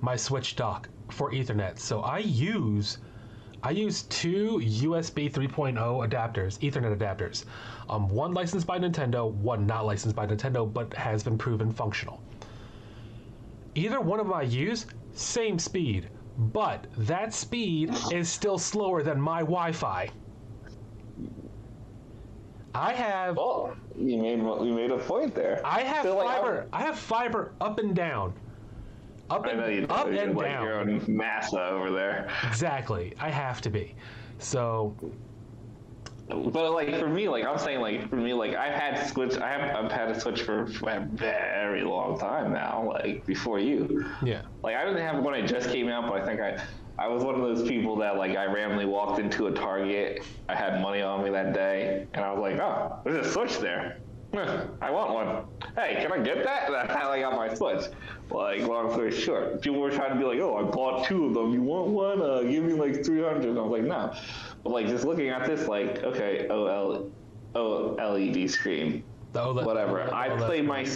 my 0.00 0.14
Switch 0.14 0.54
dock 0.54 0.88
for 1.10 1.32
Ethernet. 1.32 1.78
So 1.78 2.00
I 2.02 2.18
use 2.18 2.98
I 3.62 3.70
use 3.70 4.02
two 4.04 4.58
USB 4.62 5.30
3.0 5.30 5.74
adapters, 5.76 6.58
Ethernet 6.60 6.96
adapters. 6.96 7.44
Um, 7.90 8.08
one 8.08 8.32
licensed 8.32 8.66
by 8.66 8.78
Nintendo, 8.78 9.30
one 9.32 9.66
not 9.66 9.84
licensed 9.84 10.16
by 10.16 10.26
Nintendo, 10.26 10.70
but 10.72 10.92
has 10.94 11.22
been 11.22 11.36
proven 11.36 11.70
functional. 11.70 12.20
Either 13.74 14.00
one 14.00 14.18
of 14.18 14.26
them 14.26 14.34
I 14.34 14.42
use, 14.42 14.86
same 15.12 15.58
speed, 15.58 16.08
but 16.38 16.86
that 16.96 17.34
speed 17.34 17.94
is 18.10 18.30
still 18.30 18.58
slower 18.58 19.02
than 19.02 19.20
my 19.20 19.40
Wi-Fi. 19.40 20.08
I 22.74 22.92
have 22.94 23.36
Well, 23.36 23.76
you 23.96 24.16
made 24.16 24.38
you 24.38 24.72
made 24.72 24.90
a 24.90 24.98
point 24.98 25.34
there. 25.34 25.60
I 25.64 25.80
have 25.80 26.04
So, 26.04 26.16
like, 26.16 26.28
fiber. 26.28 26.66
I 26.72 26.82
have 26.82 26.98
fiber 26.98 27.52
up 27.60 27.78
and 27.78 27.94
down. 27.94 28.32
Up 29.30 29.46
I 29.46 29.50
and 29.50 29.60
know 29.60 29.68
you 29.68 29.86
up 29.88 30.06
do. 30.06 30.12
You're 30.12 30.24
and 30.24 30.36
like 30.36 30.46
down. 30.46 30.64
your 30.64 30.80
own 30.80 31.00
NASA 31.02 31.70
over 31.70 31.90
there. 31.90 32.28
Exactly. 32.46 33.14
I 33.20 33.30
have 33.30 33.60
to 33.62 33.70
be. 33.70 33.94
So 34.38 34.94
But 36.28 36.72
like 36.72 36.94
for 36.98 37.08
me, 37.08 37.28
like 37.28 37.44
I'm 37.44 37.58
saying, 37.58 37.80
like 37.80 38.08
for 38.08 38.16
me, 38.16 38.34
like 38.34 38.54
I've 38.54 38.74
had 38.74 39.06
switch. 39.08 39.36
I 39.36 39.48
have 39.50 39.84
I've 39.84 39.90
had 39.92 40.10
a 40.10 40.20
switch 40.20 40.42
for, 40.42 40.66
for 40.66 40.90
a 40.90 41.00
very 41.12 41.82
long 41.82 42.18
time 42.18 42.52
now. 42.52 42.88
Like 42.92 43.26
before 43.26 43.58
you. 43.58 44.06
yeah. 44.22 44.42
Like 44.62 44.76
I 44.76 44.84
didn't 44.84 45.02
have 45.02 45.22
one. 45.24 45.34
I 45.34 45.44
just 45.46 45.70
came 45.70 45.88
out, 45.88 46.08
but 46.08 46.20
I 46.22 46.26
think 46.26 46.40
I 46.40 46.62
I 46.98 47.08
was 47.08 47.24
one 47.24 47.34
of 47.34 47.40
those 47.42 47.66
people 47.68 47.96
that 47.96 48.16
like 48.16 48.36
I 48.36 48.44
randomly 48.46 48.86
walked 48.86 49.18
into 49.20 49.46
a 49.46 49.52
Target. 49.52 50.22
I 50.48 50.54
had 50.54 50.80
money 50.82 51.02
on 51.02 51.24
me 51.24 51.30
that 51.30 51.52
day, 51.54 52.06
and 52.14 52.24
I 52.24 52.32
was 52.32 52.40
like, 52.40 52.60
oh, 52.60 53.00
there's 53.04 53.26
a 53.26 53.30
Switch 53.32 53.58
there. 53.58 53.98
I 54.80 54.90
want 54.90 55.12
one. 55.12 55.44
Hey, 55.74 55.98
can 56.00 56.12
I 56.12 56.18
get 56.18 56.44
that? 56.44 56.70
That's 56.70 56.92
how 56.92 57.10
I 57.10 57.20
got 57.20 57.34
my 57.34 57.52
Switch. 57.52 57.86
Like, 58.30 58.62
long 58.62 58.92
story 58.92 59.10
short, 59.10 59.60
people 59.60 59.80
were 59.80 59.90
trying 59.90 60.12
to 60.12 60.18
be 60.18 60.24
like, 60.24 60.38
oh, 60.38 60.56
I 60.56 60.62
bought 60.62 61.06
two 61.06 61.26
of 61.26 61.34
them. 61.34 61.52
You 61.52 61.62
want 61.62 61.88
one? 61.88 62.22
Uh, 62.22 62.42
give 62.42 62.62
me 62.62 62.74
like 62.74 63.04
300. 63.04 63.44
And 63.44 63.58
I 63.58 63.62
was 63.62 63.72
like, 63.72 63.82
no. 63.82 64.14
But 64.62 64.70
like, 64.70 64.86
just 64.86 65.04
looking 65.04 65.30
at 65.30 65.46
this, 65.46 65.66
like, 65.66 66.04
okay, 66.04 66.46
OL, 66.48 67.10
OLED 67.54 68.48
screen 68.50 69.02
OLED, 69.34 69.64
whatever. 69.64 69.98
OLED 69.98 70.12
I 70.12 70.36
play 70.36 70.62
my 70.62 70.86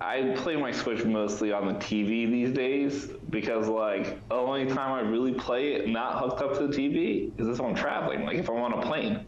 I 0.00 0.32
play 0.36 0.54
my 0.54 0.70
Switch 0.70 1.04
mostly 1.04 1.52
on 1.52 1.66
the 1.66 1.74
TV 1.74 2.30
these 2.30 2.52
days 2.52 3.06
because 3.30 3.68
like 3.68 4.26
the 4.28 4.36
only 4.36 4.66
time 4.66 4.92
I 4.92 5.00
really 5.00 5.32
play 5.32 5.72
it 5.72 5.88
not 5.88 6.20
hooked 6.20 6.40
up 6.40 6.56
to 6.58 6.68
the 6.68 6.72
TV 6.72 7.32
is 7.38 7.48
if 7.48 7.60
I'm 7.60 7.74
traveling, 7.74 8.24
like 8.24 8.36
if 8.36 8.48
I'm 8.48 8.56
on 8.56 8.74
a 8.74 8.82
plane. 8.82 9.26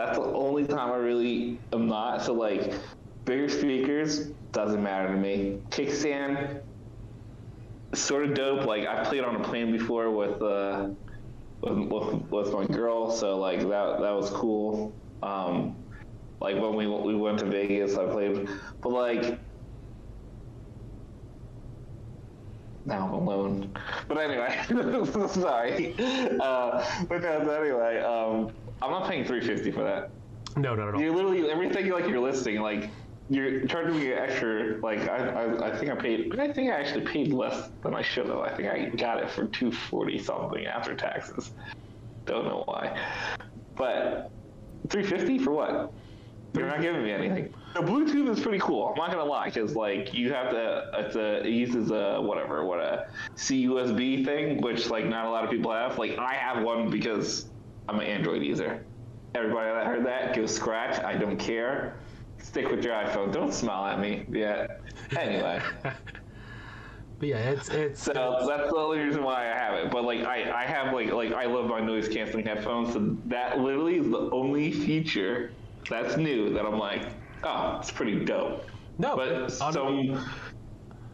That's 0.00 0.16
the 0.16 0.24
only 0.24 0.66
time 0.66 0.90
I 0.90 0.96
really 0.96 1.58
am 1.74 1.86
not. 1.86 2.22
So 2.22 2.32
like 2.32 2.72
bigger 3.26 3.50
speakers 3.50 4.28
doesn't 4.50 4.82
matter 4.82 5.08
to 5.08 5.16
me. 5.16 5.58
Kickstand 5.68 6.62
sort 7.92 8.24
of 8.24 8.34
dope. 8.34 8.64
Like 8.64 8.86
I 8.86 9.04
played 9.04 9.24
on 9.24 9.36
a 9.36 9.44
plane 9.44 9.70
before 9.70 10.10
with 10.10 10.40
uh 10.40 10.88
with, 11.60 12.30
with, 12.30 12.52
my 12.54 12.64
girl, 12.64 13.10
so 13.10 13.38
like 13.38 13.60
that 13.60 14.00
that 14.00 14.14
was 14.14 14.30
cool. 14.30 14.94
Um, 15.22 15.76
like 16.40 16.56
when 16.56 16.74
we 16.76 16.86
we 16.86 17.14
went 17.14 17.38
to 17.40 17.44
Vegas, 17.44 17.98
I 17.98 18.06
played, 18.06 18.48
but 18.80 18.92
like 18.92 19.38
now 22.86 23.06
I'm 23.06 23.12
alone. 23.12 23.70
But 24.08 24.16
anyway, 24.16 24.58
sorry. 25.28 25.94
Uh, 26.40 26.82
but 27.06 27.20
no, 27.20 27.50
anyway, 27.50 27.98
um, 28.00 28.50
I'm 28.82 28.90
not 28.90 29.08
paying 29.08 29.24
350 29.24 29.70
for 29.72 29.84
that. 29.84 30.10
No, 30.56 30.74
no, 30.74 30.86
no, 30.86 30.92
no. 30.92 30.98
You 30.98 31.12
literally 31.12 31.50
everything 31.50 31.90
like 31.90 32.06
you're 32.06 32.20
listing, 32.20 32.60
like 32.60 32.90
you're 33.28 33.66
charging 33.66 33.98
me 34.00 34.12
extra. 34.12 34.78
Like 34.78 35.08
I, 35.08 35.28
I, 35.28 35.68
I 35.68 35.76
think 35.76 35.90
I 35.90 35.94
paid. 35.94 36.38
I 36.38 36.52
think 36.52 36.70
I 36.70 36.80
actually 36.80 37.04
paid 37.04 37.32
less 37.32 37.70
than 37.82 37.94
I 37.94 38.02
should 38.02 38.26
have. 38.26 38.38
I 38.38 38.54
think 38.54 38.68
I 38.68 38.88
got 38.96 39.22
it 39.22 39.30
for 39.30 39.46
240 39.46 40.18
something 40.18 40.66
after 40.66 40.94
taxes. 40.94 41.52
Don't 42.26 42.44
know 42.44 42.64
why, 42.66 42.98
but 43.76 44.30
350 44.88 45.38
for 45.38 45.52
what? 45.52 45.92
You're 46.54 46.66
not 46.66 46.80
giving 46.80 47.04
me 47.04 47.12
anything. 47.12 47.54
The 47.74 47.80
Bluetooth 47.80 48.28
is 48.28 48.40
pretty 48.40 48.58
cool. 48.58 48.88
I'm 48.88 48.96
not 48.96 49.12
gonna 49.12 49.24
lie, 49.24 49.46
because 49.46 49.76
like 49.76 50.12
you 50.12 50.32
have 50.32 50.50
to, 50.50 50.90
it's 50.94 51.14
a, 51.14 51.46
it 51.46 51.50
uses 51.50 51.92
a 51.92 52.20
whatever, 52.20 52.64
what 52.64 52.80
a 52.80 53.08
CUSB 53.36 54.24
thing, 54.24 54.60
which 54.60 54.90
like 54.90 55.06
not 55.06 55.26
a 55.26 55.30
lot 55.30 55.44
of 55.44 55.50
people 55.50 55.70
have. 55.70 55.98
Like 55.98 56.18
I 56.18 56.34
have 56.34 56.64
one 56.64 56.90
because 56.90 57.46
I'm 57.90 58.00
an 58.00 58.06
Android 58.06 58.42
user. 58.42 58.84
Everybody 59.34 59.70
that 59.72 59.86
heard 59.86 60.06
that, 60.06 60.34
go 60.34 60.46
scratch. 60.46 61.02
I 61.04 61.16
don't 61.16 61.36
care. 61.38 62.00
Stick 62.38 62.70
with 62.70 62.84
your 62.84 62.94
iPhone. 62.94 63.32
Don't 63.32 63.52
smile 63.52 63.86
at 63.86 64.00
me. 64.00 64.26
Yeah. 64.30 64.66
Anyway, 65.16 65.60
But 67.18 67.28
yeah, 67.28 67.50
it's 67.50 67.68
it's 67.68 68.02
so 68.02 68.46
that's 68.48 68.70
the 68.70 68.76
only 68.76 68.98
reason 69.00 69.22
why 69.22 69.42
I 69.52 69.56
have 69.58 69.74
it. 69.74 69.90
But 69.90 70.04
like 70.04 70.20
I, 70.24 70.62
I 70.62 70.64
have 70.66 70.92
like 70.94 71.12
like 71.12 71.32
I 71.32 71.44
love 71.46 71.66
my 71.68 71.80
noise 71.80 72.08
canceling 72.08 72.46
headphones. 72.46 72.94
So 72.94 73.16
that 73.26 73.58
literally 73.60 73.96
is 73.98 74.08
the 74.10 74.30
only 74.32 74.72
feature 74.72 75.56
that's 75.88 76.16
new 76.16 76.50
that 76.54 76.64
I'm 76.64 76.78
like, 76.78 77.08
oh, 77.44 77.78
it's 77.80 77.90
pretty 77.90 78.24
dope. 78.24 78.70
no. 78.98 79.16
But 79.16 79.50
some 79.50 80.18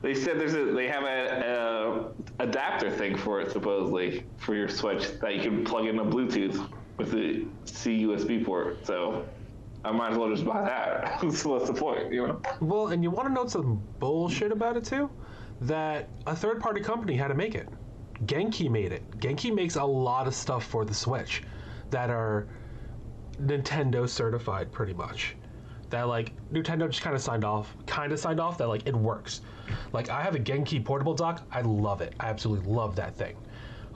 they 0.03 0.15
said 0.15 0.39
there's 0.39 0.55
a 0.55 0.65
they 0.65 0.89
have 0.89 1.05
a, 1.05 2.13
a 2.39 2.43
adapter 2.43 2.91
thing 2.91 3.17
for 3.17 3.41
it 3.41 3.51
supposedly 3.51 4.25
for 4.37 4.55
your 4.55 4.69
Switch 4.69 5.19
that 5.21 5.35
you 5.35 5.43
can 5.43 5.65
plug 5.65 5.87
in 5.87 5.99
a 5.99 6.05
Bluetooth 6.05 6.71
with 6.97 7.13
the 7.13 7.47
C 7.65 8.05
USB 8.05 8.45
port. 8.45 8.85
So 8.87 9.27
I 9.85 9.93
might 9.93 10.13
as 10.13 10.19
well 10.19 10.31
just 10.31 10.45
buy 10.45 10.63
that. 10.63 11.21
so 11.33 11.51
what's 11.51 11.67
the 11.67 11.75
point? 11.75 12.13
You 12.13 12.27
know? 12.27 12.43
well, 12.61 12.89
and 12.89 13.03
you 13.03 13.11
want 13.11 13.29
to 13.29 13.35
know 13.35 13.47
some 13.47 13.83
bullshit 13.99 14.53
about 14.53 14.77
it 14.77 14.85
too? 14.85 15.11
That 15.63 16.09
a 16.27 16.37
third-party 16.37 16.83
company 16.83 17.17
had 17.17 17.29
to 17.29 17.35
make 17.35 17.55
it. 17.55 17.69
Genki 18.25 18.71
made 18.71 18.93
it. 18.93 19.09
Genki 19.19 19.55
makes 19.55 19.77
a 19.77 19.85
lot 19.85 20.27
of 20.27 20.35
stuff 20.35 20.65
for 20.65 20.85
the 20.85 20.95
Switch 20.95 21.43
that 21.91 22.11
are 22.11 22.47
Nintendo 23.41 24.09
certified, 24.09 24.73
pretty 24.73 24.95
much. 24.95 25.37
That 25.91 26.03
like 26.09 26.33
Nintendo 26.53 26.89
just 26.89 27.03
kind 27.03 27.15
of 27.15 27.23
signed 27.23 27.45
off, 27.45 27.75
kind 27.87 28.13
of 28.13 28.19
signed 28.19 28.41
off 28.41 28.59
that 28.59 28.69
like 28.69 28.87
it 28.87 28.95
works. 28.95 29.41
Like 29.93 30.11
I 30.11 30.23
have 30.23 30.35
a 30.35 30.39
Genki 30.39 30.85
portable 30.85 31.15
dock. 31.15 31.43
I 31.53 31.63
love 31.63 32.01
it. 32.01 32.15
I 32.21 32.27
absolutely 32.29 32.71
love 32.73 32.97
that 32.97 33.17
thing. 33.17 33.37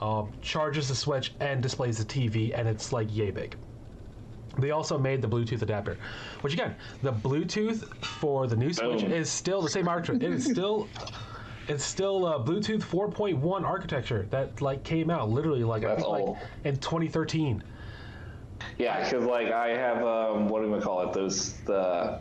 Um, 0.01 0.31
charges 0.41 0.87
the 0.87 0.95
Switch 0.95 1.33
and 1.39 1.61
displays 1.61 1.97
the 1.97 2.05
TV, 2.05 2.57
and 2.57 2.67
it's 2.67 2.91
like 2.91 3.07
yay 3.15 3.29
big. 3.31 3.55
They 4.57 4.71
also 4.71 4.97
made 4.97 5.21
the 5.21 5.27
Bluetooth 5.29 5.61
adapter, 5.61 5.97
which 6.41 6.53
again, 6.53 6.75
the 7.03 7.13
Bluetooth 7.13 7.83
for 8.03 8.47
the 8.47 8.55
new 8.55 8.73
Switch 8.73 9.01
Boom. 9.03 9.11
is 9.11 9.29
still 9.29 9.61
the 9.61 9.69
same 9.69 9.87
architecture. 9.87 10.25
it 10.27 10.33
is 10.33 10.43
still, 10.43 10.89
it's 11.67 11.85
still 11.85 12.25
uh, 12.25 12.37
Bluetooth 12.39 12.81
4.1 12.81 13.63
architecture 13.63 14.27
that 14.29 14.61
like 14.61 14.83
came 14.83 15.09
out 15.09 15.29
literally 15.29 15.63
like 15.63 15.85
I 15.85 15.89
That's 15.89 16.03
think 16.03 16.27
like 16.29 16.37
in 16.65 16.75
2013. 16.77 17.63
Yeah, 18.81 19.03
because 19.03 19.25
like 19.25 19.51
I 19.51 19.77
have 19.77 20.03
um, 20.03 20.49
what 20.49 20.63
do 20.63 20.71
we 20.71 20.81
call 20.81 21.07
it? 21.07 21.13
Those 21.13 21.53
the 21.65 22.19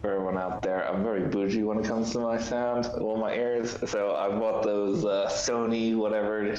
for 0.00 0.12
everyone 0.12 0.38
out 0.38 0.62
there. 0.62 0.88
I'm 0.88 1.02
very 1.02 1.28
bougie 1.28 1.62
when 1.62 1.78
it 1.78 1.84
comes 1.84 2.10
to 2.12 2.20
my 2.20 2.38
sound. 2.38 2.88
Well, 2.98 3.18
my 3.18 3.34
ears. 3.34 3.76
So 3.90 4.16
I 4.16 4.30
bought 4.30 4.62
those 4.62 5.04
uh, 5.04 5.28
Sony 5.28 5.94
whatever 5.94 6.56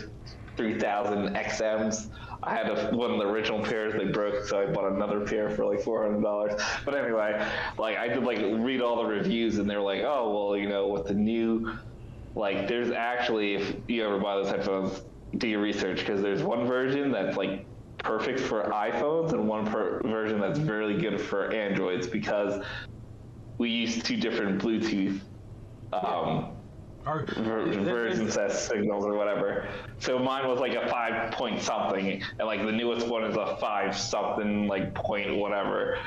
3000 0.58 1.36
XMs. 1.36 2.12
I 2.44 2.54
had 2.54 2.70
a, 2.70 2.96
one 2.96 3.10
of 3.10 3.18
the 3.18 3.26
original 3.26 3.64
pairs. 3.64 3.96
They 3.96 4.12
broke, 4.12 4.46
so 4.46 4.62
I 4.62 4.72
bought 4.72 4.92
another 4.92 5.26
pair 5.26 5.50
for 5.50 5.66
like 5.66 5.82
four 5.82 6.04
hundred 6.04 6.22
dollars. 6.22 6.62
But 6.86 6.94
anyway, 6.94 7.52
like 7.80 7.98
I 7.98 8.08
did 8.10 8.24
like 8.24 8.38
read 8.38 8.80
all 8.80 8.98
the 8.98 9.10
reviews, 9.10 9.58
and 9.58 9.68
they're 9.68 9.82
like, 9.82 10.04
oh 10.04 10.30
well, 10.36 10.56
you 10.56 10.70
know, 10.70 10.90
with 10.90 11.08
the 11.08 11.16
new 11.16 11.80
like 12.36 12.68
there's 12.68 12.92
actually 12.92 13.56
if 13.56 13.76
you 13.88 14.06
ever 14.06 14.20
buy 14.20 14.36
those 14.36 14.50
headphones 14.50 15.02
do 15.36 15.48
your 15.48 15.62
research 15.62 16.00
because 16.00 16.22
there's 16.22 16.44
one 16.44 16.68
version 16.68 17.12
that's 17.12 17.36
like 17.36 17.66
perfect 18.06 18.40
for 18.40 18.64
iphones 18.66 19.34
and 19.34 19.48
one 19.48 19.66
per- 19.66 20.00
version 20.04 20.40
that's 20.40 20.60
really 20.60 20.96
good 21.02 21.20
for 21.20 21.52
androids 21.52 22.06
because 22.06 22.64
we 23.58 23.70
use 23.70 24.02
two 24.04 24.16
different 24.16 24.62
bluetooth 24.62 25.20
um, 25.92 26.56
Ar- 27.06 27.26
ver- 27.26 27.72
versions 27.84 28.38
as 28.38 28.68
signals 28.68 29.06
or 29.06 29.16
whatever. 29.16 29.70
So 30.00 30.18
mine 30.20 30.48
was 30.48 30.60
like 30.60 30.74
a 30.74 30.88
five 30.88 31.32
point 31.32 31.62
something 31.62 32.22
and 32.40 32.48
like 32.48 32.62
the 32.62 32.72
newest 32.72 33.08
one 33.08 33.24
is 33.24 33.36
a 33.38 33.58
five 33.58 33.96
something 33.98 34.68
like 34.68 34.94
point 34.96 35.36
whatever. 35.36 35.98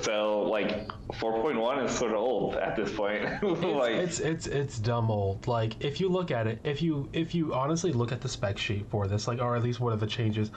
So 0.00 0.42
like 0.42 0.88
4.1 1.12 1.84
is 1.84 1.96
sort 1.96 2.12
of 2.12 2.18
old 2.18 2.56
at 2.56 2.76
this 2.76 2.92
point. 2.94 3.22
Like 3.42 3.92
it's 3.92 4.20
it's 4.20 4.46
it's 4.46 4.78
dumb 4.78 5.10
old. 5.10 5.46
Like 5.46 5.82
if 5.84 6.00
you 6.00 6.08
look 6.08 6.30
at 6.30 6.46
it, 6.46 6.60
if 6.64 6.82
you 6.82 7.08
if 7.12 7.34
you 7.34 7.54
honestly 7.54 7.92
look 7.92 8.10
at 8.12 8.20
the 8.20 8.28
spec 8.28 8.58
sheet 8.58 8.86
for 8.90 9.06
this, 9.06 9.28
like 9.28 9.40
or 9.40 9.54
at 9.56 9.62
least 9.62 9.80
what 9.80 9.92
are 9.92 9.96
the 9.96 10.06
changes, 10.06 10.50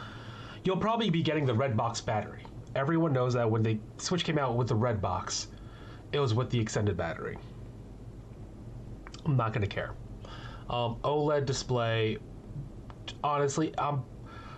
you'll 0.65 0.77
probably 0.77 1.09
be 1.09 1.21
getting 1.21 1.45
the 1.45 1.53
red 1.53 1.77
box 1.77 2.01
battery. 2.01 2.43
Everyone 2.75 3.13
knows 3.13 3.33
that 3.33 3.49
when 3.49 3.63
the 3.63 3.79
Switch 3.97 4.25
came 4.25 4.37
out 4.37 4.57
with 4.57 4.67
the 4.67 4.75
red 4.75 5.01
box, 5.01 5.47
it 6.11 6.19
was 6.19 6.33
with 6.33 6.49
the 6.49 6.59
extended 6.59 6.97
battery. 6.97 7.37
I'm 9.25 9.37
not 9.37 9.53
gonna 9.53 9.67
care. 9.67 9.93
Um, 10.69 10.97
OLED 11.03 11.45
display. 11.45 12.17
Honestly, 13.23 13.73
um, 13.75 14.03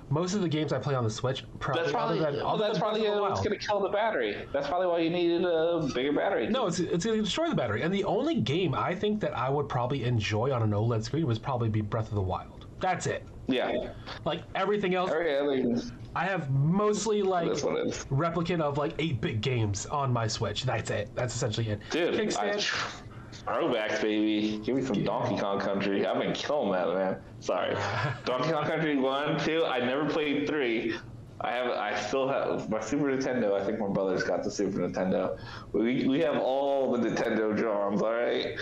most 0.09 0.33
of 0.33 0.41
the 0.41 0.47
games 0.47 0.71
I 0.71 0.79
play 0.79 0.95
on 0.95 1.03
the 1.03 1.09
Switch, 1.09 1.43
probably, 1.59 1.81
That's 1.81 1.91
probably 1.91 2.19
than, 2.19 2.39
other 2.39 2.63
that's 2.63 2.79
probably 2.79 3.01
what's 3.01 3.41
going 3.41 3.59
to 3.59 3.65
kill 3.65 3.81
the 3.81 3.89
battery. 3.89 4.37
That's 4.53 4.67
probably 4.67 4.87
why 4.87 4.99
you 4.99 5.09
needed 5.09 5.43
a 5.43 5.89
bigger 5.93 6.13
battery. 6.13 6.47
No, 6.47 6.67
it's, 6.67 6.79
it's 6.79 7.05
going 7.05 7.17
to 7.17 7.23
destroy 7.23 7.49
the 7.49 7.55
battery. 7.55 7.81
And 7.81 7.93
the 7.93 8.05
only 8.05 8.35
game 8.35 8.73
I 8.73 8.95
think 8.95 9.19
that 9.19 9.37
I 9.37 9.49
would 9.49 9.67
probably 9.67 10.05
enjoy 10.05 10.53
on 10.53 10.63
an 10.63 10.71
OLED 10.71 11.03
screen 11.03 11.27
would 11.27 11.43
probably 11.43 11.67
be 11.67 11.81
Breath 11.81 12.07
of 12.07 12.15
the 12.15 12.21
Wild. 12.21 12.56
That's 12.79 13.07
it. 13.07 13.23
Yeah. 13.47 13.91
Like 14.25 14.43
everything 14.55 14.93
else, 14.95 15.09
Okay, 15.11 15.39
I 15.39 15.41
mean, 15.41 15.81
I 16.15 16.25
have 16.25 16.49
mostly 16.51 17.21
like 17.21 17.47
that's 17.47 17.63
what 17.63 17.77
it 17.77 17.87
is. 17.87 18.05
replicant 18.05 18.59
of 18.61 18.77
like 18.77 18.93
8 18.99 19.21
bit 19.21 19.41
games 19.41 19.85
on 19.85 20.11
my 20.11 20.27
Switch. 20.27 20.63
That's 20.63 20.89
it. 20.91 21.09
That's 21.15 21.33
essentially 21.35 21.69
it. 21.69 21.79
Dude, 21.89 22.15
I, 22.15 22.25
Kickstand, 22.25 23.01
throwbacks, 23.45 24.01
baby. 24.01 24.59
Give 24.63 24.75
me 24.75 24.81
some 24.81 25.03
Donkey 25.03 25.39
Kong 25.39 25.59
Country. 25.59 26.05
I've 26.05 26.19
been 26.21 26.33
killing 26.33 26.71
that, 26.73 26.87
man. 26.89 27.21
Sorry. 27.39 27.75
Donkey 28.25 28.51
Kong 28.51 28.65
Country 28.65 28.97
1, 28.97 29.39
2. 29.39 29.65
I 29.65 29.79
never 29.79 30.09
played 30.09 30.47
3. 30.47 30.97
I 31.39 31.51
have, 31.51 31.67
I 31.71 31.95
still 31.99 32.27
have 32.27 32.67
my 32.69 32.81
Super 32.81 33.05
Nintendo. 33.05 33.53
I 33.53 33.63
think 33.63 33.79
my 33.79 33.87
brother's 33.87 34.23
got 34.23 34.43
the 34.43 34.49
Super 34.51 34.79
Nintendo. 34.79 35.39
We, 35.71 36.05
we 36.07 36.19
have 36.21 36.37
all 36.39 36.91
the 36.91 37.09
Nintendo 37.09 37.55
drums, 37.55 38.01
alright? 38.01 38.57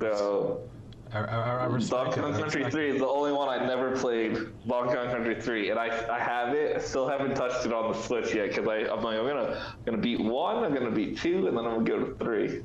So, 0.00 0.62
I, 1.12 1.18
I, 1.18 1.56
I 1.62 1.64
respect 1.66 2.16
Donkey. 2.16 2.20
Kong 2.20 2.32
Country 2.32 2.62
respect 2.62 2.72
3 2.72 2.90
is 2.90 2.98
the 2.98 3.06
only 3.06 3.32
one 3.32 3.48
I 3.48 3.66
never 3.66 3.96
played. 3.96 4.34
Donkey 4.66 4.94
Kong 4.94 5.10
Country 5.10 5.40
3, 5.40 5.70
and 5.70 5.78
I, 5.78 5.86
I 6.08 6.18
have 6.18 6.54
it. 6.54 6.76
I 6.76 6.80
still 6.80 7.08
haven't 7.08 7.34
touched 7.34 7.66
it 7.66 7.72
on 7.72 7.92
the 7.92 7.98
Switch 7.98 8.34
yet 8.34 8.48
because 8.48 8.58
I'm 8.58 9.02
like 9.02 9.18
I'm 9.18 9.26
gonna 9.26 9.64
I'm 9.76 9.84
gonna 9.84 9.98
beat 9.98 10.20
one, 10.20 10.62
I'm 10.62 10.72
gonna 10.72 10.90
beat 10.90 11.18
two, 11.18 11.48
and 11.48 11.56
then 11.56 11.64
I'm 11.64 11.84
gonna 11.84 11.84
go 11.84 12.04
to 12.04 12.24
three. 12.24 12.62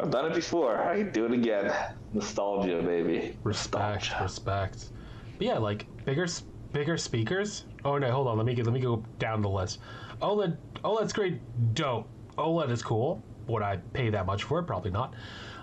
I've 0.00 0.10
done 0.10 0.26
it 0.26 0.34
before. 0.34 0.82
I 0.82 0.98
can 0.98 1.12
do 1.12 1.26
it 1.26 1.32
again. 1.32 1.72
Nostalgia, 2.12 2.82
baby. 2.82 3.36
Respect, 3.44 4.10
Nostalgia. 4.10 4.22
respect. 4.22 4.90
But 5.38 5.46
yeah, 5.46 5.58
like 5.58 5.86
bigger, 6.04 6.26
bigger 6.72 6.96
speakers. 6.96 7.66
Oh 7.84 7.98
no, 7.98 8.10
hold 8.10 8.26
on. 8.26 8.36
Let 8.36 8.46
me 8.46 8.54
get, 8.54 8.64
let 8.64 8.74
me 8.74 8.80
go 8.80 9.04
down 9.18 9.42
the 9.42 9.48
list. 9.48 9.78
OLED, 10.22 10.56
OLED's 10.84 11.12
great, 11.12 11.40
dope. 11.74 12.08
OLED 12.36 12.70
is 12.70 12.82
cool. 12.82 13.22
Would 13.46 13.62
I 13.62 13.76
pay 13.92 14.10
that 14.10 14.26
much 14.26 14.44
for 14.44 14.58
it? 14.58 14.64
Probably 14.64 14.90
not. 14.90 15.14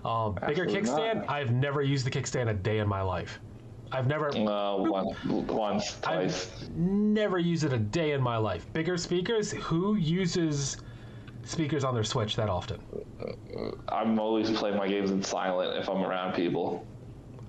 Um, 0.08 0.36
bigger 0.48 0.66
kickstand. 0.66 1.16
not. 1.18 1.30
I've 1.30 1.52
never 1.52 1.82
used 1.82 2.06
the 2.06 2.12
kickstand 2.12 2.50
a 2.50 2.54
day 2.54 2.80
in 2.80 2.88
my 2.88 3.02
life. 3.02 3.40
I've 3.92 4.08
never, 4.08 4.30
Uh, 4.30 4.78
one, 4.78 5.16
once, 5.48 5.98
twice. 6.02 6.50
I've 6.62 6.70
never 6.76 7.38
used 7.38 7.64
it 7.66 7.74
a 7.74 7.78
day 7.78 8.12
in 8.12 8.22
my 8.22 8.38
life. 8.38 8.72
Bigger 8.74 8.98
speakers. 8.98 9.52
Who 9.52 9.96
uses 9.96 10.78
speakers 11.44 11.84
on 11.84 11.94
their 11.94 12.04
Switch 12.04 12.36
that 12.38 12.50
often? 12.50 12.80
I'm 13.90 14.18
always 14.20 14.50
playing 14.52 14.78
my 14.78 14.88
games 14.88 15.12
in 15.12 15.22
silent 15.24 15.78
if 15.78 15.90
I'm 15.90 16.04
around 16.04 16.34
people, 16.34 16.86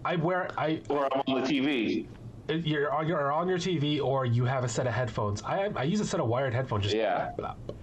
I 0.05 0.17
wear 0.17 0.49
I 0.57 0.81
or 0.89 1.09
I'm 1.13 1.23
on 1.27 1.43
the 1.43 1.47
TV. 1.47 2.07
you're 2.49 2.93
on 2.93 3.07
your 3.09 3.31
on 3.33 3.49
your 3.49 3.59
TV 3.59 4.01
or 4.01 4.25
you 4.25 4.45
have 4.45 4.63
a 4.65 4.69
set 4.69 4.87
of 4.87 4.95
headphones. 4.95 5.43
I 5.43 5.71
I 5.77 5.83
use 5.83 6.01
a 6.01 6.07
set 6.07 6.21
of 6.21 6.29
wired 6.29 6.55
headphones 6.55 6.85
just 6.85 6.97
Yeah. 6.97 7.31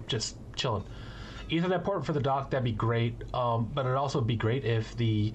just 0.06 0.36
chilling. 0.56 0.84
Ethernet 1.50 1.84
port 1.84 2.04
for 2.04 2.12
the 2.12 2.20
dock 2.20 2.50
that'd 2.50 2.64
be 2.64 2.72
great, 2.72 3.22
um, 3.34 3.70
but 3.72 3.86
it'd 3.86 3.96
also 3.96 4.20
be 4.20 4.36
great 4.36 4.64
if 4.64 4.96
the 4.96 5.32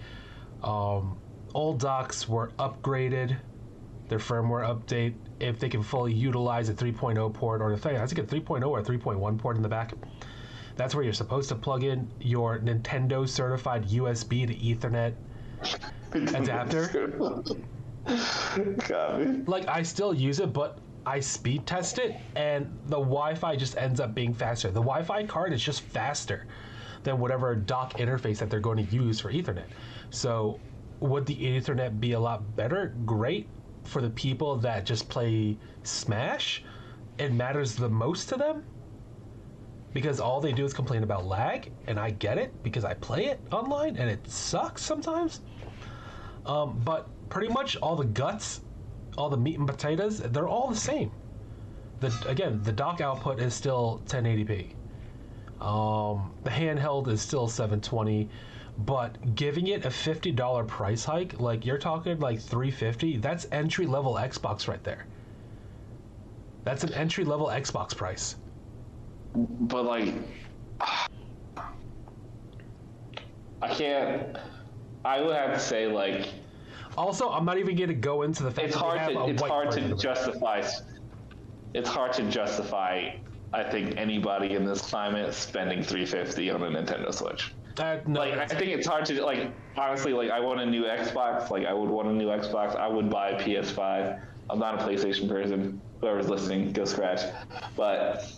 um, 0.63 1.17
old 1.53 1.79
docks 1.79 2.27
were 2.27 2.51
upgraded, 2.59 3.37
their 4.09 4.19
firmware 4.19 4.67
update, 4.67 5.13
if 5.39 5.59
they 5.59 5.69
can 5.69 5.81
fully 5.81 6.13
utilize 6.13 6.69
a 6.69 6.73
3.0 6.73 7.33
port 7.33 7.61
or 7.61 7.71
the 7.71 7.77
thing. 7.77 7.97
I 7.97 8.05
think 8.05 8.31
a 8.31 8.35
3.0 8.35 8.67
or 8.67 8.79
a 8.79 8.83
3.1 8.83 9.37
port 9.37 9.55
in 9.55 9.61
the 9.61 9.69
back. 9.69 9.93
That's 10.75 10.95
where 10.95 11.03
you're 11.03 11.13
supposed 11.13 11.49
to 11.49 11.55
plug 11.55 11.83
in 11.83 12.09
your 12.19 12.59
Nintendo 12.59 13.27
certified 13.27 13.87
USB 13.87 14.47
to 14.47 14.55
Ethernet 14.55 15.13
adapter. 16.35 17.43
Like 19.45 19.67
I 19.67 19.83
still 19.83 20.13
use 20.13 20.39
it, 20.39 20.51
but 20.51 20.79
I 21.05 21.19
speed 21.19 21.65
test 21.65 21.97
it, 21.97 22.15
and 22.35 22.65
the 22.85 22.99
Wi-Fi 22.99 23.55
just 23.55 23.77
ends 23.77 23.99
up 23.99 24.13
being 24.13 24.33
faster. 24.33 24.67
The 24.69 24.81
Wi-Fi 24.81 25.25
card 25.25 25.53
is 25.53 25.61
just 25.61 25.81
faster 25.81 26.45
than 27.03 27.19
whatever 27.19 27.55
dock 27.55 27.93
interface 27.93 28.37
that 28.37 28.49
they're 28.49 28.59
going 28.59 28.85
to 28.85 28.95
use 28.95 29.19
for 29.19 29.31
Ethernet. 29.31 29.65
So, 30.11 30.59
would 30.99 31.25
the 31.25 31.35
Ethernet 31.35 31.99
be 31.99 32.11
a 32.11 32.19
lot 32.19 32.55
better? 32.55 32.93
Great 33.05 33.47
for 33.83 34.01
the 34.01 34.09
people 34.11 34.57
that 34.57 34.85
just 34.85 35.09
play 35.09 35.57
Smash. 35.83 36.63
It 37.17 37.33
matters 37.33 37.75
the 37.75 37.89
most 37.89 38.29
to 38.29 38.37
them 38.37 38.63
because 39.93 40.19
all 40.19 40.39
they 40.39 40.53
do 40.53 40.63
is 40.63 40.73
complain 40.73 41.03
about 41.03 41.25
lag, 41.25 41.71
and 41.87 41.99
I 41.99 42.11
get 42.11 42.37
it 42.37 42.63
because 42.63 42.85
I 42.85 42.93
play 42.93 43.25
it 43.25 43.39
online 43.51 43.97
and 43.97 44.09
it 44.09 44.27
sucks 44.29 44.83
sometimes. 44.83 45.41
Um, 46.45 46.81
but 46.85 47.07
pretty 47.29 47.51
much 47.51 47.77
all 47.77 47.95
the 47.95 48.05
guts, 48.05 48.61
all 49.17 49.29
the 49.29 49.37
meat 49.37 49.57
and 49.59 49.67
potatoes, 49.67 50.19
they're 50.19 50.47
all 50.47 50.69
the 50.69 50.75
same. 50.75 51.11
The 51.99 52.13
again, 52.27 52.61
the 52.63 52.71
dock 52.71 53.01
output 53.01 53.39
is 53.39 53.53
still 53.53 54.01
1080p. 54.07 54.73
Um, 55.61 56.33
the 56.43 56.49
handheld 56.49 57.07
is 57.07 57.21
still 57.21 57.47
720, 57.47 58.27
but 58.79 59.35
giving 59.35 59.67
it 59.67 59.85
a 59.85 59.89
$50 59.89 60.67
price 60.67 61.05
hike, 61.05 61.39
like 61.39 61.65
you're 61.65 61.77
talking 61.77 62.19
like 62.19 62.39
350, 62.39 63.17
that's 63.17 63.45
entry 63.51 63.85
level 63.85 64.15
Xbox 64.15 64.67
right 64.67 64.83
there. 64.83 65.05
That's 66.63 66.83
an 66.83 66.93
entry 66.93 67.23
level 67.25 67.47
Xbox 67.47 67.95
price. 67.95 68.37
But 69.35 69.85
like, 69.85 70.13
I 73.61 73.67
can't. 73.69 74.37
I 75.05 75.21
would 75.21 75.35
have 75.35 75.53
to 75.53 75.59
say 75.59 75.87
like 75.87 76.27
Also, 76.97 77.29
I'm 77.29 77.45
not 77.45 77.57
even 77.57 77.75
going 77.75 77.89
to 77.89 77.93
go 77.95 78.23
into 78.23 78.43
the 78.43 78.51
fact 78.51 78.67
it's 78.67 78.75
that 78.75 78.81
hard 78.81 79.13
to 79.13 79.25
it's 79.27 79.41
hard 79.41 79.71
to 79.71 79.95
justify. 79.95 80.63
It's 81.73 81.89
hard 81.89 82.13
to 82.13 82.23
justify. 82.29 83.11
I 83.53 83.63
think 83.63 83.97
anybody 83.97 84.55
in 84.55 84.65
this 84.65 84.81
climate 84.81 85.33
spending 85.33 85.83
350 85.83 86.49
on 86.51 86.63
a 86.63 86.67
Nintendo 86.67 87.13
Switch. 87.13 87.53
That- 87.75 88.07
no, 88.07 88.19
Like 88.19 88.37
I 88.37 88.45
think 88.45 88.71
it's 88.71 88.87
hard 88.87 89.05
to 89.05 89.23
like 89.23 89.51
honestly 89.77 90.13
like 90.13 90.29
I 90.29 90.39
want 90.39 90.59
a 90.59 90.65
new 90.65 90.83
Xbox. 90.83 91.49
Like 91.49 91.65
I 91.65 91.73
would 91.73 91.89
want 91.89 92.07
a 92.07 92.13
new 92.13 92.27
Xbox. 92.27 92.75
I 92.75 92.87
would 92.87 93.09
buy 93.09 93.29
a 93.31 93.39
PS5. 93.41 94.21
I'm 94.49 94.59
not 94.59 94.81
a 94.81 94.85
PlayStation 94.85 95.29
person. 95.29 95.81
Whoever's 96.01 96.29
listening, 96.29 96.73
go 96.73 96.83
scratch. 96.85 97.21
But 97.77 98.29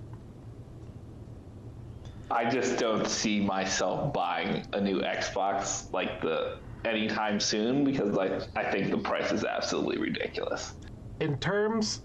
I 2.29 2.49
just 2.49 2.77
don't 2.77 3.07
see 3.07 3.39
myself 3.39 4.13
buying 4.13 4.65
a 4.73 4.81
new 4.81 5.01
Xbox 5.01 5.91
like 5.93 6.21
the 6.21 6.57
anytime 6.85 7.39
soon 7.39 7.83
because 7.83 8.13
like 8.13 8.31
I 8.55 8.69
think 8.71 8.91
the 8.91 8.97
price 8.97 9.31
is 9.31 9.43
absolutely 9.45 9.97
ridiculous. 9.97 10.73
In 11.19 11.37
terms 11.39 12.01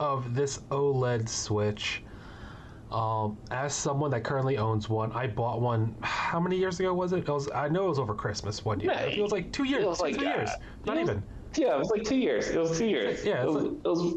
of 0.00 0.34
this 0.34 0.58
OLED 0.70 1.28
Switch, 1.28 2.02
um, 2.90 3.38
as 3.50 3.74
someone 3.74 4.10
that 4.12 4.24
currently 4.24 4.56
owns 4.56 4.88
one, 4.88 5.12
I 5.12 5.26
bought 5.26 5.60
one. 5.60 5.94
How 6.02 6.40
many 6.40 6.56
years 6.56 6.80
ago 6.80 6.94
was 6.94 7.12
it? 7.12 7.18
it 7.20 7.28
was, 7.28 7.50
I 7.50 7.68
know 7.68 7.86
it 7.86 7.88
was 7.90 7.98
over 7.98 8.14
Christmas 8.14 8.64
one 8.64 8.80
year. 8.80 8.92
It 8.92 9.20
was 9.20 9.32
like 9.32 9.52
two 9.52 9.64
years, 9.64 9.84
it 9.84 9.88
was 9.88 9.98
two, 9.98 10.04
like 10.04 10.14
that. 10.16 10.22
years, 10.36 10.50
not 10.86 10.96
was- 10.96 11.08
even. 11.10 11.22
Yeah, 11.56 11.74
it 11.74 11.78
was 11.78 11.90
like 11.90 12.04
two 12.04 12.16
years. 12.16 12.48
It 12.48 12.58
was 12.58 12.78
two 12.78 12.86
years. 12.86 13.24
Yeah, 13.24 13.42
it 13.42 13.46
was, 13.46 13.62
like- 13.62 13.72
it 13.72 13.88
was, 13.88 14.14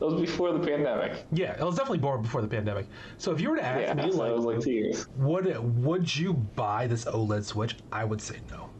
it 0.00 0.04
was 0.04 0.20
before 0.20 0.52
the 0.52 0.64
pandemic. 0.66 1.24
Yeah, 1.32 1.52
it 1.52 1.60
was 1.64 1.76
definitely 1.76 1.98
born 1.98 2.22
before 2.22 2.40
the 2.40 2.48
pandemic. 2.48 2.86
So 3.18 3.32
if 3.32 3.40
you 3.40 3.50
were 3.50 3.56
to 3.56 3.64
ask 3.64 3.80
Yeah, 3.80 3.94
me, 3.94 4.10
so 4.10 4.18
like, 4.18 4.30
it 4.30 4.34
was 4.36 4.44
like 4.44 4.60
two 4.60 4.70
years. 4.72 5.06
would 5.16 5.84
would 5.84 6.16
you 6.16 6.32
buy 6.34 6.86
this 6.88 7.04
OLED 7.04 7.44
Switch? 7.44 7.76
I 7.92 8.04
would 8.04 8.20
say 8.20 8.40
no. 8.50 8.71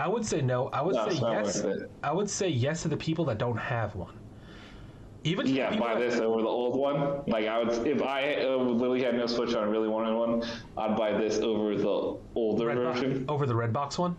I 0.00 0.08
would 0.08 0.24
say 0.24 0.40
no. 0.40 0.68
I 0.68 0.80
would 0.80 0.94
No, 0.94 1.08
say 1.10 1.18
yes. 1.20 1.62
I 2.02 2.12
would 2.12 2.30
say 2.30 2.48
yes 2.48 2.82
to 2.82 2.88
the 2.88 2.96
people 2.96 3.24
that 3.26 3.36
don't 3.38 3.58
have 3.58 3.94
one. 3.94 4.14
Even 5.24 5.44
to 5.44 5.52
Yeah, 5.52 5.78
buy 5.78 5.98
this 5.98 6.18
over 6.18 6.40
the 6.40 6.48
old 6.48 6.78
one. 6.78 7.22
Like 7.26 7.46
I 7.46 7.62
would, 7.62 7.86
if 7.86 8.00
I 8.02 8.36
uh, 8.36 8.56
literally 8.56 9.02
had 9.02 9.14
no 9.14 9.26
Switch 9.26 9.52
and 9.52 9.70
really 9.70 9.88
wanted 9.88 10.14
one, 10.14 10.42
I'd 10.78 10.96
buy 10.96 11.12
this 11.12 11.38
over 11.40 11.76
the 11.76 12.16
older 12.34 12.66
Red 12.68 12.82
box- 12.82 13.00
version. 13.00 13.26
over 13.28 13.44
the 13.44 13.54
red 13.54 13.72
box 13.74 13.98
one. 13.98 14.16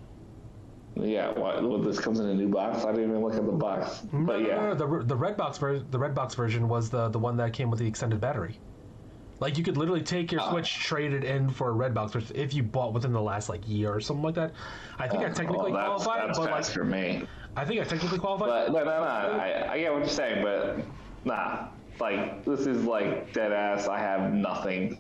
Yeah, 0.96 1.32
what, 1.32 1.64
what, 1.64 1.84
this 1.84 2.00
comes 2.00 2.20
in 2.20 2.28
a 2.28 2.36
new 2.36 2.50
box. 2.50 2.86
I 2.86 2.92
didn't 2.92 3.10
even 3.10 3.24
look 3.24 3.34
at 3.34 3.46
the 3.46 3.52
box, 3.54 4.04
No, 4.12 4.26
but 4.26 4.42
no, 4.42 4.48
yeah. 4.48 4.56
no, 4.58 4.74
no, 4.74 4.76
the 5.00 5.06
the 5.06 5.16
red 5.16 5.36
box 5.38 5.58
ver- 5.58 5.80
the 5.80 5.98
red 5.98 6.14
box 6.14 6.36
version 6.36 6.68
was 6.68 6.92
the 6.92 7.10
the 7.10 7.18
one 7.18 7.38
that 7.38 7.54
came 7.54 7.72
with 7.72 7.80
the 7.80 7.88
extended 7.88 8.20
battery. 8.22 8.60
Like 9.42 9.58
you 9.58 9.64
could 9.64 9.76
literally 9.76 10.04
take 10.04 10.32
your 10.32 10.40
Ah. 10.40 10.52
Switch, 10.52 10.76
trade 10.76 11.14
it 11.14 11.24
in 11.24 11.50
for 11.50 11.70
a 11.70 11.72
red 11.72 11.96
box 11.96 12.14
version 12.14 12.36
if 12.36 12.54
you 12.54 12.62
bought 12.62 12.94
within 12.94 13.12
the 13.12 13.22
last 13.22 13.50
like 13.50 13.68
year 13.68 13.92
or 13.92 14.00
something 14.00 14.24
like 14.24 14.36
that. 14.36 14.54
I 15.00 15.08
think 15.08 15.24
I 15.24 15.30
technically 15.30 15.72
well, 15.72 15.94
that's, 15.94 16.04
qualify, 16.06 16.28
that's 16.28 16.38
but 16.38 16.52
like 16.52 16.66
for 16.66 16.86
me. 16.86 17.24
I 17.56 17.66
think 17.66 17.82
I 17.82 17.84
technically 17.84 18.20
qualify. 18.20 18.46
But 18.46 18.72
no, 18.72 18.80
no, 18.80 18.86
no. 18.86 18.92
I, 18.92 19.74
I 19.74 19.80
get 19.80 19.92
what 19.92 20.00
you're 20.00 20.08
saying, 20.08 20.44
but 20.44 20.86
nah. 21.26 21.70
Like 22.00 22.46
this 22.46 22.68
is 22.68 22.84
like 22.86 23.34
dead 23.34 23.52
ass. 23.52 23.88
I 23.88 23.98
have 23.98 24.32
nothing. 24.32 25.00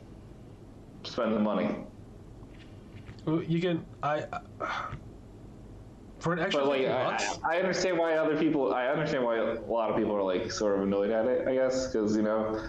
Spend 1.04 1.34
the 1.34 1.40
money. 1.40 1.76
You 3.28 3.62
can 3.62 3.86
I 4.02 4.26
for 6.20 6.34
an 6.34 6.40
extra 6.40 6.62
But 6.62 6.70
like, 6.70 6.82
50 6.82 6.92
I. 6.92 7.38
I 7.44 7.60
understand 7.60 7.98
why 7.98 8.16
other 8.16 8.38
people. 8.38 8.74
I 8.74 8.88
understand 8.88 9.24
why 9.24 9.38
a 9.38 9.62
lot 9.62 9.92
of 9.92 9.98
people 9.98 10.16
are 10.16 10.24
like 10.24 10.52
sort 10.52 10.76
of 10.76 10.82
annoyed 10.82 11.12
at 11.12 11.26
it. 11.26 11.48
I 11.48 11.54
guess 11.54 11.88
because 11.88 12.16
you 12.16 12.24
know 12.24 12.60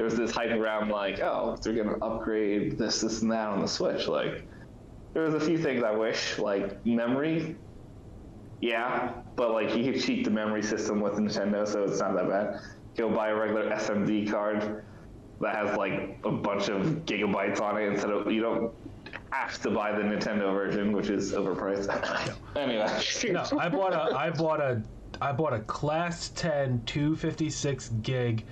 there's 0.00 0.14
this 0.14 0.30
hype 0.30 0.52
around 0.52 0.88
like, 0.88 1.20
oh, 1.20 1.58
they're 1.60 1.74
gonna 1.74 1.98
upgrade 2.00 2.78
this, 2.78 3.02
this, 3.02 3.20
and 3.20 3.30
that 3.30 3.48
on 3.48 3.60
the 3.60 3.68
Switch. 3.68 4.08
Like, 4.08 4.46
there 5.12 5.24
was 5.24 5.34
a 5.34 5.40
few 5.40 5.58
things 5.58 5.82
I 5.82 5.90
wish, 5.90 6.38
like 6.38 6.86
memory. 6.86 7.54
Yeah, 8.62 9.12
but 9.36 9.52
like 9.52 9.76
you 9.76 9.92
could 9.92 10.02
cheat 10.02 10.24
the 10.24 10.30
memory 10.30 10.62
system 10.62 11.02
with 11.02 11.14
Nintendo, 11.14 11.68
so 11.68 11.82
it's 11.84 12.00
not 12.00 12.14
that 12.14 12.30
bad. 12.30 12.60
Go 12.96 13.10
buy 13.10 13.28
a 13.28 13.34
regular 13.34 13.68
SMD 13.72 14.30
card 14.30 14.82
that 15.42 15.54
has 15.54 15.76
like 15.76 16.18
a 16.24 16.30
bunch 16.30 16.70
of 16.70 17.04
gigabytes 17.04 17.60
on 17.60 17.76
it 17.76 17.86
instead 17.88 18.10
of 18.10 18.32
you 18.32 18.40
don't 18.40 18.72
have 19.32 19.60
to 19.60 19.70
buy 19.70 19.92
the 19.92 20.02
Nintendo 20.02 20.50
version, 20.54 20.92
which 20.92 21.10
is 21.10 21.32
overpriced. 21.32 21.90
anyway, 22.56 23.32
no, 23.32 23.58
I 23.58 23.68
bought 23.68 23.92
a 23.92 24.16
I 24.16 24.30
bought 24.30 24.60
a 24.62 24.82
I 25.20 25.32
bought 25.32 25.52
a 25.52 25.60
class 25.60 26.30
10 26.30 26.84
256 26.86 27.90
gig 28.00 28.46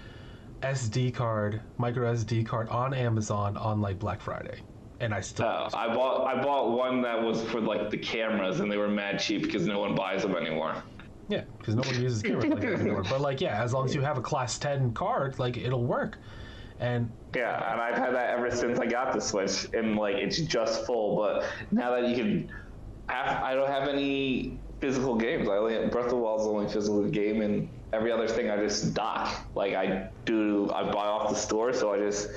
SD 0.62 1.14
card, 1.14 1.62
micro 1.76 2.12
SD 2.12 2.46
card 2.46 2.68
on 2.68 2.92
Amazon 2.92 3.56
on 3.56 3.80
like 3.80 3.98
Black 3.98 4.20
Friday. 4.20 4.60
And 5.00 5.14
I 5.14 5.20
still 5.20 5.46
Oh, 5.46 5.68
I 5.74 5.94
bought 5.94 6.26
I 6.26 6.42
bought 6.42 6.76
one 6.76 7.02
that 7.02 7.22
was 7.22 7.42
for 7.44 7.60
like 7.60 7.90
the 7.90 7.98
cameras, 7.98 8.60
and 8.60 8.70
they 8.70 8.76
were 8.76 8.88
mad 8.88 9.20
cheap 9.20 9.42
because 9.42 9.66
no 9.66 9.78
one 9.78 9.94
buys 9.94 10.22
them 10.22 10.34
anymore. 10.34 10.82
Yeah, 11.28 11.44
because 11.58 11.74
no 11.74 11.82
one 11.82 12.02
uses 12.02 12.22
cameras 12.22 12.46
like 12.46 12.60
that 12.60 12.80
anymore. 12.80 13.04
But 13.04 13.20
like, 13.20 13.40
yeah, 13.40 13.62
as 13.62 13.72
long 13.72 13.84
as 13.84 13.94
you 13.94 14.00
have 14.00 14.18
a 14.18 14.22
class 14.22 14.58
ten 14.58 14.92
card, 14.94 15.38
like 15.38 15.56
it'll 15.56 15.84
work. 15.84 16.18
And 16.80 17.12
Yeah, 17.34 17.72
and 17.72 17.80
I've 17.80 17.96
had 17.96 18.14
that 18.14 18.30
ever 18.30 18.50
since 18.50 18.78
I 18.78 18.86
got 18.86 19.12
the 19.12 19.20
Switch, 19.20 19.66
and 19.72 19.96
like 19.96 20.16
it's 20.16 20.40
just 20.40 20.84
full. 20.86 21.16
But 21.16 21.44
now 21.70 21.90
that 21.92 22.08
you 22.08 22.16
can, 22.16 22.52
have, 23.08 23.42
I 23.42 23.54
don't 23.54 23.68
have 23.68 23.88
any 23.88 24.58
physical 24.80 25.16
games. 25.16 25.48
I 25.48 25.56
only 25.56 25.74
Breath 25.88 26.06
of 26.06 26.10
the 26.10 26.16
Wild 26.16 26.40
is 26.40 26.46
the 26.46 26.52
only 26.52 26.68
physical 26.68 27.04
game, 27.08 27.42
and 27.42 27.68
every 27.92 28.12
other 28.12 28.28
thing 28.28 28.50
I 28.50 28.56
just 28.56 28.94
dock. 28.94 29.46
Like 29.54 29.74
I 29.74 30.08
do, 30.24 30.70
I 30.74 30.84
buy 30.84 31.06
off 31.06 31.28
the 31.30 31.36
store, 31.36 31.72
so 31.72 31.92
I 31.92 31.98
just 31.98 32.28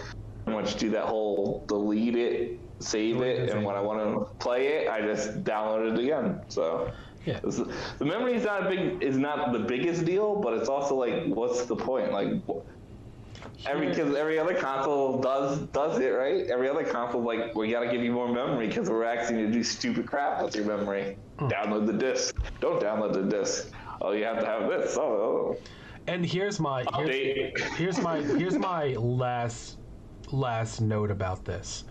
pretty 0.45 0.59
much 0.61 0.76
do 0.77 0.89
that 0.91 1.05
whole 1.05 1.63
delete 1.68 2.15
it, 2.15 2.59
save 2.80 3.22
it, 3.22 3.49
and 3.49 3.63
when. 3.63 3.76
I 3.76 3.81
want 3.81 3.99
to 3.99 4.34
play 4.35 4.68
it, 4.68 4.89
I 4.89 5.01
just 5.01 5.43
download 5.43 5.93
it 5.93 5.99
again. 5.99 6.41
So. 6.47 6.91
yeah, 7.26 7.39
The 7.41 8.05
memory 8.05 8.34
is 8.34 8.45
not 8.45 8.65
a 8.65 8.69
big 8.69 9.03
is 9.03 9.18
not 9.18 9.53
the 9.53 9.59
biggest 9.59 10.05
deal, 10.05 10.35
but 10.35 10.53
it's 10.53 10.69
also 10.69 10.95
like, 10.95 11.26
what's 11.27 11.65
the 11.65 11.76
point? 11.76 12.11
Like, 12.11 12.34
every 13.66 13.90
because 13.90 14.16
every 14.16 14.40
other 14.40 14.54
console 14.54 15.20
does 15.20 15.60
does 15.68 16.00
it 16.00 16.10
right. 16.10 16.48
Every 16.48 16.70
other 16.70 16.84
console 16.84 17.22
like 17.22 17.56
we 17.56 17.72
gotta 17.72 17.92
give 17.92 18.02
you 18.02 18.12
more 18.12 18.28
memory 18.28 18.68
because 18.68 18.90
we're 18.90 19.04
asking 19.04 19.40
you 19.40 19.48
to 19.48 19.52
do 19.52 19.64
stupid 19.64 20.08
crap 20.08 20.44
with 20.44 20.56
your 20.56 20.66
memory. 20.66 21.18
Hmm. 21.40 21.48
Download 21.48 21.86
the 21.86 21.94
disc. 21.94 22.36
Don't 22.60 22.82
download 22.82 23.14
the 23.14 23.24
disc. 23.24 23.72
Oh, 24.02 24.12
you 24.12 24.24
have 24.24 24.40
to 24.40 24.46
have 24.46 24.70
this. 24.70 24.98
Oh, 24.98 25.02
oh. 25.02 25.58
and 26.08 26.26
here's 26.26 26.60
my 26.60 26.84
here's, 26.96 27.78
here's 27.78 28.00
my 28.00 28.22
here's 28.22 28.58
my 28.58 28.88
last 28.96 29.78
last 30.32 30.82
note 30.82 31.12
about 31.12 31.46
this 31.46 31.84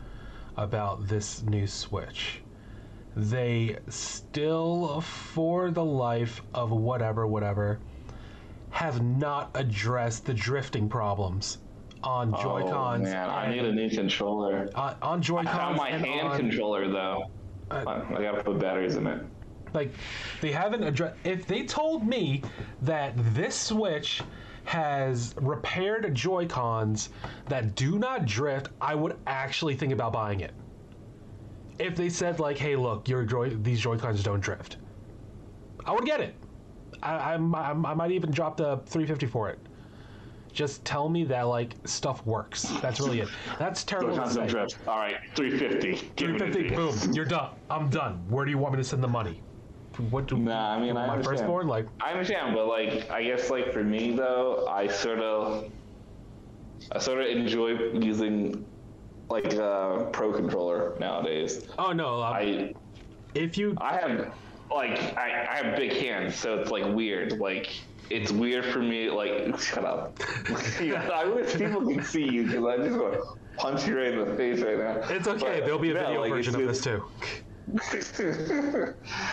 about 0.57 1.07
this 1.07 1.43
new 1.43 1.67
switch 1.67 2.41
they 3.17 3.77
still 3.89 5.01
for 5.01 5.71
the 5.71 5.85
life 5.85 6.43
of 6.55 6.71
whatever 6.71 7.27
whatever 7.27 7.79
have 8.71 9.03
not 9.03 9.51
addressed 9.55 10.25
the 10.27 10.35
drifting 10.35 10.89
problems 10.89 11.59
on 12.03 12.33
Oh, 12.35 12.43
joy-cons 12.43 13.03
man, 13.03 13.29
I 13.29 13.51
need 13.51 13.65
a 13.65 13.73
new 13.73 13.91
controller. 13.91 14.71
on, 14.75 14.97
on 15.03 15.19
I 15.19 15.23
joy-cons 15.23 15.49
found 15.57 15.77
my 15.77 15.89
and 15.91 16.05
hand 16.05 16.29
on- 16.29 16.37
controller 16.39 16.89
though. 16.91 17.25
Uh, 17.71 17.85
I 17.87 18.17
I 18.17 18.23
gotta 18.23 18.43
put 18.43 18.59
batteries 18.59 18.97
in 18.97 19.07
it. 19.07 19.23
Like, 19.73 19.93
they 20.41 20.51
haven't 20.51 20.83
addressed. 20.83 21.15
If 21.23 21.47
they 21.47 21.65
told 21.65 22.05
me 22.07 22.43
that 22.83 23.13
this 23.35 23.55
Switch 23.55 24.23
has 24.65 25.35
repaired 25.41 26.13
Joy 26.15 26.47
Cons 26.49 27.11
that 27.47 27.77
do 27.77 27.99
not 27.99 28.25
drift, 28.27 28.71
I 28.81 28.95
would 28.97 29.17
actually 29.29 29.77
think 29.77 29.93
about 29.93 30.13
buying 30.13 30.41
it. 30.41 30.53
If 31.79 31.95
they 31.97 32.09
said 32.09 32.41
like, 32.41 32.59
"Hey, 32.59 32.75
look, 32.77 33.09
your 33.09 33.25
Joy 33.25 33.51
these 33.51 33.81
Joy 33.81 33.97
Cons 33.97 34.23
don't 34.25 34.41
drift," 34.41 34.79
I 35.87 35.93
would 35.93 36.05
get 36.05 36.21
it. 36.21 36.35
I, 37.03 37.35
I'm, 37.35 37.55
I'm, 37.55 37.81
might 37.97 38.11
even 38.13 38.31
drop 38.31 38.57
the 38.57 38.77
350 38.87 39.27
for 39.27 39.49
it. 39.51 39.59
Just 40.53 40.85
tell 40.85 41.09
me 41.09 41.25
that 41.25 41.43
like 41.43 41.75
stuff 41.85 42.27
works. 42.27 42.63
That's 42.83 42.99
really 43.01 43.21
it. 43.21 43.29
That's 43.59 43.85
terrible. 43.85 44.15
to 44.15 44.21
Constant 44.21 44.49
say. 44.51 44.53
drift. 44.53 44.79
All 44.89 44.99
right, 44.99 45.17
350. 45.37 46.11
Give 46.17 46.31
it 46.31 46.43
a 46.43 46.53
350, 46.53 46.75
boom, 46.75 47.15
you're 47.15 47.25
done. 47.25 47.51
I'm 47.71 47.89
done. 47.89 48.25
Where 48.29 48.45
do 48.45 48.51
you 48.51 48.59
want 48.59 48.75
me 48.75 48.79
to 48.79 48.85
send 48.85 49.03
the 49.03 49.09
money? 49.09 49.41
What 50.11 50.27
do 50.27 50.37
Nah, 50.39 50.75
I 50.77 50.81
mean, 50.81 50.97
I 50.97 51.07
my 51.07 51.13
understand. 51.15 51.39
firstborn? 51.39 51.69
Like, 51.69 51.87
I 52.01 52.11
understand, 52.13 52.55
but 52.55 52.67
like, 52.67 53.11
I 53.11 53.23
guess 53.23 53.51
like 53.51 53.73
for 53.73 53.85
me 53.85 54.17
though, 54.17 54.67
I 54.67 54.87
sort 54.89 55.19
of, 55.21 55.71
I 56.93 56.99
sort 56.99 57.21
of 57.21 57.27
enjoy 57.29 57.71
using 58.01 58.65
like 59.29 59.53
a 59.55 60.09
pro 60.13 60.33
controller 60.33 60.97
nowadays. 60.99 61.69
oh 61.79 61.93
no, 61.93 62.23
um, 62.23 62.33
I 62.35 62.75
if 63.35 63.57
you 63.57 63.77
I 63.79 63.97
have 63.99 64.35
like 64.71 65.17
I, 65.17 65.47
I 65.51 65.57
have 65.57 65.77
big 65.77 65.93
hands, 65.93 66.37
so 66.37 66.59
it's 66.59 66.71
like 66.71 66.85
weird. 66.95 67.39
Like 67.39 67.71
it's 68.11 68.33
weird 68.33 68.65
for 68.67 68.81
me. 68.81 69.11
Like 69.11 69.59
shut 69.61 69.85
up. 69.85 70.19
I 70.51 71.25
wish 71.25 71.55
people 71.57 71.87
could 71.87 72.05
see 72.05 72.25
you 72.25 72.45
because 72.45 72.65
I 72.65 72.77
just 72.77 72.99
want 72.99 73.15
to 73.15 73.23
punch 73.57 73.87
you 73.87 73.97
right 73.99 74.13
in 74.13 74.25
the 74.25 74.35
face 74.37 74.61
right 74.61 74.79
now. 74.79 74.97
it's 75.09 75.29
okay. 75.29 75.61
But, 75.61 75.65
There'll 75.65 75.79
be 75.79 75.91
a 75.91 75.95
no, 75.95 76.07
video 76.07 76.21
like, 76.21 76.31
version 76.31 76.55
of 76.55 76.67
this 76.67 76.83
too. 76.83 77.05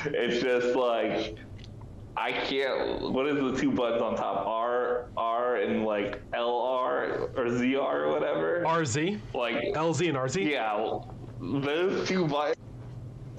it's 0.06 0.42
just 0.42 0.76
like 0.76 1.38
I 2.16 2.32
can't. 2.32 3.12
What 3.12 3.28
is 3.28 3.36
the 3.36 3.56
two 3.60 3.72
buttons 3.72 4.02
on 4.02 4.16
top? 4.16 4.46
R 4.48 5.06
R 5.16 5.58
and 5.58 5.86
like 5.86 6.20
LR 6.32 7.30
or 7.38 7.46
ZR 7.46 7.94
or 7.94 8.12
whatever. 8.12 8.64
RZ, 8.66 9.20
like 9.34 9.56
LZ, 9.76 10.10
and 10.10 10.18
RZ. 10.18 10.50
yeah, 10.50 11.00
those 11.40 12.08
two 12.08 12.28
buttons. 12.28 12.58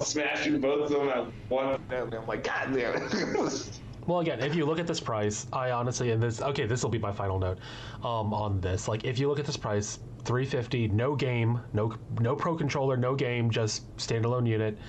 Smashing 0.01 0.61
both 0.61 0.85
of 0.85 0.97
them 0.97 1.09
at 1.09 1.27
one. 1.49 1.79
And 1.89 2.13
I'm 2.13 2.27
like, 2.27 2.43
God 2.43 2.73
damn 2.73 2.95
it. 2.95 3.79
Well, 4.07 4.21
again, 4.21 4.39
if 4.39 4.55
you 4.55 4.65
look 4.65 4.79
at 4.79 4.87
this 4.87 4.99
price, 4.99 5.45
I 5.53 5.69
honestly, 5.69 6.09
and 6.09 6.23
this, 6.23 6.41
okay, 6.41 6.65
this 6.65 6.81
will 6.81 6.89
be 6.89 6.97
my 6.97 7.11
final 7.11 7.37
note 7.37 7.59
um, 8.03 8.33
on 8.33 8.59
this. 8.59 8.87
Like, 8.87 9.03
if 9.03 9.19
you 9.19 9.27
look 9.27 9.37
at 9.37 9.45
this 9.45 9.57
price, 9.57 9.99
350, 10.23 10.87
no 10.87 11.15
game, 11.15 11.61
no 11.73 11.95
no 12.19 12.35
pro 12.35 12.55
controller, 12.55 12.97
no 12.97 13.13
game, 13.13 13.51
just 13.51 13.95
standalone 13.97 14.47
unit. 14.47 14.79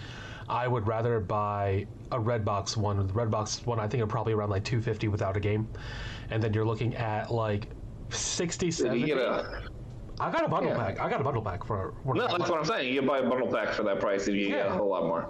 I 0.49 0.67
would 0.67 0.87
rather 0.87 1.21
buy 1.21 1.87
a 2.11 2.19
Redbox 2.19 2.79
one. 2.79 3.07
The 3.07 3.13
Redbox 3.13 3.67
one, 3.67 3.79
I 3.79 3.87
think, 3.87 4.03
are 4.03 4.07
probably 4.07 4.33
around 4.33 4.49
like 4.51 4.65
250 4.65 5.09
without 5.09 5.37
a 5.37 5.41
game, 5.41 5.69
and 6.31 6.43
then 6.43 6.55
you're 6.55 6.65
looking 6.65 6.97
at 6.97 7.31
like 7.31 7.69
60, 8.09 8.71
70. 8.71 9.13
You 10.27 10.33
get 10.33 10.33
a? 10.33 10.37
I 10.37 10.41
got 10.41 10.45
a 10.45 10.49
bundle 10.49 10.73
Yeah. 10.73 10.79
pack. 10.79 11.01
I 11.01 11.09
got 11.11 11.21
a 11.21 11.25
bundle 11.25 11.43
pack 11.43 11.65
for. 11.65 11.95
for 12.05 12.15
No, 12.15 12.27
that's 12.29 12.49
what 12.51 12.59
I'm 12.59 12.65
saying. 12.65 12.93
You 12.95 13.03
buy 13.03 13.19
a 13.19 13.29
bundle 13.29 13.49
pack 13.53 13.71
for 13.75 13.83
that 13.85 14.01
price 14.01 14.29
if 14.29 14.35
you 14.35 14.49
get 14.49 14.67
a 14.67 14.71
whole 14.71 14.89
lot 14.89 15.05
more. 15.05 15.29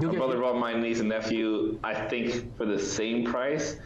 You'll 0.00 0.08
My 0.12 0.18
get- 0.18 0.26
brother 0.26 0.40
bought 0.40 0.58
my 0.58 0.74
niece 0.74 1.00
and 1.00 1.08
nephew, 1.08 1.78
I 1.84 1.94
think, 1.94 2.56
for 2.56 2.66
the 2.66 2.78
same 2.78 3.24
price. 3.24 3.78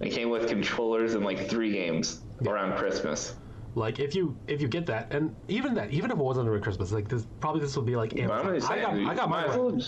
It 0.00 0.10
came 0.10 0.28
with 0.28 0.48
controllers 0.48 1.14
and 1.14 1.24
like 1.24 1.48
three 1.48 1.72
games 1.72 2.20
around 2.46 2.76
Christmas. 2.76 3.36
Like 3.74 3.98
if 3.98 4.14
you 4.14 4.36
if 4.46 4.60
you 4.60 4.68
get 4.68 4.86
that, 4.86 5.12
and 5.12 5.34
even 5.48 5.74
that, 5.74 5.90
even 5.90 6.10
if 6.10 6.16
it 6.18 6.22
wasn't 6.22 6.48
around 6.48 6.62
Christmas, 6.62 6.92
like 6.92 7.08
this 7.08 7.26
probably 7.40 7.60
this 7.62 7.76
would 7.76 7.86
be 7.86 7.96
like 7.96 8.10
But 8.14 8.30
I'm 8.30 8.48
Amazon. 8.48 8.72
I 8.72 8.82
saying, 8.82 9.04
got 9.04 9.10
I 9.12 9.14
got 9.14 9.30
might 9.30 9.48
mine. 9.48 9.82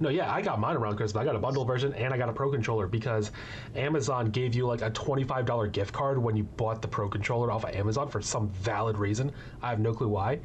As 0.00 0.02
well 0.02 0.10
Around, 0.10 0.18
just- 0.18 0.18
no, 0.18 0.24
yeah, 0.24 0.32
I 0.32 0.42
got 0.42 0.58
mine 0.60 0.76
around 0.76 0.96
Christmas. 0.96 1.20
I 1.20 1.24
got 1.24 1.36
a 1.36 1.38
bundle 1.38 1.64
version 1.64 1.94
and 1.94 2.12
I 2.12 2.18
got 2.18 2.28
a 2.28 2.32
pro 2.32 2.50
controller 2.50 2.86
because 2.86 3.30
Amazon 3.76 4.30
gave 4.30 4.54
you 4.54 4.66
like 4.66 4.82
a 4.82 4.90
twenty 4.90 5.24
five 5.24 5.46
dollar 5.46 5.66
gift 5.66 5.92
card 5.92 6.18
when 6.18 6.36
you 6.36 6.44
bought 6.44 6.82
the 6.82 6.88
pro 6.88 7.08
controller 7.08 7.50
off 7.50 7.64
of 7.64 7.74
Amazon 7.74 8.08
for 8.08 8.20
some 8.22 8.48
valid 8.50 8.98
reason. 8.98 9.32
I 9.62 9.70
have 9.70 9.80
no 9.80 9.92
clue 9.92 10.08
why, 10.08 10.40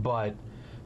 but. 0.00 0.34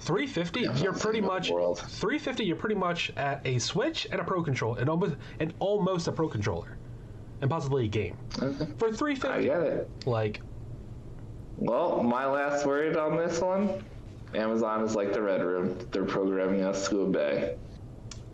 350 0.02 0.82
you're 0.82 0.94
pretty 0.94 1.20
much 1.20 1.50
world. 1.50 1.78
350 1.78 2.44
you're 2.46 2.56
pretty 2.56 2.74
much 2.74 3.12
at 3.18 3.42
a 3.46 3.58
switch 3.58 4.06
and 4.10 4.18
a 4.18 4.24
pro 4.24 4.42
controller 4.42 4.80
and 4.80 4.88
almost 4.88 5.14
and 5.40 5.52
almost 5.58 6.08
a 6.08 6.12
pro 6.12 6.26
controller 6.26 6.78
and 7.42 7.50
possibly 7.50 7.84
a 7.84 7.86
game 7.86 8.16
Okay. 8.42 8.64
for 8.78 8.88
I 8.88 8.92
350 8.92 9.44
get 9.44 9.60
it. 9.60 9.90
like 10.06 10.40
Well, 11.58 12.02
my 12.02 12.24
last 12.24 12.64
word 12.64 12.96
on 12.96 13.18
this 13.18 13.42
one 13.42 13.84
Amazon 14.34 14.82
is 14.84 14.96
like 14.96 15.12
the 15.12 15.20
Red 15.20 15.42
Room. 15.42 15.76
They're 15.90 16.06
programming 16.06 16.62
us 16.64 16.88
to 16.88 17.00
obey. 17.02 17.56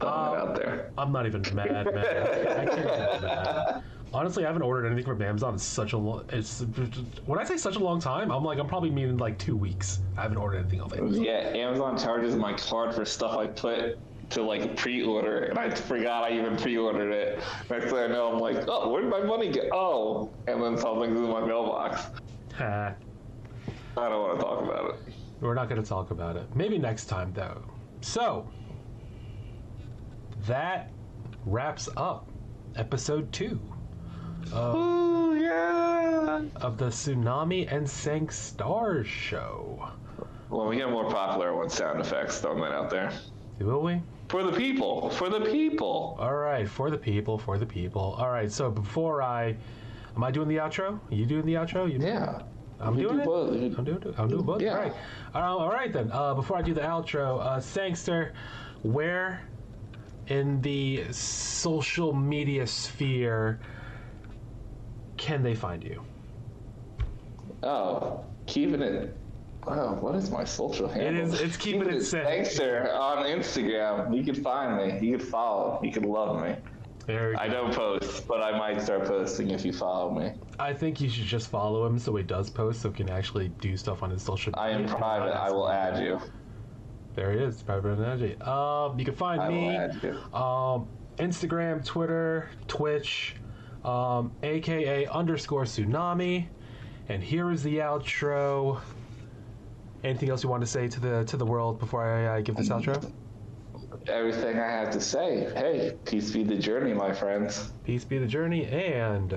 It 0.01 0.06
um, 0.06 0.09
out 0.09 0.55
there. 0.56 0.90
I'm 0.98 1.12
not 1.12 1.27
even 1.27 1.43
mad, 1.55 1.86
man. 1.86 1.98
I 1.98 2.64
can't 2.66 2.77
get 2.77 3.23
mad. 3.23 3.82
Honestly, 4.12 4.44
I 4.44 4.47
haven't 4.47 4.62
ordered 4.62 4.86
anything 4.86 5.05
from 5.05 5.20
Amazon 5.20 5.55
in 5.55 5.59
such 5.59 5.93
a 5.93 5.98
long. 5.98 6.24
It's 6.31 6.60
when 7.27 7.39
I 7.39 7.44
say 7.44 7.56
such 7.56 7.77
a 7.77 7.81
long 7.81 8.01
time, 8.01 8.31
I'm 8.31 8.44
like 8.44 8.59
I'm 8.59 8.68
probably 8.68 8.90
meaning 8.90 9.16
like 9.16 9.39
two 9.39 9.56
weeks. 9.56 10.01
I 10.16 10.23
haven't 10.23 10.39
ordered 10.39 10.59
anything 10.59 10.81
off 10.81 10.93
Amazon. 10.93 11.23
Yeah, 11.23 11.51
Amazon 11.55 11.98
charges 11.98 12.36
my 12.36 12.52
card 12.55 12.94
for 12.94 13.05
stuff 13.05 13.36
I 13.36 13.47
put 13.47 13.98
to 14.31 14.43
like 14.43 14.77
pre-order, 14.77 15.44
and 15.44 15.59
I 15.59 15.70
forgot 15.70 16.24
I 16.24 16.36
even 16.36 16.56
pre-ordered 16.56 17.12
it. 17.12 17.43
Next 17.70 17.86
thing 17.86 17.97
I 17.97 18.06
know, 18.06 18.32
I'm 18.32 18.39
like, 18.39 18.64
oh, 18.68 18.90
where 18.90 19.02
did 19.02 19.10
my 19.10 19.23
money 19.23 19.51
go? 19.51 19.68
Oh, 19.73 20.31
and 20.47 20.62
then 20.62 20.77
something's 20.77 21.18
in 21.18 21.28
my 21.28 21.44
mailbox. 21.44 22.02
I 22.59 22.94
don't 23.97 24.23
want 24.23 24.39
to 24.39 24.44
talk 24.44 24.62
about 24.62 24.90
it. 24.90 25.14
We're 25.40 25.55
not 25.55 25.68
going 25.68 25.82
to 25.82 25.89
talk 25.89 26.10
about 26.10 26.36
it. 26.36 26.55
Maybe 26.55 26.78
next 26.78 27.06
time 27.06 27.32
though. 27.35 27.62
So 28.01 28.48
that 30.47 30.90
wraps 31.44 31.89
up 31.97 32.28
episode 32.77 33.31
two 33.32 33.60
Oh 34.52 35.32
yeah. 35.32 36.43
of 36.56 36.78
the 36.78 36.86
Tsunami 36.86 37.70
and 37.73 37.89
Sank 37.89 38.31
Stars 38.31 39.06
show. 39.06 39.89
Well, 40.51 40.68
we 40.68 40.77
get 40.77 40.89
more 40.90 41.10
popular 41.10 41.56
with 41.56 41.73
sound 41.73 42.01
effects 42.01 42.39
throwing 42.40 42.60
that 42.60 42.70
out 42.73 42.89
there. 42.90 43.12
Will 43.59 43.82
we? 43.82 44.01
For 44.28 44.44
the 44.44 44.52
people. 44.52 45.10
For 45.10 45.28
the 45.28 45.40
people. 45.40 46.16
All 46.20 46.35
right, 46.36 46.68
for 46.68 46.90
the 46.90 46.98
people, 46.98 47.39
for 47.39 47.59
the 47.59 47.66
people. 47.66 48.14
All 48.18 48.31
right, 48.31 48.51
so 48.51 48.70
before 48.70 49.20
I, 49.23 49.56
am 50.14 50.23
I 50.23 50.31
doing 50.31 50.47
the 50.48 50.56
outro? 50.56 51.01
Are 51.10 51.14
you 51.14 51.27
doing 51.27 51.44
the 51.47 51.55
outro? 51.55 51.90
You 51.93 51.98
Yeah. 51.98 52.43
I'm 52.78 52.94
We 52.94 53.02
doing 53.02 53.16
do 53.16 53.23
it. 53.23 53.24
both. 53.24 53.51
I'm 53.78 53.85
doing 53.85 54.02
it. 54.02 54.14
I'm 54.18 54.28
doing 54.28 54.43
both. 54.44 54.60
Yeah. 54.60 54.74
All 54.74 54.78
right. 54.82 54.93
Uh, 55.35 55.39
all 55.56 55.70
right 55.70 55.93
then. 55.93 56.10
Uh, 56.12 56.35
before 56.35 56.59
I 56.59 56.62
do 56.62 56.74
the 56.74 56.82
outro, 56.82 57.40
uh, 57.40 57.59
Sangster, 57.59 58.32
where 58.82 59.40
in 60.28 60.61
the 60.62 61.05
social 61.12 62.12
media 62.12 62.66
sphere 62.66 63.61
can 65.16 65.43
they 65.43 65.55
find 65.55 65.82
you? 65.82 66.03
Oh, 67.62 68.24
keeping 68.47 68.82
it. 68.82 69.16
Wow, 69.66 69.94
what 70.01 70.15
is 70.15 70.31
my 70.31 70.44
social 70.44 70.86
handle? 70.86 71.32
is- 71.32 71.40
it's 71.40 71.57
keeping 71.57 71.89
it 71.89 72.03
safe. 72.03 72.24
Thanks, 72.24 72.55
sir. 72.55 72.90
On 72.93 73.24
Instagram, 73.24 74.16
you 74.16 74.23
can 74.23 74.35
find 74.35 74.77
me. 74.77 75.07
You 75.07 75.19
can 75.19 75.27
follow. 75.27 75.81
You 75.82 75.90
can 75.90 76.05
love 76.05 76.40
me. 76.43 76.55
I 77.09 77.47
don't 77.48 77.73
post, 77.73 78.27
but 78.27 78.43
I 78.43 78.59
might 78.59 78.82
start 78.82 79.05
posting 79.07 79.51
if 79.53 79.65
you 79.65 79.73
follow 79.73 80.11
me. 80.11 80.32
I 80.59 80.73
think 80.73 81.01
you 81.01 81.09
should 81.09 81.24
just 81.27 81.48
follow 81.48 81.86
him 81.86 82.01
so 82.01 82.15
he 82.16 82.24
does 82.24 82.51
post, 82.51 82.82
so 82.82 82.90
he 82.90 82.97
can 82.97 83.11
actually 83.11 83.48
do 83.61 83.77
stuff 83.77 84.03
on 84.03 84.11
his 84.11 84.23
social. 84.23 84.53
media. 84.53 84.65
I 84.65 84.70
am 84.70 84.86
private. 84.89 85.32
I 85.32 85.51
will 85.51 85.69
add 85.69 86.03
you. 86.03 86.20
There 87.16 87.32
he 87.32 87.38
is, 87.38 87.62
private 87.62 87.98
energy. 87.98 88.38
Um, 88.43 88.98
you 88.98 89.06
can 89.06 89.14
find 89.14 89.40
I 89.40 89.48
me. 89.48 89.76
um, 90.34 90.86
Instagram, 91.16 91.82
Twitter, 91.82 92.51
Twitch, 92.68 93.36
um, 93.84 94.30
aka 94.43 95.06
underscore 95.06 95.64
tsunami. 95.64 96.48
And 97.09 97.24
here 97.24 97.51
is 97.51 97.62
the 97.62 97.78
outro. 97.78 98.80
Anything 100.05 100.28
else 100.28 100.43
you 100.44 100.51
want 100.51 100.60
to 100.60 100.66
say 100.66 100.88
to 100.88 101.01
the 101.01 101.24
to 101.24 101.38
the 101.38 101.47
world 101.47 101.78
before 101.78 102.05
I 102.05 102.38
uh, 102.38 102.40
give 102.43 102.55
this 102.55 102.68
outro? 102.68 103.10
Everything 104.09 104.59
I 104.59 104.70
have 104.70 104.90
to 104.90 105.01
say. 105.01 105.51
Hey, 105.55 105.94
peace 106.05 106.30
be 106.30 106.44
the 106.44 106.55
journey, 106.55 106.93
my 106.93 107.14
friends. 107.14 107.72
Peace 107.84 108.05
be 108.05 108.18
the 108.18 108.26
journey, 108.26 108.66
and 108.66 109.34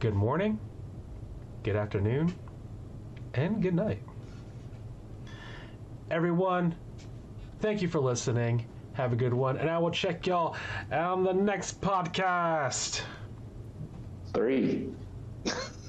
good 0.00 0.14
morning, 0.14 0.60
good 1.62 1.76
afternoon, 1.76 2.34
and 3.32 3.62
good 3.62 3.74
night. 3.74 4.02
Everyone, 6.12 6.74
thank 7.60 7.80
you 7.80 7.88
for 7.88 7.98
listening. 7.98 8.66
Have 8.92 9.14
a 9.14 9.16
good 9.16 9.32
one, 9.32 9.56
and 9.56 9.70
I 9.70 9.78
will 9.78 9.90
check 9.90 10.26
y'all 10.26 10.54
on 10.92 11.24
the 11.24 11.32
next 11.32 11.80
podcast. 11.80 13.00
Three. 14.34 14.90